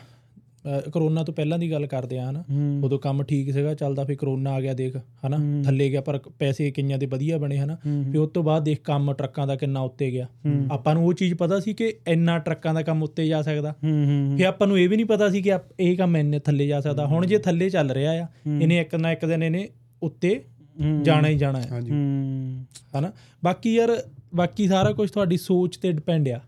[0.95, 2.45] ਕਰੋਨਾ ਤੋਂ ਪਹਿਲਾਂ ਦੀ ਗੱਲ ਕਰਦੇ ਆ ਹਨਾ?
[2.85, 6.71] ਉਦੋਂ ਕੰਮ ਠੀਕ ਸੀਗਾ ਚੱਲਦਾ ਫਿਰ ਕਰੋਨਾ ਆ ਗਿਆ ਦੇਖ ਹਨਾ। ਥੱਲੇ ਗਿਆ ਪਰ ਪੈਸੇ
[6.71, 7.77] ਕਈਆਂ ਦੇ ਵਧੀਆ ਬਣੇ ਹਨਾ?
[8.13, 10.27] ਫਿਰ ਉਸ ਤੋਂ ਬਾਅਦ ਦੇਖ ਕੰਮ ਟਰੱਕਾਂ ਦਾ ਕਿੰਨਾ ਉੱਤੇ ਗਿਆ।
[10.71, 13.75] ਆਪਾਂ ਨੂੰ ਉਹ ਚੀਜ਼ ਪਤਾ ਸੀ ਕਿ ਇੰਨਾ ਟਰੱਕਾਂ ਦਾ ਕੰਮ ਉੱਤੇ ਜਾ ਸਕਦਾ।
[14.37, 17.07] ਫਿਰ ਆਪਾਂ ਨੂੰ ਇਹ ਵੀ ਨਹੀਂ ਪਤਾ ਸੀ ਕਿ ਇਹ ਕੰਮ ਇੰਨੇ ਥੱਲੇ ਜਾ ਸਕਦਾ।
[17.07, 18.27] ਹੁਣ ਜੇ ਥੱਲੇ ਚੱਲ ਰਿਹਾ ਆ
[18.63, 19.69] ਇਹਨੇ ਇੱਕ ਨਾ ਇੱਕ ਦਿਨ ਇਹਨੇ
[20.03, 20.41] ਉੱਤੇ।
[21.03, 21.91] ਜਾਣਾ ਹੀ ਜਾਣਾ ਹੈ ਹਾਂਜੀ।
[22.99, 23.13] ਹਨਾ?
[23.45, 24.03] ਬਾਕੀ ਯਾਰ
[24.35, 26.41] ਬਾਕੀ ਸਾਰਾ ਕੁਝ ਤੁਹਾਡੀ ਸੋਚ ਤੇ ਡਿਪੈਂਡ ਆ।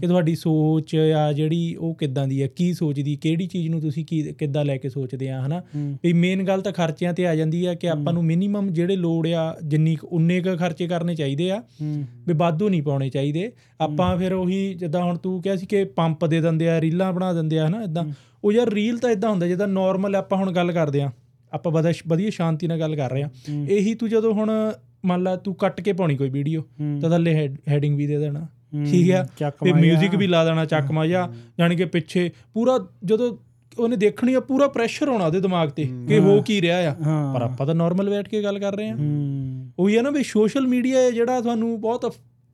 [0.00, 2.46] ਕਿ ਤੁਹਾਡੀ ਸੋਚ ਆ ਜਿਹੜੀ ਉਹ ਕਿੱਦਾਂ ਦੀ ਆ?
[2.46, 3.16] ਕੀ ਸੋਚਦੀ?
[3.16, 5.60] ਕਿਹੜੀ ਚੀਜ਼ ਨੂੰ ਤੁਸੀਂ ਕੀ ਕਿੱਦਾਂ ਲੈ ਕੇ ਸੋਚਦੇ ਆ ਹਨਾ?
[5.60, 8.96] ਹੂੰ। ਵੀ ਮੇਨ ਗੱਲ ਤਾਂ ਖਰਚਿਆਂ ਤੇ ਆ ਜਾਂਦੀ ਆ ਕਿ ਆਪਾਂ ਨੂੰ ਮਿਨੀਮਮ ਜਿਹੜੇ
[8.96, 13.52] ਲੋੜ ਆ ਜਿੰਨੀ ਉਨੇ ਕ ਖਰਚੇ ਕਰਨੇ ਚਾਹੀਦੇ ਆ ਹੂੰ। ਵੀ ਵਾਧੂ ਨਹੀਂ ਪਾਉਣੇ ਚਾਹੀਦੇ।
[13.80, 17.32] ਆਪਾਂ ਫਿਰ ਉਹੀ ਜਿੱਦਾਂ ਹੁਣ ਤੂੰ ਕਿਹਾ ਸੀ ਕਿ ਪੰਪ ਦੇ ਦਿੰਦੇ ਆ ਰੀਲਾਂ ਬਣਾ
[17.32, 18.04] ਦਿੰਦੇ ਆ ਹਨਾ ਇਦਾਂ
[18.44, 21.10] ਉਹ ਯਾਰ ਰੀਲ ਤਾਂ ਇਦਾਂ ਹੁੰਦਾ ਜਿੱਦਾਂ ਨਾਰਮਲ ਆਪਾਂ ਹੁਣ ਗੱਲ ਕਰਦੇ ਆ
[21.52, 23.30] ਆਪਾਂ ਵਧੀਆ ਵਧੀਆ ਸ਼ਾਂਤੀ ਨਾਲ ਗੱਲ ਕਰ ਰਹੇ ਆ।
[23.68, 24.72] ਇਹੀ ਤੂੰ ਜਦੋਂ ਹੁਣ
[25.04, 28.40] ਮੰਨ ਲਾ ਤੂੰ ਕੱਟ ਕੇ ਪਾਉਣੀ ਕੋਈ ਵੀਡੀਓ ਹੂੰ। ਤਾਂ ਥੱਲੇ ਹੈਡਿੰਗ ਵੀ ਦੇ ਦੇਣਾ।
[28.40, 28.48] ਹੂੰ।
[28.90, 33.36] ਠੀਕ ਆ ਚੱਕ ਤੇ। 뮤직 ਵੀ ਲਾ ਦੇਣਾ ਚੱਕ ਮਾਜਾ ਯਾਨੀ ਕਿ ਪਿੱਛੇ ਪੂਰਾ ਜਦੋਂ
[33.78, 37.34] ਉਹਨੇ ਦੇਖਣੀ ਆ ਪੂਰਾ ਪ੍ਰੈਸ਼ਰ ਹੋਣਾ ਉਹਦੇ ਦਿਮਾਗ ਤੇ ਕਿ ਹੋ ਕੀ ਰਿਹਾ ਆ। ਹਾਂ।
[37.34, 40.22] ਪਰ ਆਪਾਂ ਤਾਂ ਨਾਰਮਲ ਬੈਠ ਕੇ ਗੱਲ ਕਰ ਰਹੇ ਆ। ਹੂੰ। ਉਹੀ ਆ ਨਾ ਵੀ
[40.22, 42.04] ਸੋਸ਼ਲ ਮੀਡੀਆ ਜਿਹੜਾ ਤੁਹਾਨੂੰ ਬਹੁਤ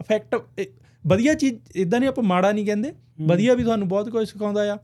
[0.00, 0.36] ਇਫੈਕਟ
[1.06, 4.76] ਵਧੀਆ ਚੀਜ਼ ਇਦਾਂ ਨਹੀਂ ਆਪਾਂ ਮਾੜਾ ਨਹੀਂ ਕਹਿੰਦੇ। ਵਧੀਆ ਵੀ ਤੁਹਾਨੂੰ ਬਹੁਤ ਕੁਝ ਸਿਖਾਉਂਦਾ ਆ।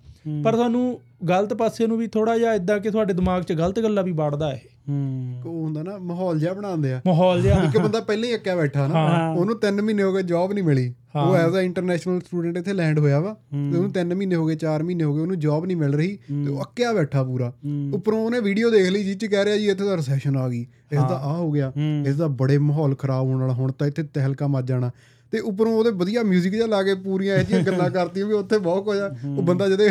[0.44, 4.04] ਪਰ ਤੁਹਾਨੂੰ ਗਲਤ ਪਾਸੇ ਨੂੰ ਵੀ ਥੋੜਾ ਜਿਹਾ ਇਦਾਂ ਕਿ ਤੁਹਾਡੇ ਦਿਮਾਗ 'ਚ ਗਲਤ ਗੱਲਾਂ
[4.04, 4.58] ਵੀ ਵੜਦਾ ਇਹ।
[4.88, 8.56] ਹੂੰ। ਉਹ ਹੁੰਦਾ ਨਾ ਮਾਹੌਲ ਜਿਹਾ ਬਣਾਉਂਦੇ ਆ। ਮਾਹੌਲ ਜਿਹਾ। ਇੱਕ ਬੰਦਾ ਪਹਿਲਾਂ ਹੀ ਅੱਕਿਆ
[8.56, 12.56] ਬੈਠਾ ਨਾ ਉਹਨੂੰ 3 ਮਹੀਨੇ ਹੋ ਗਏ ਜੌਬ ਨਹੀਂ ਮਿਲੀ। ਉਹ ਐਜ਼ ਅ ਇੰਟਰਨੈਸ਼ਨਲ ਸਟੂਡੈਂਟ
[12.56, 15.38] ਇੱਥੇ ਲੈਂਡ ਹੋਇਆ ਵਾ ਤੇ ਉਹਨੂੰ 3 ਮਹੀਨੇ ਹੋ ਗਏ 4 ਮਹੀਨੇ ਹੋ ਗਏ ਉਹਨੂੰ
[15.38, 17.52] ਜੌਬ ਨਹੀਂ ਮਿਲ ਰਹੀ ਤੇ ਉਹ ਅੱਕਿਆ ਬੈਠਾ ਪੂਰਾ।
[17.94, 20.60] ਉੱਪਰੋਂ ਉਹਨੇ ਵੀਡੀਓ ਦੇਖ ਲਈ ਜਿਹ ਚ ਕਹਿ ਰਿਹਾ ਜੀ ਇੱਥੇ ਤਾਂ ਰੈਸੈਸ਼ਨ ਆ ਗਈ
[20.92, 21.72] ਇਸ ਦਾ ਆ ਹੋ ਗਿਆ
[22.06, 24.90] ਇਸ ਦਾ ਬੜੇ ਮਾਹੌਲ ਖਰਾਬ ਹੋਣ ਵਾਲਾ ਹੁਣ ਤਾਂ ਇੱਥੇ ਤਹਿਲਕਾ ਮੱਚ ਜਾਣਾ।
[25.32, 28.58] ਤੇ ਉੱਪਰੋਂ ਉਹਦੇ ਵਧੀਆ 뮤직 ਜਿਹਾ ਲਾ ਕੇ ਪੂਰੀਆਂ ਇਹ ਜਿਹੀਆਂ ਗੱਲਾਂ ਕਰਤੀਆਂ ਵੀ ਉੱਥੇ
[28.58, 29.88] ਬਹੁਤ ਕੁਝ ਆ। ਉਹ ਬੰਦਾ ਜਦੇ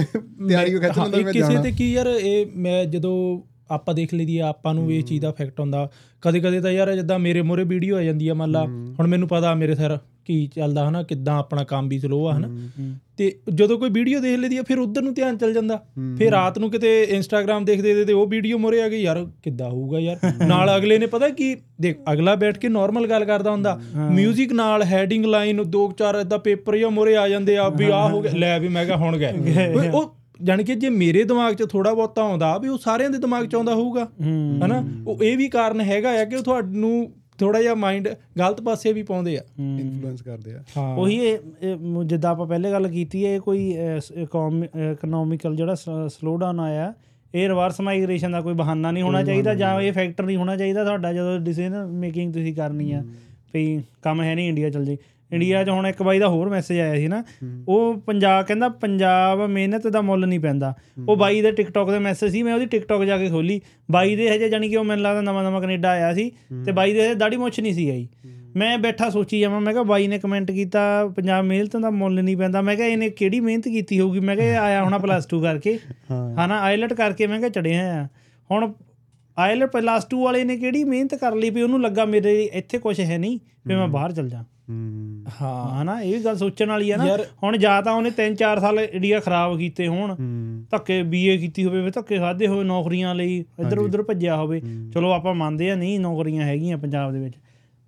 [0.47, 4.37] ਤਿਆਰੀ ਖਿੱਚ ਲੈਂਦਾ ਮੈਂ ਕਿਸੇ ਜਾਣਾ ਤੇ ਕੀ ਯਾਰ ਇਹ ਮੈਂ ਜਦੋਂ ਆਪਾਂ ਦੇਖ ਲਈਦੀ
[4.37, 5.89] ਆ ਆਪਾਂ ਨੂੰ ਇਹ ਚੀਜ਼ ਦਾ ਇਫੈਕਟ ਹੁੰਦਾ
[6.21, 8.65] ਕਦੇ ਕਦੇ ਤਾਂ ਯਾਰ ਜਿੱਦਾਂ ਮੇਰੇ ਮੋਰੇ ਵੀਡੀਓ ਆ ਜਾਂਦੀ ਆ ਮੰਨ ਲਾ
[8.99, 12.47] ਹੁਣ ਮੈਨੂੰ ਪਤਾ ਮੇਰੇ ਸਿਰ ਕੀ ਚੱਲਦਾ ਹਨਾ ਕਿੱਦਾਂ ਆਪਣਾ ਕੰਮ ਵੀ ਸਲੋ ਆ ਹਨਾ।
[13.17, 15.79] ਤੇ ਜਦੋਂ ਕੋਈ ਵੀਡੀਓ ਦੇਖ ਲਈਦੀ ਆ ਫਿਰ ਉਧਰ ਨੂੰ ਧਿਆਨ ਚੱਲ ਜਾਂਦਾ।
[16.17, 19.69] ਫਿਰ ਰਾਤ ਨੂੰ ਕਿਤੇ ਇੰਸਟਾਗ੍ਰam ਦੇਖਦੇ ਦੇ ਤੇ ਉਹ ਵੀਡੀਓ ਮੋਰੇ ਆ ਗਈ ਯਾਰ ਕਿੱਦਾਂ
[19.69, 23.79] ਹੋਊਗਾ ਯਾਰ। ਨਾਲ ਅਗਲੇ ਨੇ ਪਤਾ ਕੀ ਦੇਖ ਅਗਲਾ ਬੈਠ ਕੇ ਨਾਰਮਲ ਗੱਲ ਕਰਦਾ ਹੁੰਦਾ।
[24.17, 28.07] 뮤직 ਨਾਲ ਹੈਡਿੰਗ ਲਾਈਨ ਦੋ ਚਾਰ ਇਦਾਂ ਪੇਪਰ ਜਾਂ ਮੋਰੇ ਆ ਜਾਂਦੇ ਆ ਵੀ ਆ
[28.09, 30.13] ਹੋ ਗਿਆ ਲੈ ਵੀ ਮੈਂ ਕਿਹਾ ਹੁਣ ਗਏ ਉਹ
[30.43, 33.55] ਜਾਣੀ ਕਿ ਜੇ ਮੇਰੇ ਦਿਮਾਗ 'ਚ ਥੋੜਾ ਬਹੁਤਾ ਆਉਂਦਾ ਵੀ ਉਹ ਸਾਰਿਆਂ ਦੇ ਦਿਮਾਗ 'ਚ
[33.55, 34.07] ਆਉਂਦਾ ਹੋਊਗਾ।
[34.65, 37.11] ਹਨਾ ਉਹ ਇਹ ਵੀ ਕਾਰਨ ਹੈਗਾ ਆ ਕਿ ਉਹ ਤੁਹਾਨੂੰ
[37.43, 41.37] ਥੋੜਾ ਜਿਹਾ ਮਾਈਂਡ ਗਲਤ ਪਾਸੇ ਵੀ ਪਾਉਂਦੇ ਆ। ਇਨਫਲੂਐਂਸ ਕਰਦੇ ਆ। ਹਾਂ। ਉਹੀ ਇਹ
[42.05, 43.75] ਜਿੱਦਾਂ ਆਪਾਂ ਪਹਿਲੇ ਗੱਲ ਕੀਤੀ ਹੈ ਇਹ ਕੋਈ
[44.91, 45.75] ਇਕਨੋਮਿਕਲ ਜਿਹੜਾ
[46.07, 46.93] ਸਲੋ ਡਾਊਨ ਆਇਆ
[47.35, 50.83] ਇਹ ਰਿਵਰਸ ਮਾਈਗ੍ਰੇਸ਼ਨ ਦਾ ਕੋਈ ਬਹਾਨਾ ਨਹੀਂ ਹੋਣਾ ਚਾਹੀਦਾ ਜਾਂ ਇਹ ਫੈਕਟਰ ਨਹੀਂ ਹੋਣਾ ਚਾਹੀਦਾ
[50.83, 53.03] ਤੁਹਾਡਾ ਜਦੋਂ ਡਿਸੀਜਨ ਮੇਕਿੰਗ ਤੁਸੀਂ ਕਰਨੀ ਆ
[53.53, 54.97] ਵੀ ਕੰਮ ਹੈ ਨਹੀਂ ਇੰਡੀਆ ਚਲ ਜੇ।
[55.33, 57.23] ਇੰਡੀਆ 'ਚ ਹੁਣ ਇੱਕ ਬਾਈ ਦਾ ਹੋਰ ਮੈਸੇਜ ਆਇਆ ਸੀ ਨਾ
[57.67, 60.73] ਉਹ ਪੰਜਾਬ ਕਹਿੰਦਾ ਪੰਜਾਬ ਮਿਹਨਤ ਦਾ ਮੁੱਲ ਨਹੀਂ ਪੈਂਦਾ।
[61.09, 63.59] ਉਹ ਬਾਈ ਦੇ ਟਿਕਟੌਕ ਦੇ ਮੈਸੇਜ ਸੀ ਮੈਂ ਉਹਦੀ ਟਿਕਟੌਕ ਜਾ ਕੇ ਖੋਲੀ।
[63.91, 66.29] ਬਾਈ ਦੇ ਹਜੇ ਜਾਨੀ ਕਿ ਉਹ ਮੈਨੂੰ ਲੱਗਦਾ ਨਵਾਂ ਨਵਾਂ ਕੈਨੇਡਾ ਆਇਆ ਸੀ
[66.65, 68.07] ਤੇ ਬਾਈ ਦੇ ਦਾੜੀ ਮੁੱਛ ਨਹੀਂ ਸੀ ਆਈ।
[68.55, 70.81] ਮੈਂ ਬੈਠਾ ਸੋਚੀ ਜਾਵਾਂ ਮੈਂ ਕਿਹਾ ਬਾਈ ਨੇ ਕਮੈਂਟ ਕੀਤਾ
[71.15, 74.19] ਪੰਜਾਬ ਮਿਹਨਤ ਦਾ ਮੁੱਲ ਨਹੀਂ ਪੈਂਦਾ। ਮੈਂ ਕਿਹਾ ਇਹਨੇ ਕਿਹੜੀ ਮਿਹਨਤ ਕੀਤੀ ਹੋਊਗੀ?
[74.19, 75.77] ਮੈਂ ਕਿਹਾ ਆਇਆ ਹੋਣਾ ਪਲੱਸ 2 ਕਰਕੇ।
[76.11, 78.05] ਹਨਾ ਆਇਲਟ ਕਰਕੇ ਮੈਂ ਕਿਹਾ ਚੜਿਆ ਆ।
[78.49, 78.71] ਹੁਣ
[79.37, 82.99] ਆਇਲਟ ਪਲੱਸ 2 ਵਾਲੇ ਨੇ ਕਿਹੜੀ ਮਿਹਨਤ ਕਰ ਲਈ ਵੀ ਉਹਨੂੰ ਲੱਗਾ ਮੇਰੇ ਇੱਥੇ ਕੁਝ
[83.01, 86.97] ਹੈ ਨਹੀਂ ਵੀ ਮੈਂ ਬਾਹਰ ਚਲ ਜਾ। ਹੂੰ। ਹਾਂ। ਹਨਾ ਇਹ ਗੱਲ ਸੋਚਣ ਵਾਲੀ ਆ
[86.97, 90.15] ਨਾ। ਹੁਣ ਜਾਂ ਤਾਂ ਉਹਨੇ 3-4 ਸਾਲ ਇੰਡੀਆ ਖਰਾਬ ਕੀਤੇ ਹੋਣ
[90.71, 94.61] ਧੱਕੇ ਬੀਏ ਕੀਤੀ ਹੋਵੇ ਵੀ ਧੱਕੇ ਖਾਦੇ ਹੋਵੇ ਨੌਕਰੀਆਂ ਲਈ ਇੱਧਰ ਉੱਧਰ ਭੱਜਿਆ ਹੋਵੇ।
[94.93, 97.35] ਚਲੋ ਆਪਾਂ ਮੰਨਦੇ ਆ ਨਹੀਂ ਨੌਕਰੀਆਂ ਹੈਗੀਆਂ ਪੰਜਾਬ ਦੇ ਵਿੱਚ।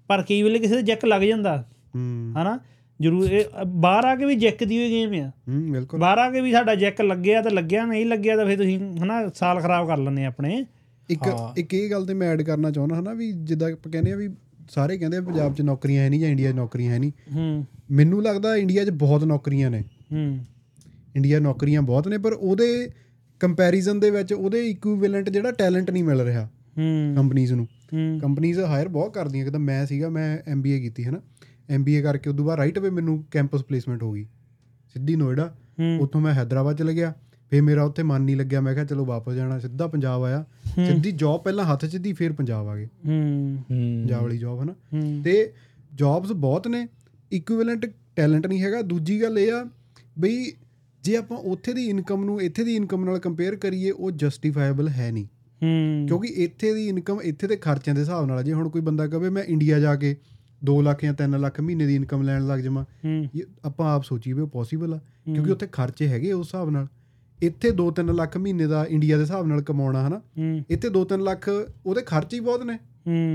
[0.10, 1.58] ਪਰ ਕਈ ਵੇਲੇ ਕਿਸੇ ਦੇ ਜੈਕ ਲੱਗ ਜਾਂਦਾ।
[2.42, 2.60] ਹਨਾ?
[3.00, 6.30] ਜ਼ਰੂਰ ਇਹ ਬਾਹਰ ਆ ਕੇ ਵੀ ਜੈਕ ਦੀ ਹੋਈ ਗੇਮ ਆ। ਹੂੰ ਬਿਲਕੁਲ। ਬਾਹਰ ਆ
[6.32, 9.88] ਕੇ ਵੀ ਸਾਡਾ ਜੈਕ ਲੱਗਿਆ ਤਾਂ ਲੱਗਿਆ ਨਹੀਂ ਲੱਗਿਆ ਤਾਂ ਫਿਰ ਤੁਸੀਂ ਹਨਾ ਸਾਲ ਖਰਾਬ
[9.88, 10.66] ਕਰ ਲੈਂਦੇ ਆਪਣੇ।
[11.10, 11.22] ਇੱਕ
[11.58, 14.30] ਇੱਕ ਇਹ ਗੱਲ ਤੇ ਮੈਂ ਐਡ ਕਰਨਾ ਚਾਹੁੰਦਾ ਹਨਾ ਵੀ ਜਿੱਦਾਂ ਆਪਾਂ ਕਹਿੰਦੇ ਆ ਵੀ
[14.70, 18.24] ਸਾਰੇ ਕਹਿੰਦੇ ਪੰਜਾਬ 'ਚ ਨੌਕਰੀਆਂ ਹੈ ਨਹੀਂ ਜਾਂ ਇੰਡੀਆ 'ਚ ਨੌਕਰੀਆਂ ਹੈ ਨਹੀਂ। ਹੂੰ। ਮੈਨੂੰ
[18.24, 20.40] ਲੱਗਦਾ ਇੰਡੀਆ 'ਚ ਬਹੁਤ ਨੌਕਰੀਆਂ ਨੇ। ਹੂੰ।
[21.16, 22.90] ਇੰਡੀਆ ਨੌਕਰੀਆਂ ਬਹੁਤ ਨੇ ਪਰ ਉਹਦੇ
[23.40, 27.68] ਕੰਪੈਰੀਜ਼ਨ ਦੇ ਵਿੱਚ ਉਹਦੇ ਇਕੁਇਵਲੈਂਟ ਜਿਹੜਾ ਟੈਲੈਂਟ ਨਹੀਂ ਮਿਲ ਰਿਹਾ ਹੂੰ। ਕੰਪਨੀਆਂ ਨੂੰ।
[28.22, 31.22] ਕੰਪਨੀਆਂ ਹਾਇਰ ਬਹੁਤ ਕਰਦੀਆਂ ਕਿਦਾਂ ਮੈਂ ਸੀਗਾ ਮੈਂ ਐਮਬੀਏ ਕੀਤੀ ਹੈ ਨਾ
[31.70, 34.24] ਐਮਬੀਏ ਕਰਕੇ ਉਦੋਂ ਬਾਅਦ ਰਾਈਟ ਅਵੇ ਮੈਨੂੰ ਕੈਂਪਸ ਪਲੇਸਮੈਂਟ ਹੋ ਗਈ।
[34.94, 35.56] ਸਿੱਧੀ ਨੋਇਡਾ।
[36.00, 37.14] ਉੱਥੋਂ ਮੈਂ ਹైదరాబాద్ ਚਲੇ ਗਿਆ।
[37.50, 40.46] ਫਿਰ ਮੇਰਾ ਉੱਥੇ ਮਨ ਨਹੀਂ ਲੱਗਿਆ। ਮੈਂ ਕਿਹਾ ਚਲੋ ਵਾਪਸ ਜਾਣਾ। ਸਿੱਧਾ ਪੰਜਾਬ ਆਇਆ।
[40.86, 43.58] ਸਿੱਧੀ ਜੌਬ ਪਹਿਲਾਂ ਹੱਥ 'ਚ ਦੀ ਫਿਰ ਪੰਜਾਬ ਆ ਗਏ। ਹੂੰ।
[44.04, 45.54] ਪੰਜਾਬ ਵਾਲੀ ਜੌਬ ਹੈ ਨਾ ਹੂੰ। ਤੇ
[45.94, 46.88] ਜੌਬਸ ਬਹੁਤ ਨੇ।
[47.32, 47.86] ਇਕੁਇਵਲੈਂਟ
[48.16, 49.70] ਟੈਲੈਂਟ ਨਹੀਂ ਹੈਗਾ। ਦੂਜੀ ਗੱਲ ਇਹ ਆ
[50.20, 50.52] ਬਈ
[51.04, 55.12] ਜੇ ਆਪਾਂ ਉੱਥੇ ਦੀ ਇਨਕਮ ਨੂੰ ਇੱਥੇ ਦੀ ਇਨਕਮ ਨਾਲ ਕੰਪੇਅਰ ਕਰੀਏ ਉਹ ਜਸਟੀਫਾਈਬਲ ਹੈ
[55.12, 55.26] ਨਹੀਂ।
[55.64, 59.08] ਹੂੰ। ਕਿਉਂਕਿ ਇੱਥੇ ਦੀ ਇਨਕਮ ਇੱਥੇ ਦੇ ਖਰਚਿਆਂ ਦੇ ਹਿਸਾਬ ਨਾਲ ਜੇ ਹੁਣ ਕੋਈ ਬੰਦਾ
[59.08, 60.18] ਕਹੇ ਮੈਂ ਇੰਡੀਆ ਜਾ ਕੇ
[60.66, 62.86] 2 ਲੱਖ ਜਾਂ 3 ਲੱਖ ਮਹੀਨੇ ਦੀ ਇਨਕਮ ਲੈਣ ਲੱਗ ਜਾਵਾਂ।
[63.66, 65.00] ਆਪਾਂ ਆਪ ਸੋਚੀਏ ਵੀ ਉਹ ਪੋਸੀਬਲ ਆ।
[65.34, 66.88] ਕਿਉਂਕਿ ਉੱਥੇ ਖਰਚੇ ਹੈਗੇ ਉਸ ਹਿਸਾਬ ਨਾਲ।
[67.40, 70.22] ਇੱਥੇ 2-3 ਲੱਖ ਮਹੀਨੇ ਦਾ ਇੰਡੀਆ ਦੇ ਹਿਸਾਬ ਨਾਲ ਕਮਾਉਣਾ ਹਨਾ?
[70.70, 71.50] ਇੱਥੇ 2-3 ਲੱਖ
[71.86, 72.78] ਉਹਦੇ ਖਰਚੇ ਹੀ ਬਹੁਤ ਨੇ।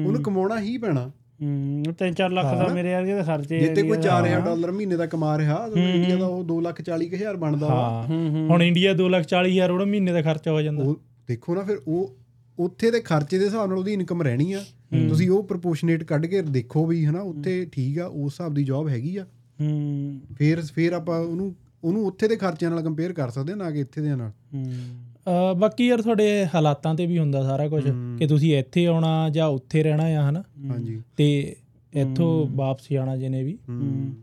[0.06, 1.10] ਉਹਨੂੰ ਕਮਾਉਣਾ ਹੀ ਪੈਣਾ।
[1.42, 4.70] ਹੂੰ 3-4 ਲੱਖ ਦਾ ਮੇਰੇ ਵਰਗੇ ਦੇ ਖਰਚੇ ਜੇ ਤੇ ਕੋਈ ਹੈਗੇ ਆ। 4000 ਡਾਲਰ
[4.70, 8.18] ਮਹੀਨੇ ਦਾ ਕਮਾ ਰਿਹਾ ਤਾਂ ਇੰਡੀਆ ਦਾ ਉਹ 2 ਲੱਖ 40 ਹਜ਼ਾਰ ਬਣਦਾ ਵਾ। ਹਾਂ।
[8.48, 12.16] ਹੁਣ ਇੰਡੀਆ 240000 ਉਹਦਾ ਮਹੀਨੇ ਦਾ ਖਰਚਾ ਹੋ ਜਾਂਦਾ। ਉਹ ਦੇਖੋ ਨਾ ਫਿਰ ਉਹ
[12.58, 14.60] ਉੱਥੇ ਦੇ ਖਰਚੇ ਦੇ ਹਿਸਾਬ ਨਾਲ ਉਹਦੀ ਇਨਕਮ ਰਹਿਣੀ ਆ।
[15.08, 18.88] ਤੁਸੀਂ ਉਹ ਪ੍ਰੋਪੋਰਸ਼ਨੇਟ ਕੱਢ ਕੇ ਦੇਖੋ ਵੀ ਹਨਾ ਉੱਥੇ ਠੀਕ ਆ ਉਸ ਹਿਸਾਬ ਦੀ ਜੌਬ
[18.88, 19.24] ਹੈਗੀ ਆ।
[19.58, 21.54] ਹੂੰ। ਫਿਰ ਫਿਰ ਆਪਾਂ ਉਹਨੂੰ
[21.84, 25.86] ਉਹਨੂੰ ਉੱਥੇ ਦੇ ਖਰਚਿਆਂ ਨਾਲ ਕੰਪੇਅਰ ਕਰ ਸਕਦੇ ਨਾ ਕਿ ਇੱਥੇ ਦੇ ਨਾਲ। ਹੂੰ। ਬਾਕੀ
[25.86, 30.04] ਯਾਰ ਤੁਹਾਡੇ ਹਾਲਾਤਾਂ ਤੇ ਵੀ ਹੁੰਦਾ ਸਾਰਾ ਕੁਝ ਕਿ ਤੁਸੀਂ ਇੱਥੇ ਆਉਣਾ ਜਾਂ ਉੱਥੇ ਰਹਿਣਾ
[30.04, 30.42] ਆ ਹਨਾ?
[30.68, 31.56] ਹਾਂਜੀ। ਤੇ
[31.94, 34.14] ਇੱਥੋਂ ਵਾਪਸ ਜਾਣਾ ਜਿਹਨੇ ਵੀ। ਹੂੰ।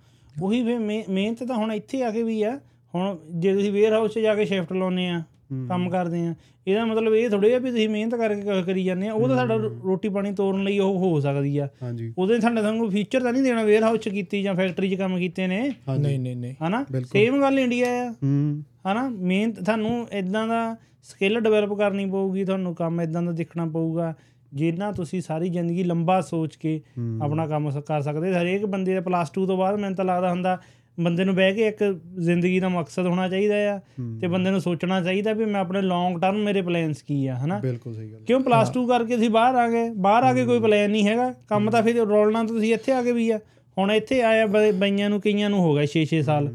[0.42, 0.78] ਉਹੀ ਵੇ
[1.10, 2.60] ਮਿਹਨਤ ਤਾਂ ਹੁਣ ਇੱਥੇ ਆ ਕੇ ਵੀ ਆ।
[2.96, 5.24] ਹੁਣ ਜੇ ਤੁਸੀਂ ਵੇਅਰ ਹਾਊਸ 'ਚ ਜਾ ਕੇ ਸ਼ਿਫਟ ਲਾਉਨੇ ਆ
[5.70, 6.36] ਕੰਮ ਕਰਦੇ ਆ।
[6.68, 9.56] ਇਹਦਾ ਮਤਲਬ ਇਹ ਥੋੜੇ ਆ ਵੀ ਤੁਸੀਂ ਮਿਹਨਤ ਕਰਕੇ ਕਰੀ ਜਾਂਦੇ ਆ। ਉਹ ਤਾਂ ਸਾਡਾ
[9.56, 13.44] ਰੋਟੀ ਪਾਣੀ ਤੋਰਨ ਲਈ ਉਹ ਹੋ ਸਕਦੀ ਆ। ਹਾਂਜੀ। ਉਹਦੇ ਸਾਡੇ ਸਾਨੂੰ ਫਿਊਚਰ ਤਾਂ ਨਹੀਂ
[13.44, 16.86] ਦੇਣਾ ਵੇਅਰ ਹਾਊਸ 'ਚ ਕੀਤੀ ਜਾਂ ਫੈਕਟਰੀ 'ਚ ਕੰਮ ਕੀਤੇ ਨੇ। ਨਹੀਂ ਨਹੀਂ ਨਹੀਂ। ਹਨਾ।
[17.06, 19.10] ਸੇਮ ਗੱਲ ਇੰਡੀਆ ਆ। ਹੂੰ। ਹਨਾ?
[19.10, 24.14] ਮਿਹਨਤ ਤੁਹਾਨੂੰ ਇਦਾਂ ਦਾ ਸਕਿੱਲ ਡਿਵੈਲਪ ਕਰਨੀ ਪਊਗੀ ਤੁਹਾਨੂੰ ਕੰਮ ਇਦਾਂ ਦਾ ਦੇਖਣਾ ਪਊਗਾ
[24.54, 26.82] ਜਿੰਨਾ ਤੁਸੀਂ ਸਾਰੀ ਜ਼ਿੰਦਗੀ ਲੰਬਾ ਸੋਚ ਕੇ
[27.22, 30.60] ਆਪਣਾ ਕੰਮ ਕਰ ਸਕਦੇ। ਹਰੇਕ ਬੰਦੇ ਦਾ ਪਲੱਸ 2 ਤੋਂ ਬਾਅਦ ਮੈਨੂੰ ਤਾਂ ਲੱਗਦਾ ਹੁੰਦਾ
[30.98, 31.84] ਬੰਦੇ ਨੂੰ ਬਹਿ ਕੇ ਇੱਕ
[32.20, 33.80] ਜ਼ਿੰਦਗੀ ਦਾ ਮਕਸਦ ਹੋਣਾ ਚਾਹੀਦਾ ਆ
[34.22, 37.60] ਤੇ ਬੰਦੇ ਨੂੰ ਸੋਚਣਾ ਚਾਹੀਦਾ ਵੀ ਮੈਂ ਆਪਣੇ ਲੌਂਗ ਟਰਮ ਮੇਰੇ ਪਲਾਨਸ ਕੀ ਆ ਹਨਾ?
[37.60, 39.90] ਬਿਲਕੁਲ ਸਹੀ ਗੱਲ। ਕਿਉਂ ਪਲੱਸ 2 ਕਰਕੇ ਅਸੀਂ ਬਾਹਰ ਆ ਗਏ?
[39.98, 43.02] ਬਾਹਰ ਆ ਕੇ ਕੋਈ ਪਲਾਨ ਨਹੀਂ ਹੈਗਾ। ਕੰਮ ਤਾਂ ਫਿਰ ਰੋਲਣਾ ਤਾਂ ਤੁਸੀਂ ਇੱਥੇ ਆ
[43.04, 43.40] ਕੇ ਵੀ ਆ।
[43.78, 46.50] ਹੁਣ ਇੱਥੇ ਆਇਆ ਬਈਆਂ ਨੂੰ ਕਈਆਂ ਨੂੰ ਹੋ ਗਿਆ 6-6 ਸਾਲ।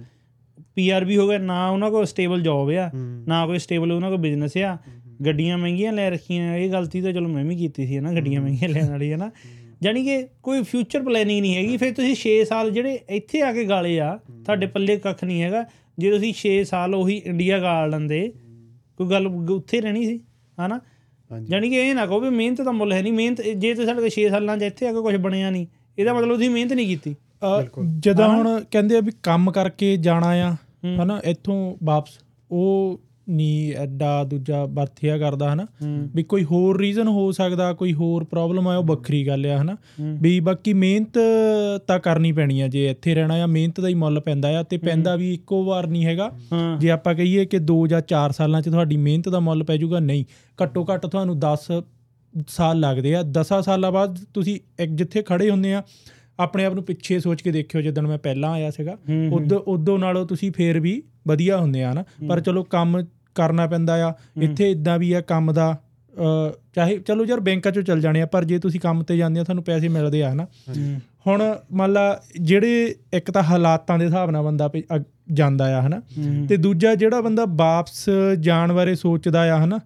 [0.75, 2.91] ਪੀਆਰ ਵੀ ਹੋ ਗਿਆ ਨਾ ਉਹਨਾਂ ਕੋਲ ਸਟੇਬਲ ਜੌਬ ਆ
[3.29, 4.77] ਨਾ ਕੋਈ ਸਟੇਬਲ ਉਹਨਾਂ ਕੋਲ ਬਿਜ਼ਨਸ ਆ।
[5.27, 8.69] ਗੱਡੀਆਂ ਮਹਿੰਗੀਆਂ ਲੈ ਰੱਖੀਆਂ। ਇਹ ਗਲਤੀ ਤਾਂ ਚਲੋ ਮੈਂ ਵੀ ਕੀਤੀ ਸੀ ਨਾ ਗੱਡੀਆਂ ਮਹਿੰਗੀਆਂ
[8.69, 9.31] ਲੈਣ ਵਾਲੀ ਹੈ। ਨਾ
[9.83, 13.65] ਜਾਨੀ ਕਿ ਕੋਈ ਫਿਊਚਰ ਪਲੈਨਿੰਗ ਨਹੀਂ ਹੈਗੀ। ਫਿਰ ਤੁਸੀਂ 6 ਸਾਲ ਜਿਹੜੇ ਇੱਥੇ ਆ ਕੇ
[13.65, 15.65] ਗਾਲੇ ਆ ਤੁਹਾਡੇ ਪੱਲੇ ਕੱਖ ਨਹੀਂ ਹੈਗਾ।
[15.99, 18.21] ਜੇ ਤੁਸੀਂ 6 ਸਾਲ ਉਹੀ ਇੰਡੀਆ ਗਾਲ ਲੈਂਦੇ
[18.99, 20.19] ਕੋਈ ਗੱਲ ਉੱਥੇ ਰਹਿਣੀ ਸੀ
[20.59, 20.81] ਹਨਾ?
[21.31, 24.01] ਜਾਨੀ ਕਿ ਇਹ ਨਾ ਕਹੋ ਵੀ ਮਿਹਨਤ ਦਾ ਮੁੱਲ ਹੈ ਨਹੀਂ ਮਿਹਨਤ ਜੇ ਤੁਸੀਂ ਸਾਡੇ
[24.01, 25.67] ਕੋਲ 6 ਸਾਲਾਂ 'ਚ ਇੱਥੇ ਆ ਕੇ ਕੁਝ ਬਣਿਆ ਨਹੀਂ
[25.99, 27.15] ਇਹਦਾ ਮਤਲਬ ਤੁਸੀਂ ਮਿਹਨਤ ਨਹੀਂ ਕੀਤੀ।
[28.01, 30.51] ਜਦੋਂ ਹੁਣ ਕਹਿੰਦੇ ਆ ਵੀ ਕੰਮ ਕਰਕੇ ਜਾਣਾ ਆ
[31.03, 32.19] ਹਨਾ ਇੱਥੋਂ ਵਾਪਸ
[32.51, 35.67] ਉਹ ਨਹੀਂ ਐਡਾ ਦੂਜਾ ਵਰਥਿਆ ਕਰਦਾ ਹਨਾ।
[36.15, 39.77] ਵੀ ਕੋਈ ਹੋਰ ਰੀਜ਼ਨ ਹੋ ਸਕਦਾ ਕੋਈ ਹੋਰ ਪ੍ਰੋਬਲਮ ਆ ਉਹ ਵੱਖਰੀ ਗੱਲ ਆ ਹਨਾ।
[40.21, 41.19] ਵੀ ਬਾਕੀ ਮਿਹਨਤ
[41.87, 44.77] ਤਾਂ ਕਰਨੀ ਪੈਣੀ ਆ ਜੇ ਇੱਥੇ ਰਹਿਣਾ ਆ ਮਿਹਨਤ ਦਾ ਹੀ ਮੁੱਲ ਪੈਂਦਾ ਆ ਤੇ
[44.77, 46.31] ਪੈਂਦਾ ਵੀ ਇੱਕੋ ਵਾਰ ਨਹੀਂ ਹੈਗਾ।
[46.79, 50.01] ਜੇ ਆਪਾਂ ਕਹੀਏ ਕਿ 2 ਜਾਂ 4 ਸਾਲਾਂ 'ਚ ਤੁਹਾਡੀ ਮਿਹਨਤ ਦਾ ਮੁੱਲ ਪੈ ਜਾਊਗਾ
[50.01, 50.25] ਨਹੀਂ।
[50.63, 51.71] ਘੱਟੋ ਘੱਟ ਤੁਹਾਨੂੰ 10
[52.49, 55.83] ਸਾਲ ਲੱਗਦੇ ਆ। 10 ਸਾਲਾਂ ਬਾਅਦ ਤੁਸੀਂ ਇੱਕ ਜਿੱਥੇ ਖੜੇ ਹੁੰਦੇ ਆ
[56.41, 58.97] ਆਪਣੇ ਆਪ ਨੂੰ ਪਿੱਛੇ ਸੋਚ ਕੇ ਦੇਖਿਓ ਜਦੋਂ ਮੈਂ ਪਹਿਲਾਂ ਆਇਆ ਸੀਗਾ।
[59.33, 63.03] ਉਦੋਂ ਉਦੋਂ ਨਾਲੋਂ ਤੁਸੀਂ ਫੇਰ ਵੀ ਵਧੀਆ ਹੁੰਦੇ ਆ ਨਾ ਪਰ ਚਲੋ ਕੰਮ
[63.35, 64.13] ਕਰਨਾ ਪੈਂਦਾ ਆ।
[64.43, 65.77] ਇੱਥੇ ਇਦਾਂ ਵੀ ਆ ਕੰਮ ਦਾ
[66.75, 69.45] ਚਾਹੇ ਚਲੋ ਯਾਰ ਬੈਂਕਾਂ 'ਚੋਂ ਚੱਲ ਜਾਣੇ ਆ ਪਰ ਜੇ ਤੁਸੀਂ ਕੰਮ ਤੇ ਜਾਂਦੇ ਆ
[69.45, 70.47] ਤੁਹਾਨੂੰ ਪੈਸੇ ਮਿਲਦੇ ਆ ਹਨਾ।
[71.27, 71.43] ਹੁਣ
[71.73, 74.71] ਮੰਨ ਲਾ ਜਿਹੜੇ ਇੱਕ ਤਾਂ ਹਾਲਾਤਾਂ ਦੇ ਹਿਸਾਬ ਨਾਲ ਬੰਦਾ
[75.33, 76.01] ਜਾਂਦਾ ਆ ਹਨਾ।
[76.49, 78.05] ਤੇ ਦੂਜਾ ਜਿਹੜਾ ਬੰਦਾ ਵਾਪਸ
[78.41, 79.81] ਜਾਣ ਬਾਰੇ ਸੋਚਦਾ ਆ ਹਨਾ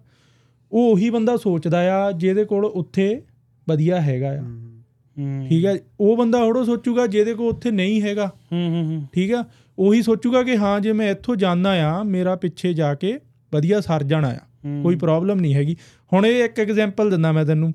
[0.71, 3.21] ਉਹ ਉਹੀ ਬੰਦਾ ਸੋਚਦਾ ਆ ਜਿਹਦੇ ਕੋਲ ਉੱਥੇ
[3.69, 4.43] ਵਧੀਆ ਹੈਗਾ ਆ।
[5.49, 9.33] ਠੀਕ ਹੈ ਉਹ ਬੰਦਾ ਹੋੜੋ ਸੋਚੂਗਾ ਜਿਹਦੇ ਕੋਲ ਉੱਥੇ ਨਹੀਂ ਹੈਗਾ। ਹੂੰ ਹੂੰ ਹੂੰ। ਠੀਕ
[9.33, 9.45] ਆ
[9.79, 13.19] ਉਹੀ ਸੋਚੂਗਾ ਕਿ ਹਾਂ ਜੇ ਮੈਂ ਇੱਥੋਂ ਜਾਣਾ ਆ ਮੇਰਾ ਪਿੱਛੇ ਜਾ ਕੇ
[13.53, 15.75] ਵਧੀਆ ਸਰ ਜਾਣਾ ਆ। ਹੂੰ। ਕੋਈ ਪ੍ਰੋਬਲਮ ਨਹੀਂ ਹੈਗੀ।
[16.13, 17.73] ਹੁਣ ਇਹ ਇੱਕ ਐਗਜ਼ਾਮਪਲ ਦਿੰਦਾ ਮੈਂ ਤੈਨੂੰ।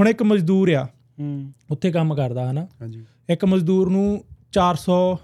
[0.00, 0.84] ਹੁਣ ਇੱਕ ਮਜ਼ਦੂਰ ਆ।
[1.20, 2.64] ਹੂੰ। ਉੱਥੇ ਕੰਮ ਕਰਦਾ ਹਨਾ?
[2.64, 5.18] ਹਾਂਜੀ। ਇੱਕ ਮਜ਼ਦੂਰ ਨੂੰ 400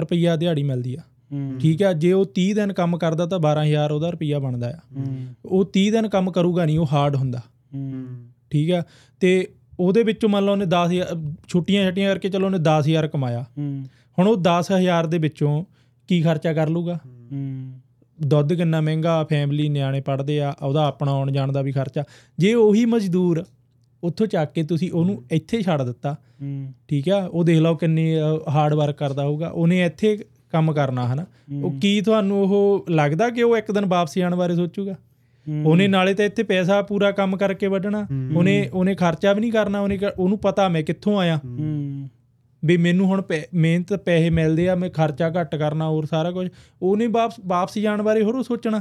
[0.00, 1.00] ਰੁਪਈਆ ਦਿਹਾੜੀ ਮਿਲਦੀ ਆ।
[1.32, 4.76] ਹੂੰ। ਠੀਕ ਆ ਜੇ ਉਹ 30 ਦਿਨ ਕੰਮ ਕਰਦਾ ਤਾਂ 12000 ਉਹਦਾ ਰੁਪਈਆ ਬਣਦਾ ਆ।
[4.76, 7.42] ਹੂੰ। ਉਹ 30 ਦਿਨ ਕੰਮ ਕਰੂਗਾ ਨਹੀਂ ਉਹ ਹਾਰਡ ਹੁੰਦਾ।
[7.74, 8.06] ਹੂੰ।
[8.50, 8.84] ਠੀਕ ਆ
[9.20, 9.48] ਤੇ
[9.80, 11.14] ਉਹਦੇ ਵਿੱਚੋਂ ਮੰਨ ਲਓ ਉਹਨੇ 10000
[11.48, 13.44] ਛੁੱਟੀਆਂ ਛੱਟੀਆਂ ਕਰਕੇ ਚਲੋ ਉਹਨੇ 10000 ਕਮਾਇਆ।
[14.18, 15.64] ਹੁਣ ਉਹ 10000 ਦੇ ਵਿੱਚੋਂ
[16.08, 16.98] ਕੀ ਖਰਚਾ ਕਰ ਲੂਗਾ
[18.18, 22.04] ਦੁੱਧ ਕਿੰਨਾ ਮਹਿੰਗਾ ਫੈਮਿਲੀ ਨਿਆਣੇ ਪੜਦੇ ਆ ਉਹਦਾ ਆਪਣਾ ਆਉਣ ਜਾਣ ਦਾ ਵੀ ਖਰਚਾ।
[22.38, 23.44] ਜੇ ਉਹੀ ਮਜ਼ਦੂਰ
[24.02, 26.16] ਉੱਥੋਂ ਚੱਕ ਕੇ ਤੁਸੀਂ ਉਹਨੂੰ ਇੱਥੇ ਛੱਡ ਦਿੱਤਾ
[26.88, 27.26] ਠੀਕ ਆ?
[27.26, 28.14] ਉਹ ਦੇਖ ਲਓ ਕਿੰਨੀ
[28.48, 30.16] ਹਾਰਡ ਵਰਕ ਕਰਦਾ ਹੋਊਗਾ। ਉਹਨੇ ਇੱਥੇ
[30.50, 31.26] ਕੰਮ ਕਰਨਾ ਹਨਾ?
[31.62, 34.94] ਉਹ ਕੀ ਤੁਹਾਨੂੰ ਉਹ ਲੱਗਦਾ ਕਿ ਉਹ ਇੱਕ ਦਿਨ ਵਾਪਸ ਆਉਣ ਬਾਰੇ ਸੋਚੂਗਾ?
[35.66, 39.80] ਉਹਨੇ ਨਾਲੇ ਤਾਂ ਇੱਥੇ ਪੈਸਾ ਪੂਰਾ ਕੰਮ ਕਰਕੇ ਵੱਢਣਾ। ਉਹਨੇ ਉਹਨੇ ਖਰਚਾ ਵੀ ਨਹੀਂ ਕਰਨਾ
[39.80, 41.40] ਉਹਨੇ ਉਹਨੂੰ ਪਤਾ ਮੈਂ ਕਿੱਥੋਂ ਆਇਆ।
[42.64, 43.22] ਵੀ ਮੈਨੂੰ ਹੁਣ
[43.54, 46.48] ਮਿਹਨਤ ਪੈਸੇ ਮਿਲਦੇ ਆ ਮੈਂ ਖਰਚਾ ਘੱਟ ਕਰਨਾ ਹੋਰ ਸਾਰਾ ਕੁਝ
[46.82, 48.80] ਉਹਨੇ ਵਾਪਸ ਵਾਪਸ ਜਾਣ ਬਾਰੇ ਹੋਰ ਸੋਚਣਾ।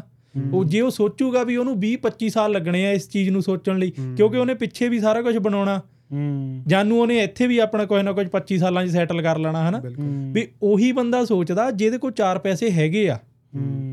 [0.53, 3.77] ਉਹ ਜੇ ਉਹ ਸੋਚੂਗਾ ਵੀ ਉਹਨੂੰ 20 25 ਸਾਲ ਲੱਗਣੇ ਆ ਇਸ ਚੀਜ਼ ਨੂੰ ਸੋਚਣ
[3.77, 5.81] ਲਈ ਕਿਉਂਕਿ ਉਹਨੇ ਪਿੱਛੇ ਵੀ ਸਾਰਾ ਕੁਝ ਬਣਾਉਣਾ।
[6.11, 9.69] ਹੂੰ। ਜਾਨੂੰ ਉਹਨੇ ਇੱਥੇ ਵੀ ਆਪਣਾ ਕੋਈ ਨਾ ਕੁਝ 25 ਸਾਲਾਂ 'ਚ ਸੈਟਲ ਕਰ ਲੈਣਾ
[9.69, 9.81] ਹਨਾ?
[10.33, 13.15] ਵੀ ਉਹੀ ਬੰਦਾ ਸੋਚਦਾ ਜਿਹਦੇ ਕੋਲ ਚਾਰ ਪੈਸੇ ਹੈਗੇ ਆ।
[13.55, 13.90] ਹੂੰ।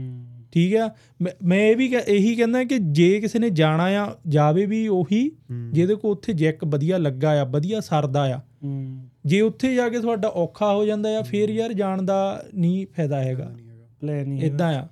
[0.53, 0.91] ਠੀਕ ਆ?
[1.23, 5.31] ਮੈਂ- ਇਹ ਵੀ ਇਹੀ ਕਹਿੰਦਾ ਕਿ ਜੇ ਕਿਸੇ ਨੇ ਜਾਣਾ ਆ ਜਾਵੇ ਵੀ ਉਹੀ।
[5.73, 8.41] ਜਿਹਦੇ ਕੋ ਉੱਥੇ ਜੈਕ ਵਧੀਆ ਲੱਗਾ ਆ ਵਧੀਆ ਸਰਦਾ ਆ।
[9.27, 13.21] ਜੇ ਉੱਥੇ ਜਾ ਕੇ ਤੁਹਾਡਾ ਔਖਾ ਹੋ ਜਾਂਦਾ ਆ ਫੇਰ ਯਾਰ ਜਾਣ ਦਾ ਨਹੀਂ ਫਾਇਦਾ
[13.21, 13.57] ਹੈਗਾ।
[14.01, 14.89] ਪਲਾਨ ਨਹੀਂ ਇਦਾਂ ਆ।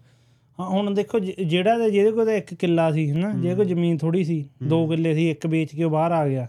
[0.61, 3.33] ਹਾਂ ਹੁਣ ਦੇਖੋ ਜਿਹੜਾ ਜਿਹਦੇ ਕੋਲ ਤਾਂ ਇੱਕ ਕਿੱਲਾ ਸੀ ਹਨਾ?
[3.33, 6.49] ਜਿਹਦੇ ਕੋਲ ਜ਼ਮੀਨ ਥੋੜੀ ਸੀ ਦੋ ਕਿੱਲੇ ਸੀ ਇੱਕ ਵੇਚ ਕੇ ਬਾਹਰ ਆ ਗਿਆ।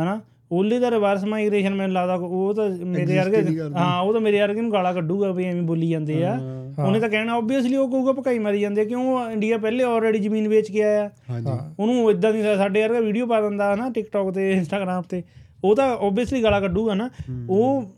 [0.00, 0.20] ਹਨਾ?
[0.50, 3.42] ਉਹਲੇ ਦਾ ਰਿਵਰਸ ਮਾਈਗ੍ਰੇਸ਼ਨ ਮੈਨੂੰ ਲੱਗਦਾ ਉਹ ਤਾਂ ਮੇਰੇ ਵਰਗੇ।
[3.76, 6.34] ਹਾਂ ਉਹ ਤਾਂ ਮੇਰੇ ਵਰਗੇ ਨੂੰ ਗਾਲਾਂ ਕੱਢੂਗਾ ਵੀ ਐਵੇਂ ਬੋਲੀ ਜਾਂਦੇ ਆ।
[6.78, 10.70] ਉਹਨੇ ਤਾਂ ਕਹਿਣਾ ਆਬਵੀਅਸਲੀ ਉਹ ਕਹੂਗਾ ਭਕਾਈ ਮਾਰੀ ਜਾਂਦੇ ਕਿਉਂ ਇੰਡੀਆ ਪਹਿਲੇ ਆਲਰੇਡੀ ਜ਼ਮੀਨ ਵੇਚ
[10.70, 11.10] ਕੇ ਆਇਆ?
[11.30, 11.48] ਹਾਂਜੀ।
[11.78, 15.22] ਉਹਨੂੰ ਇਦਾਂ ਦੀ ਸਾਡੇ ਵਰਗਾ ਵੀਡੀਓ ਪਾ ਦਿੰਦਾ ਹਨਾ ਟਿਕਟੌਕ ਤੇ ਇੰਸਟਾਗ੍ਰam ਤੇ
[15.64, 17.08] ਉਹ ਤਾਂ ਆਬਵੀਅਸਲੀ ਗਾਲਾਂ ਕੱਢੂਗਾ ਨਾ।
[17.50, 17.92] ਉਹ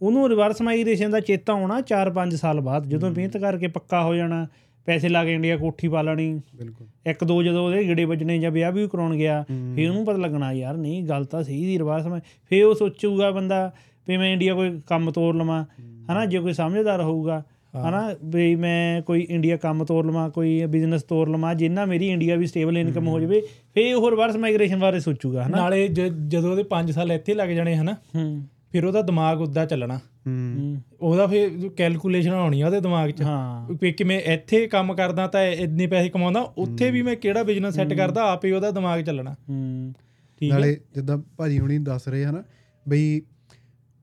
[0.00, 4.46] ਉਹਨੂੰ ਰਿਵਰਸ ਮਾਈਗ੍ਰੇਸ਼ਨ ਦਾ ਚੇਤਾ ਆਉਣਾ 4-5 ਸਾਲ ਬਾਅਦ ਜਦੋਂ ਮਿਹਨਤ ਕਰਕੇ ਪੱਕਾ ਹੋ ਜਾਣਾ।
[4.86, 8.50] ਪੈਸੇ ਲਾ ਕੇ ਇੰਡੀਆ ਕੋਠੀ ਪਾ ਲੈਣੀ। ਬਿਲਕੁਲ। ਇੱਕ ਦੋ ਜਦੋਂ ਉਹਦੇ ਗਿੜੇ ਵੱਜਣੇ ਜਾਂ
[8.50, 12.06] ਵਿਆਹ ਵੀ ਕਰਾਉਣ ਗਿਆ ਫਿਰ ਉਹਨੂੰ ਪਤਾ ਲੱਗਣਾ ਯਾਰ ਨਹੀਂ ਗੱਲ ਤਾਂ ਸਹੀ ਸੀ ਰਿਵਰਸ
[12.06, 12.20] ਮੈਂ
[12.50, 13.70] ਫਿਰ ਉਹ ਸੋਚੂਗਾ ਬੰਦਾ
[14.08, 15.64] ਵੀ ਮੈਂ ਇੰਡੀਆ ਕੋਈ ਕੰਮ ਤੋਰ ਲਵਾਂ।
[16.12, 17.42] ਹਨਾ ਜੇ ਕੋਈ ਸਮਝਦਾਰ ਹੋਊਗਾ
[17.74, 22.36] ਹਨਾ ਵੀ ਮੈਂ ਕੋਈ ਇੰਡੀਆ ਕੰਮ ਤੋਰ ਲਵਾਂ ਕੋਈ ਬਿਜ਼ਨਸ ਤੋਰ ਲਵਾਂ ਜਿੰਨਾ ਮੇਰੀ ਇੰਡੀਆ
[22.36, 23.40] ਵੀ ਸਟੇਬਲ ਇਨਕਮ ਹੋ ਜਾਵੇ
[23.74, 27.76] ਫਿਰ ਉਹ ਰਿਵਰਸ ਮਾਈਗ੍ਰੇਸ਼ਨ ਬਾਰੇ ਸੋਚੂਗਾ ਹਨਾ। ਨਾਲੇ ਜਦੋਂ ਉਹਦੇ 5 ਸਾਲ ਇੱਥੇ ਲੱਗ ਜਾਣੇ
[27.76, 27.96] ਹਨਾ
[28.72, 29.98] ਫਿਰ ਉਹਦਾ ਦਿਮਾਗ ਉੱਦਾਂ ਚੱਲਣਾ।
[30.28, 35.26] ਹੂੰ। ਉਹਦਾ ਫਿਰ ਕੈਲਕੂਲੇਸ਼ਨ ਹੋਣੀ ਆ ਉਹਦੇ ਦਿਮਾਗ 'ਚ। ਹਾਂ। ਵੀ ਕਿਵੇਂ ਇੱਥੇ ਕੰਮ ਕਰਦਾ
[35.26, 39.00] ਤਾਂ ਇੰਨੇ ਪੈਸੇ ਕਮਾਉਂਦਾ ਉੱਥੇ ਵੀ ਮੈਂ ਕਿਹੜਾ ਬਿਜ਼ਨਸ ਸੈੱਟ ਕਰਦਾ ਆਪ ਹੀ ਉਹਦਾ ਦਿਮਾਗ
[39.00, 39.94] ਚੱਲਣਾ। ਹੂੰ।
[40.40, 42.42] ਠੀਕ ਹੈ। ਨਾਲੇ ਜਿੱਦਾਂ ਭਾਜੀ ਹੁਣੀ ਦੱਸ ਰਹੇ ਹਨਾ
[42.88, 43.22] ਬਈ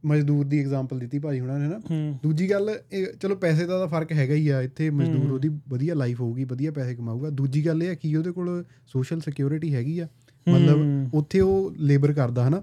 [0.05, 1.79] ਮਜ਼ਦੂਰ ਦੀ ਐਗਜ਼ਾਮਪਲ ਦਿੱਤੀ ਭਾਜੀ ਹੁਣਾਂ ਨੇ ਨਾ।
[2.23, 5.93] ਦੂਜੀ ਗੱਲ ਇਹ ਚਲੋ ਪੈਸੇ ਦਾ ਤਾਂ ਫ਼ਰਕ ਹੈਗਾ ਹੀ ਆ ਇੱਥੇ ਮਜ਼ਦੂਰ ਉਹਦੀ ਵਧੀਆ
[5.93, 9.99] ਲਾਈਫ ਹੋਊਗੀ ਵਧੀਆ ਪੈਸੇ ਕਮਾਊਗਾ। ਦੂਜੀ ਗੱਲ ਇਹ ਹੈ ਕਿ ਉਹਦੇ ਕੋਲ ਸੋਸ਼ਲ ਸਿਕਿਉਰਿਟੀ ਹੈਗੀ
[9.99, 10.07] ਆ।
[10.49, 12.61] ਮਤਲਬ ਉੱਥੇ ਉਹ ਲੇਬਰ ਕਰਦਾ ਹਨਾ।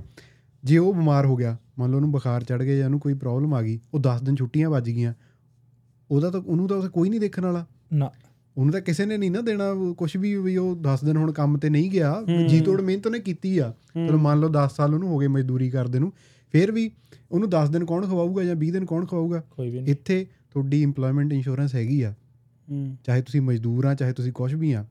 [0.64, 3.54] ਜੇ ਉਹ ਬਿਮਾਰ ਹੋ ਗਿਆ ਮੰਨ ਲਓ ਉਹਨੂੰ ਬੁਖਾਰ ਚੜ ਗਿਆ ਜਾਂ ਉਹਨੂੰ ਕੋਈ ਪ੍ਰੋਬਲਮ
[3.54, 5.14] ਆ ਗਈ ਉਹ 10 ਦਿਨ ਛੁੱਟੀਆਂ ਵੱਜ ਗਈਆਂ
[6.10, 8.10] ਉਹਦਾ ਤਾਂ ਉਹਨੂੰ ਤਾਂ ਕੋਈ ਨਹੀਂ ਦੇਖਣ ਵਾਲਾ। ਨਾ।
[8.56, 9.64] ਉਹਨੂੰ ਤਾਂ ਕਿਸੇ ਨੇ ਨਹੀਂ ਨਾ ਦੇਣਾ
[9.98, 13.18] ਕੁਝ ਵੀ ਵੀ ਉਹ 10 ਦਿਨ ਹੁਣ ਕੰਮ ਤੇ ਨਹੀਂ ਗਿਆ ਜੀ ਤੋੜ ਮਿਹਨਤ ਉਹਨੇ
[13.18, 16.12] ਕੀਤੀ ਆ। ਚਲੋ ਮੰਨ ਲਓ 10 ਸਾਲ ਉਹਨੂੰ ਹੋ ਗਏ ਮਜ਼ਦੂਰੀ ਕਰਦੇ ਨੂੰ
[16.52, 16.90] ਫਿਰ ਵੀ
[17.30, 19.42] ਉਹਨੂੰ 10 ਦਿਨ ਕੌਣ ਖਵਾਊਗਾ ਜਾਂ 20 ਦਿਨ ਕੌਣ ਖਵਾਊਗਾ?
[19.90, 22.14] ਇੱਥੇ ਤੁਹਾਡੀ EMPLOYMENT ਇੰਸ਼ੋਰੈਂਸ ਹੈਗੀ ਆ।
[23.04, 24.84] ਚਾਹੇ ਤੁਸੀਂ ਮਜ਼ਦੂਰ ਆ ਚਾਹੇ ਤੁਸੀਂ ਕੁਝ ਵੀ ਆ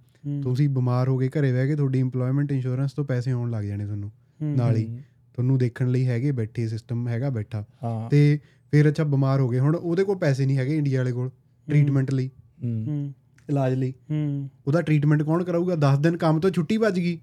[0.43, 3.85] ਤੁਸੀਂ ਬਿਮਾਰ ਹੋ ਗਏ ਘਰੇ ਬਹਿ ਕੇ ਤੁਹਾਡੀ EMPLOYMENT ਇੰਸ਼ੋਰੈਂਸ ਤੋਂ ਪੈਸੇ ਆਉਣ ਲੱਗ ਜਾਣੇ
[3.85, 4.11] ਤੁਹਾਨੂੰ
[4.41, 4.99] ਨਾਲ ਹੀ।
[5.33, 7.65] ਤੁਹਾਨੂੰ ਦੇਖਣ ਲਈ ਹੈਗੇ ਬੈਠੇ ਸਿਸਟਮ ਹੈਗਾ ਬੈਠਾ।
[8.11, 8.39] ਤੇ
[8.71, 11.29] ਫਿਰ ਅੱਛਾ ਬਿਮਾਰ ਹੋ ਗਏ। ਹੁਣ ਉਹਦੇ ਕੋਲ ਪੈਸੇ ਨਹੀਂ ਹੈਗੇ ਇੰਡੀਆ ਵਾਲੇ ਕੋਲ
[11.69, 12.29] ਟ੍ਰੀਟਮੈਂਟ ਲਈ।
[12.63, 13.13] ਹੂੰ। ਹੂੰ।
[13.49, 15.75] ਇਲਾਜ ਲਈ। ਹੂੰ। ਉਹਦਾ ਟ੍ਰੀਟਮੈਂਟ ਕੌਣ ਕਰਾਊਗਾ?
[15.75, 17.19] 10 ਦਿਨ ਕੰਮ ਤੋਂ ਛੁੱਟੀ ਵੱਜ ਗਈ।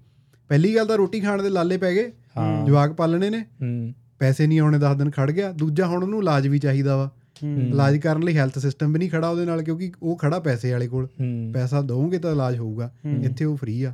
[0.47, 4.47] ਪਹਿਲੀ ਗੱਲ ਤਾਂ ਰੋਟੀ ਖਾਣ ਦੇ ਲਾਲੇ ਪੈ ਗਏ। ਹਾਂ। ਜਵਾਕ ਪਾਲਣੇ ਨੇ। ਹੂੰ। ਪੈਸੇ
[4.47, 7.11] ਨਹੀਂ ਆਉਣੇ 10 ਦਿਨ ਖੜ ਗਿਆ। ਦੂਜਾ ਹੁਣ ਉਹਨੂੰ ਇਲਾਜ ਵੀ ਚਾਹੀਦਾ ਵਾ।
[7.43, 10.87] ਇਲਾਜ ਕਰਨ ਲਈ ਹੈਲਥ ਸਿਸਟਮ ਵੀ ਨਹੀਂ ਖੜਾ ਉਹਦੇ ਨਾਲ ਕਿਉਂਕਿ ਉਹ ਖੜਾ ਪੈਸੇ ਵਾਲੇ
[10.87, 11.07] ਕੋਲ।
[11.53, 12.93] ਪੈਸਾ ਦਵੋਗੇ ਤਾਂ ਇਲਾਜ ਹੋਊਗਾ।
[13.23, 13.93] ਇੱਥੇ ਉਹ ਫ੍ਰੀ ਆ।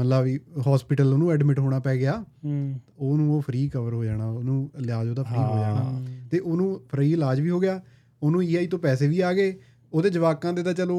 [0.00, 0.38] ਮਤਲਬ ਵੀ
[0.68, 2.12] ਹਸਪੀਟਲ ਉਹਨੂੰ ਐਡਮਿਟ ਹੋਣਾ ਪੈ ਗਿਆ
[2.44, 6.80] ਹੂੰ। ਉਹਨੂੰ ਉਹ ਫ੍ਰੀ ਕਵਰ ਹੋ ਜਾਣਾ ਉਹਨੂੰ ਇਲਾਜ ਉਹਦਾ ਫ੍ਰੀ ਹੋ ਜਾਣਾ। ਤੇ ਉਹਨੂੰ
[6.88, 7.80] ਫ੍ਰੀ ਇਲਾਜ ਵੀ ਹੋ ਗਿਆ
[8.22, 9.54] ਉਹਨੂੰ ਈਆਈ ਤੋਂ ਪੈਸੇ ਵੀ ਆ ਗਏ
[9.92, 10.96] ਉਹਦੇ ਜਵਾਕਾਂ ਦੇ ਤਾਂ ਚਲੋ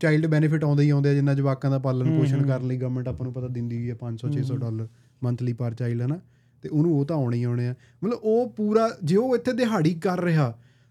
[0.00, 3.24] ਚਾਈਲਡ ਬੈਨੀਫਿਟ ਆਉਂਦੇ ਹੀ ਆਉਂਦੇ ਆ ਜਿੰਨਾ ਜਵਾਕਾਂ ਦਾ ਪਾਲਣ ਪੋਸ਼ਣ ਕਰਨ ਲਈ ਗਵਰਨਮੈਂਟ ਆਪਾਂ
[3.24, 4.88] ਨੂੰ ਪਤਾ ਦਿੰਦੀ ਹੈ 500 600 ਡਾਲਰ
[5.22, 6.18] ਮੰਥਲੀ ਪਰ ਚਾਈਲਡ ਹੈ ਨਾ
[6.64, 7.74] ਤੇ ਉਹਨੂੰ ਉਹ ਤਾਂ ਆਉਣੇ ਆਉਣੇ ਆ।
[8.04, 10.46] ਮਤਲਬ ਉਹ ਪੂਰਾ ਜੇ ਉਹ ਇੱਥੇ ਦਿਹਾੜੀ ਕਰ ਰਿਹਾ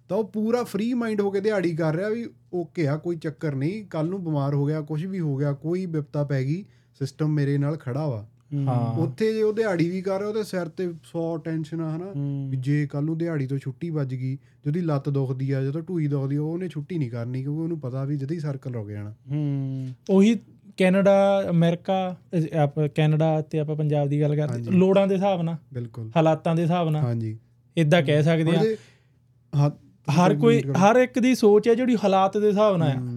[0.10, 3.56] ਤਾਂ ਉਹ ਪੂਰਾ ਫ੍ਰੀ ਮਾਈਂਡ ਹੋ ਕੇ ਦਿਹਾੜੀ ਕਰ ਰਿਹਾ ਵੀ ਓਕੇ ਆ ਕੋਈ ਚੱਕਰ
[3.56, 6.64] ਨਹੀਂ ਕੱਲ ਨੂੰ ਬਿਮਾਰ ਹੋ ਗਿਆ ਕੁਝ ਵੀ ਹੋ ਗਿਆ ਕੋਈ ਵਿਪਤਾ ਪੈ ਗਈ
[7.00, 8.26] ਸਿਸਟਮ ਮੇਰੇ ਨਾਲ ਖੜਾ ਵਾ।
[8.68, 12.06] ਹਾਂ। ਉੱਥੇ ਜੇ ਉਹ ਦਿਹਾੜੀ ਵੀ ਕਰ ਰਿਹਾ ਉਹਦੇ ਸਿਰ ਤੇ 100 ਟੈਨਸ਼ਨ ਆ ਹਨਾ।
[12.16, 15.82] ਹੂੰ। ਵੀ ਜੇ ਕੱਲ ਨੂੰ ਦਿਹਾੜੀ ਤੋਂ ਛੁੱਟੀ ਵੱਜ ਗਈ ਜਿਹਦੀ ਲੱਤ ਦੁਖਦੀ ਆ ਜਦੋਂ
[15.82, 19.14] ਢੂਈ ਦੁਖਦੀ ਆ ਉਹਨੇ ਛੁੱਟੀ ਨਹੀਂ ਕਰਨੀ ਕਿਉਂਕਿ ਉਹਨੂੰ ਪਤਾ ਵੀ ਜਦੀ ਸਰਕਲ ਰੁਕ ਜਾਣਾ
[19.32, 20.40] ਹੂੰ। ਉਹੀ
[20.78, 22.18] ਕੈਨੇਡਾ ਅਮਰੀਕਾ
[22.64, 26.62] ਆਪ ਕੈਨੇਡਾ ਤੇ ਆਪਾਂ ਪੰਜਾਬ ਦੀ ਗੱਲ ਕਰਦੇ ਲੋੜਾਂ ਦੇ ਹਿਸਾਬ ਨਾਲ ਬਿਲਕੁਲ। ਹਾਲਾਤਾਂ ਦੇ
[26.62, 27.38] ਹਿਸਾਬ ਨਾਲ ਹਾਂਜੀ।
[27.78, 28.64] ਇਦਾਂ ਕਹਿ ਸਕਦੇ ਆ।
[29.56, 29.72] ਹਾਂ
[30.12, 33.17] ਹਰ ਕੋਈ ਹਰ ਇੱਕ ਦੀ ਸੋਚ ਹੈ ਜਿਹੜੀ ਹਾਲਾਤ ਦੇ ਹਿਸਾਬ ਨਾਲ ਆ। ਹੂੰ।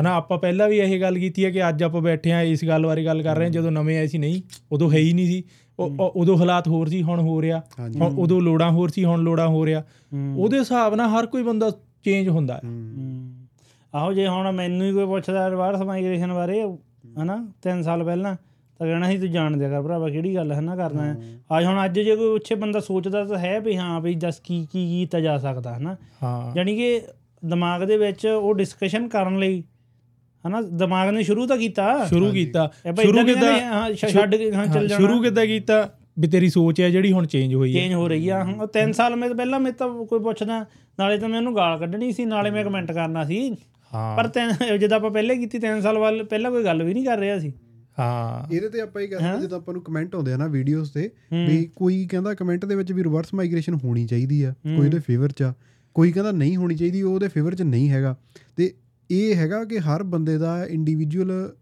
[0.00, 2.86] ਹਨਾ ਆਪਾਂ ਪਹਿਲਾਂ ਵੀ ਇਹ ਗੱਲ ਕੀਤੀ ਹੈ ਕਿ ਅੱਜ ਆਪਾਂ ਬੈਠੇ ਆ ਇਸ ਗੱਲ
[2.86, 5.42] ਬਾਰੇ ਗੱਲ ਕਰ ਰਹੇ ਹਾਂ ਜਦੋਂ ਨਵੇਂ ਆਏ ਸੀ ਨਹੀਂ ਉਦੋਂ ਹੈ ਹੀ ਨਹੀਂ ਸੀ।
[6.14, 9.66] ਉਦੋਂ ਹਾਲਾਤ ਹੋਰ ਸੀ ਹੁਣ ਹੋ ਰਿਹਾ। ਹੁਣ ਉਦੋਂ ਲੋੜਾਂ ਹੋਰ ਸੀ ਹੁਣ ਲੋੜਾਂ ਹੋ
[9.66, 9.82] ਰਿਹਾ।
[10.36, 11.70] ਉਹਦੇ ਹਿਸਾਬ ਨਾਲ ਹਰ ਕੋਈ ਬੰਦਾ
[12.04, 12.60] ਚੇਂਜ ਹੁੰਦਾ ਹੈ।
[13.94, 16.62] ਆਹੋ ਜੇ ਹੁਣ ਮੈਨੂੰ ਹੀ ਕੋਈ ਪੁੱਛਦਾ ਰਿਵਰਸ ਮਾਈਗ੍ਰੇਸ਼ਨ ਬਾਰੇ
[17.22, 18.34] ਹਨਾ 3 ਸਾਲ ਪਹਿਲਾਂ
[18.80, 21.16] ਤਾਂ ਕਹਿਣਾ ਸੀ ਤੂੰ ਜਾਣ ਦਿਆ ਕਰ ਭਰਾਵਾ ਕਿਹੜੀ ਗੱਲ ਹੈ ਨਾ ਕਰਨਾ ਹੈ?
[21.58, 24.66] ਅੱਜ ਹੁਣ ਅੱਜ ਜੇ ਕੋਈ ਉੱਚੇ ਬੰਦਾ ਸੋਚਦਾ ਤਾਂ ਹੈ ਵੀ ਹਾਂ ਵੀ ਦੱਸ ਕੀ
[24.72, 27.00] ਕੀ ਕੀਤਾ ਜਾ ਸਕਦਾ ਹਨਾ। ਹਾਂ। ਯਾਨੀ ਕਿ
[27.44, 29.62] ਦਿਮਾਗ ਦੇ ਵਿੱਚ ਉਹ ਡਿਸਕਸ਼ਨ ਕਰਨ ਲਈ
[30.44, 32.70] ਹਨਾ ਦਿਮਾਗ ਨੇ ਸ਼ੁਰੂ ਤਾਂ ਕੀਤਾ। ਸ਼ੁਰੂ ਕੀਤਾ।
[33.02, 35.88] ਸ਼ੁਰੂ ਕਿੱਦਾਂ ਛੱਡ ਕੇ ਹਾਂ ਚੱਲ ਜਾਣਾ। ਸ਼ੁਰੂ ਕਿੱਦਾਂ ਕੀਤਾ?
[36.18, 38.92] ਵੀ ਤੇਰੀ ਸੋਚ ਹੈ ਜਿਹੜੀ ਹੁਣ ਚੇਂਜ ਹੋਈ ਹੈ। ਚੇਂਜ ਹੋ ਰਹੀ ਆ ਹੁਣ 3
[38.92, 40.64] ਸਾਲ ਮੈਂ ਪਹਿਲਾਂ ਮੈਂ ਤਾਂ ਕੋਈ ਪੁੱਛਦਾ
[40.98, 43.38] ਨਾਲੇ ਤਾਂ ਮੈਂ ਉਹਨੂੰ ਗਾਲ ਕੱਢਣੀ ਸੀ ਨਾਲੇ ਮੈਂ ਕਮੈਂਟ ਕਰਨਾ ਸੀ।
[43.92, 44.28] ਹਾਂ। ਪਰ
[44.78, 47.52] ਜਦੋਂ ਆਪਾਂ ਪਹਿਲੇ ਕੀਤੀ 3 ਸਾਲ ਵੱਲ ਪਹਿਲਾਂ ਕੋਈ ਗੱਲ ਵੀ ਨਹੀਂ ਕਰ ਰਿਹਾ ਸੀ।
[47.98, 51.10] ਹਾਂ। ਇਹਦੇ ਤੇ ਆਪਾਂ ਇਹ ਕਹਿੰਦੇ ਜਦੋਂ ਆਪਾਂ ਨੂੰ ਕਮੈਂਟ ਆਉਂਦੇ ਆ ਨਾ ਵੀਡੀਓਜ਼ ਤੇ
[51.46, 55.32] ਵੀ ਕੋਈ ਕਹਿੰਦਾ ਕਮੈਂਟ ਦੇ ਵਿੱਚ ਵੀ ਰਿਵਰਸ ਮਾਈਗ੍ਰੇਸ਼ਨ ਹੋਣੀ ਚਾਹੀਦੀ ਆ ਕੋਈ ਉਹਦੇ ਫੇਵਰ
[55.32, 55.52] 'ਚ ਆ।
[55.96, 58.14] ਕੋਈ ਕਹਿੰਦਾ ਨਹੀਂ ਹੋਣੀ ਚਾਹੀਦੀ ਉਹ ਉਹਦੇ ਫੇਵਰ 'ਚ ਨਹੀਂ ਹੈਗਾ।
[58.56, 58.72] ਤੇ
[59.12, 61.52] ਇਹ ਹੈਗਾ ਕਿ ਹਰ ਬੰਦੇ ਦਾ ਇੰਡੀਵਿਜੂਅਲ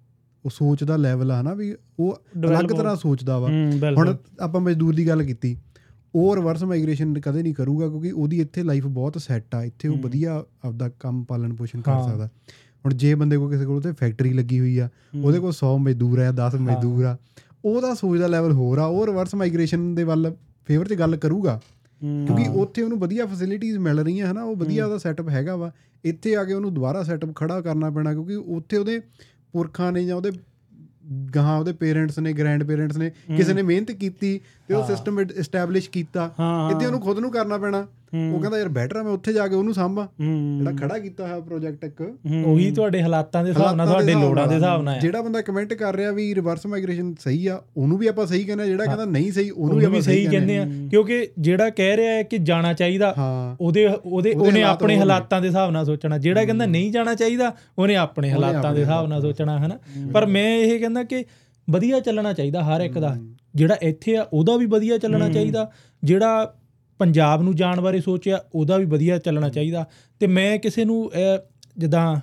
[0.45, 3.49] ਉਹ ਸੋਚ ਦਾ ਲੈਵਲ ਆ ਨਾ ਵੀ ਉਹ ਅਲੱਗ ਤਰ੍ਹਾਂ ਸੋਚਦਾ ਵਾ।
[3.97, 5.57] ਹੁਣ ਆਪਾਂ ਮਜ਼ਦੂਰ ਦੀ ਗੱਲ ਕੀਤੀ।
[6.15, 9.97] ਉਹ ਰਿਵਰਸ ਮਾਈਗ੍ਰੇਸ਼ਨ ਕਦੇ ਨਹੀਂ ਕਰੂਗਾ ਕਿਉਂਕਿ ਉਹਦੀ ਇੱਥੇ ਲਾਈਫ ਬਹੁਤ ਸੈੱਟ ਆ। ਇੱਥੇ ਉਹ
[9.97, 12.27] ਵਧੀਆ ਆਪਦਾ ਕੰਮ ਪਾਲਣ ਪੋਸ਼ਣ ਕਰ। ਸਕਦਾ।
[12.85, 14.89] ਹੁਣ ਜੇ ਬੰਦੇ ਕੋਲ ਕਿਸੇ ਕੋਲ ਉੱਥੇ ਫੈਕਟਰੀ ਲੱਗੀ ਹੋਈ ਆ
[15.25, 17.17] ਉਹਦੇ ਕੋਲ 100 ਮਜ਼ਦੂਰ ਆ 10 ਮਜ਼ਦੂਰ ਆ
[17.65, 20.35] ਉਹਦਾ ਸੋਚ ਦਾ ਲੈਵਲ ਹੋਰ ਆ। ਉਹ ਰਿਵਰਸ ਮਾਈਗ੍ਰੇਸ਼ਨ ਦੇ ਵੱਲ
[20.67, 21.61] ਫੇਵਰ 'ਚ ਗੱਲ ਕਰੂਗਾ।
[22.03, 25.73] ਕਿਉਂਕਿ ਉੱਥੇ ਉਹਨੂੰ ਵਧੀਆ ਫੈਸਿਲਿਟੀਆਂ ਮਿਲ ਰਹੀਆਂ ਹਨਾ ਉਹ ਵਧੀਆ ਉਹਦਾ ਸੈਟਅਪ ਹੈਗਾ ਵਾ।
[26.05, 29.01] ਇੱਥੇ ਆ ਕੇ ਉਹਨੂੰ ਦੁਬਾਰਾ ਸੈਟਅਪ ਖੜਾ ਕਰਨਾ ਪੈਣਾ ਕਿਉਂਕਿ ਉੱਥੇ ਉਹਦੇ
[29.53, 30.31] ਪੁਰਖਾਂ ਨੇ ਜਾਂ ਉਹਦੇ
[31.37, 34.41] ਗਾਹਾਂ ਉਹਦੇ ਪੇਰੈਂਟਸ ਨੇ ਗ੍ਰੈਂਡ ਪੇਰੈਂਟਸ ਨੇ ਕਿਸੇ ਨੇ ਮਿਹਨਤ ਕੀਤੀ
[34.71, 36.31] ਤੇ ਉਹ ਸਿਸਟਮ ਐਸਟੈਬਲਿਸ਼ ਕੀਤਾ
[36.71, 37.79] ਇੱਥੇ ਉਹਨੂੰ ਖੁਦ ਨੂੰ ਕਰਨਾ ਪੈਣਾ।
[38.35, 40.07] ਉਹ ਕਹਿੰਦਾ ਯਾਰ ਬੈਟਰ ਆ ਮੈਂ ਉੱਥੇ ਜਾ ਕੇ ਉਹਨੂੰ ਸਾਂਭਾਂ।
[40.59, 42.01] ਜਿਹੜਾ ਖੜਾ ਕੀਤਾ ਹੋਇਆ ਪ੍ਰੋਜੈਕਟ ਇੱਕ।
[42.47, 45.75] ਉਹੀ ਤੁਹਾਡੇ ਹਾਲਾਤਾਂ ਦੇ ਹਿਸਾਬ ਨਾਲ ਤੁਹਾਡੇ ਲੋੜਾਂ ਦੇ। ਹਿਸਾਬ ਨਾਲ ਹੈ। ਜਿਹੜਾ ਬੰਦਾ ਕਮੈਂਟ
[45.75, 49.05] ਕਰ ਰਿਹਾ ਵੀ ਰਿਵਰਸ ਮਾਈਗ੍ਰੇਸ਼ਨ ਸਹੀ ਆ ਉਹਨੂੰ ਵੀ ਆਪਾਂ ਸਹੀ ਕਹਿੰਦੇ ਆ ਜਿਹੜਾ ਕਹਿੰਦਾ
[49.05, 52.73] ਨਹੀਂ ਸਹੀ ਉਹਨੂੰ ਵੀ ਆਪਾਂ ਸਹੀ ਕਹਿੰਦੇ ਆ। ਕਿਉਂਕਿ ਜਿਹੜਾ ਕਹਿ ਰਿਹਾ ਹੈ ਕਿ ਜਾਣਾ
[52.73, 53.15] ਚਾਹੀਦਾ
[53.61, 57.97] ਉਹਦੇ ਉਹਦੇ ਉਹਨੇ ਆਪਣੇ ਹਾਲਾਤਾਂ ਦੇ ਹਿਸਾਬ ਨਾਲ ਸੋਚਣਾ। ਜਿਹੜਾ ਕਹਿੰਦਾ ਨਹੀਂ ਜਾਣਾ ਚਾਹੀਦਾ ਉਹਨੇ
[57.97, 59.79] ਆਪਣੇ ਹਾਲਾਤਾਂ ਦੇ ਹਿਸਾਬ ਨਾਲ ਸੋਚਣਾ ਹਨਾ।
[60.15, 61.25] ਪਰ ਮੈਂ ਇਹ ਕਹਿੰਦਾ ਕਿ
[61.71, 63.17] ਵਧੀਆ ਚੱਲਣਾ ਚਾਹੀਦਾ ਹਰ ਇੱਕ ਦਾ।
[63.55, 65.71] ਜਿਹੜਾ ਇੱਥੇ ਆ ਉਹਦਾ ਵੀ ਵਧੀਆ ਚੱਲਣਾ ਚਾਹੀਦਾ।
[66.03, 66.55] ਜਿਹੜਾ
[67.01, 69.85] ਪੰਜਾਬ ਨੂੰ ਜਾਣ ਬਾਰੇ ਸੋਚਿਆ ਉਹਦਾ ਵੀ ਵਧੀਆ ਚੱਲਣਾ ਚਾਹੀਦਾ।
[70.21, 71.11] ਤੇ ਮੈਂ ਕਿਸੇ ਨੂੰ
[71.79, 72.17] ਜਿੱਦਾਂ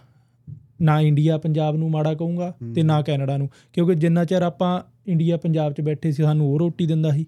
[0.81, 5.37] ਨਾ ਇੰਡੀਆ ਪੰਜਾਬ ਨੂੰ ਮਾੜਾ ਕਹੂੰਗਾ ਤੇ ਨਾ ਕੈਨੇਡਾ ਨੂੰ। ਕਿਉਂਕਿ ਜਿੰਨਾ ਚਿਰ ਆਪਾਂ ਇੰਡੀਆ
[5.37, 7.25] ਪੰਜਾਬ 'ਚ ਬੈਠੇ ਸੀ ਸਾਨੂੰ ਉਹ ਰੋਟੀ ਦਿੰਦਾ ਸੀ।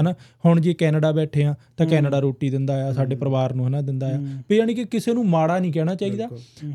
[0.00, 0.12] ਹਨਾ?
[0.44, 4.08] ਹੁਣ ਜੇ ਕੈਨੇਡਾ ਬੈਠੇ ਆ ਤਾਂ ਕੈਨੇਡਾ ਰੋਟੀ ਦਿੰਦਾ ਆ ਸਾਡੇ ਪਰਿਵਾਰ ਨੂੰ ਹਨਾ ਦਿੰਦਾ
[4.08, 4.18] ਆ।
[4.50, 6.28] ਵੀ ਯਾਨੀ ਕਿ ਕਿਸੇ ਨੂੰ ਮਾੜਾ ਨਹੀਂ ਕਹਿਣਾ ਚਾਹੀਦਾ।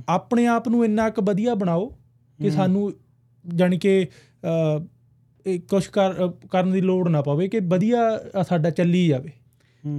[0.09, 1.89] ਆਪਣੇ ਆਪ ਨੂੰ ਇੰਨਾ ਕੁ ਵਧੀਆ ਬਣਾਓ
[2.39, 2.91] ਕਿ ਸਾਨੂੰ
[3.45, 4.05] ਜਾਨੀ ਕਿ
[5.45, 9.07] ਅ, ਇਹ ਕੁਛ ਕਰ ਅ, ਕਰਨ ਦੀ ਲੋੜ ਨਾ ਪਵੇ ਕਿ ਵਧੀਆ ਅ, ਸਾਡਾ ਚੱਲੀ
[9.07, 9.29] ਜਾਵੇ।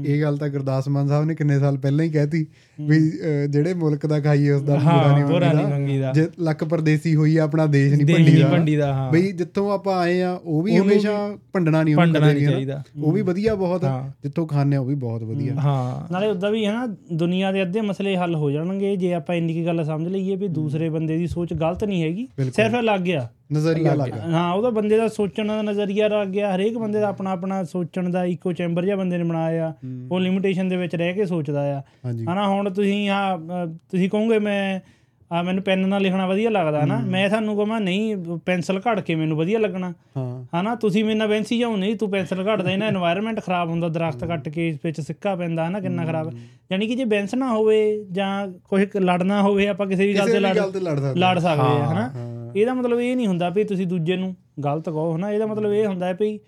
[0.04, 2.46] ਇਹ ਗੱਲ ਤਾਂ ਗੁਰਦਾਸ ਮਾਨ ਸਾਹਿਬ ਨੇ ਕਿੰਨੇ ਸਾਲ ਪਹਿਲਾਂ ਹੀ ਕਹਿਤੀ।
[2.80, 3.12] ਵੀ
[3.50, 7.36] ਜਿਹੜੇ ਮੁਲਕ ਦਾ ਖਾਈਏ ਉਸ ਦਾ ਪੂਰਾ ਨਹੀਂ ਪੂਰਾ ਨਹੀਂ ਮੰਗੀਦਾ। ਜੇ ਲੱਕ ਪਰਦੇਸੀ ਹੋਈ
[7.36, 10.62] ਆ, ਆਪਣਾ ਦੇਸ਼ ਨਹੀਂ ਭੰਡੀ ਦਾ ਭੰਡੀ ਦਾ, ਹਾਂ। ਬਈ ਜਿੱਥੋਂ ਆਪਾਂ ਆਏ ਆ ਉਹ
[10.62, 13.84] ਵੀ ਹਮੇਸ਼ਾ ਭੰਡਣਾ ਨਹੀਂ ਹਨਾ। ਚਾਹੀਦਾ। ਉਹ ਵੀ ਵਧੀਆ ਬਹੁਤ।
[14.22, 17.80] ਜਿੱਥੋਂ ਖਾਣੇ ਉਹ ਵੀ ਬਹੁਤ ਵਧੀਆ ਹਾਂ ਨਾਲੇ ਉਦਾਂ ਵੀ ਹੈ ਨਾ ਦੁਨੀਆ ਦੇ ਅੱਧੇ
[17.80, 21.26] ਮਸਲੇ ਹੱਲ ਹੋ ਜਾਣਗੇ ਜੇ ਆਪਾਂ ਇੰਨੀ ਕੀ ਗੱਲ ਸਮਝ ਲਈਏ ਵੀ ਦੂਸਰੇ ਬੰਦੇ ਦੀ
[21.26, 25.62] ਸੋਚ ਗਲਤ ਨਹੀਂ ਹੈਗੀ ਸਿਰਫ ਲੱਗ ਗਿਆ ਨਜ਼ਰੀਆ ਲੱਗ ਹਾਂ ਉਹਦਾ ਬੰਦੇ ਦਾ ਸੋਚਣ ਦਾ
[25.62, 29.24] ਨਜ਼ਰੀਆ ਲੱਗ ਗਿਆ ਹਰੇਕ ਬੰਦੇ ਦਾ ਆਪਣਾ ਆਪਣਾ ਸੋਚਣ ਦਾ ਇਕੋ ਚੈਂਬਰ ਜਿਹਾ ਬੰਦੇ ਨੇ
[29.24, 29.74] ਬਣਾਇਆ
[30.10, 33.38] ਉਹ ਲਿਮਿਟੇਸ਼ਨ ਦੇ ਵਿੱਚ ਰਹਿ ਕੇ ਸੋਚਦਾ ਆ ਹਾਂਜੀ ਹਨਾ ਹੁਣ ਹੁਣ ਤੁਸੀਂ ਆ
[33.90, 34.80] ਤੁਸੀਂ ਕਹੋਗੇ ਮੈਂ
[35.32, 39.14] ਆ ਮੈਨੂੰ ਪੈਨ ਨਾਲ ਲਿਖਣਾ ਵਧੀਆ ਲੱਗਦਾ ਨਾ। ਮੈਂ ਤੁਹਾਨੂੰ ਕਹਾਂ ਨਹੀਂ ਪੈਨਸਲ ਘੜ ਕੇ
[39.14, 39.92] ਮੈਨੂੰ ਵਧੀਆ ਲੱਗਣਾ।
[40.60, 44.24] ਹਨਾ ਤੁਸੀਂ ਮੇਰੇ ਨਾਲ ਬੈਂਸੀ ਜਾਉ ਨਹੀਂ ਤੂੰ ਪੈਨਸਲ ਘੜਦਾ ਇਹਨਾਂ এনवायरमेंट ਖਰਾਬ ਹੁੰਦਾ ਦਰਖਤ
[44.24, 46.30] ਕੱਟ ਕੇ ਇਸ ਵਿੱਚ ਸਿੱਕਾ ਪੈਂਦਾ ਹਨਾ ਕਿੰਨਾ ਖਰਾਬ।
[46.72, 50.80] ਯਾਨੀ ਕਿ ਜੇ ਬੈਂਸ ਨਾ ਹੋਵੇ ਜਾਂ ਕੋਈ ਲੜਨਾ ਹੋਵੇ ਆਪਾਂ ਕਿਸੇ ਵੀ ਗੱਲ ਤੇ
[51.14, 52.10] ਲੜ ਸਕਦੇ ਹਾਂ। ਹਨਾ।
[52.56, 55.86] ਇਹਦਾ ਮਤਲਬ ਇਹ ਨਹੀਂ ਹੁੰਦਾ ਵੀ ਤੁਸੀਂ ਦੂਜੇ ਨੂੰ ਗਲਤ ਕਹੋ ਹਨਾ। ਇਹਦਾ ਮਤਲਬ ਇਹ
[55.86, 56.38] ਹੁੰਦਾ ਹੈ ਵੀ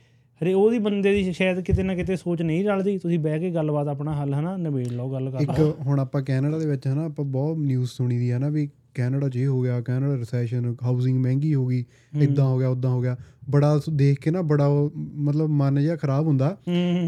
[0.41, 3.89] ਹਰੇ ਉਹਦੀ ਬੰਦੇ ਦੀ ਸ਼ਾਇਦ ਕਿਤੇ ਨਾ ਕਿਤੇ ਸੋਚ ਨਹੀਂ ਰਲਦੀ। ਤੁਸੀਂ ਬਹਿ ਕੇ ਗੱਲਬਾਤ
[3.89, 7.25] ਆਪਣਾ ਹੱਲ ਹਨਾ ਨਿਬੇੜ ਲਓ ਗੱਲ ਕਰ। ਇੱਕ ਹੁਣ ਆਪਾਂ ਕੈਨੇਡਾ ਦੇ ਵਿੱਚ ਹਨਾ ਆਪਾਂ
[7.25, 11.55] ਬਹੁਤ ਨਿਊਜ਼ ਸੁਣੀ ਦੀ ਹੈ ਨਾ ਵੀ ਕੈਨੇਡਾ ਇਹ ਹੋ ਗਿਆ ਕੈਨੇਡਾ ਰਿਸੈਸ਼ਨ ਹਾਊਸਿੰਗ ਮਹਿੰਗੀ
[11.55, 11.85] ਹੋ ਗਈ
[12.23, 13.17] ਇਦਾਂ ਹੋ ਗਿਆ ਉਦਾਂ ਹੋ ਗਿਆ।
[13.51, 14.69] ਬੜਾ ਦੇਖ ਕੇ ਨਾ ਬੜਾ
[14.99, 16.57] ਮਤਲਬ ਮਨ ਜਿਹਾ ਖਰਾਬ ਹੁੰਦਾ।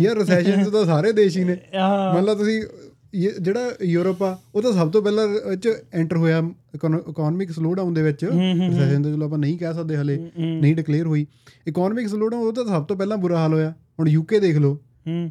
[0.01, 1.57] ਯਾਰ ਰਿਸੈਸ਼ਨ ਤਾਂ ਸਾਰੇ ਦੇਸ਼ ਹੀ ਨੇ।
[2.15, 2.63] ਮਤਲਬ ਤੁਸੀਂ
[3.19, 6.43] ਜਿਹੜਾ ਯੂਰਪ ਆ ਉਹ ਤਾਂ ਸਭ ਤੋਂ ਪਹਿਲਾਂ 'ਚ ਐਂਟਰ ਹੋਇਆ
[6.75, 11.27] ਇਕਨੋਮਿਕ ਸਲੋਡਾਊਨ ਦੇ ਵਿੱਚ। ਰਿਸੈਸ਼ਨ ਤਾਂ ਚਲੋ ਆਪਾਂ ਨਹੀਂ ਕਹਿ ਸਕਦੇ ਹਲੇ ਨਹੀਂ ਡਿਕਲੇਅਰ ਹੋਈ।
[11.67, 14.79] ਇਕਨੋਮਿਕ ਸਲੋਡਾਊਨ ਉਹ ਤਾਂ ਸਭ ਤੋਂ ਪਹਿਲਾਂ ਬੁਰਾ ਹਾਲ ਹੋਇਆ। ਹੁਣ ਯੂਕੇ ਦੇਖ ਲਓ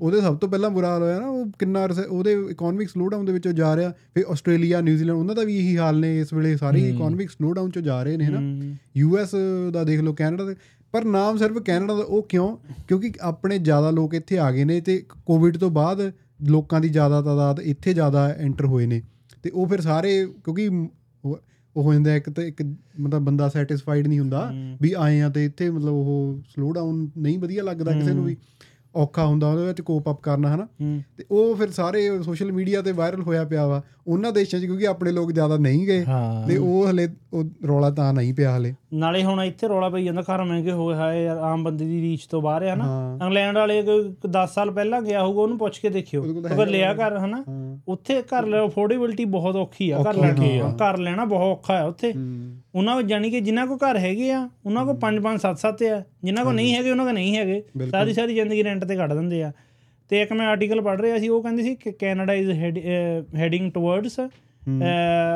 [0.01, 3.51] ਉਹਦੇ ਸਭ ਤੋਂ ਪਹਿਲਾਂ ਬੁਰਾ ਹਾਲ ਹੋਇਆ ਨਾ ਉਹ ਕਿੰਨਾ ਉਹਦੇ ਇਕਨੋਮਿਕ ਸਲੋਡਾਊਨ ਦੇ ਵਿੱਚੋਂ
[3.53, 7.29] ਜਾ ਰਿਹਾ। ਫਿਰ ਆਸਟ੍ਰੇਲੀਆ ਨਿਊਜ਼ੀਲੈਂਡ ਉਹਨਾਂ ਦਾ ਵੀ ਇਹੀ ਹਾਲ ਨੇ ਇਸ ਵੇਲੇ। ਸਾਰੇ ਇਕਨੋਮਿਕ
[7.29, 9.35] ਸਲੋਡਾਊਨ ਚੋਂ ਜਾ ਰਹੇ ਨੇ ਹਨਾ। ਯੂਐਸ
[9.71, 10.55] ਦਾ ਦੇਖ ਲਓ ਕੈਨੇਡਾ ਦੇ।
[10.93, 12.55] ਪਰ ਨਾਮ ਸਿਰਫ ਕੈਨੇਡਾ ਦਾ ਉਹ ਕਿਉਂ?
[12.87, 16.11] ਕਿਉਂਕਿ ਆਪਣੇ ਜ਼ਿਆਦਾ ਲੋਕ ਇੱਥੇ ਆ ਗਏ ਨੇ ਤੇ ਕੋਵਿਡ ਤੋਂ ਬਾਅਦ
[16.45, 19.01] ਲੋਕਾਂ ਦੀ ਜ਼ਿਆਦਾ ਤਾਦਾਦ ਇੱਥੇ ਜ਼ਿਆਦਾ ਐਂਟਰ ਹੋਏ ਨੇ
[19.43, 20.69] ਤੇ ਉਹ ਫਿਰ ਸਾਰੇ ਕਿਉਂਕਿ
[21.23, 22.63] ਉਹ ਹੋ ਜਾਂਦਾ ਇੱਕ ਤੇ ਇੱਕ
[22.99, 27.39] ਮਤਲਬ ਬੰਦਾ ਸੈਟੀਸਫਾਈਡ ਨਹੀਂ ਹੁੰਦਾ ਵੀ ਆਏ ਆ ਤੇ ਇੱਥੇ ਮਤਲਬ ਉਹ ਸਲੋ ਡਾਊਨ ਨਹੀਂ
[27.39, 28.37] ਵਧੀਆ ਲੱਗਦਾ ਕਿਸੇ ਨੂੰ ਵੀ।
[28.97, 30.67] ਔਖਾ ਹੁੰਦਾ ਉਹਦੇ ਵਿੱਚ ਕੋਪ ਅਪ ਕਰਨਾ ਹਨਾ?
[31.17, 34.87] ਤੇ ਉਹ ਫਿਰ ਸਾਰੇ ਸੋਸ਼ਲ ਮੀਡੀਆ ਤੇ ਵਾਇਰਲ ਹੋਇਆ ਪਿਆ ਵਾ। ਉਹਨਾਂ ਦੇਸ਼ਾਂ 'ਚ ਕਿਉਂਕਿ
[34.87, 36.05] ਆਪਣੇ ਲੋਕ ਜ਼ਿਆਦਾ ਨਹੀਂ ਗਏ
[36.47, 40.21] ਤੇ ਉਹ ਹਲੇ ਉਹ ਰੌਲਾ ਤਾਂ ਨਹੀਂ ਪਿਆ ਹਲੇ। ਨਾਲੇ ਹੁਣ ਇੱਥੇ ਰੌਲਾ ਪਈ ਜਾਂਦਾ
[40.21, 42.85] ਘਰ ਮਹਿੰਗੇ ਹੋਏ ਹਾਏ ਯਾਰ ਆਮ ਬੰਦੇ ਦੀ ਰੀਚ ਤੋਂ ਬਾਹਰ ਆ ਨਾ।
[43.23, 46.23] ਇੰਗਲੈਂਡ ਵਾਲੇ ਕੋਈ 10 ਸਾਲ ਪਹਿਲਾਂ ਗਿਆ ਹੋਊਗਾ ਉਹਨੂੰ ਪੁੱਛ ਕੇ ਦੇਖਿਓ।
[46.53, 47.43] ਅਗਰ ਲਿਆ ਘਰ ਹਨਾ?
[47.87, 52.13] ਉੱਥੇ ਘਰ ਲੈ ਅਫੋਰਡੇਬਿਲਟੀ ਬਹੁਤ ਔਖੀ ਆ ਘਰ ਲੈਣਾ। ਘਰ ਲੈਣਾ ਬਹੁਤ ਔਖਾ ਹੈ ਉੱਥੇ।
[52.73, 55.87] ਉਹਨਾਂ ਕੋ ਜਾਨੀ ਕਿ ਜਿਨ੍ਹਾਂ ਕੋ ਘਰ ਹੈਗੇ ਆ ਉਹਨਾਂ ਕੋ 5 5 7 7
[55.89, 57.61] ਆ। ਜਿਨ੍ਹਾਂ ਕੋ ਨਹੀਂ ਹੈਗੇ ਉਹਨਾਂ ਕੋ ਨਹੀਂ ਹੈਗੇ।
[57.91, 59.51] ਸਾਰੀ ਸਾਰੀ ਜ਼ਿੰਦਗੀ ਰੈਂਟ ਤੇ ਕੱਢ ਦਿੰਦੇ ਆ।
[60.11, 62.51] ਤੇ ਇੱਕ ਮੈਂ ਆਰਟੀਕਲ ਪੜ੍ਹ ਰਿਹਾ ਸੀ ਉਹ ਕਹਿੰਦੀ ਸੀ ਕਿ Canada is
[63.35, 64.19] heading towards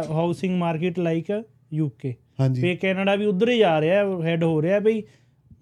[0.09, 1.31] housing market like
[1.73, 5.03] UK ਹਾਂਜੀ। ਵੀ ਕੈਨੇਡਾ ਵੀ ਉਧਰ ਹੀ ਜਾ ਰਿਹਾ ਹੈਡ ਹੋ ਰਿਹਾ ਬਈ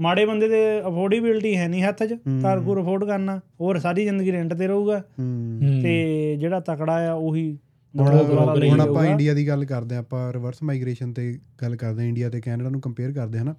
[0.01, 4.31] ਮਾੜੇ ਬੰਦੇ ਦੇ ਅਫੋਰਡੇਬਿਲਟੀ ਹੈ ਨਹੀਂ ਹੱਥ 'ਚ ਘਰ ਘੁਰ ਅਫੋਰਡ ਕਰਨਾ ਹੋਰ ਸਾਰੀ ਜ਼ਿੰਦਗੀ
[4.31, 5.01] ਰੈਂਟ ਤੇ ਰਹੂਗਾ।
[5.83, 7.57] ਤੇ ਜਿਹੜਾ ਤਕੜਾ ਆ ਉਹੀ
[7.93, 12.29] ਹੁਣ ਆਪਾਂ। ਇੰਡੀਆ ਦੀ ਗੱਲ ਕਰਦੇ ਹਾਂ ਆਪਾਂ ਰਿਵਰਸ ਮਾਈਗ੍ਰੇਸ਼ਨ ਤੇ ਗੱਲ ਕਰਦੇ ਹਾਂ ਇੰਡੀਆ
[12.29, 13.55] ਤੇ ਕੈਨੇਡਾ ਨੂੰ ਕੰਪੇਅਰ ਕਰਦੇ ਹਾਂ ਨਾ।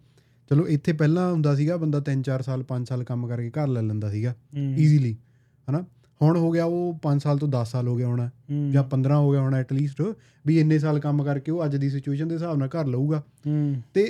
[0.50, 4.10] ਚਲੋ ਇੱਥੇ ਪਹਿਲਾਂ ਹੁੰਦਾ ਸੀਗਾ ਬੰਦਾ 3-4 ਸਾਲ 5 ਸਾਲ ਕੰਮ ਕਰਕੇ ਘਰ ਲੈ ਲੈਂਦਾ
[4.10, 5.16] ਸੀਗਾ ਈਜ਼ੀਲੀ
[5.68, 5.84] ਹਨਾ?
[6.20, 8.30] ਹੁਣ ਹੋ ਗਿਆ ਉਹ 5 ਸਾਲ ਤੋਂ 10 ਸਾਲ ਹੋ ਗਿਆ ਹੋਣਾ
[8.72, 10.02] ਜਾਂ 15 ਹੋ ਗਿਆ ਹੋਣਾ ਐਟਲੀਸਟ
[10.44, 13.22] ਵੀ ਇੰਨੇ ਸਾਲ ਕੰਮ ਕਰਕੇ ਉਹ ਅੱਜ ਦੀ ਸਿਚੁਏਸ਼ਨ ਦੇ ਹਿਸਾਬ ਨਾਲ ਘਰ ਲਊਗਾ।
[13.94, 14.04] ਤੇ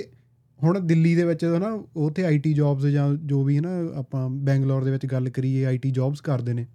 [0.59, 4.91] ਹੁਣ ਦਿੱਲੀ ਦੇ ਵਿੱਚ ਹਨਾ ਉੱਥੇ ਆਈਟੀ ਜੌਬਸ ਜਾਂ ਜੋ ਵੀ ਹਨਾ ਆਪਾਂ ਬੈਂਗਲੌਰ ਦੇ
[4.91, 6.65] ਵਿੱਚ ਗੱਲ ਕਰੀਏ ਆਈਟੀ ਜੌਬਸ ਕਰਦੇ ਨੇ।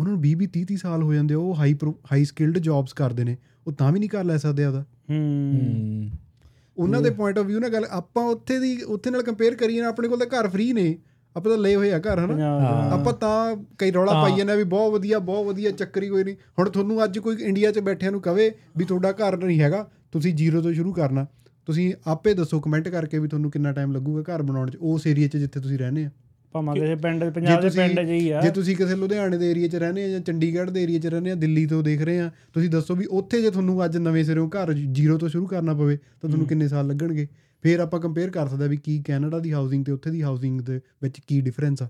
[0.00, 1.74] ਉਹਨਾਂ ਨੂੰ 20 20 30 30 ਸਾਲ ਹੋ ਜਾਂਦੇ ਉਹ ਹਾਈ
[2.12, 3.36] ਹਾਈ ਸਕਿਲਡ ਜੌਬਸ ਕਰਦੇ ਨੇ।
[3.66, 6.10] ਉਹ ਤਾਂ ਵੀ ਨਹੀਂ ਕਰ ਲੈ ਸਕਦੇ ਆਦਾ ਹੂੰ।
[6.78, 9.88] ਉਹਨਾਂ ਦੇ ਪੁਆਇੰਟ ਆਫ View ਨਾਲ ਗੱਲ ਆਪਾਂ ਉੱਥੇ ਦੀ ਉੱਥੇ ਨਾਲ ਕੰਪੇਅਰ ਕਰੀਏ ਨਾ
[9.88, 10.98] ਆਪਣੇ ਕੋਲ ਤਾਂ ਘਰ ਫ੍ਰੀ ਨੇ।
[11.36, 12.48] ਆਪਾਂ ਤਾਂ ਲਏ ਹੋਏ ਆ ਘਰ ਹਨਾ।
[12.90, 16.36] ਆਪਾਂ ਤਾਂ ਕਈ ਰੌਲਾ ਪਾਈ ਜਾਂਦੇ ਆ ਵੀ ਬਹੁਤ ਵਧੀਆ ਬਹੁਤ ਵਧੀਆ ਚੱਕਰੀ ਕੋਈ ਨਹੀਂ।
[16.58, 20.34] ਹੁਣ ਤੁਹਾਨੂੰ ਅੱਜ ਕੋਈ ਇੰਡੀਆ 'ਚ ਬੈਠਿਆਂ ਨੂੰ ਕਵੇ ਵੀ ਤੁਹਾਡਾ ਘਰ ਨਹੀਂ ਹੈਗਾ ਤੁਸੀਂ
[20.34, 21.26] ਜ਼ੀਰੋ ਤੋਂ ਸ਼ੁਰੂ ਕਰਨਾ।
[21.66, 25.28] ਤੁਸੀਂ ਆਪੇ ਦੱਸੋ ਕਮੈਂਟ ਕਰਕੇ ਵੀ ਤੁਹਾਨੂੰ ਕਿੰਨਾ ਟਾਈਮ ਲੱਗੂਗਾ ਘਰ ਬਣਾਉਣ 'ਚ ਉਸ ਏਰੀਆ
[25.28, 26.10] 'ਚ ਜਿੱਥੇ ਤੁਸੀਂ ਰਹਿੰਦੇ ਆ।
[26.54, 29.68] ਭਾਵੇਂ ਕਿਸੇ ਪਿੰਡ ਪੰਜਾਬ ਦੇ ਪਿੰਡ 'ਚ ਹੀ ਆ। ਜੇ ਤੁਸੀਂ ਕਿਸੇ ਲੁਧਿਆਣੇ ਦੇ ਏਰੀਆ
[29.68, 32.30] 'ਚ ਰਹਿੰਦੇ ਆ ਜਾਂ ਚੰਡੀਗੜ੍ਹ ਦੇ ਏਰੀਆ 'ਚ ਰਹਿੰਦੇ ਆ ਦਿੱਲੀ ਤੋਂ ਦੇਖ ਰਹੇ ਆ
[32.52, 35.96] ਤੁਸੀਂ ਦੱਸੋ ਵੀ ਉੱਥੇ ਜੇ ਤੁਹਾਨੂੰ ਅੱਜ ਨਵੇਂ ਸਿਰੋਂ ਘਰ ਜ਼ੀਰੋ ਤੋਂ ਸ਼ੁਰੂ ਕਰਨਾ ਪਵੇ
[35.96, 37.26] ਤਾਂ ਤੁਹਾਨੂੰ ਕਿੰਨੇ ਸਾਲ ਲੱਗਣਗੇ?
[37.62, 40.60] ਫਿਰ ਆਪਾਂ ਕੰਪੇਅਰ ਕਰ ਸਕਦੇ ਆ ਵੀ ਕੀ ਕੈਨੇਡਾ ਦੀ ਹਾਊਸਿੰਗ ਤੇ ਉੱਥੇ ਦੀ ਹਾਊਸਿੰਗ
[40.60, 41.88] ਦੇ ਵਿੱਚ ਕੀ ਡਿਫਰੈਂਸ ਆ।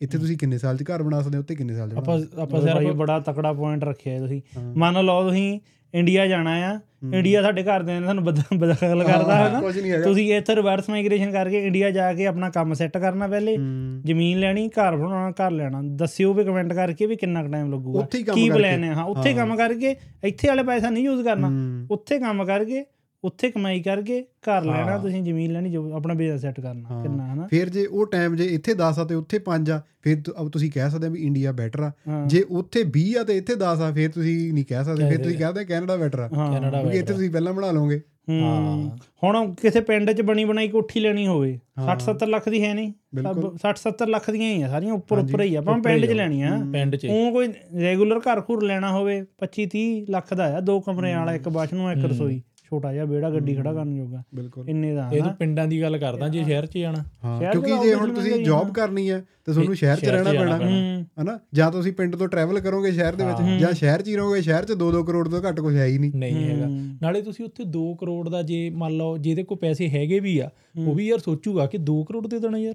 [0.00, 2.60] ਇੱਥੇ ਤੁਸੀਂ ਕਿੰਨੇ ਸਾਲ 'ਚ ਘਰ ਬਣਾ ਸਕਦੇ ਹੋ ਉੱਥੇ ਕਿੰਨੇ ਸਾਲ 'ਚ ਆਪਾਂ ਆਪਾਂ
[2.60, 4.40] ਸਿਰਫ ਬੜਾ ਤਕੜਾ ਪੁਆਇੰਟ ਰੱਖਿਆ ਤੁਸੀਂ।
[4.76, 5.60] ਮੰਨ ਲਓ ਤੁਸੀਂ
[5.94, 6.80] ਇੰਡੀਆ ਜਾਣਾ ਆ।
[7.14, 9.60] ਇੰਡੀਆ ਸਾਡੇ ਘਰਦਿਆਂ ਨੇ ਬਦ- ਬਦਖਲ ਕਰਦਾ ਹੈ ਨਾ।
[10.04, 13.56] ਤੁਸੀਂ ਇੱਥੇ ਰਿਵਰਸ ਮਾਈਗ੍ਰੇਸ਼ਨ ਕਰਕੇ ਇੰਡੀਆ ਜਾ ਕੇ ਆਪਣਾ ਕੰਮ ਸੈੱਟ ਕਰਨਾ ਪਹਿਲੇ।
[14.04, 18.00] ਜ਼ਮੀਨ ਲੈਣੀ ਘਰ ਬਣਾਉਣਾ ਘਰ ਲੈਣਾ। ਦੱਸਿਓ ਵੀ ਕਮੈਂਟ ਕਰਕੇ ਵੀ ਕਿੰਨਾ ਟਾਈਮ ਲੱਗੂਗਾ।
[18.34, 21.48] ਕੀ। ਪਲਾਨ ਹੈ ਹਾਂ ਉੱਥੇ ਕੰਮ ਕਰਕੇ ਇੱਥੇ ਵਾਲੇ ਪੈਸਾ ਨਹੀਂ ਯੂਜ਼ ਕਰਨਾ।
[21.90, 22.84] ਉੱਥੇ ਕੰਮ ਕਰਕੇ
[23.24, 27.34] ਉੱਥੇ ਕਮਾਈ ਕਰਕੇ ਘਰ ਲੈਣਾ। ਤੁਸੀਂ ਜ਼ਮੀਨ ਲੈਣੀ ਜੋ ਆਪਣਾ ਬਿਜ਼ਨਸ ਸੈੱਟ ਕਰਨਾ ਹਾਂ। ਕਿੰਨਾ
[27.34, 27.46] ਹਨਾ?
[27.46, 30.70] ਫਿਰ ਜੇ ਉਹ ਟਾਈਮ ਜੇ ਇੱਥੇ 10 ਆ ਤੇ ਉੱਥੇ 5 ਆ ਫਿਰ ਅਬ ਤੁਸੀਂ
[30.70, 31.92] ਕਹਿ ਸਕਦੇ ਆ ਵੀ ਇੰਡੀਆ ਬੈਟਰ ਆ।
[32.26, 35.38] ਜੇ ਉੱਥੇ 20 ਆ ਤੇ ਇੱਥੇ 10 ਆ ਫਿਰ ਤੁਸੀਂ ਨਹੀਂ ਕਹਿ ਸਕਦੇ। ਫਿਰ ਤੁਸੀਂ
[35.38, 40.10] ਕਹਿੰਦੇ ਕੈਨੇਡਾ ਬੈਟਰ ਆ ਕਿਉਂਕਿ ਇੱਥੇ ਤੁਸੀਂ ਪਹਿਲਾਂ ਬਣਾ ਲਓਗੇ। ਹੂੰ। ਹਾਂ। ਹੁਣ ਕਿਸੇ ਪਿੰਡ
[40.12, 44.06] 'ਚ ਬਣੀ ਬਣਾਈ ਕੋਠੀ ਲੈਣੀ ਹੋਵੇ 60 70 ਲੱਖ ਦੀ ਹੈ ਨਹੀਂ। ਬਿਲਕੁਲ। 60 70
[44.06, 46.96] ਲੱਖ ਦੀਆਂ ਹੀ ਆ ਸਾਰੀਆਂ ਉੱਪਰ ਉੱਪਰ ਹੀ ਆ। ਆਪਾਂ ਪਿੰਡ 'ਚ। ਲੈਣੀ ਆ। ਪਿੰਡ
[46.96, 47.48] 'ਚ ਉਹ ਕੋਈ
[47.80, 51.90] ਰੈਗੂਲਰ ਘਰ ਘੁਰ ਲੈਣਾ ਹੋਵੇ 25 30 ਲੱਖ ਦਾ ਆ ਦੋ ਕਮਰੇ ਵਾਲਾ ਇੱਕ ਬਾਥਰੂਮ
[51.90, 52.42] ਇੱਕ ਰਸੋਈ।
[52.72, 55.98] ਛੋਟਾ ਜਿਹਾ ਵਿਹੜਾ ਗੱਡੀ ਖੜਾ ਕਰਨ ਜੋਗਾ। ਬਿਲਕੁਲ। ਇੰਨੇ ਦਾ ਇਹ ਤੂੰ ਪਿੰਡਾਂ ਦੀ ਗੱਲ
[55.98, 57.04] ਕਰਦਾ ਜੇ ਸ਼ਹਿਰ 'ਚ ਜਾਣਾ।
[57.52, 61.38] ਕਿਉਂਕਿ ਜੇ ਹੁਣ ਤੁਸੀਂ ਜੌਬ। ਕਰਨੀ ਹੈ ਤੇ ਤੁਹਾਨੂੰ ਸ਼ਹਿਰ 'ਚ ਰਹਿਣਾ ਪੈਣਾ ਹੂੰ। ਹਨਾ?
[61.54, 64.64] ਜਾਂ ਤੁਸੀਂ ਪਿੰਡ ਤੋਂ ਟਰੈਵਲ ਕਰੋਗੇ ਸ਼ਹਿਰ ਦੇ ਵਿੱਚ ਜਾਂ ਸ਼ਹਿਰ 'ਚ ਹੀ ਰਹੋਗੇ ਸ਼ਹਿਰ
[64.64, 66.66] 'ਚ 2-2 ਕਰੋੜ ਤੋਂ ਘੱਟ ਕੁਝ ਹੈ ਹੀ ਨਹੀਂ। ਨਹੀਂ ਹੈਗਾ।
[67.02, 70.50] ਨਾਲੇ ਤੁਸੀਂ ਉੱਥੇ 2 ਕਰੋੜ ਦਾ ਜੇ ਮੰਨ ਲਓ ਜਿਹਦੇ ਕੋਲ ਪੈਸੇ ਹੈਗੇ ਵੀ ਆ
[70.86, 72.74] ਉਹ ਵੀ ਯਾਰ ਸੋਚੂਗਾ ਕਿ 2 ਕਰੋੜ ਦੇ ਦੇਣਾ ਯਾਰ।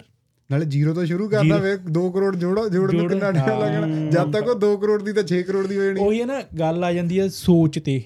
[0.51, 4.31] ਨਾਲੇ ਜ਼ੀਰੋ ਤੋਂ ਸ਼ੁਰੂ ਕਰਨਾ ਵੇ 2 ਕਰੋੜ ਜੋੜੋ ਜੋੜਨ ਨੂੰ ਕਿੰਨਾ ਟਾਈਮ ਲੱਗਣਾ। ਜਦ
[4.31, 6.83] ਤੱਕ ਉਹ 2 ਕਰੋੜ ਦੀ ਤਾਂ 6 ਕਰੋੜ ਦੀ ਹੋ। ਜਾਣੀ ਉਹੀ ਹੈ ਨਾ ਗੱਲ
[6.83, 8.01] ਆ ਜਾਂਦੀ ਹੈ ਸੋਚ ਤੇ।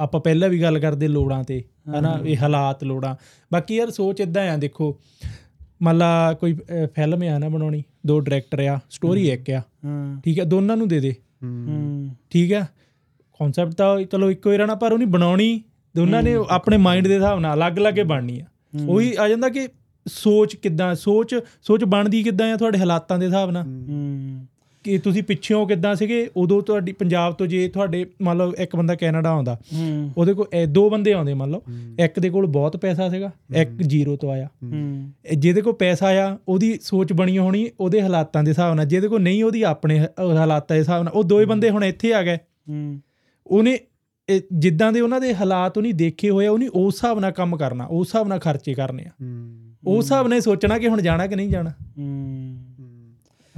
[0.00, 1.64] ਆਪਾਂ ਪਹਿਲਾਂ ਵੀ ਗੱਲ ਕਰਦੇ ਲੋੜਾਂ ਤੇ
[1.98, 3.16] ਹਨਾ ਇਹ ਹਾਲਾਤ ਲੋੜਾਂ।
[3.52, 4.98] ਬਾਕੀ ਯਾਰ ਸੋਚ ਇਦਾਂ ਆ ਦੇਖੋ
[5.82, 6.52] ਮੰਨ ਲਾ ਕੋਈ
[6.94, 9.62] ਫਿਲਮ ਆ ਨਾ ਬਣਾਉਣੀ ਦੋ ਡਾਇਰੈਕਟਰ ਆ ਸਟੋਰੀ ਇੱਕ ਆ।
[10.24, 11.14] ਠੀਕ ਹੈ ਦੋਨਾਂ ਨੂੰ ਦੇ ਦੇ।
[12.30, 12.68] ਠੀਕ ਹੈ
[13.40, 15.60] ਕਨਸੈਪਟ ਤਾਂ ਚਲੋ ਇੱਕੋ ਹੀ ਰਹਿਣਾ ਪਰ ਉਹਨੀ ਬਣਾਉਣੀ
[15.96, 18.44] ਦੋਨਾਂ ਨੇ ਆਪਣੇ ਮਾਈਂਡ ਦੇ ਹਿਸਾਬ ਨਾਲ ਅਲੱਗ-ਅਲੱਗ ਬਣਨੀ ਆ।
[18.88, 19.68] ਉਹੀ ਆ ਜਾਂਦਾ ਕਿ
[20.08, 23.64] ਸੋਚ ਕਿੱਦਾਂ ਸੋਚ ਸੋਚ ਬਣਦੀ ਕਿੱਦਾਂ ਆ ਤੁਹਾਡੇ ਹਾਲਾਤਾਂ ਦੇ ਹਿਸਾਬ ਨਾਲ?
[24.84, 26.28] ਕਿ ਤੁਸੀਂ ਪਿੱਛੇੋਂ ਕਿੱਦਾਂ ਸੀਗੇ?
[26.36, 29.58] ਉਦੋਂ ਤੁਹਾਡੀ ਪੰਜਾਬ ਤੋਂ ਜੇ ਤੁਹਾਡੇ ਮੰਨ ਲਓ ਇੱਕ ਬੰਦਾ ਕੈਨੇਡਾ ਆਉਂਦਾ
[30.16, 31.62] ਉਹਦੇ ਕੋਲ ਦੋ ਬੰਦੇ ਆਉਂਦੇ ਮੰਨ ਲਓ।
[31.98, 34.48] ਇੱਕ ਦੇ ਕੋਲ ਬਹੁਤ ਪੈਸਾ ਸੀਗਾ ਇੱਕ ਜ਼ੀਰੋ ਤੋਂ ਆਇਆ।
[35.36, 39.22] ਜਿਹਦੇ ਕੋਲ ਪੈਸਾ ਆ ਉਹਦੀ ਸੋਚ ਬਣੀ ਹੋਣੀ ਉਹਦੇ ਹਾਲਾਤਾਂ ਦੇ ਹਿਸਾਬ ਨਾਲ। ਜਿਹਦੇ ਕੋਲ
[39.22, 42.38] ਨਹੀਂ ਉਹਦੀ ਆਪਣੇ ਹਾਲਾਤਾਂ ਦੇ ਹਿਸਾਬ ਨਾਲ। ਉਹ ਦੋਏ ਬੰਦੇ ਹੁਣ ਇੱਥੇ ਆ ਗਏ।
[43.46, 43.78] ਉਹਨੇ
[44.52, 48.06] ਜਿੱਦਾਂ ਦੇ ਉਹਨਾਂ ਦੇ ਹਾਲਾਤ ਉਹਨੇ ਦੇਖੇ ਹੋਏ ਉਹਨੇ ਉਸ ਹਿਸਾਬ ਨਾਲ ਕੰਮ ਕਰਨਾ ਉਸ
[48.06, 49.10] ਹਿਸਾਬ ਨਾਲ ਖਰਚੇ ਕਰਨੇ ਆ।
[49.86, 51.70] ਉਸ ਹਿਸਾਬ ਨਾਲ ਸੋਚਣਾ ਕਿ ਹੁਣ ਜਾਣਾ ਕਿ ਨਹੀਂ ਜਾਣਾ।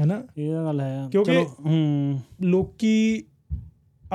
[0.00, 0.22] ਹੈਨਾ?
[0.38, 3.22] ਇਹ ਤਾਂ ਗੱਲ ਹੈ। ਕਿਉਂਕਿ- ਹੂੰ। ਲੋਕੀ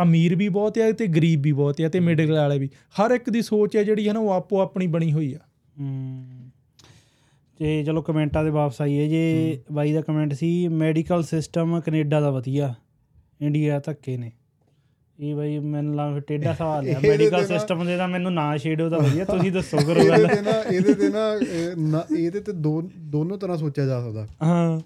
[0.01, 3.29] ਅਮੀਰ ਵੀ ਬਹੁਤ ਆ ਤੇ ਗਰੀਬ ਵੀ ਬਹੁਤ ਆ ਤੇ ਮਿਡਲ ਵਾਲੇ ਵੀ। ਹਰ ਇੱਕ
[3.29, 5.39] ਦੀ ਸੋਚ ਹੈ ਜਿਹੜੀ ਹੈ ਨਾ ਉਹ ਆਪੋ ਆਪਣੀ ਬਣੀ ਹੋਈ ਆ।
[5.79, 6.25] ਹੂੰ।
[7.57, 12.31] ਤੇ ਚਲੋ ਕਮੈਂਟਾਂ ਦੇ ਵਾਪਸ ਆਈਏ ਜੇ। ਬਾਈ ਦਾ ਕਮੈਂਟ ਸੀ ਮੈਡੀਕਲ ਸਿਸਟਮ ਕੈਨੇਡਾ ਦਾ
[12.31, 12.73] ਵਧੀਆ
[13.41, 14.31] ਇੰਡੀਆ ਧੱਕੇ ਨੇ।
[15.19, 18.99] ਇਹ ਬਾਈ ਮੈਨੂੰ ਲੱਗ ਟੇਡਾ ਸਵਾਲ ਹੈ ਮੈਡੀਕਲ ਸਿਸਟਮ ਦੇ ਤਾਂ ਮੈਨੂੰ ਨਾ ਛੇੜੋ ਤਾਂ
[18.99, 21.09] ਵਧੀਆ ਤੁਸੀਂ ਦੱਸੋ ਕਰੋ ਗੱਲ। ਇਹਦੇ ਤੇ ਨਾ ਇਹਦੇ ਤੇ
[21.77, 24.79] ਨਾ- ਇਹਦੇ ਤੇ ਦੋ ਦੋਨੋਂ ਤਰ੍ਹਾਂ ਸੋਚਿਆ ਜਾ ਸਕਦਾ। ਹਾਂ।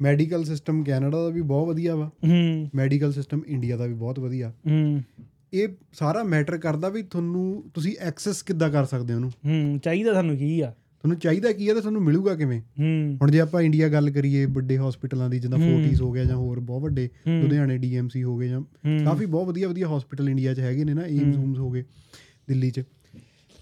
[0.00, 4.20] ਮੈਡੀਕਲ ਸਿਸਟਮ ਕੈਨੇਡਾ ਦਾ ਵੀ ਬਹੁਤ ਵਧੀਆ ਵਾ। ਹੂੰ। ਮੈਡੀਕਲ ਸਿਸਟਮ ਇੰਡੀਆ ਦਾ ਵੀ ਬਹੁਤ
[4.20, 5.02] ਵਧੀਆ। ਹੂੰ।
[5.52, 10.10] ਇਹ ਸਾਰਾ ਮੈਟਰ ਕਰਦਾ ਵੀ ਤੁਹਾਨੂੰ ਤੁਸੀਂ ਐਕਸੈਸ ਕਿੱਦਾਂ ਕਰ ਸਕਦੇ ਹੋ ਉਹਨੂੰ। ਹੂੰ ਚਾਹੀਦਾ
[10.10, 10.70] ਤੁਹਾਨੂੰ ਕੀ ਆ?
[10.70, 12.60] ਤੁਹਾਨੂੰ ਚਾਹੀਦਾ ਕੀ ਹੈ ਤੇ ਤੁਹਾਨੂੰ ਮਿਲੂਗਾ ਕਿਵੇਂ?
[12.60, 16.36] ਹੂੰ। ਹੁਣ ਜੇ ਆਪਾਂ ਇੰਡੀਆ ਗੱਲ ਕਰੀਏ ਵੱਡੇ ਹਸਪੀਟਲਾਂ ਦੀ ਜਿੱਦਾਂ ਫੋਰਟੀਜ਼ ਹੋ ਗਿਆ ਜਾਂ
[16.36, 18.60] ਹੋਰ ਬਹੁਤ ਵੱਡੇ। ਲੁਧਿਆਣੇ ਡੀਐਮਸੀ ਹੋ ਗਏ ਜਾਂ।
[19.04, 21.84] ਕਾਫੀ ਬਹੁਤ ਵਧੀਆ ਵਧੀਆ ਹਸਪੀਟਲ ਇੰਡੀਆ 'ਚ ਹੈਗੇ ਨੇ ਨਾ ਏਮਸ ਹੂਮਸ ਹੋ ਗਏ
[22.48, 22.82] ਦਿੱਲੀ 'ਚ।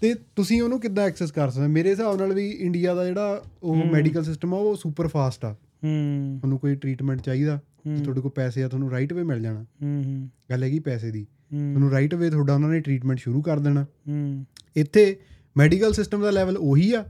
[0.01, 1.67] ਤੇ ਤੁਸੀਂ ਉਹਨੂੰ ਕਿੱਦਾਂ ਐਕਸੈਸ ਕਰ ਸਕਦੇ?
[1.67, 5.55] ਮੇਰੇ ਹਿਸਾਬ ਨਾਲ ਵੀ ਇੰਡੀਆ ਦਾ ਜਿਹੜਾ ਉਹ ਮੈਡੀਕਲ ਸਿਸਟਮ ਆ ਉਹ ਸੁਪਰ ਫਾਸਟ ਆ।
[5.83, 7.59] ਹੂੰ। ਤੁਹਾਨੂੰ ਕੋਈ ਟ੍ਰੀਟਮੈਂਟ ਚਾਹੀਦਾ।
[8.03, 11.23] ਤੁਹਾਡੇ ਕੋਲ ਪੈਸੇ ਆ ਤੁਹਾਨੂੰ ਰਾਈਟ ਵੇ ਮਿਲ ਜਾਣਾ। ਹੂੰ ਹੂੰ। ਗੱਲ ਹੈਗੀ ਪੈਸੇ ਦੀ।
[11.23, 15.19] ਤੁਹਾਨੂੰ ਰਾਈਟ ਵੇ ਤੁਹਾਡਾ ਉਹਨਾਂ ਨੇ ਟ੍ਰੀਟਮੈਂਟ ਸ਼ੁਰੂ ਕਰ ਦੇਣਾ। ਹੂੰ। ਇੱਥੇ
[15.57, 17.05] ਮੈਡੀਕਲ ਸਿਸਟਮ ਦਾ ਲੈਵਲ ਉਹੀ ਆ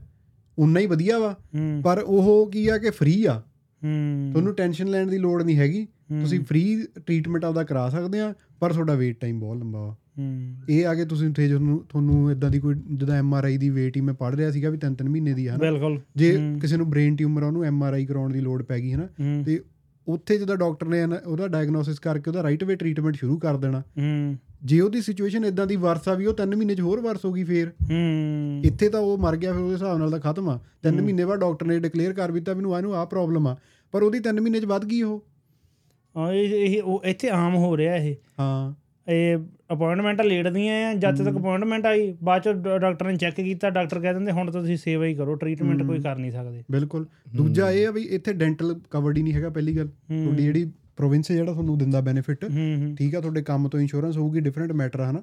[0.58, 1.36] ਉਨਾ ਹੀ ਵਧੀਆ ਵਾ
[1.84, 3.42] ਪਰ ਉਹ ਕੀ ਆ ਕਿ ਫ੍ਰੀ ਆ।
[3.84, 5.86] ਹੂੰ। ਤੁਹਾਨੂੰ ਟੈਨਸ਼ਨ ਲੈਣ ਦੀ ਲੋੜ ਨਹੀਂ ਹੈਗੀ।
[6.20, 9.96] ਤੁਸੀਂ ਫ੍ਰੀ ਟ੍ਰੀਟਮੈਂਟ ਆਪਦਾ ਕਰਾ ਸਕਦੇ ਆ ਪਰ ਤੁਹਾਡਾ ਵੇਟ ਟਾਈਮ ਬਹੁਤ ਲੰਬਾ ਵਾ।
[10.68, 13.70] ਇਹ ਆ ਕਿ ਤੁਸੀਂ ਉੱਥੇ ਤੁਹਾਨੂੰ ਤੁਹਾਨੂੰ ਇਦਾਂ ਦੀ ਕੋਈ ਜਿੱਦਾਂ ਐਮ ਆਰ ਆਈ ਦੀ
[13.70, 16.38] ਵੇਟ ਹੀ ਮੈਂ ਪੜ੍ਹ ਰਿਹਾ ਸੀਗਾ ਵੀ ਤਿੰਨ ਤਿੰਨ ਮਹੀਨੇ ਦੀ ਹੈ ਨਾ ਬਿਲਕੁਲ। ਜੇ
[16.60, 18.96] ਕਿਸੇ ਨੂੰ ਬ੍ਰੇਨ ਟਿਊਮਰ ਆ ਉਹਨੂੰ ਐਮ ਆਰ ਆਈ ਕਰਾਉਣ ਦੀ ਲੋੜ ਪੈ ਗਈ ਹੈ
[18.96, 19.60] ਨਾ ਹੂੰ। ਤੇ
[20.08, 24.36] ਉੱਥੇ ਜਦੋਂ ਡਾਕਟਰ ਨੇ ਉਹਦਾ ਡਾਇਗਨੋਸਿਸ ਕਰਕੇ ਉਹਦਾ ਰਾਈਟ ਵੇ ਟ੍ਰੀਟਮੈਂਟ ਸ਼ੁਰੂ ਕਰ ਦੇਣਾ। ਹੂੰ।
[24.64, 27.32] ਜੇ ਉਹਦੀ ਸਿਚੁਏਸ਼ਨ ਇਦਾਂ ਦੀ ਵਰਸ ਆ ਵੀ ਉਹ ਤਿੰਨ ਮਹੀਨੇ 'ਚ ਹੋਰ ਵਰਸ ਹੋ
[27.32, 30.60] ਗਈ ਫੇਰ। ਹੂੰ। ਇੱਥੇ ਤਾਂ ਉਹ ਮਰ ਗਿਆ ਫਿਰ ਉਹਦੇ ਹਿਸਾਬ ਨਾਲ ਤਾਂ ਖਤਮ ਆ।
[30.82, 33.56] ਤਿੰਨ ਮਹੀਨੇ ਬਾਅਦ ਡਾਕਟਰ ਨੇ ਡਿਕਲੇਅਰ ਕਰ ਦਿੱਤਾ ਮੈਨੂੰ ਇਹਨੂੰ ਆਹ ਪ੍ਰੋਬਲਮ ਆ।
[33.92, 35.24] ਪਰ ਉਹਦੀ ਤਿੰਨ ਮਹੀਨੇ 'ਚ ਵੱਧ ਗਈ ਉਹ।
[36.16, 38.74] ਆ ਇਹ ਇਹ ਉਹ ਇੱਥੇ ਆਮ ਹੋ ਰਿਹਾ ਇਹ। ਹਾਂ।
[39.10, 39.38] ਇਹ
[39.70, 42.48] ਅਪਾਇੰਟਮੈਂਟਾਂ ਲੇਟਦੀਆਂ ਆ ਜਦ ਤੱਕ ਅਪਾਇੰਟਮੈਂਟ ਆਈ ਬਾਅਦ ਚ
[42.80, 46.00] ਡਾਕਟਰ ਨੇ ਚੈੱਕ ਕੀਤਾ ਡਾਕਟਰ ਕਹਿ ਦਿੰਦੇ ਹੁਣ ਤਾਂ ਤੁਸੀਂ ਸੇਵਾ ਹੀ ਕਰੋ ਟ੍ਰੀਟਮੈਂਟ ਕੋਈ
[46.00, 47.06] ਕਰ ਨਹੀਂ ਸਕਦੇ। ਬਿਲਕੁਲ।
[47.36, 51.30] ਦੂਜਾ ਇਹ ਆ ਵੀ ਇੱਥੇ ਡੈਂਟਲ ਕਵਰਡ ਹੀ ਨਹੀਂ ਹੈਗਾ ਪਹਿਲੀ ਗੱਲ। ਤੁਹਾਡੀ ਜਿਹੜੀ ਪ੍ਰੋਵਿੰਸ
[51.32, 52.44] ਜਿਹੜਾ ਤੁਹਾਨੂੰ ਦਿੰਦਾ ਬੈਨੀਫਿਟ
[52.98, 55.22] ਠੀਕ ਆ ਤੁਹਾਡੇ ਕੰਮ ਤੋਂ ਇੰਸ਼ੋਰੈਂਸ ਹੋਊਗੀ ਡਿਫਰੈਂਟ ਮੈਟਰ ਹਨਾ?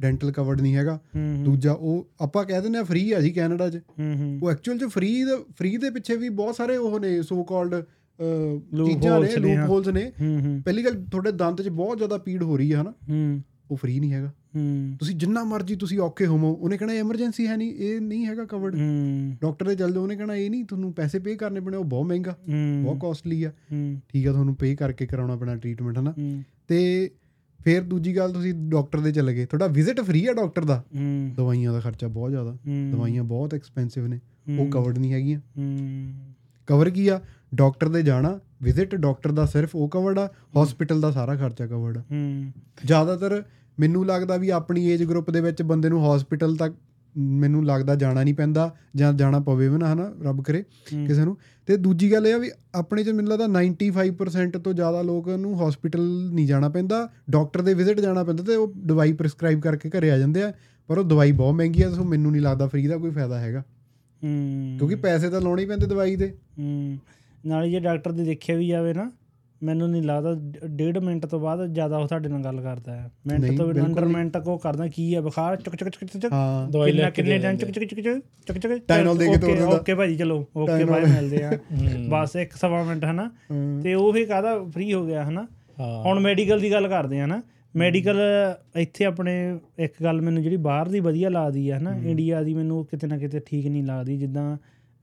[0.00, 0.98] ਡੈਂਟਲ ਕਵਰਡ ਨਹੀਂ ਹੈਗਾ।
[1.44, 3.80] ਦੂਜਾ ਉਹ ਆਪਾਂ ਕਹਿ ਦਿੰਦੇ ਆ ਫ੍ਰੀ ਆ ਜੀ ਕੈਨੇਡਾ 'ਚ।
[4.42, 5.24] ਉਹ ਐਕਚੁਅਲ 'ਚ ਫ੍ਰੀ
[5.56, 7.74] ਫ੍ਰੀ ਦੇ ਪਿੱਛੇ ਵੀ ਬਹੁਤ ਸਾਰੇ ਉਹ ਨੇ ਸੋ ਕਾਲਡ
[8.86, 10.10] ਚੀਜ਼ਾਂ ਨੇ ਲੂਪ। ਹੋਲਸ ਨੇ।
[10.64, 12.92] ਪਹਿਲੀ ਗੱਲ ਤੁਹਾਡੇ ਦੰਦ 'ਚ ਬਹੁਤ ਜ਼ਿਆਦਾ ਪੀੜ ਹੋ ਰਹੀ ਹੈ ਹਨਾ?
[13.72, 17.56] ਉਹ ਫ੍ਰੀ ਨਹੀਂ ਹੈਗਾ। ਹੂੰ। ਤੁਸੀਂ ਜਿੰਨਾ ਮਰਜ਼ੀ ਤੁਸੀਂ ਔਖੇ ਹੋਵੋ ਉਹਨੇ ਕਹਣਾ ਐਮਰਜੈਂਸੀ ਹੈ
[17.56, 20.92] ਨਹੀਂ ਇਹ ਨਹੀਂ ਹੈਗਾ ਕਵਰਡ ਹੂੰ। ਡਾਕਟਰ ਦੇ ਚੱਲ ਜਾਓ ਉਹਨੇ ਕਹਣਾ ਇਹ ਨਹੀਂ ਤੁਹਾਨੂੰ
[20.92, 22.38] ਪੈਸੇ ਪੇ ਕਰਨੇ ਪੈਣੇ ਉਹ ਬਹੁਤ ਮਹਿੰਗਾ
[22.82, 23.52] ਬਹੁਤ ਕਾਸਟਲੀ ਆ।
[24.08, 26.14] ਠੀਕ ਆ ਤੁਹਾਨੂੰ ਪੇ ਕਰਕੇ ਕਰਾਉਣਾ ਪੈਣਾ ਟ੍ਰੀਟਮੈਂਟ ਹਨਾ।
[26.68, 27.10] ਤੇ
[27.64, 30.84] ਫਿਰ ਦੂਜੀ ਗੱਲ ਤੁਸੀਂ ਡਾਕਟਰ ਦੇ ਚਲੇ ਗਏ। ਤੁਹਾਡਾ ਵਿਜ਼ਿਟ ਫ੍ਰੀ ਆ ਡਾਕਟਰ ਦਾ।
[31.36, 32.56] ਦਵਾਈਆਂ ਦਾ ਖਰਚਾ ਬਹੁਤ ਜ਼ਿਆਦਾ।
[32.92, 34.20] ਦਵਾਈਆਂ ਬਹੁਤ ਐਕਸਪੈਂਸਿਵ ਨੇ।
[34.58, 35.40] ਉਹ। ਕਵਰਡ ਨਹੀਂ ਹੈਗੀਆਂ।
[36.66, 37.20] ਕਵਰ ਕੀ ਆ?
[37.54, 40.28] ਡਾਕਟਰ ਦੇ ਜਾਣਾ ਵਿਜ਼ਿਟ ਡਾਕਟਰ ਦਾ ਸਿਰਫ ਉਹ ਕਵਰਡ ਆ
[40.62, 42.02] ਹਸਪੀਟਲ ਦਾ ਸਾਰਾ ਖਰਚਾ ਕਵਰਡ ਆ।
[42.84, 43.44] ਜ਼ਿਆਦਾਤਰ
[43.82, 46.74] ਮੈਨੂੰ ਲੱਗਦਾ ਵੀ ਆਪਣੀ ਏਜ ਗਰੁੱਪ ਦੇ ਵਿੱਚ ਬੰਦੇ ਨੂੰ ਹਸਪੀਟਲ ਤੱਕ
[47.18, 50.62] ਮੈਨੂੰ ਲੱਗਦਾ ਜਾਣਾ ਨਹੀਂ ਪੈਂਦਾ ਜਾਂ ਜਾਣਾ ਪਵੇ ਵੀ ਨਾ ਹਨਾ ਰੱਬ ਕਰੇ।
[51.06, 55.02] ਕਿਸੇ ਨੂੰ। ਤੇ ਦੂਜੀ ਗੱਲ ਇਹ ਆ ਵੀ ਆਪਣੇ ਚ ਮੈਨੂੰ ਲੱਗਦਾ 95% ਤੋਂ ਜ਼ਿਆਦਾ
[55.02, 59.60] ਲੋਕ ਨੂੰ ਹਸਪੀਟਲ ਨਹੀਂ ਜਾਣਾ ਪੈਂਦਾ ਡਾਕਟਰ ਦੇ ਵਿਜ਼ਿਟ ਜਾਣਾ ਪੈਂਦਾ ਤੇ ਉਹ ਦਵਾਈ ਪ੍ਰਿਸਕ੍ਰਾਈਬ
[59.60, 60.52] ਕਰਕੇ ਘਰੇ ਆ ਜਾਂਦੇ ਆ
[60.86, 63.60] ਪਰ ਉਹ ਦਵਾਈ ਬਹੁਤ ਮਹਿੰਗੀ ਆ ਸੋ ਮੈਨੂੰ ਨਹੀਂ ਲੱਗਦਾ ਫ੍ਰੀ ਦਾ ਕੋਈ ਫਾਇਦਾ ਹੈਗਾ।
[64.24, 66.98] ਹੂੰ। ਕਿਉਂਕਿ ਪੈਸੇ ਤਾਂ ਲਾਉਣੇ ਹੀ ਪੈਂਦੇ ਦਵਾਈ ਦੇ। ਹੂੰ।
[67.46, 69.12] ਨਾਲੇ ਜੇ ਡਾਕਟਰ ਦੀ ਦੇਖਿਆ ਵੀ ਜਾਵੇ ਨਾ
[69.62, 70.34] ਮੈਨੂੰ ਨਹੀਂ ਲੱਗਦਾ
[70.66, 74.32] ਡੇਢ ਮਿੰਟ ਤੋਂ ਬਾਅਦ ਜ਼ਿਆਦਾ ਉਹ ਤੁਹਾਡੇ ਨਾਲ ਗੱਲ ਕਰਦਾ ਹੈ। ਮਿੰਟ ਤੋਂ ਅੰਡਰ। ਮਿੰਟ
[74.32, 77.38] ਤੱਕ ਉਹ ਕਰਦਾ ਕੀ ਹੈ ਬੁਖਾਰ ਚੁੱਕ ਚੁੱਕ ਚੁੱਕ ਚੁੱਕ ਹਾਂ ਦਵਾਈ ਲੈ ਕਿੰਨਾ ਕੇ
[77.38, 78.00] ਟਾਈਮ ਚੁੱਕ ਚੁੱਕ ਚੁੱਕ
[78.46, 81.50] ਚੁੱਕ ਚੁੱਕ Tylenol ਦੇ ਕੇ ਤੋਰ ਦਿੰਦਾ। ਓਕੇ ਭਾਜੀ ਚਲੋ ਓਕੇ। ਬਾਏ ਮਿਲਦੇ ਆ।
[82.08, 83.30] ਬਸ ਇੱਕ ਸਵਾ ਮਿੰਟ ਹਨਾ।
[83.82, 85.46] ਤੇ ਉਹ ਹੀ ਕਾਹਦਾ ਫ੍ਰੀ ਹੋ ਗਿਆ ਹਨਾ?
[86.04, 87.42] ਹੁਣ ਮੈਡੀਕਲ ਦੀ ਗੱਲ ਕਰਦੇ ਆ ਨਾ
[87.76, 88.20] ਮੈਡੀਕਲ
[88.76, 91.96] ਇੱਥੇ ਆਪਣੇ ਇੱਕ ਗੱਲ ਮੈਨੂੰ ਜਿਹੜੀ ਬਾਹਰ ਦੀ ਵਧੀਆ ਲੱਗਦੀ ਆ ਹਨਾ?
[91.96, 94.56] ਇੰਡੀਆ ਦੀ ਮੈਨੂੰ ਕਿਤੇ ਨਾ ਕਿਤੇ ਠੀਕ ਨਹੀਂ ਲੱਗਦੀ ਜਿੱਦਾਂ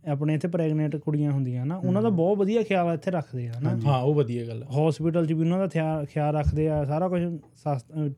[0.04, 3.76] ਆਪਣੇ ਇੱਥੇ ਪ੍ਰੈਗਨੈਂਟ ਕੁੜੀਆਂ ਹੁੰਦੀਆਂ ਨਾ ਉਹਨਾਂ ਦਾ ਬਹੁਤ ਵਧੀਆ ਖਿਆਲ ਇੱਥੇ ਰੱਖਦੇ ਆ ਹਨਾ
[3.86, 5.68] ਹਾਂ ਉਹ ਵਧੀਆ ਗੱਲ। ਹਸਪੀਟਲ 'ਚ ਵੀ ਉਹਨਾਂ ਦਾ
[6.06, 7.22] ਖਿਆਲ ਰੱਖਦੇ ਆ ਸਾਰਾ ਕੁਝ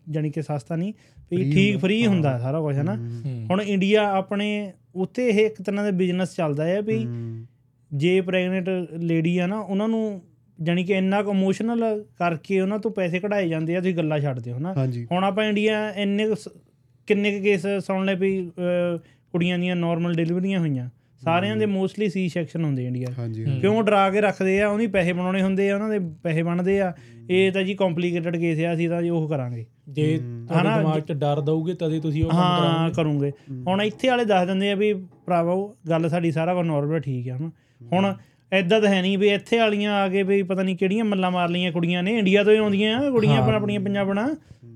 [0.10, 0.94] ਜਾਨੀ ਕਿ ਸਸਤਾ ਨਹੀਂ
[1.32, 5.62] ਵੀ Free ਠੀਕ। ਫ੍ਰੀ ਹੁੰਦਾ ਸਾਰਾ ਕੁਝ ਹਨਾ ਹੂੰ। ਹੁਣ ਇੰਡੀਆ ਆਪਣੇ ਉੱਥੇ ਇਹ ਇੱਕ
[5.62, 7.06] ਤਰ੍ਹਾਂ ਦਾ ਬਿਜ਼ਨਸ ਚੱਲਦਾ ਹੈ ਵੀ।
[7.92, 8.70] ਜੇ ਪ੍ਰੈਗਨੈਂਟ
[9.00, 10.22] ਲੇਡੀ ਆ ਨਾ ਉਹਨਾਂ ਨੂੰ
[10.60, 14.52] ਜਾਨੀ ਕਿ ਇੰਨਾ ਕੁ ਇਮੋਸ਼ਨਲ ਕਰਕੇ ਉਹਨਾਂ ਤੋਂ ਪੈਸੇ ਕਢਾਏ ਜਾਂਦੇ ਆ ਤੁਸੀਂ ਗੱਲਾਂ ਛੱਡਦੇ
[14.52, 14.74] ਹੋ ਨਾ।
[15.12, 16.28] ਹੁਣ ਆਪਾਂ ਇੰਡੀਆ ਇੰਨੇ
[17.08, 18.52] ਕਿੰਨੇ ਕੇਸ ਸੁਣ ਲਏ ਵੀ
[19.32, 20.90] ਕੁੜੀਆਂ ਦੀਆਂ ਨਾਰਮਲ ਡਿਲੀਵਰੀਆਂ ਹੋਈਆਂ।
[21.22, 24.88] ਸਾਰਿਆਂ ਦੇ ਮੋਸਟਲੀ ਸੀ ਸੈਕਸ਼ਨ ਹੁੰਦੇ ਇੰਡੀਆ 'ਚ। ਹਾਂਜੀ। ਕਿਉਂ ਡਰਾ ਕੇ ਰੱਖਦੇ ਆ ਉਹਦੀ
[24.88, 26.94] ਪੈਸੇ ਬਣਾਉਣੇ ਹੁੰਦੇ ਆ ਉਹਨਾਂ ਦੇ ਪੈਸੇ ਬਣਦੇ ਆ।
[27.30, 31.12] ਇਹ ਤਾਂ ਜੀ ਕੰਪਲਿਕੇਟਡ ਕੇਸ ਆ ਅਸੀਂ ਤਾਂ ਜੀ ਉਹ ਕਰਾਂਗੇ। ਜੇ ਤੁਹਾਡੇ ਦਿਮਾਗ 'ਚ
[31.12, 33.32] ਡਰ ਦਊਗੇ ਤਦੇ ਤੁਸੀਂ ਉਹ ਕੰਮ ਹਾਂ ਕਰਾਂਗੇ। ਕਰੂੰਗੇ
[33.68, 34.94] ਹੁਣ ਇੱਥੇ ਵਾਲੇ ਦੱਸ ਦਿੰਦੇ ਆ ਵੀ
[35.26, 37.52] ਭਰਾਵੋ ਗੱਲ ਸਾਡੀ ਸਾਰਾ ਕੁਝ ਨਾਰਮਲ ਠੀਕ ਆ ਹਨਾ?
[37.82, 38.14] ਹੁਣ
[38.52, 41.50] ਐਦਾਂ ਤਾਂ ਹੈ ਨਹੀਂ ਵੀ ਇੱਥੇ ਵਾਲੀਆਂ ਆ ਕੇ ਵੀ ਪਤਾ ਨਹੀਂ ਕਿਹੜੀਆਂ ਮੱਲਾਂ ਮਾਰ
[41.50, 44.28] ਲਈਆਂ ਕੁੜੀਆਂ ਨੇ। ਇੰਡੀਆ ਤੋਂ ਹੀ ਆਉਂਦੀਆਂ ਆ, ਕੁੜੀਆਂ ਆਪਣਾ ਆਪਣੀਆਂ ਪੰਜਾਬਣਾ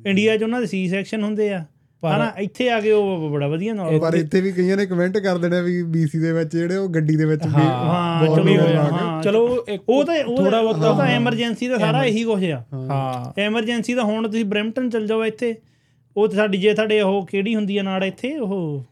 [0.06, 1.64] ਇੰਡੀਆ 'ਚ ਉਹਨਾਂ ਦੇ ਸੀ ਸੈਕਸ਼ਨ ਹੁੰਦੇ ਆ।
[2.08, 5.38] ਹਨਾ ਇੱਥੇ ਆ ਕੇ ਉਹ ਬੜਾ ਵਧੀਆ ਨਾਰਮਲ ਪਰ ਇੱਥੇ ਵੀ ਕਈਆਂ ਨੇ ਕਮੈਂਟ ਕਰ
[5.38, 9.46] ਦੇਣਾ ਵੀ ਬੀਸੀ ਦੇ ਵਿੱਚ ਜਿਹੜੇ ਉਹ ਗੱਡੀ ਦੇ ਵਿੱਚ ਵੀ ਹਾਂ ਚਲੋ ਚਲੋ
[9.90, 13.94] ਉਹ ਤਾਂ ਉਹ ਥੋੜਾ ਬਹੁਤਾ ਉਹ ਤਾਂ ਐਮਰਜੈਂਸੀ ਦਾ ਸਾਰਾ ਇਹੀ ਕੁਝ ਆ। ਹਾਂ। ਐਮਰਜੈਂਸੀ
[13.94, 15.56] ਦਾ ਹੁਣ ਤੁਸੀਂ ਬ੍ਰੈਂਪਟਨ ਚਲ ਜਾਓ ਇੱਥੇ
[16.16, 18.84] ਉਹ ਤਾਂ ਸਾਡੀ ਜੇ ਤੁਹਾਡੇ ਉਹ ਕਿਹੜੀ ਹੁੰਦੀ ਆ ਨਾੜ ਇੱਥੇ ਉਹ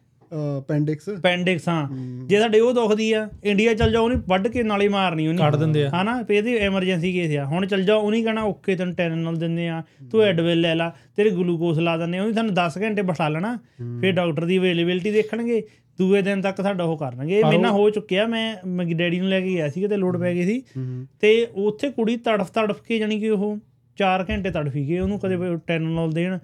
[0.58, 1.88] ਅਪੈਂਡਿਕਸ। ਅਪੈਂਡਿਕਸ ਹਾਂ।
[2.28, 5.56] ਜੇ ਸਾਡੇ ਉਹ ਦੁਖਦੀ ਆ ਇੰਡੀਆ ਚਲ ਜਾਓ ਉਹਨੇ ਵੱਢ ਕੇ ਨਾਲੇ ਮਾਰਨੀ ਉਹਨੇ। ਕੱਢ
[5.56, 6.22] ਦਿੰਦੇ ਆ। ਹਨਾ?
[6.22, 9.82] ਵੀ ਇਹਦੀ ਐਮਰਜੈਂਸੀ ਕੇਸ ਆ। ਹੁਣ ਚਲ ਜਾਓ ਉਹਨੇ ਕਹਣਾ ਓਕੇ ਤੈਨੂੰ ਟੈਨਲ ਦਿੰਦੇ ਆ
[10.12, 13.58] ਤੂੰ ਐਡਵਿਲ ਲੈ ਲਾ ਤੇਰੇ ਗਲੂਕੋਸ ਲਾ ਦਿੰਦੇ ਉਹਨੇ ਤੁਹਾਨੂੰ 10 ਘੰਟੇ ਬਿਠਾ ਲੈਣਾ।
[14.02, 15.64] ਫਿਰ ਡਾਕਟਰ ਦੀ ਅਵੇਲੇਬਿਲਟੀ ਦੇਖਣਗੇ।
[16.00, 19.30] ਦੂਏ ਦਿਨ ਤੱਕ ਤੁਹਾਡਾ ਉਹ ਕਰਨਗੇ। ਇਹ ਮੇਰੇ ਨਾਲ ਹੋ ਚੁੱਕਿਆ ਮੈਂ ਮੈਂ ਡੈਡੀ ਨੂੰ
[19.30, 20.62] ਲੈ ਕੇ ਗਿਆ ਸੀ ਕਿਤੇ ਲੋਡ ਪੈ ਗਈ ਸੀ।
[21.22, 23.58] ਤੇ ਉੱਥੇ ਕੁੜੀ ਤੜਫ ਤੜਫ ਕੇ ਜਾਨੀ ਕਿ ਉਹ
[23.98, 26.38] 4 ਘੰਟੇ ਤੜਫੀ ਗਏ ਉਹਨੂੰ ਕਦੇ ਟੈਨਲ ਦੇਣ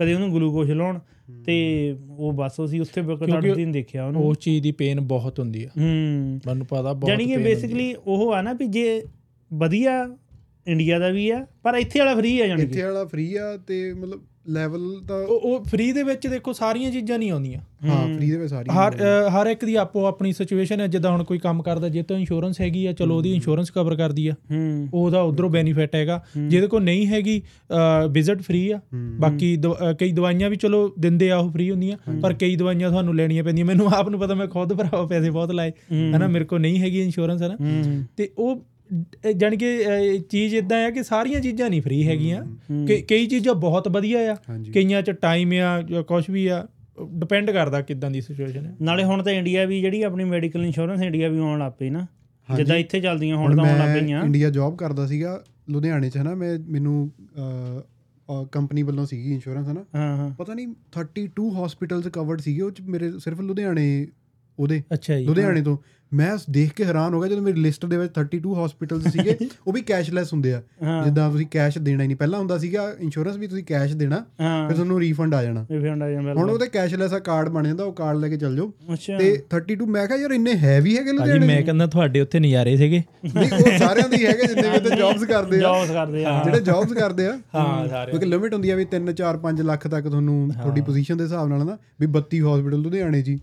[0.00, 0.98] ਕਦੇ ਉਹਨੂੰ ਗਲੂਕੋਜ਼ ਲਾਉਣ।
[1.44, 5.64] ਤੇ ਉਹ ਬਸ ਅਸੀਂ ਉੱਥੇ ਤੜਫਦੀ ਨਹੀਂ ਦੇਖਿਆ ਉਹਨੂੰ। ਉਸ ਚੀਜ਼ ਦੀ ਪੇਨ ਬਹੁਤ ਹੁੰਦੀ
[5.64, 9.02] ਆ। ਹੂੰ। ਮੈਨੂੰ ਪਤਾ ਬਹੁਤ ਜਾਨੀ ਕਿ ਬੇਸਿਕਲੀ ਉਹ ਆ ਨਾ ਵੀ ਜੇ
[9.52, 10.16] ਵਧੀਆ
[10.66, 13.92] ਇੰਡੀਆ ਦਾ ਵੀ ਆ ਪਰ ਇੱਥੇ ਵਾਲਾ ਫ੍ਰੀ ਆ ਜਾਨੀ ਇੱਥੇ ਵਾਲਾ ਫ੍ਰੀ ਆ ਤੇ
[13.92, 18.36] ਮਤਲਬ ਲੈਵਲ ਤਾਂ ਉਹ ਫ੍ਰੀ ਦੇ ਵਿੱਚ ਦੇਖੋ ਸਾਰੀਆਂ ਚੀਜ਼ਾਂ ਨਹੀਂ ਆਉਂਦੀਆਂ। ਹਾਂ ਫ੍ਰੀ ਦੇ
[18.36, 18.94] ਵਿੱਚ ਸਾਰੀ ਹਰ
[19.30, 22.60] ਹਰ ਇੱਕ ਦੀ ਆਪੋ ਆਪਣੀ ਸਿਚੁਏਸ਼ਨ ਹੈ ਜਿੱਦਾਂ ਹੁਣ ਕੋਈ ਕੰਮ ਕਰਦਾ ਜੇ ਤਾਂ ਇੰਸ਼ੋਰੈਂਸ
[22.60, 24.34] ਹੈਗੀ ਆ ਚਲੋ ਉਹਦੀ ਇੰਸ਼ੋਰੈਂਸ ਕਵਰ ਕਰਦੀ ਆ।
[24.94, 27.40] ਉਹਦਾ ਉਧਰੋਂ ਬੈਨੀਫਿਟ ਹੈਗਾ। ਜਿਹਦੇ ਕੋਲ ਨਹੀਂ ਹੈਗੀ
[28.10, 28.80] ਵਿਜ਼ਿਟ ਫ੍ਰੀ ਆ।
[29.20, 29.56] ਬਾਕੀ
[29.98, 33.66] ਕਈ ਦਵਾਈਆਂ ਵੀ ਚਲੋ ਦਿੰਦੇ ਆ ਉਹ ਫ੍ਰੀ ਹੁੰਦੀਆਂ ਪਰ ਕਈ ਦਵਾਈਆਂ ਤੁਹਾਨੂੰ ਲੈਣੀਆਂ ਪੈਂਦੀਆਂ।
[33.66, 37.02] ਮੈਨੂੰ ਆਪ ਨੂੰ ਪਤਾ ਮੈਂ ਖੁਦ ਭਰਾਵਾ ਪੈਸੇ ਬਹੁਤ ਲਾਏ। ਹਨਾ ਮੇਰੇ ਕੋਲ ਨਹੀਂ ਹੈਗੀ
[37.02, 38.64] ਇੰਸ਼ੋਰੈਂਸ ਹੈ ਨਾ ਹੂੰ। ਤੇ ਉਹ
[39.36, 39.84] ਜਾਨ ਕਿ
[40.30, 42.44] ਚੀਜ਼ ਇਦਾਂ ਆ ਕਿ ਸਾਰੀਆਂ ਚੀਜ਼ਾਂ ਨਹੀਂ ਫ੍ਰੀ ਹੈਗੀਆਂ।
[42.86, 44.36] ਕਿ ਕਈ ਚੀਜ਼ਾਂ ਬਹੁਤ ਵਧੀਆ ਆ
[44.74, 46.66] ਕਈਆਂ ਚ ਟਾਈਮ ਆ ਜਾਂ ਕੁਝ ਵੀ ਆ
[47.12, 51.02] ਡਿਪੈਂਡ ਕਰਦਾ ਕਿਦਾਂ ਦੀ ਸਿਚੁਏਸ਼ਨ ਹੈ ਨਾਲੇ ਹੁਣ ਤਾਂ ਇੰਡੀਆ ਵੀ ਜਿਹੜੀ ਆਪਣੀ ਮੈਡੀਕਲ ਇੰਸ਼ੋਰੈਂਸ
[51.02, 52.06] ਇੰਡੀਆ ਵੀ ਆਉਣ ਲੱਗ ਪਈ ਨਾ
[52.56, 56.18] ਜਿੱਦਾਂ ਇੱਥੇ ਚੱਲਦੀਆਂ ਹੁਣ ਤਾਂ ਆਉਣ ਲੱਗ ਮੈਂ ਪਈਆਂ। ਇੰਡੀਆ ਜੌਬ ਕਰਦਾ ਸੀਗਾ ਲੁਧਿਆਣੇ 'ਚ
[56.18, 57.12] ਹਨਾ ਮੈਂ ਮੈਨੂੰ
[58.52, 60.66] ਕੰਪਨੀ ਵੱਲੋਂ ਸੀਗੀ ਇੰਸ਼ੋਰੈਂਸ ਹਨਾ ਪਤਾ ਨਹੀਂ
[60.98, 64.06] 32 ਹਸਪੀਟਲਸ ਕਵਰਡ ਸੀਗੇ ਉਹ 'ਚ ਮੇਰੇ ਸਿਰਫ ਲੁਧਿਆਣੇ
[64.58, 64.82] ਉਹਦੇ।
[65.20, 65.76] ਲੁਧਿਆਣੇ ਤੋਂ।
[66.12, 69.36] ਮੈਂ ਦੇਖ ਕੇ ਹੈਰਾਨ ਹੋ ਗਿਆ ਜਦੋਂ ਮੇਰੀ ਲਿਸਟ ਦੇ ਵਿੱਚ 32 ਹਸਪੀਟਲਸ ਸੀਗੇ
[69.66, 70.60] ਉਹ ਵੀ ਕੈਸ਼ਲੈਸ ਹੁੰਦੇ ਆ।
[71.04, 74.74] ਜਿੱਦਾਂ ਤੁਸੀਂ ਕੈਸ਼ ਦੇਣਾ ਹੀ ਨਹੀਂ। ਪਹਿਲਾਂ ਹੁੰਦਾ ਸੀਗਾ ਇੰਸ਼ੋਰੈਂਸ ਵੀ ਤੁਸੀਂ ਕੈਸ਼ ਦੇਣਾ ਫਿਰ
[74.74, 77.84] ਤੁਹਾਨੂੰ ਰੀਫੰਡ ਆ ਜਾਣਾ। ਇਹ ਫੰਡ ਆ ਜਾਂਦਾ ਹੁਣ ਉਹਦੇ ਕੈਸ਼ਲੈਸ ਆ ਕਾਰਡ ਬਣ ਜਾਂਦਾ
[77.84, 78.72] ਉਹ ਕਾਰਡ ਲੈ ਕੇ ਚੱਲ ਜਾਓ।
[79.18, 82.76] ਤੇ 32 ਮੈਂ ਕਿਹਾ ਯਾਰ ਇੰਨੇ ਹੈਵੀ ਹੈਗੇ ਭਾਜੀ ਲੁਧਿਆਣੇ ਮੈਂ ਕਹਿੰਦਾ ਤੁਹਾਡੇ ਉੱਥੇ ਨਜ਼ਾਰੇ
[82.76, 83.02] ਸੀਗੇ।
[83.34, 86.60] ਨਹੀਂ ਉਹ ਸਾਰਿਆਂ ਦੇ ਹੈਗੇ ਜਿੰਨੇ ਵੀ ਤੇ ਜੌਬਸ ਕਰਦੇ ਆ। ਜੌਬਸ ਕਰਦੇ ਆ ਜਿਹੜੇ
[86.60, 90.08] ਜੌਬਸ ਕਰਦੇ ਆ ਹਾਂ ਸਾਰੇ। ਕਿਉਂਕਿ ਲਿਮਿਟ ਹੁੰਦੀ ਆ ਵੀ 3 4 5 ਲੱਖ ਤੱਕ
[90.08, 93.38] ਤੁਹਾਨੂੰ ਤੁਹਾਡੀ ਪੋਜੀਸ਼ਨ ਦੇ ਹਿਸਾਬ ਨਾਲ ਨਾ ਵੀ 32 ਹਸਪੀਟਲ ਲੁਧਿਆਣੇ ਜੀ।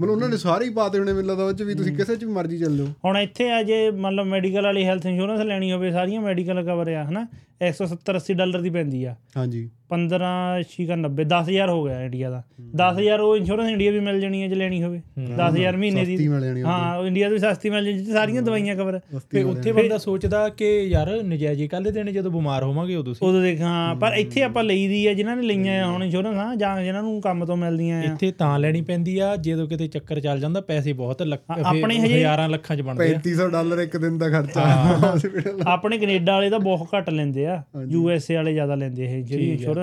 [0.00, 2.24] ਮਤਲਬ ਉਹਨਾਂ ਨੇ ਸਾਰੇ ਹੀ ਪਾਤੇ ਹੋਣੇ ਮੈਨੂੰ ਲੱਗਦਾ ਉਹ ਚ ਵੀ ਤੁਸੀਂ ਕਿਸੇ ਚ
[2.24, 5.90] ਵੀ ਮਰਜ਼ੀ ਚੱਲ ਜਾਓ। ਹੁਣ ਇੱਥੇ ਆ ਜੇ ਮਤਲਬ ਮੈਡੀਕਲ ਵਾਲੀ ਹੈਲਥ ਇੰਸ਼ੋਰੈਂਸ ਲੈਣੀ ਹੋਵੇ
[5.92, 7.26] ਸਾਰੀਆਂ ਮੈਡੀਕਲ ਕਵਰ ਆ ਹਨਾ?
[7.68, 12.42] 170 80 ਡਾਲਰ ਦੀ ਪੈਂਦੀ ਆ। ਹਾਂਜੀ। 15 ਛੀਕਾ 90 10000 ਹੋ ਗਿਆ ਇੰਡੀਆ ਦਾ।
[12.76, 15.00] 10000 ਉਹ ਇੰਸ਼ੋਰੈਂਸ ਇੰਡੀਆ ਵੀ ਮਿਲ ਜਾਣੀ ਹੈ ਜੇ ਲੈਣੀ ਹੋਵੇ।
[15.36, 16.26] 10000 ਮਹੀਨੇ ਦੀ।
[16.64, 20.82] ਹਾਂ ਉਹ ਇੰਡੀਆ ਦੀ ਸਸਤੀ ਮਿਲ ਜਾਣੀ ਸਾਰੀਆਂ ਦਵਾਈਆਂ ਕਵਰ ਤੇ ਉੱਥੇ ਬੰਦਾ ਸੋਚਦਾ ਕਿ
[20.82, 24.64] ਯਾਰ ਨਜਾਇਜ਼ ਕੱਲ ਦੇਣੇ ਜਦੋਂ ਬਿਮਾਰ ਹੋਵਾਂਗੇ ਉਦੋਂ ਸੀ। ਉਦੋਂ ਦੇਖ ਹਾਂ ਪਰ ਇੱਥੇ ਆਪਾਂ
[24.64, 28.00] ਲਈਦੀ ਆ ਜਿਨ੍ਹਾਂ ਨੇ ਲਈਆਂ ਆ ਹੁਣ ਇੰਸ਼ੋਰੈਂਸ ਹਾਂ ਜਾਂ ਜਿਨ੍ਹਾਂ ਨੂੰ ਕੰਮ ਤੋਂ ਮਿਲਦੀਆਂ
[28.00, 31.22] ਆ। ਇੱਥੇ ਤਾਂ ਲੈਣੀ ਪੈਂਦੀ ਆ ਜਦੋਂ ਕਿਤੇ ਚੱਕਰ ਚੱਲ ਜਾਂਦਾ ਪੈਸੇ ਬਹੁਤ
[31.66, 34.64] ਆਪਣੇ ਹਜੇ- ਹਜ਼ਾਰਾਂ ਲੱਖਾਂ ਚ ਬਣਦੇ ਆ। 3500 ਡਾਲਰ ਇੱਕ ਦਿਨ ਦਾ ਖਰਚਾ।
[35.66, 39.24] ਆਪਣੇ ਕੈਨੇਡਾ ਵਾਲੇ ਤਾਂ ਬਹੁਤ ਘੱਟ ਲੈਂਦੇ ਆ ਯੂ ਐਸ ਏ ਵਾਲੇ ਜ਼ਿਆਦਾ ਲੈਂਦੇ ਇਹ
[39.24, 39.77] ਜਿਹੜੀ ਇੰਸ਼ੋਰੈਂਸ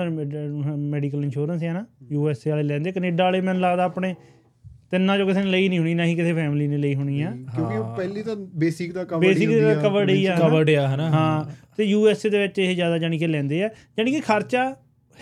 [0.76, 4.14] ਮੈਡੀਕਲ ਇੰਸ਼ੋਰੈਂਸ ਹੈ ਨਾ ਯੂ ਐਸ ਏ ਵਾਲੇ ਲੈਂਦੇ ਕੈਨੇਡਾ ਵਾਲੇ ਮੈਨੂੰ ਲੱਗਦਾ ਆਪਣੇ
[4.90, 7.30] ਤਿੰਨਾਂ ਚੋਂ ਕਿਸੇ ਨੇ ਲਈ ਨਹੀਂ ਹੋਣੀ ਨਾ ਹੀ ਕਿਸੇ ਫੈਮਿਲੀ ਨੇ ਲਈ ਹੋਣੀ ਆ।
[7.54, 9.50] ਕਿਉਂਕਿ ਉਹ ਪਹਿਲੀ ਤਾਂ ਬੇਸਿਕ ਦਾ ਕਵਰ ਬੇਸਿਕ
[9.82, 11.10] ਕਵਰਡ ਹੀ ਆ ਕਵਰਡ ਆ ਹਨਾ?
[11.10, 11.44] ਹਾਂ
[11.76, 13.68] ਤੇ ਯੂ ਐਸ ਏ ਦੇ ਵਿੱਚ ਇਹ ਜ਼ਿਆਦਾ ਜਾਨੀ ਕਿ ਲੈਂਦੇ ਆ
[13.98, 14.74] ਜਾਨੀ ਕਿ ਖਰਚਾ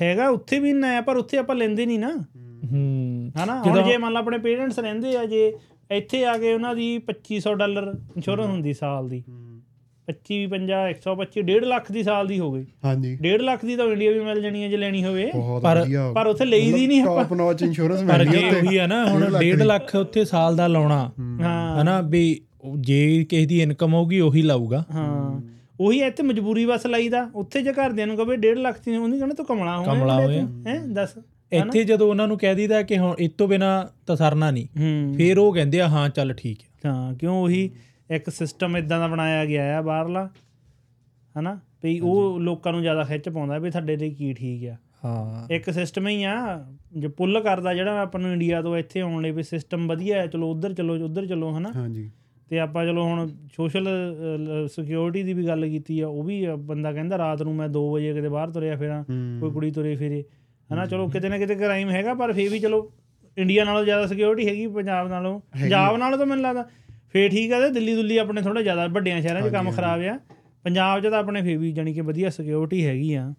[0.02, 2.08] ਹੈਗਾ ਉੱਥੇ ਵੀ ਇੰਨਾ ਆ ਪਰ ਉੱਥੇ ਆਪਾਂ ਲੈਂਦੇ ਨਹੀਂ ਨਾ।
[2.72, 3.62] ਹੂੰ। ਹਨਾ?
[3.62, 5.52] ਹੁਣ ਜੇ ਮੰਨ ਲਾ ਆਪਣੇ ਪੇਰੈਂਟਸ ਰਹਿੰਦੇ ਆ ਜੇ
[5.90, 9.22] ਇੱਥੇ ਆ ਕੇ ਉਹਨਾਂ ਦੀ 2500 ਡਾਲਰ ਇੰਸ਼ੋਰੈਂਸ ਹੁੰਦੀ ਸਾਲ ਦੀ
[10.06, 13.84] 25 50 125 1.5 ਲੱਖ ਦੀ ਸਾਲ ਦੀ ਹੋ ਗਈ। ਹਾਂਜੀ। 1.5 ਲੱਖ ਦੀ ਤਾਂ
[13.84, 15.30] ਇੰਡੀਆ ਵੀ ਮਿਲ ਜਾਣੀ ਹੈ ਜੇ ਲੈਣੀ ਹੋਵੇ।
[15.62, 18.86] ਪਰ- ਪਰ ਉੱਥੇ ਲਈ ਦੀ ਨਹੀਂ ਆਪਾਂ। ਟੌਪ ਨੌਚ ਇੰਸ਼ੋਰੈਂਸ ਮਿਲ ਜੇ ਗਿਆ ਉਹੀ ਆ
[18.86, 22.40] ਨਾ ਹੁਣ 1.5 ਲੱਖ ਉੱਥੇ ਸਾਲ ਦਾ ਲਾਉਣਾ। ਹਾਂ। ਹਨਾ ਵੀ
[22.78, 25.40] ਜੇ ਕਿਸੇ ਦੀ ਇਨਕਮ ਹੋਊਗੀ ਉਹੀ ਲਾਊਗਾ। ਹਾਂ।
[25.80, 29.34] ਉਹੀ ਇੱਥੇ ਮਜਬੂਰੀ ਬਸ ਲਾਈਦਾ। ਉੱਥੇ ਜੇ ਘਰਦਿਆਂ ਨੂੰ ਕਹੇ 1.5 ਲੱਖ ਦੀ ਉਹਨੀ ਕਹਿੰਦਾ
[29.34, 31.10] ਤੂੰ ਕਮਲਾ ਹੋਇਆ ਕਮਲਾ ਹੋਇਆ। ਹੈ ਦੱਸ।
[31.52, 35.14] ਇੱਥੇ ਜਦੋਂ ਉਹਨਾਂ ਨੂੰ ਕਹਿ ਦੀਦਾ ਕਿ ਹੁਣ ਇਸ ਤੋਂ ਬਿਨਾ ਤਾਂ ਸਰਨਾ ਨਹੀਂ ਹੂੰ।
[35.14, 37.70] ਫਿਰ ਉਹ ਕਹਿੰਦੇ ਆ ਹਾਂ ਚੱਲ ਠੀਕ ਹੈ। ਹਾਂ ਕਿਉਂ ਉਹੀ
[38.10, 40.28] ਇੱਕ ਸਿਸਟਮ ਇਦਾਂ ਦਾ ਬਣਾਇਆ ਗਿਆ ਆ ਬਾਹਰਲਾ
[41.34, 41.58] ਹਨਾ?
[41.84, 45.70] ਵੀ ਉਹ ਲੋਕਾਂ ਨੂੰ ਜ਼ਿਆਦਾ ਖਿੱਚ ਪਾਉਂਦਾ ਵੀ ਤੁਹਾਡੇ ਲਈ ਕੀ ਠੀਕ ਆ। ਹਾਂ। ਇੱਕ
[45.70, 46.34] ਸਿਸਟਮ ਹੀ ਆ
[46.96, 50.26] ਜੇ ਪੁੱਲ ਕਰਦਾ ਜਿਹੜਾ ਆਪਾਂ ਨੂੰ ਇੰਡੀਆ ਤੋਂ ਇੱਥੇ ਆਉਣ ਲਈ ਵੀ ਸਿਸਟਮ ਵਧੀਆ ਹੈ
[50.26, 51.72] ਚਲੋ ਉਧਰ ਚਲੋ ਉਧਰ ਚਲੋ ਹਨਾ?
[51.76, 52.10] ਹਾਂਜੀ।
[52.50, 53.88] ਤੇ ਆਪਾਂ ਚਲੋ ਹੁਣ ਸੋਸ਼ਲ
[54.68, 58.12] ਸਿਕਿਉਰਿਟੀ ਦੀ ਵੀ ਗੱਲ ਕੀਤੀ ਆ ਉਹ ਵੀ ਬੰਦਾ ਕਹਿੰਦਾ ਰਾਤ ਨੂੰ ਮੈਂ 2 ਵਜੇ
[58.14, 59.02] ਕਿਤੇ ਬਾਹਰ ਤੁਰਿਆ ਫਿਰਾਂ
[59.40, 60.24] ਕੋਈ ਕੁੜੀ ਤੁਰੇ ਫਿਰੇ
[60.70, 60.86] ਹਨਾ?
[60.86, 62.90] ਚਲੋ ਕਿਤੇ ਨਾ ਕਿਤੇ ਕ੍ਰਾਈਮ ਹੈਗਾ ਪਰ ਫੇਰ ਵੀ ਚਲੋ
[63.36, 66.64] ਇੰਡੀਆ ਨਾਲੋਂ ਜ਼ਿਆਦਾ ਸਿਕਿਉਰਿਟੀ ਹੈਗੀ ਪੰਜਾਬ ਨਾਲੋਂ। ਪੰਜਾਬ ਨਾਲੋਂ ਤਾਂ ਮੈਨੂੰ ਲੱਗਦਾ
[67.14, 70.18] ਫੇਰ ਠੀਕ ਆ ਤੇ ਦਿੱਲੀ ਦੁੱਲੀ ਆਪਣੇ ਥੋੜਾ ਜ਼ਿਆਦਾ ਵੱਡਿਆਂ ਸ਼ਹਿਰਾਂ 'ਚ ਕੰਮ ਖਰਾਬ ਆ।
[70.64, 73.32] ਪੰਜਾਬ 'ਚ ਤਾਂ ਆਪਣੇ ਫੇਰ ਵੀ ਜਾਨੀ ਕਿ ਵਧੀਆ ਸਿਕਿਉਰਿਟੀ ਹੈਗੀ ਆ।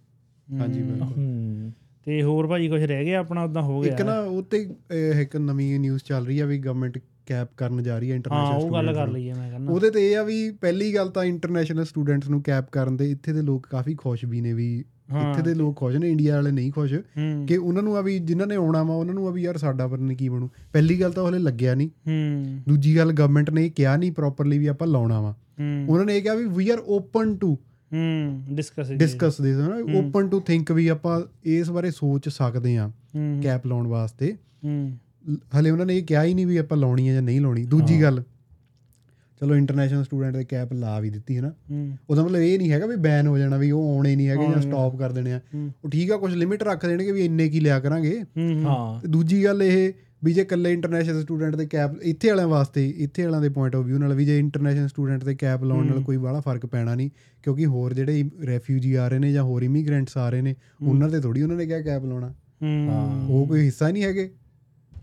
[0.47, 1.71] ਹਾਂਜੀ ਬਿਲਕੁਲ। ਹੂੰ
[2.05, 5.21] ਤੇ ਹੋਰ ਭਾਜੀ ਕੁਝ ਰਹਿ ਗਿਆ ਆਪਣਾ ਉਦਾਂ ਹੋ ਇੱਕ ਗਿਆ ਨਾ ਉਹ ਤੇ ਅਹ,
[5.21, 8.63] ਇੱਕ ਨਵੀਂ ਨਿਊਜ਼ ਚੱਲ ਰਹੀ ਆ ਵੀ ਗਵਰਨਮੈਂਟ ਕੈਪ ਕਰਨ ਜਾ ਰਹੀ ਹੈ ਹਾਂ ਇੰਟਰਨੈਸ਼ਨਲ
[8.63, 11.86] ਉਹ ਗੱਲ ਕਰ ਲਈਏ ਮੈਂ ਕਹਿੰਦਾ। ਉਹਦੇ ਤੇ ਇਹ ਆ ਵੀ ਪਹਿਲੀ ਗੱਲ ਤਾਂ ਇੰਟਰਨੈਸ਼ਨਲ
[11.86, 15.53] ਸਟੂਡੈਂਟਸ ਨੂੰ ਕੈਪ ਕਰਨ ਦੇ ਇੱਥੇ ਦੇ ਲੋਕ ਕਾਫੀ ਖੁਸ਼ ਵੀ ਨੇ ਵੀ ਇੱਥੇ ਦੇ
[15.53, 16.93] ਲੋਕ ਖੁਸ਼ ਨੇ ਇੰਡੀਆ ਵਾਲੇ ਨਹੀਂ ਖੁਸ਼
[17.47, 19.88] ਕਿ ਉਹਨਾਂ ਨੂੰ ਆ ਵੀ ਜਿਨ੍ਹਾਂ ਨੇ ਆਉਣਾ ਵਾ ਉਹਨਾਂ ਨੂੰ ਆ ਵੀ ਯਾਰ ਸਾਡਾ
[19.88, 23.95] ਪਰ ਕੀ ਬਣੂ। ਪਹਿਲੀ ਗੱਲ ਤਾਂ ਹਲੇ ਲੱਗਿਆ ਨਹੀਂ ਹੂੰ। ਦੂਜੀ ਗੱਲ ਗਵਰਨਮੈਂਟ ਨੇ ਕਿਹਾ
[23.97, 25.36] ਨਹੀਂ ਪ੍ਰੋਪਰਲੀ ਵੀ ਆਪਾਂ ਲਾਉਣਾ ਵਾ।
[25.89, 27.53] ਉਹਨਾਂ ਨੇ ਇਹ ਕਿਹਾ ਵੀ we are open to
[27.93, 32.91] hmm discuss discuss this ਨਾ। ਓਪਨ ਟੂ ਥਿੰਕ ਵੀ ਆਪਾਂ ਇਸ ਬਾਰੇ ਸੋਚ ਸਕਦੇ ਆ
[33.43, 34.36] ਕੈਪ ਲਾਉਣ ਵਾਸਤੇ।
[35.60, 38.01] ਹਲੇ ਉਹਨਾਂ ਨੇ ਇਹ ਕਿਹਾ ਹੀ ਨਹੀਂ ਵੀ ਆਪਾਂ ਲਾਉਣੀ ਹੈ ਜਾਂ ਨਹੀਂ ਲਾਉਣੀ। ਦੂਜੀ
[38.01, 38.24] ਗੱਲ
[39.41, 41.51] ਚਲੋ ਇੰਟਰਨੈਸ਼ਨਲ ਸਟੂਡੈਂਟ ਦੇ ਕੈਪ ਲਾ ਵੀ ਦਿੱਤੀ ਹੈ। ਨਾ
[42.09, 44.61] ਉਹਦਾ ਮਤਲਬ ਇਹ ਨਹੀਂ ਹੈਗਾ ਵੀ ਬੈਨ ਹੋ ਜਾਣਾ ਵੀ ਉਹ ਆਉਣੇ ਨਹੀਂ ਹੈਗੇ ਜਾਂ
[44.61, 47.79] ਸਟਾਪ ਕਰ ਦੇਣੇ ਆ। ਉਹ ਠੀਕ ਆ ਕੁਝ ਲਿਮਿਟ ਰੱਖ ਦੇਣਗੇ ਵੀ ਇੰਨੇ ਕੀ ਲਿਆ
[47.79, 52.47] ਕਰਾਂਗੇ। ਹੂੰ ਤੇ ਦੂਜੀ ਗੱਲ ਇਹ ਵੀ ਜੇ ਇਕੱਲੇ ਇੰਟਰਨੈਸ਼ਨਲ ਸਟੂਡੈਂਟ ਦੇ ਕੈਪ ਇੱਥੇ ਵਾਲਿਆਂ
[52.47, 55.86] ਵਾਸਤੇ ਇੱਥੇ ਵਾਲਿਆਂ ਦੇ ਪੁਆਇੰਟ ਆਫ View ਨਾਲ ਵੀ ਜੇ ਇੰਟਰਨੈਸ਼ਨਲ ਸਟੂਡੈਂਟ ਦੇ ਕੈਪ ਲਾਉਣ
[55.86, 57.09] ਨਾਲ ਕੋਈ ਬਾਹਲਾ ਫ਼ਰਕ ਪੈਣਾ ਨਹੀਂ
[57.43, 61.19] ਕਿਉਂਕਿ ਹੋਰ ਜਿਹੜੇ ਰੈਫਿਊਜੀ ਆ ਰਹੇ ਨੇ ਜਾਂ ਹੋਰ ਇਮੀਗ੍ਰੈਂਟਸ ਆ ਰਹੇ ਨੇ ਉਹਨਾਂ ਤੇ
[61.19, 62.33] ਥੋੜੀ ਉਹਨਾਂ ਨੇ ਕਿਹਾ ਕੈਪ ਲਾਉਣਾ।
[62.63, 64.29] ਹੂੰ। ਉਹ ਕੋਈ ਹਿੱਸਾ ਨਹੀਂ ਹੈਗੇ।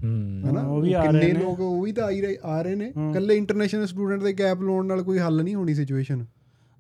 [0.04, 0.60] ਹਨਾ?
[0.60, 2.86] ਉਹ ਵੀ ਆ ਕਿੰਨੇ ਰਹੇ ਨੇ। ਲੋਕ ਉਹ ਵੀ ਤਾਂ ਆ ਰਹੇ ਆ ਰਹੇ ਨੇ।
[2.86, 6.24] ਇਕੱਲੇ ਇੰਟਰਨੈਸ਼ਨਲ ਸਟੂਡੈਂਟ ਦੇ ਕੈਪ ਲਾਉਣ ਨਾਲ ਕੋਈ ਹੱਲ ਨਹੀਂ ਹੋਣੀ ਸਿਚੁਏਸ਼ਨ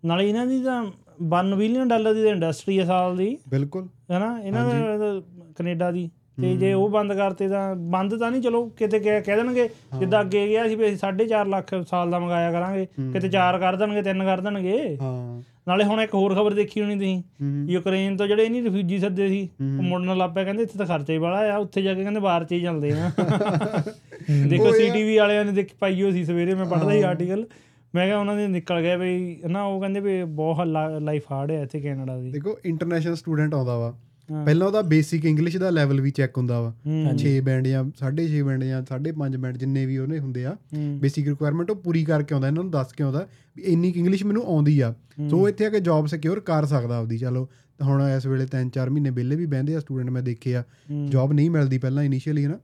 [0.04, 0.86] ਨਾਲੇ ਇਹਨਾਂ ਦੀ ਤਾਂ
[1.20, 4.40] 1 ਬਿਲੀਅਨ ਡਾਲਰ ਦੀ ਇੰਡਸਟਰੀ ਹੈ ਸਾਲ ਦੀ। ਬਿਲਕੁਲ। ਹੈਨਾ?
[4.42, 5.22] ਇਹਨਾਂ ਦਾ
[5.56, 6.10] ਕੈਨੇਡਾ ਦੀ।
[6.40, 9.68] ਤੇ ਜੇ ਉਹ ਬੰਦ ਕਰਤੇ ਤਾਂ ਬੰਦ ਤਾਂ ਨਹੀਂ ਚਲੋ ਕਿਤੇ ਕਹਿ ਦੇਣਗੇ।
[9.98, 13.76] ਜਿੱਦਾਂ ਅੱਗੇ ਗਿਆ ਸੀ ਵੀ ਅਸੀਂ 4.5 ਲੱਖ ਸਾਲ ਦਾ ਮੰਗਾਇਆ ਕਰਾਂਗੇ। ਕਿਤੇ 4 ਕਰ
[13.76, 17.22] ਦੇਣਗੇ 3 ਕਰ ਦੇਣਗੇ। ਹਾਂ। ਨਾਲੇ ਹੁਣ ਇੱਕ ਹੋਰ ਖਬਰ ਦੇਖੀ ਹੋਣੀ ਤੁਸੀਂ।
[17.68, 21.12] ਯੂਕਰੇਨ ਤੋਂ ਜਿਹੜੇ ਨਹੀਂ ਰਿਫਿਊਜੀ ਸੱਦੇ ਸੀ ਉਹ ਮੁੜਨ ਲੱਗ ਪਿਆ ਕਹਿੰਦੇ ਇੱਥੇ ਤਾਂ ਖਰਚਾ
[21.12, 23.10] ਹੀ ਬੜਾ ਆ ਉੱਥੇ ਜਾ ਕੇ ਕਹਿੰਦੇ ਬਾਹਰ ਚ ਹੀ ਚੱਲਦੇ ਆ।
[24.48, 27.46] ਦੇਖੋ ਸੀਟੀਵੀ ਵਾਲਿਆਂ ਨੇ ਦੇਖ ਪਾਈ ਹੋਈ ਸੀ ਸਵੇਰੇ ਮੈਂ ਪੜ੍ਹਦਾ ਸੀ ਆਰਟੀਕਲ।
[27.94, 30.66] ਮੈਂ ਕਿਹਾ ਉਹਨਾਂ ਦੇ ਨਿਕਲ ਗਿਆ ਬਈ ਨਾ ਉਹ ਕਹਿੰਦੇ ਵੀ ਬਹੁਤ
[31.00, 33.94] ਲਾਈਫ ਹਾਰਡ ਹੈ ਇੱਥੇ ਕੈਨੇਡਾ ਦੀ। ਦੇਖੋ ਇੰਟਰਨੈਸ਼ਨਲ ਸਟੂਡੈਂਟ ਆਉਂਦਾ ਵਾ।
[34.28, 38.42] ਪਹਿਲਾਂ ਉਹਦਾ ਬੇਸਿਕ ਇੰਗਲਿਸ਼ ਦਾ ਲੈਵਲ ਵੀ ਚੈੱਕ ਹੁੰਦਾ ਵਾ। ਹੂੰ 6 ਬੈਂਡ ਜਾਂ 6.5
[38.42, 40.56] ਬੈਂਡ ਜਾਂ 5.5 ਬੈਂਡ ਜਿੰਨੇ ਵੀ ਉਹਨੇ ਹੁੰਦੇ ਆ
[41.00, 44.44] ਬੇਸਿਕ ਰਿਕੁਆਇਰਮੈਂਟ ਉਹ ਪੂਰੀ ਕਰਕੇ ਆਉਂਦਾ ਇਹਨਾਂ ਨੂੰ ਦੱਸ ਕੇ ਆਉਂਦਾ ਵੀ ਇੰਨੀ ਇੰਗਲਿਸ਼ ਮੈਨੂੰ
[44.46, 44.94] ਆਉਂਦੀ ਆ।
[45.30, 47.48] ਸੋ ਇੱਥੇ ਆ ਕੇ ਜੌਬ ਸਿਕਿਉਰ ਕਰ ਸਕਦਾ ਆਪਦੀ ਚਲੋ।
[47.78, 50.62] ਤਾਂ ਹੁਣ ਇਸ ਵੇਲੇ 3-4 ਮਹੀਨੇ ਵਿਹਲੇ ਵੀ ਬਹਿੰਦੇ ਆ ਸਟੂਡੈਂਟ ਮੈਂ ਦੇਖੇ ਆ।
[51.08, 52.58] ਜੌਬ ਨਹੀਂ ਮਿਲਦੀ ਪਹਿਲਾਂ ਇਨੀਸ਼ੀਅਲੀ ਹਨਾ।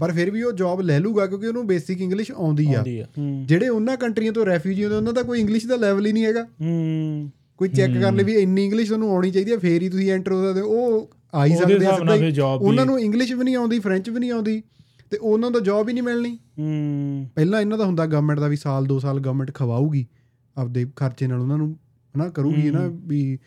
[0.00, 2.84] ਪਰ ਫਿਰ ਵੀ ਉਹ ਜੌਬ ਲੈ ਲੂਗਾ ਕਿਉਂਕਿ ਉਹਨੂੰ ਬੇਸਿਕ ਇੰਗਲਿਸ਼ ਆਉਂਦੀ ਆ।
[3.46, 6.46] ਜਿਹੜੇ ਉਹਨਾਂ ਕੰਟਰੀਆਂ ਤੋਂ ਰੈਫਿਊਜੀ ਹੁੰਦੇ ਉਹਨਾਂ ਦਾ ਕੋਈ ਇੰਗਲਿਸ਼ ਦਾ ਲੈਵਲ ਹੀ ਨਹੀਂ ਹੈਗਾ।
[6.60, 10.10] ਹੂੰ। ਕੋਈ ਚੈੱਕ ਕਰਨ ਲਈ ਵੀ ਇੰਨੀ ਇੰਗਲਿਸ਼ ਤੁਹਾਨੂੰ ਆਉਣੀ ਚਾਹੀਦੀ ਹੈ ਫੇਰ ਹੀ ਤੁਸੀਂ
[10.12, 13.78] ਐਂਟਰ ਹੋ ਸਕਦੇ ਉਹ ਆ ਹੀ। ਉਹਦੇ ਸਕਦੇ ਆ ਉਹਨਾਂ ਨੂੰ ਇੰਗਲਿਸ਼ ਵੀ ਨਹੀਂ ਆਉਂਦੀ
[13.78, 14.62] ਫ੍ਰੈਂਚ ਵੀ ਨਹੀਂ ਆਉਂਦੀ
[15.10, 18.56] ਤੇ ਉਹਨਾਂ ਦਾ ਜੌਬ ਹੀ ਨਹੀਂ ਮਿਲਣੀ। ਹੂੰ। ਪਹਿਲਾਂ ਇਹਨਾਂ ਦਾ ਹੁੰਦਾ ਗਵਰਨਮੈਂਟ ਦਾ ਵੀ
[18.56, 20.06] ਸਾਲ 2 ਸਾਲ ਗਵਰਨਮੈਂਟ ਖਵਾਊਗੀ
[20.56, 21.76] ਆਪਦੇ ਖਰਚੇ ਨਾਲ ਉਹਨਾਂ ਨੂੰ
[22.14, 23.38] ਹਨਾ ਕਰੂਗੀ ਨਾ ਵੀ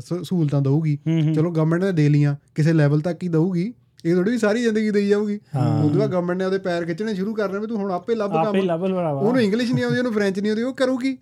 [0.00, 0.98] ਸਹੂਲਤਾਂ ਦਊਗੀ।
[1.34, 3.72] ਚਲੋ ਗਵਰਨਮੈਂਟ ਨੇ ਦੇ ਲੀਆਂ ਕਿਸੇ ਲੈਵਲ ਤੱਕ ਹੀ ਦਊਗੀ
[4.04, 7.34] ਇਹ ਥੋੜੀ ਵੀ ਸਾਰੀ ਜ਼ਿੰਦਗੀ ਦੇਈ ਜਾਊਗੀ। ਉਦੋਂ ਬਾਅਦ ਗਵਰਨਮੈਂਟ ਨੇ ਉਹਦੇ ਪੈਰ ਖਿੱਚਣੇ ਸ਼ੁਰੂ
[7.34, 8.58] ਕਰਨੇ ਵੀ ਤੂੰ ਹੁਣ ਆਪੇ ਲੱਭ ਕੰਮ।
[9.18, 11.16] ਉਹਨੂੰ ਇੰਗਲਿਸ਼ ਨਹੀਂ ਆਉਂਦੀ ਉਹਨੂੰ ਫ੍ਰੈਂਚ ਨਹੀਂ ਆਉਂਦੀ ਉਹ ਕਰੂਗੀ।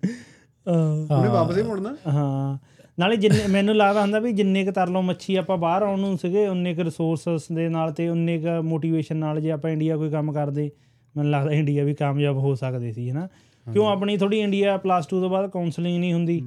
[0.66, 1.96] ਉਹਨੇ ਵਾਪਸ ਹੀ ਮੁੜਨਾ?
[2.08, 2.58] ਹਾਂ।
[2.98, 6.46] ਨਾਲੇ ਜਿੰਨੇ ਮੈਨੂੰ ਲੱਗਦਾ ਹੁੰਦਾ ਵੀ ਜਿੰਨੇ ਕ ਤਰਲੋਂ ਮੱਛੀ ਆਪਾਂ ਬਾਹਰ ਆਉਣ ਨੂੰ ਸੀਗੇ
[6.46, 10.32] ਉਨੇ ਕ ਰਿਸੋਰਸਸ ਦੇ ਨਾਲ ਤੇ ਉਨੇ ਕ ਮੋਟੀਵੇਸ਼ਨ ਨਾਲ ਜੇ ਆਪਾਂ ਇੰਡੀਆ ਕੋਈ ਕੰਮ
[10.32, 10.70] ਕਰਦੇ
[11.14, 13.28] ਮੈਨੂੰ ਲੱਗਦਾ ਇੰਡੀਆ ਵੀ ਕਾਮਯਾਬ ਹੋ ਸਕਦੇ ਸੀ ਹਨਾ?
[13.66, 16.40] ਕਿਉਂ ਆਪਣੀ ਥੋੜੀ ਇੰਡੀਆ ਪਲੱਸ 2 ਤੋਂ ਬਾਅਦ ਕਾਉਂਸਲਿੰਗ ਨਹੀਂ ਹੁੰਦੀ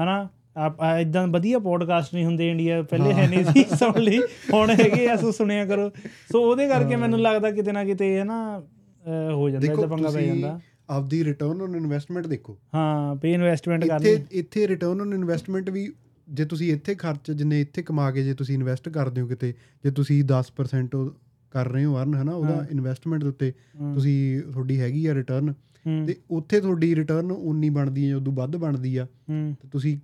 [0.00, 0.28] ਹਨਾ?
[0.56, 4.18] ਆਪ ਇਦਾਂ ਵਧੀਆ ਪੋਡਕਾਸਟ ਨਹੀਂ ਹੁੰਦੇ ਇੰਡੀਆ ਪਹਿਲੇ ਹੈ। ਨਹੀਂ ਸੀ ਸੁਣ ਲਈ
[4.52, 5.90] ਹੁਣ ਹੈਗੇ ਆ ਸੋ ਸੁਣਿਆ ਕਰੋ।
[6.32, 8.40] ਸੋ ਉਹਦੇ ਕਰਕੇ ਮੈਨੂੰ ਲੱਗਦਾ ਕਿਤੇ ਨਾ ਕਿਤੇ ਹੈ ਨਾ
[9.32, 10.58] ਹੋ ਜਾਂਦਾ ਦੇਖੋ ਇਹਦਾ ਪੰਗਾ ਪੈ ਜਾਂਦਾ।
[10.92, 15.92] ਆਪਦੀ ਰਿਟਰਨ ਔਨ ਇਨਵੈਸਟਮੈਂਟ ਦੇਖੋ। ਹਾਂ ਪੇ ਇਨਵੈਸਟਮੈਂਟ ਇੱਥੇ ਕਰਨੀ। ਇੱਥੇ ਰਿਟਰਨ ਔਨ ਇਨਵੈਸਟਮੈਂਟ ਵੀ
[16.28, 19.52] ਜੇ ਤੁਸੀਂ ਇੱਥੇ ਖਰਚ ਜਿੰਨੇ ਇੱਥੇ ਕਮਾ ਕੇ ਜੇ ਤੁਸੀਂ ਇਨਵੈਸਟ ਕਰਦੇ ਹੋ ਕਿਤੇ
[19.84, 21.10] ਜੇ ਤੁਸੀਂ 10% ਉਹ
[21.52, 23.52] ਕਰ ਰਹੇ ਹੋ ਅਰਨ ਹਨਾ ਉਹਦਾ। ਇਨਵੈਸਟਮੈਂਟ ਦੇ ਉੱਤੇ
[23.94, 25.52] ਤੁਸੀਂ ਤੁਹਾਡੀ ਹੈਗੀ ਆ ਰਿਟਰਨ
[26.06, 29.96] ਤੇ ਉੱਥੇ ਤੁਹਾਡੀ ਰਿਟਰਨ ਉਨੀ ਬਣਦੀ ਹੈ ਉਦੋਂ ਵੱਧ ਬਣਦੀ ਆ। ਤੇ ਤੁਸੀਂ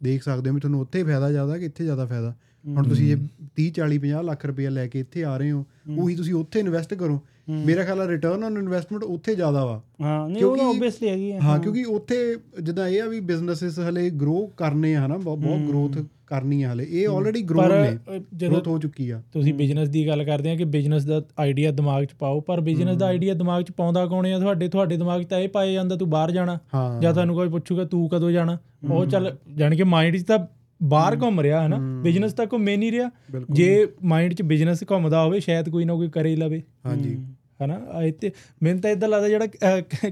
[0.00, 2.34] ਦੇਖ ਸਕਦੇ ਹੋ ਵੀ ਤੁਹਾਨੂੰ ਉੱਥੇ ਫਾਇਦਾ ਜ਼ਿਆਦਾ ਕਿ ਇੱਥੇ ਜ਼ਿਆਦਾ ਫਾਇਦਾ।
[2.64, 3.22] ਹੁਣ ਤੁਸੀਂ ਜੇ
[3.56, 5.64] 30 40 50 ਲੱਖ ਰੁਪਏ ਲੈ ਕੇ ਇੱਥੇ ਆ ਰਹੇ ਹੋ
[5.98, 10.28] ਉਹੀ ਤੁਸੀਂ ਉੱਥੇ ਇਨਵੈਸਟ ਕਰੋ। ਮੇਰਾ ਖਿਆਲ ਹੈ ਰਿਟਰਨ ਔਨ ਇਨਵੈਸਟਮੈਂਟ ਉੱਥੇ ਜ਼ਿਆਦਾ ਵਾ। ਹਾਂ
[10.28, 14.50] ਨਹੀਂ ਉਹ ਆਬਵੀਅਸਲੀ ਹੈਗੀ ਹੈ ਹਾਂ। ਕਿਉਂਕਿ ਉੱਥੇ ਜਿੱਦਾਂ ਇਹ ਆ ਵੀ ਬਿਜ਼ਨੈਸਸ ਹਲੇ ਗਰੋ
[14.56, 15.38] ਕਰਨੇ ਆ ਹਨਾ ਬਹੁਤ।
[15.68, 20.06] ਗਰੋਥ ਕਰਨੀ ਆ ਹਲੇ। ਇਹ ਆਲਰੇਡੀ ਗਰੋ ਨੇ ਗਰੋਥ ਹੋ ਚੁੱਕੀ ਆ। ਤੁਸੀਂ ਬਿਜ਼ਨਸ ਦੀ
[20.06, 23.62] ਗੱਲ ਕਰਦੇ ਆ ਕਿ ਬਿਜ਼ਨਸ ਦਾ ਆਈਡੀਆ ਦਿਮਾਗ 'ਚ ਪਾਓ ਪਰ ਬਿਜ਼ਨਸ ਦਾ ਆਈਡੀਆ ਦਿਮਾਗ
[23.62, 24.38] 'ਚ ਪਾਉਂਦਾ ਕੌਣ ਆ?
[24.38, 26.58] ਤੁਹਾਡੇ ਤੁਹਾਡੇ ਦਿਮਾਗ 'ਚ ਤਾਂ ਇਹ ਪਾਇਆ ਜਾਂਦਾ ਤੂੰ ਬਾਹਰ ਜਾਣਾ।
[27.02, 28.58] ਜਾਂ ਤੁਹਾਨੂੰ ਕੋਈ ਪੁੱਛੂਗਾ ਤੂੰ ਕਦੋਂ ਜਾਣਾ?
[28.90, 30.38] ਉਹ ਚੱਲ ਜਾਣ ਕੇ ਮਾਈਂਡ 'ਚ ਤਾਂ
[30.84, 33.10] ਬਾਹਰ ਘੁੰਮ ਰਿਹਾ ਹੈ। ਨਾ। ਬਿਜ਼ਨਸ ਤਾਂ ਘੁੰਮੇ ਨਹੀਂ ਰਿਹਾ।
[33.50, 37.18] ਜੇ ਮਾਈਂਡ 'ਚ ਬਿਜ਼ਨਸ ਘੁੰਮਦਾ ਹੋਵੇ ਸ਼ਾਇਦ ਕੋਈ ਨਾ ਕੋਈ ਕਰੇ ਹੀ ਲਵੇ। ਹਾਂਜੀ।
[37.64, 38.02] ਹਨਾ?
[38.02, 38.30] ਇੱਥੇ
[38.62, 39.46] ਮੈਨੂੰ ਤਾਂ ਇਦਾਂ ਲੱਗਦਾ ਜਿਹੜਾ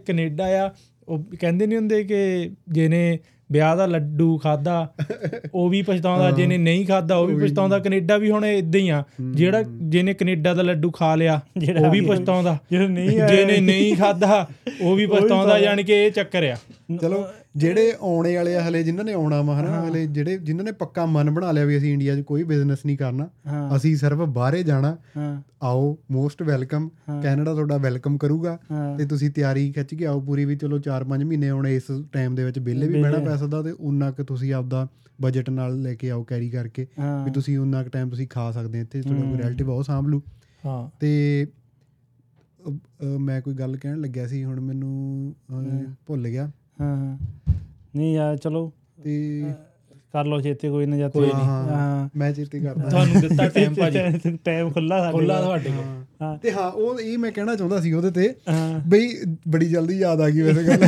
[0.07, 0.71] ਕੈਨੇਡਾ ਆ
[1.09, 3.19] ਉਹ ਕਹਿੰਦੇ ਨਹੀਂ ਹੁੰਦੇ ਕਿ ਜਿਹਨੇ
[3.53, 4.95] ਵਿਆਹ ਦਾ ਲੱਡੂ ਖਾਦਾ
[5.55, 9.05] ਉਹ ਵੀ ਪਛਤਾਉਂਦਾ ਜਿਹਨੇ ਨਹੀਂ ਖਾਦਾ ਉਹ ਵੀ ਪਛਤਾਉਂਦਾ। ਕੈਨੇਡਾ ਵੀ ਹੁਣ ਇਦਾਂ ਹੀ ਆ।
[9.31, 11.41] ਜਿਹੜਾ ਜਿਹਨੇ ਕੈਨੇਡਾ ਦਾ ਲੱਡੂ ਖਾ ਲਿਆ
[11.81, 14.49] ਉਹ ਵੀ ਪਛਤਾਉਂਦਾ। ਜਿਹੜਾ ਨਹੀਂ ਆਇਆ। ਜਿਹਨੇ ਨਹੀਂ ਖਾਦਾ
[14.83, 16.57] ਉਹ ਵੀ ਪਛਤਾਉਂਦਾ। ਯਾਨੀ ਕਿ ਇਹ ਚੱਕਰ ਆ।
[16.99, 17.25] ਚਲੋ
[17.57, 21.07] ਜਿਹੜੇ ਆਉਣੇ ਵਾਲੇ ਆ ਹਲੇ ਜਿਨ੍ਹਾਂ ਨੇ ਆਉਣਾ ਵਾ ਹਨਾ ਹਲੇ ਜਿਹੜੇ ਜਿਨ੍ਹਾਂ ਨੇ ਪੱਕਾ
[21.07, 23.29] ਮਨ ਬਣਾ ਲਿਆ ਵੀ ਅਸੀਂ ਇੰਡੀਆ 'ਚ ਕੋਈ ਬਿਜ਼ਨਸ ਨਹੀਂ ਕਰਨਾ
[23.77, 24.97] ਅਸੀਂ ਸਿਰਫ ਬਾਹਰੇ ਜਾਣਾ।
[25.63, 26.89] ਆਓ ਮੋਸਟ ਵੈਲਕਮ
[27.23, 28.59] ਕੈਨੇਡਾ ਤੁਹਾਡਾ ਵੈਲਕਮ ਕਰੂਗਾ।
[28.99, 31.83] ਤੇ ਤੁਸੀਂ ਤਿਆਰੀ ਖਿੱਚ ਕੇ ਆਓ ਪੂਰੀ ਵੀ ਚਲੋ 4-5 ਮਹੀਨੇ ਹੁਣ ਇਸ
[32.13, 34.89] ਟਾਈਮ ਦੇ ਵਿੱਚ ਵਿਹਲੇ ਵੀ ਬਹਿਣਾ ਪੈ ਸਕਦਾ ਤੇ ਉਨਾ ਕੁ ਤੁਸੀਂ ਆਪਦਾ
[35.21, 36.87] ਬਜਟ ਨਾਲ ਲੈ ਕੇ ਆਓ ਕੈਰੀ ਕਰਕੇ
[37.25, 40.07] ਵੀ ਤੁਸੀਂ ਉਨਾ ਕੁ ਟਾਈਮ ਤੁਸੀਂ ਖਾ ਸਕਦੇ ਹੋ ਇੱਥੇ ਤੁਹਾਡਾ ਕੋਈ ਰਿਲੇਟਿਵ ਉਹ ਸਾਂਭ
[40.07, 40.23] ਲੂ।
[40.67, 41.47] ਹਾਂ। ਤੇ
[43.21, 45.35] ਮੈਂ ਕੋਈ ਗੱਲ ਕਹਿਣ ਲੱਗਿਆ ਸੀ ਹੁਣ ਮੈਨੂੰ
[46.07, 46.51] ਭੁੱਲ ਗਿਆ।
[46.83, 47.17] ਹਾਂ
[47.97, 48.71] ਨਹੀਂ ਯਾਰ ਚਲੋ।
[49.05, 49.53] ਤੇ
[50.13, 54.37] ਕਰ ਲਓ ਚੇਤੇ ਕੋਈ ਨਾ ਜਾਤੇ ਨਹੀਂ। ਹਾਂ। ਮੈਂ ਚੇਤੇ ਕਰਦਾ। ਤੁਹਾਨੂੰ ਦਿੱਤਾ ਟਾਈਮ ਭਾਜੀ।
[54.45, 58.11] ਟਾਈਮ ਖੁੱਲਾ ਸਾਡੇ ਖੁੱਲਾ। ਤੁਹਾਡੇ ਕੋਲ। ਤੇ ਹਾਂ ਉਹ ਇਹ ਮੈਂ ਕਹਿਣਾ ਚਾਹੁੰਦਾ ਸੀ ਉਹਦੇ
[58.11, 58.35] ਤੇ
[58.89, 59.09] ਬਈ
[59.49, 60.85] ਬੜੀ ਜਲਦੀ ਯਾਦ ਆ ਗਈ ਵੈਸੇ ਗੱਲ।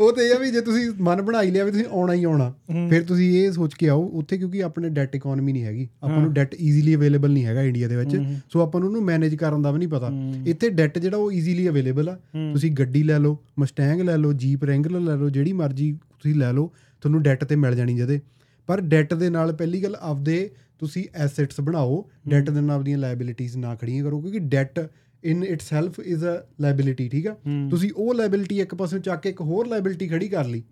[0.00, 2.24] ਉਹ ਤੇ ਇਹ ਆ ਵੀ ਜੇ ਤੁਸੀਂ ਮਨ ਬਣਾ ਹੀ ਲਿਆ ਵੀ ਤੁਸੀਂ ਆਉਣਾ ਹੀ
[2.24, 2.52] ਆਉਣਾ
[2.90, 6.32] ਫਿਰ ਤੁਸੀਂ ਇਹ ਸੋਚ ਕੇ ਆਓ ਉੱਥੇ ਕਿਉਂਕਿ ਆਪਣੇ ਡੈਟ ਇਕਨੋਮੀ ਨਹੀਂ ਹੈਗੀ। ਆਪਾਂ ਨੂੰ
[6.32, 8.16] ਡੈਟ ਈਜ਼ੀਲੀ ਅਵੇਲੇਬਲ ਨਹੀਂ ਹੈਗਾ ਇੰਡੀਆ ਦੇ ਵਿੱਚ।
[8.52, 10.10] ਸੋ ਆਪਾਂ ਨੂੰ ਉਹਨੂੰ ਮੈਨੇਜ ਕਰਨ ਦਾ ਵੀ ਨਹੀਂ ਪਤਾ।
[10.46, 12.16] ਇੱਥੇ ਡੈਟ ਜਿਹੜਾ ਉਹ ਈਜ਼ੀਲੀ ਅਵੇਲੇਬਲ ਆ।
[12.52, 16.52] ਤੁਸੀਂ ਗੱਡੀ ਲੈ ਲਓ ਮਸਟੈਂਗ ਲੈ ਲਓ ਜੀਪ ਰੈਂਗਲਰ ਲੈ ਲਓ ਜਿਹੜੀ ਮਰਜ਼ੀ ਤੁਸੀਂ ਲੈ
[16.52, 16.70] ਲਓ
[17.02, 18.20] ਤੁਹਾਨੂੰ ਡੈਟ ਤੇ ਮਿਲ ਜਾਣੀ ਜਦੇ।
[18.66, 23.58] ਪਰ ਡੈਟ ਦੇ ਨਾਲ ਪਹਿਲੀ ਗੱਲ ਆਪਦੇ ਤੁਸੀਂ ਐਸੈਟਸ ਬਣਾਓ ਡੈਟ ਦੇ ਨਾਲ ਆਪਦੀਆਂ ਲਾਇਬਿਲਿਟੀਆਂ
[23.58, 24.80] ਨਾ ਖੜੀਆਂ ਕਰੋ ਕਿਉਂਕਿ that
[25.22, 27.34] in itself is a liability ਠੀਕ ਆ।
[27.70, 30.62] ਤੁਸੀਂ ਉਹ ਲਾਇਬਿਲਿਟੀ ਇੱਕ ਪਾਸੇ ਚੱਕ ਕੇ ਇੱਕ ਹੋਰ ਲਾਇਬਿਲਿਟੀ ਖੜੀ ਕਰ ਲਈ।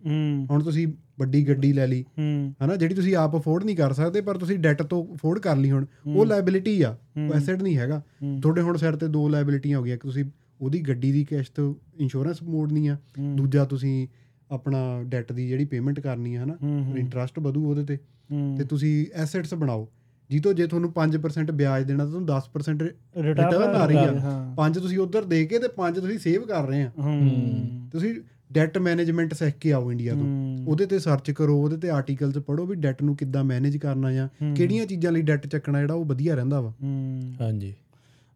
[0.51, 0.87] ਹੁਣ ਤੁਸੀਂ
[1.19, 2.77] ਵੱਡੀ ਗੱਡੀ ਲੈ ਲਈ ਹਨਾ?
[2.77, 5.87] ਜਿਹੜੀ ਤੁਸੀਂ ਆਪ ਅਫੋਰਡ ਨਹੀਂ ਕਰ ਸਕਦੇ ਪਰ ਤੁਸੀਂ ਡੈਟ ਤੋਂ ਅਫੋਰਡ ਕਰ ਲਈ ਹੁਣ
[6.07, 8.03] ਉਹ ਲਾਇਬਿਲਿਟੀ ਆ ਉਹ ਐਸੈਟ ਨਹੀਂ ਹੈਗਾ।
[8.43, 10.25] ਤੁਹਾਡੇ ਹੁਣ ਸਿਰ ਤੇ ਦੋ ਲਾਇਬਿਲਿਟੀਆਂ ਹੋ ਗਈਆਂ ਇੱਕ ਤੁਸੀਂ
[10.61, 11.61] ਉਹਦੀ ਗੱਡੀ ਦੀ ਕਿਸ਼ਤ
[12.01, 12.97] ਇੰਸ਼ੋਰੈਂਸ ਮੋੜਨੀ ਆ
[13.37, 14.09] ਦੂਜਾ ਤੁਸੀਂ
[14.51, 17.98] ਆਪਣਾ ਡੈਟ ਦੀ ਜਿਹੜੀ ਪੇਮੈਂਟ ਕਰਨੀ ਆ ਹਨਾ ਹੂੰ ਇੰਟਰਸਟ ਵਧੂ ਉਹਦੇ ਤੇ
[18.32, 19.89] ਹੂੰ। ਤੇ ਤੁਸੀਂ ਐਸੈਟਸ ਬਣਾਓ।
[20.31, 22.86] ਜਿੱਤੋਂ ਜੇ ਤੁਹਾਨੂੰ 5% ਵਿਆਜ ਦੇਣਾ ਤਾਂ ਤੁਹਾਨੂੰ 10%
[23.16, 26.66] ਰਿਟਰਨ ਆ ਰਹੀ ਆ। ਹਾਂ। ਪੰਜ ਤੁਸੀਂ ਉਧਰ ਦੇ ਕੇ ਤੇ ਪੰਜ ਤੁਸੀਂ ਸੇਵ ਕਰ
[26.66, 28.14] ਰਹੇ ਆ। ਹੂੰ। ਤੁਸੀਂ
[28.52, 32.39] ਡੈਟ ਮੈਨੇਜਮੈਂਟ ਸਿੱਖ ਕੇ ਆਓ ਇੰਡੀਆ ਤੋਂ। ਹੂੰ। ਉਹਦੇ ਤੇ ਸਰਚ ਕਰੋ ਉਹਦੇ ਤੇ ਆਰਟੀਕਲਸ
[32.39, 36.05] ਪੜ੍ਹੋ ਵੀ ਡੈਟ ਨੂੰ ਕਿੱਦਾਂ ਮੈਨੇਜ ਕਰਨਾ ਜਾਂ ਕਿਹੜੀਆਂ ਚੀਜ਼ਾਂ ਲਈ ਡੈਟ ਚੱਕਣਾ ਜਿਹੜਾ ਉਹ
[36.05, 37.74] ਵਧੀਆ ਰਹਿੰਦਾ ਵਾ। ਹੂੰ। ਹਾਂਜੀ।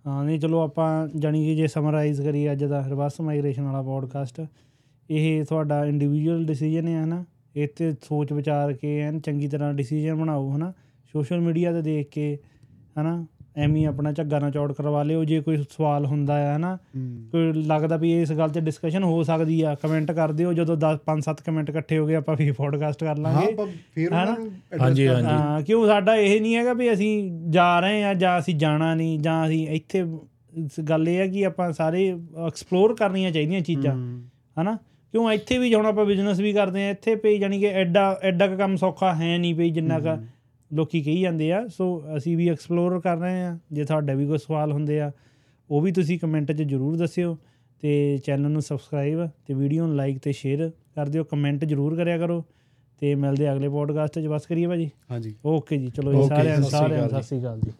[0.07, 4.41] ਹਾਂ ਨਹੀਂ ਚਲੋ ਆਪਾਂ ਜਾਣੀ ਕਿ ਜੇ ਸਮਰਾਈਜ਼ ਕਰੀਏ ਅੱਜ ਦਾ ਰਿਵਰਸ ਮਾਈਗ੍ਰੇਸ਼ਨ ਵਾਲਾ ਪੋਡਕਾਸਟ
[5.11, 7.25] ਇਹ ਤੁਹਾਡਾ ਇੰਡੀਵਿਜੂਅਲ ਡਿਸੀਜਨ ਹੈ ਹਨਾ?
[7.57, 10.73] ਇਹ ਤੇ ਸੋਚ ਵਿਚਾਰ ਕੇ ਐਨ ਚੰਗੀ ਤਰ੍ਹਾਂ ਡਿਸੀਜਨ ਬਣਾਓ ਹਨਾ?
[11.13, 12.39] ਸੋਸ਼ਲ ਮੀਡੀਆ ਤੇ ਦੇਖ ਕੇ
[13.01, 13.27] ਹਨਾ?
[13.57, 16.79] ਐਵੇਂ ਹੀ ਆਪਣਾ ਝੱਗਾ ਨਾ ਚੌੜ ਕਰਵਾ ਲਿਓ ਜੇ ਕੋਈ ਸਵਾਲ ਹੁੰਦਾ ਹੈ ਹਨਾ?
[17.33, 20.99] ਕੋਈ ਲੱਗਦਾ ਵੀ ਇਸ ਗੱਲ ਤੇ ਡਿਸਕਸ਼ਨ ਹੋ ਸਕਦੀ ਆ ਕਮੈਂਟ ਕਰ ਦਿਓ। ਜਦੋਂ 10
[21.07, 24.51] 5-7 ਕਮੈਂਟ ਇਕੱਠੇ ਹੋ ਗਏ ਆਪਾਂ ਵੀ ਪੋਡਕਾਸਟ ਕਰ ਹਾਂ ਲਾਂਗੇ ਆਪਾਂ ਫਿਰ ਨੂੰ
[24.81, 28.55] ਹਾਂਜੀ, ਹਾਂਜੀ। ਹਾਂ ਕਿਉਂ ਸਾਡਾ ਇਹ ਨਹੀਂ ਹੈਗਾ ਵੀ ਅਸੀਂ ਜਾ ਰਹੇ ਆ ਜਾਂ ਅਸੀਂ
[28.55, 30.05] ਜਾਣਾ ਨਹੀਂ ਜਾਂ ਅਸੀਂ ਇੱਥੇ
[30.89, 34.23] ਗੱਲ ਇਹ ਹੈ ਕਿ ਆਪਾਂ ਸਾਰੇ ਐਕਸਪਲੋਰ ਕਰਨੀਆਂ ਚਾਹੀਦੀਆਂ ਚੀਜ਼ਾਂ ਹੂੰ।
[34.61, 34.79] ਹਨਾ?
[35.15, 38.47] ਕਿਉਂ ਇੱਥੇ ਵੀ ਹੁਣ ਆਪਾਂ ਬਿਜ਼ਨਸ ਵੀ ਕਰਦੇ ਆ ਇੱਥੇ ਪਈ ਜਾਨੀ ਕਿ ਐਡਾ ਐਡਾ
[38.47, 40.19] ਕੁ ਕੰਮ ਸੌਖਾ ਹੈ ਨਹੀਂ ਪਈ ਜਿੰਨਾ ਕ
[40.71, 41.87] ਲੋਕੀ ਕਹੀ ਜਾਂਦੇ ਆ। ਸੋ
[42.17, 45.11] ਅਸੀਂ ਵੀ ਐਕਸਪਲੋਰ ਕਰ ਰਹੇ ਆ ਜੇ ਤੁਹਾਡੇ ਵੀ ਕੋਈ ਸਵਾਲ ਹੁੰਦੇ ਆ
[45.71, 47.37] ਉਹ ਵੀ ਤੁਸੀਂ ਕਮੈਂਟ 'ਚ ਜ਼ਰੂਰ ਦੱਸਿਓ
[47.83, 52.19] ਤੇ ਚੈਨਲ ਨੂੰ ਸਬਸਕ੍ਰਾਈਬ ਤੇ ਵੀਡੀਓ ਨੂੰ ਲਾਈਕ ਤੇ ਸ਼ੇਅਰ ਕਰ ਦਿਓ। ਕਮੈਂਟ ਜ਼ਰੂਰ ਕਰਿਆ
[52.19, 52.43] ਕਰੋ
[53.03, 54.91] ਤੇ ਮਿਲਦੇ ਅਗਲੇ ਪੋਡਕਾਸਟ 'ਚ। ਬਸ ਕਰੀਏ ਭਾਜੀ?
[55.11, 57.73] ਹਾਂਜੀ। ਓਕੇ ਜੀ ਚਲੋ ਜੀ ਸਾਰਿਆਂ ਸਾਰਿਆਂ ਸਤਿ ਸ਼੍ਰੀ ਅਕਾਲ ਜੀ।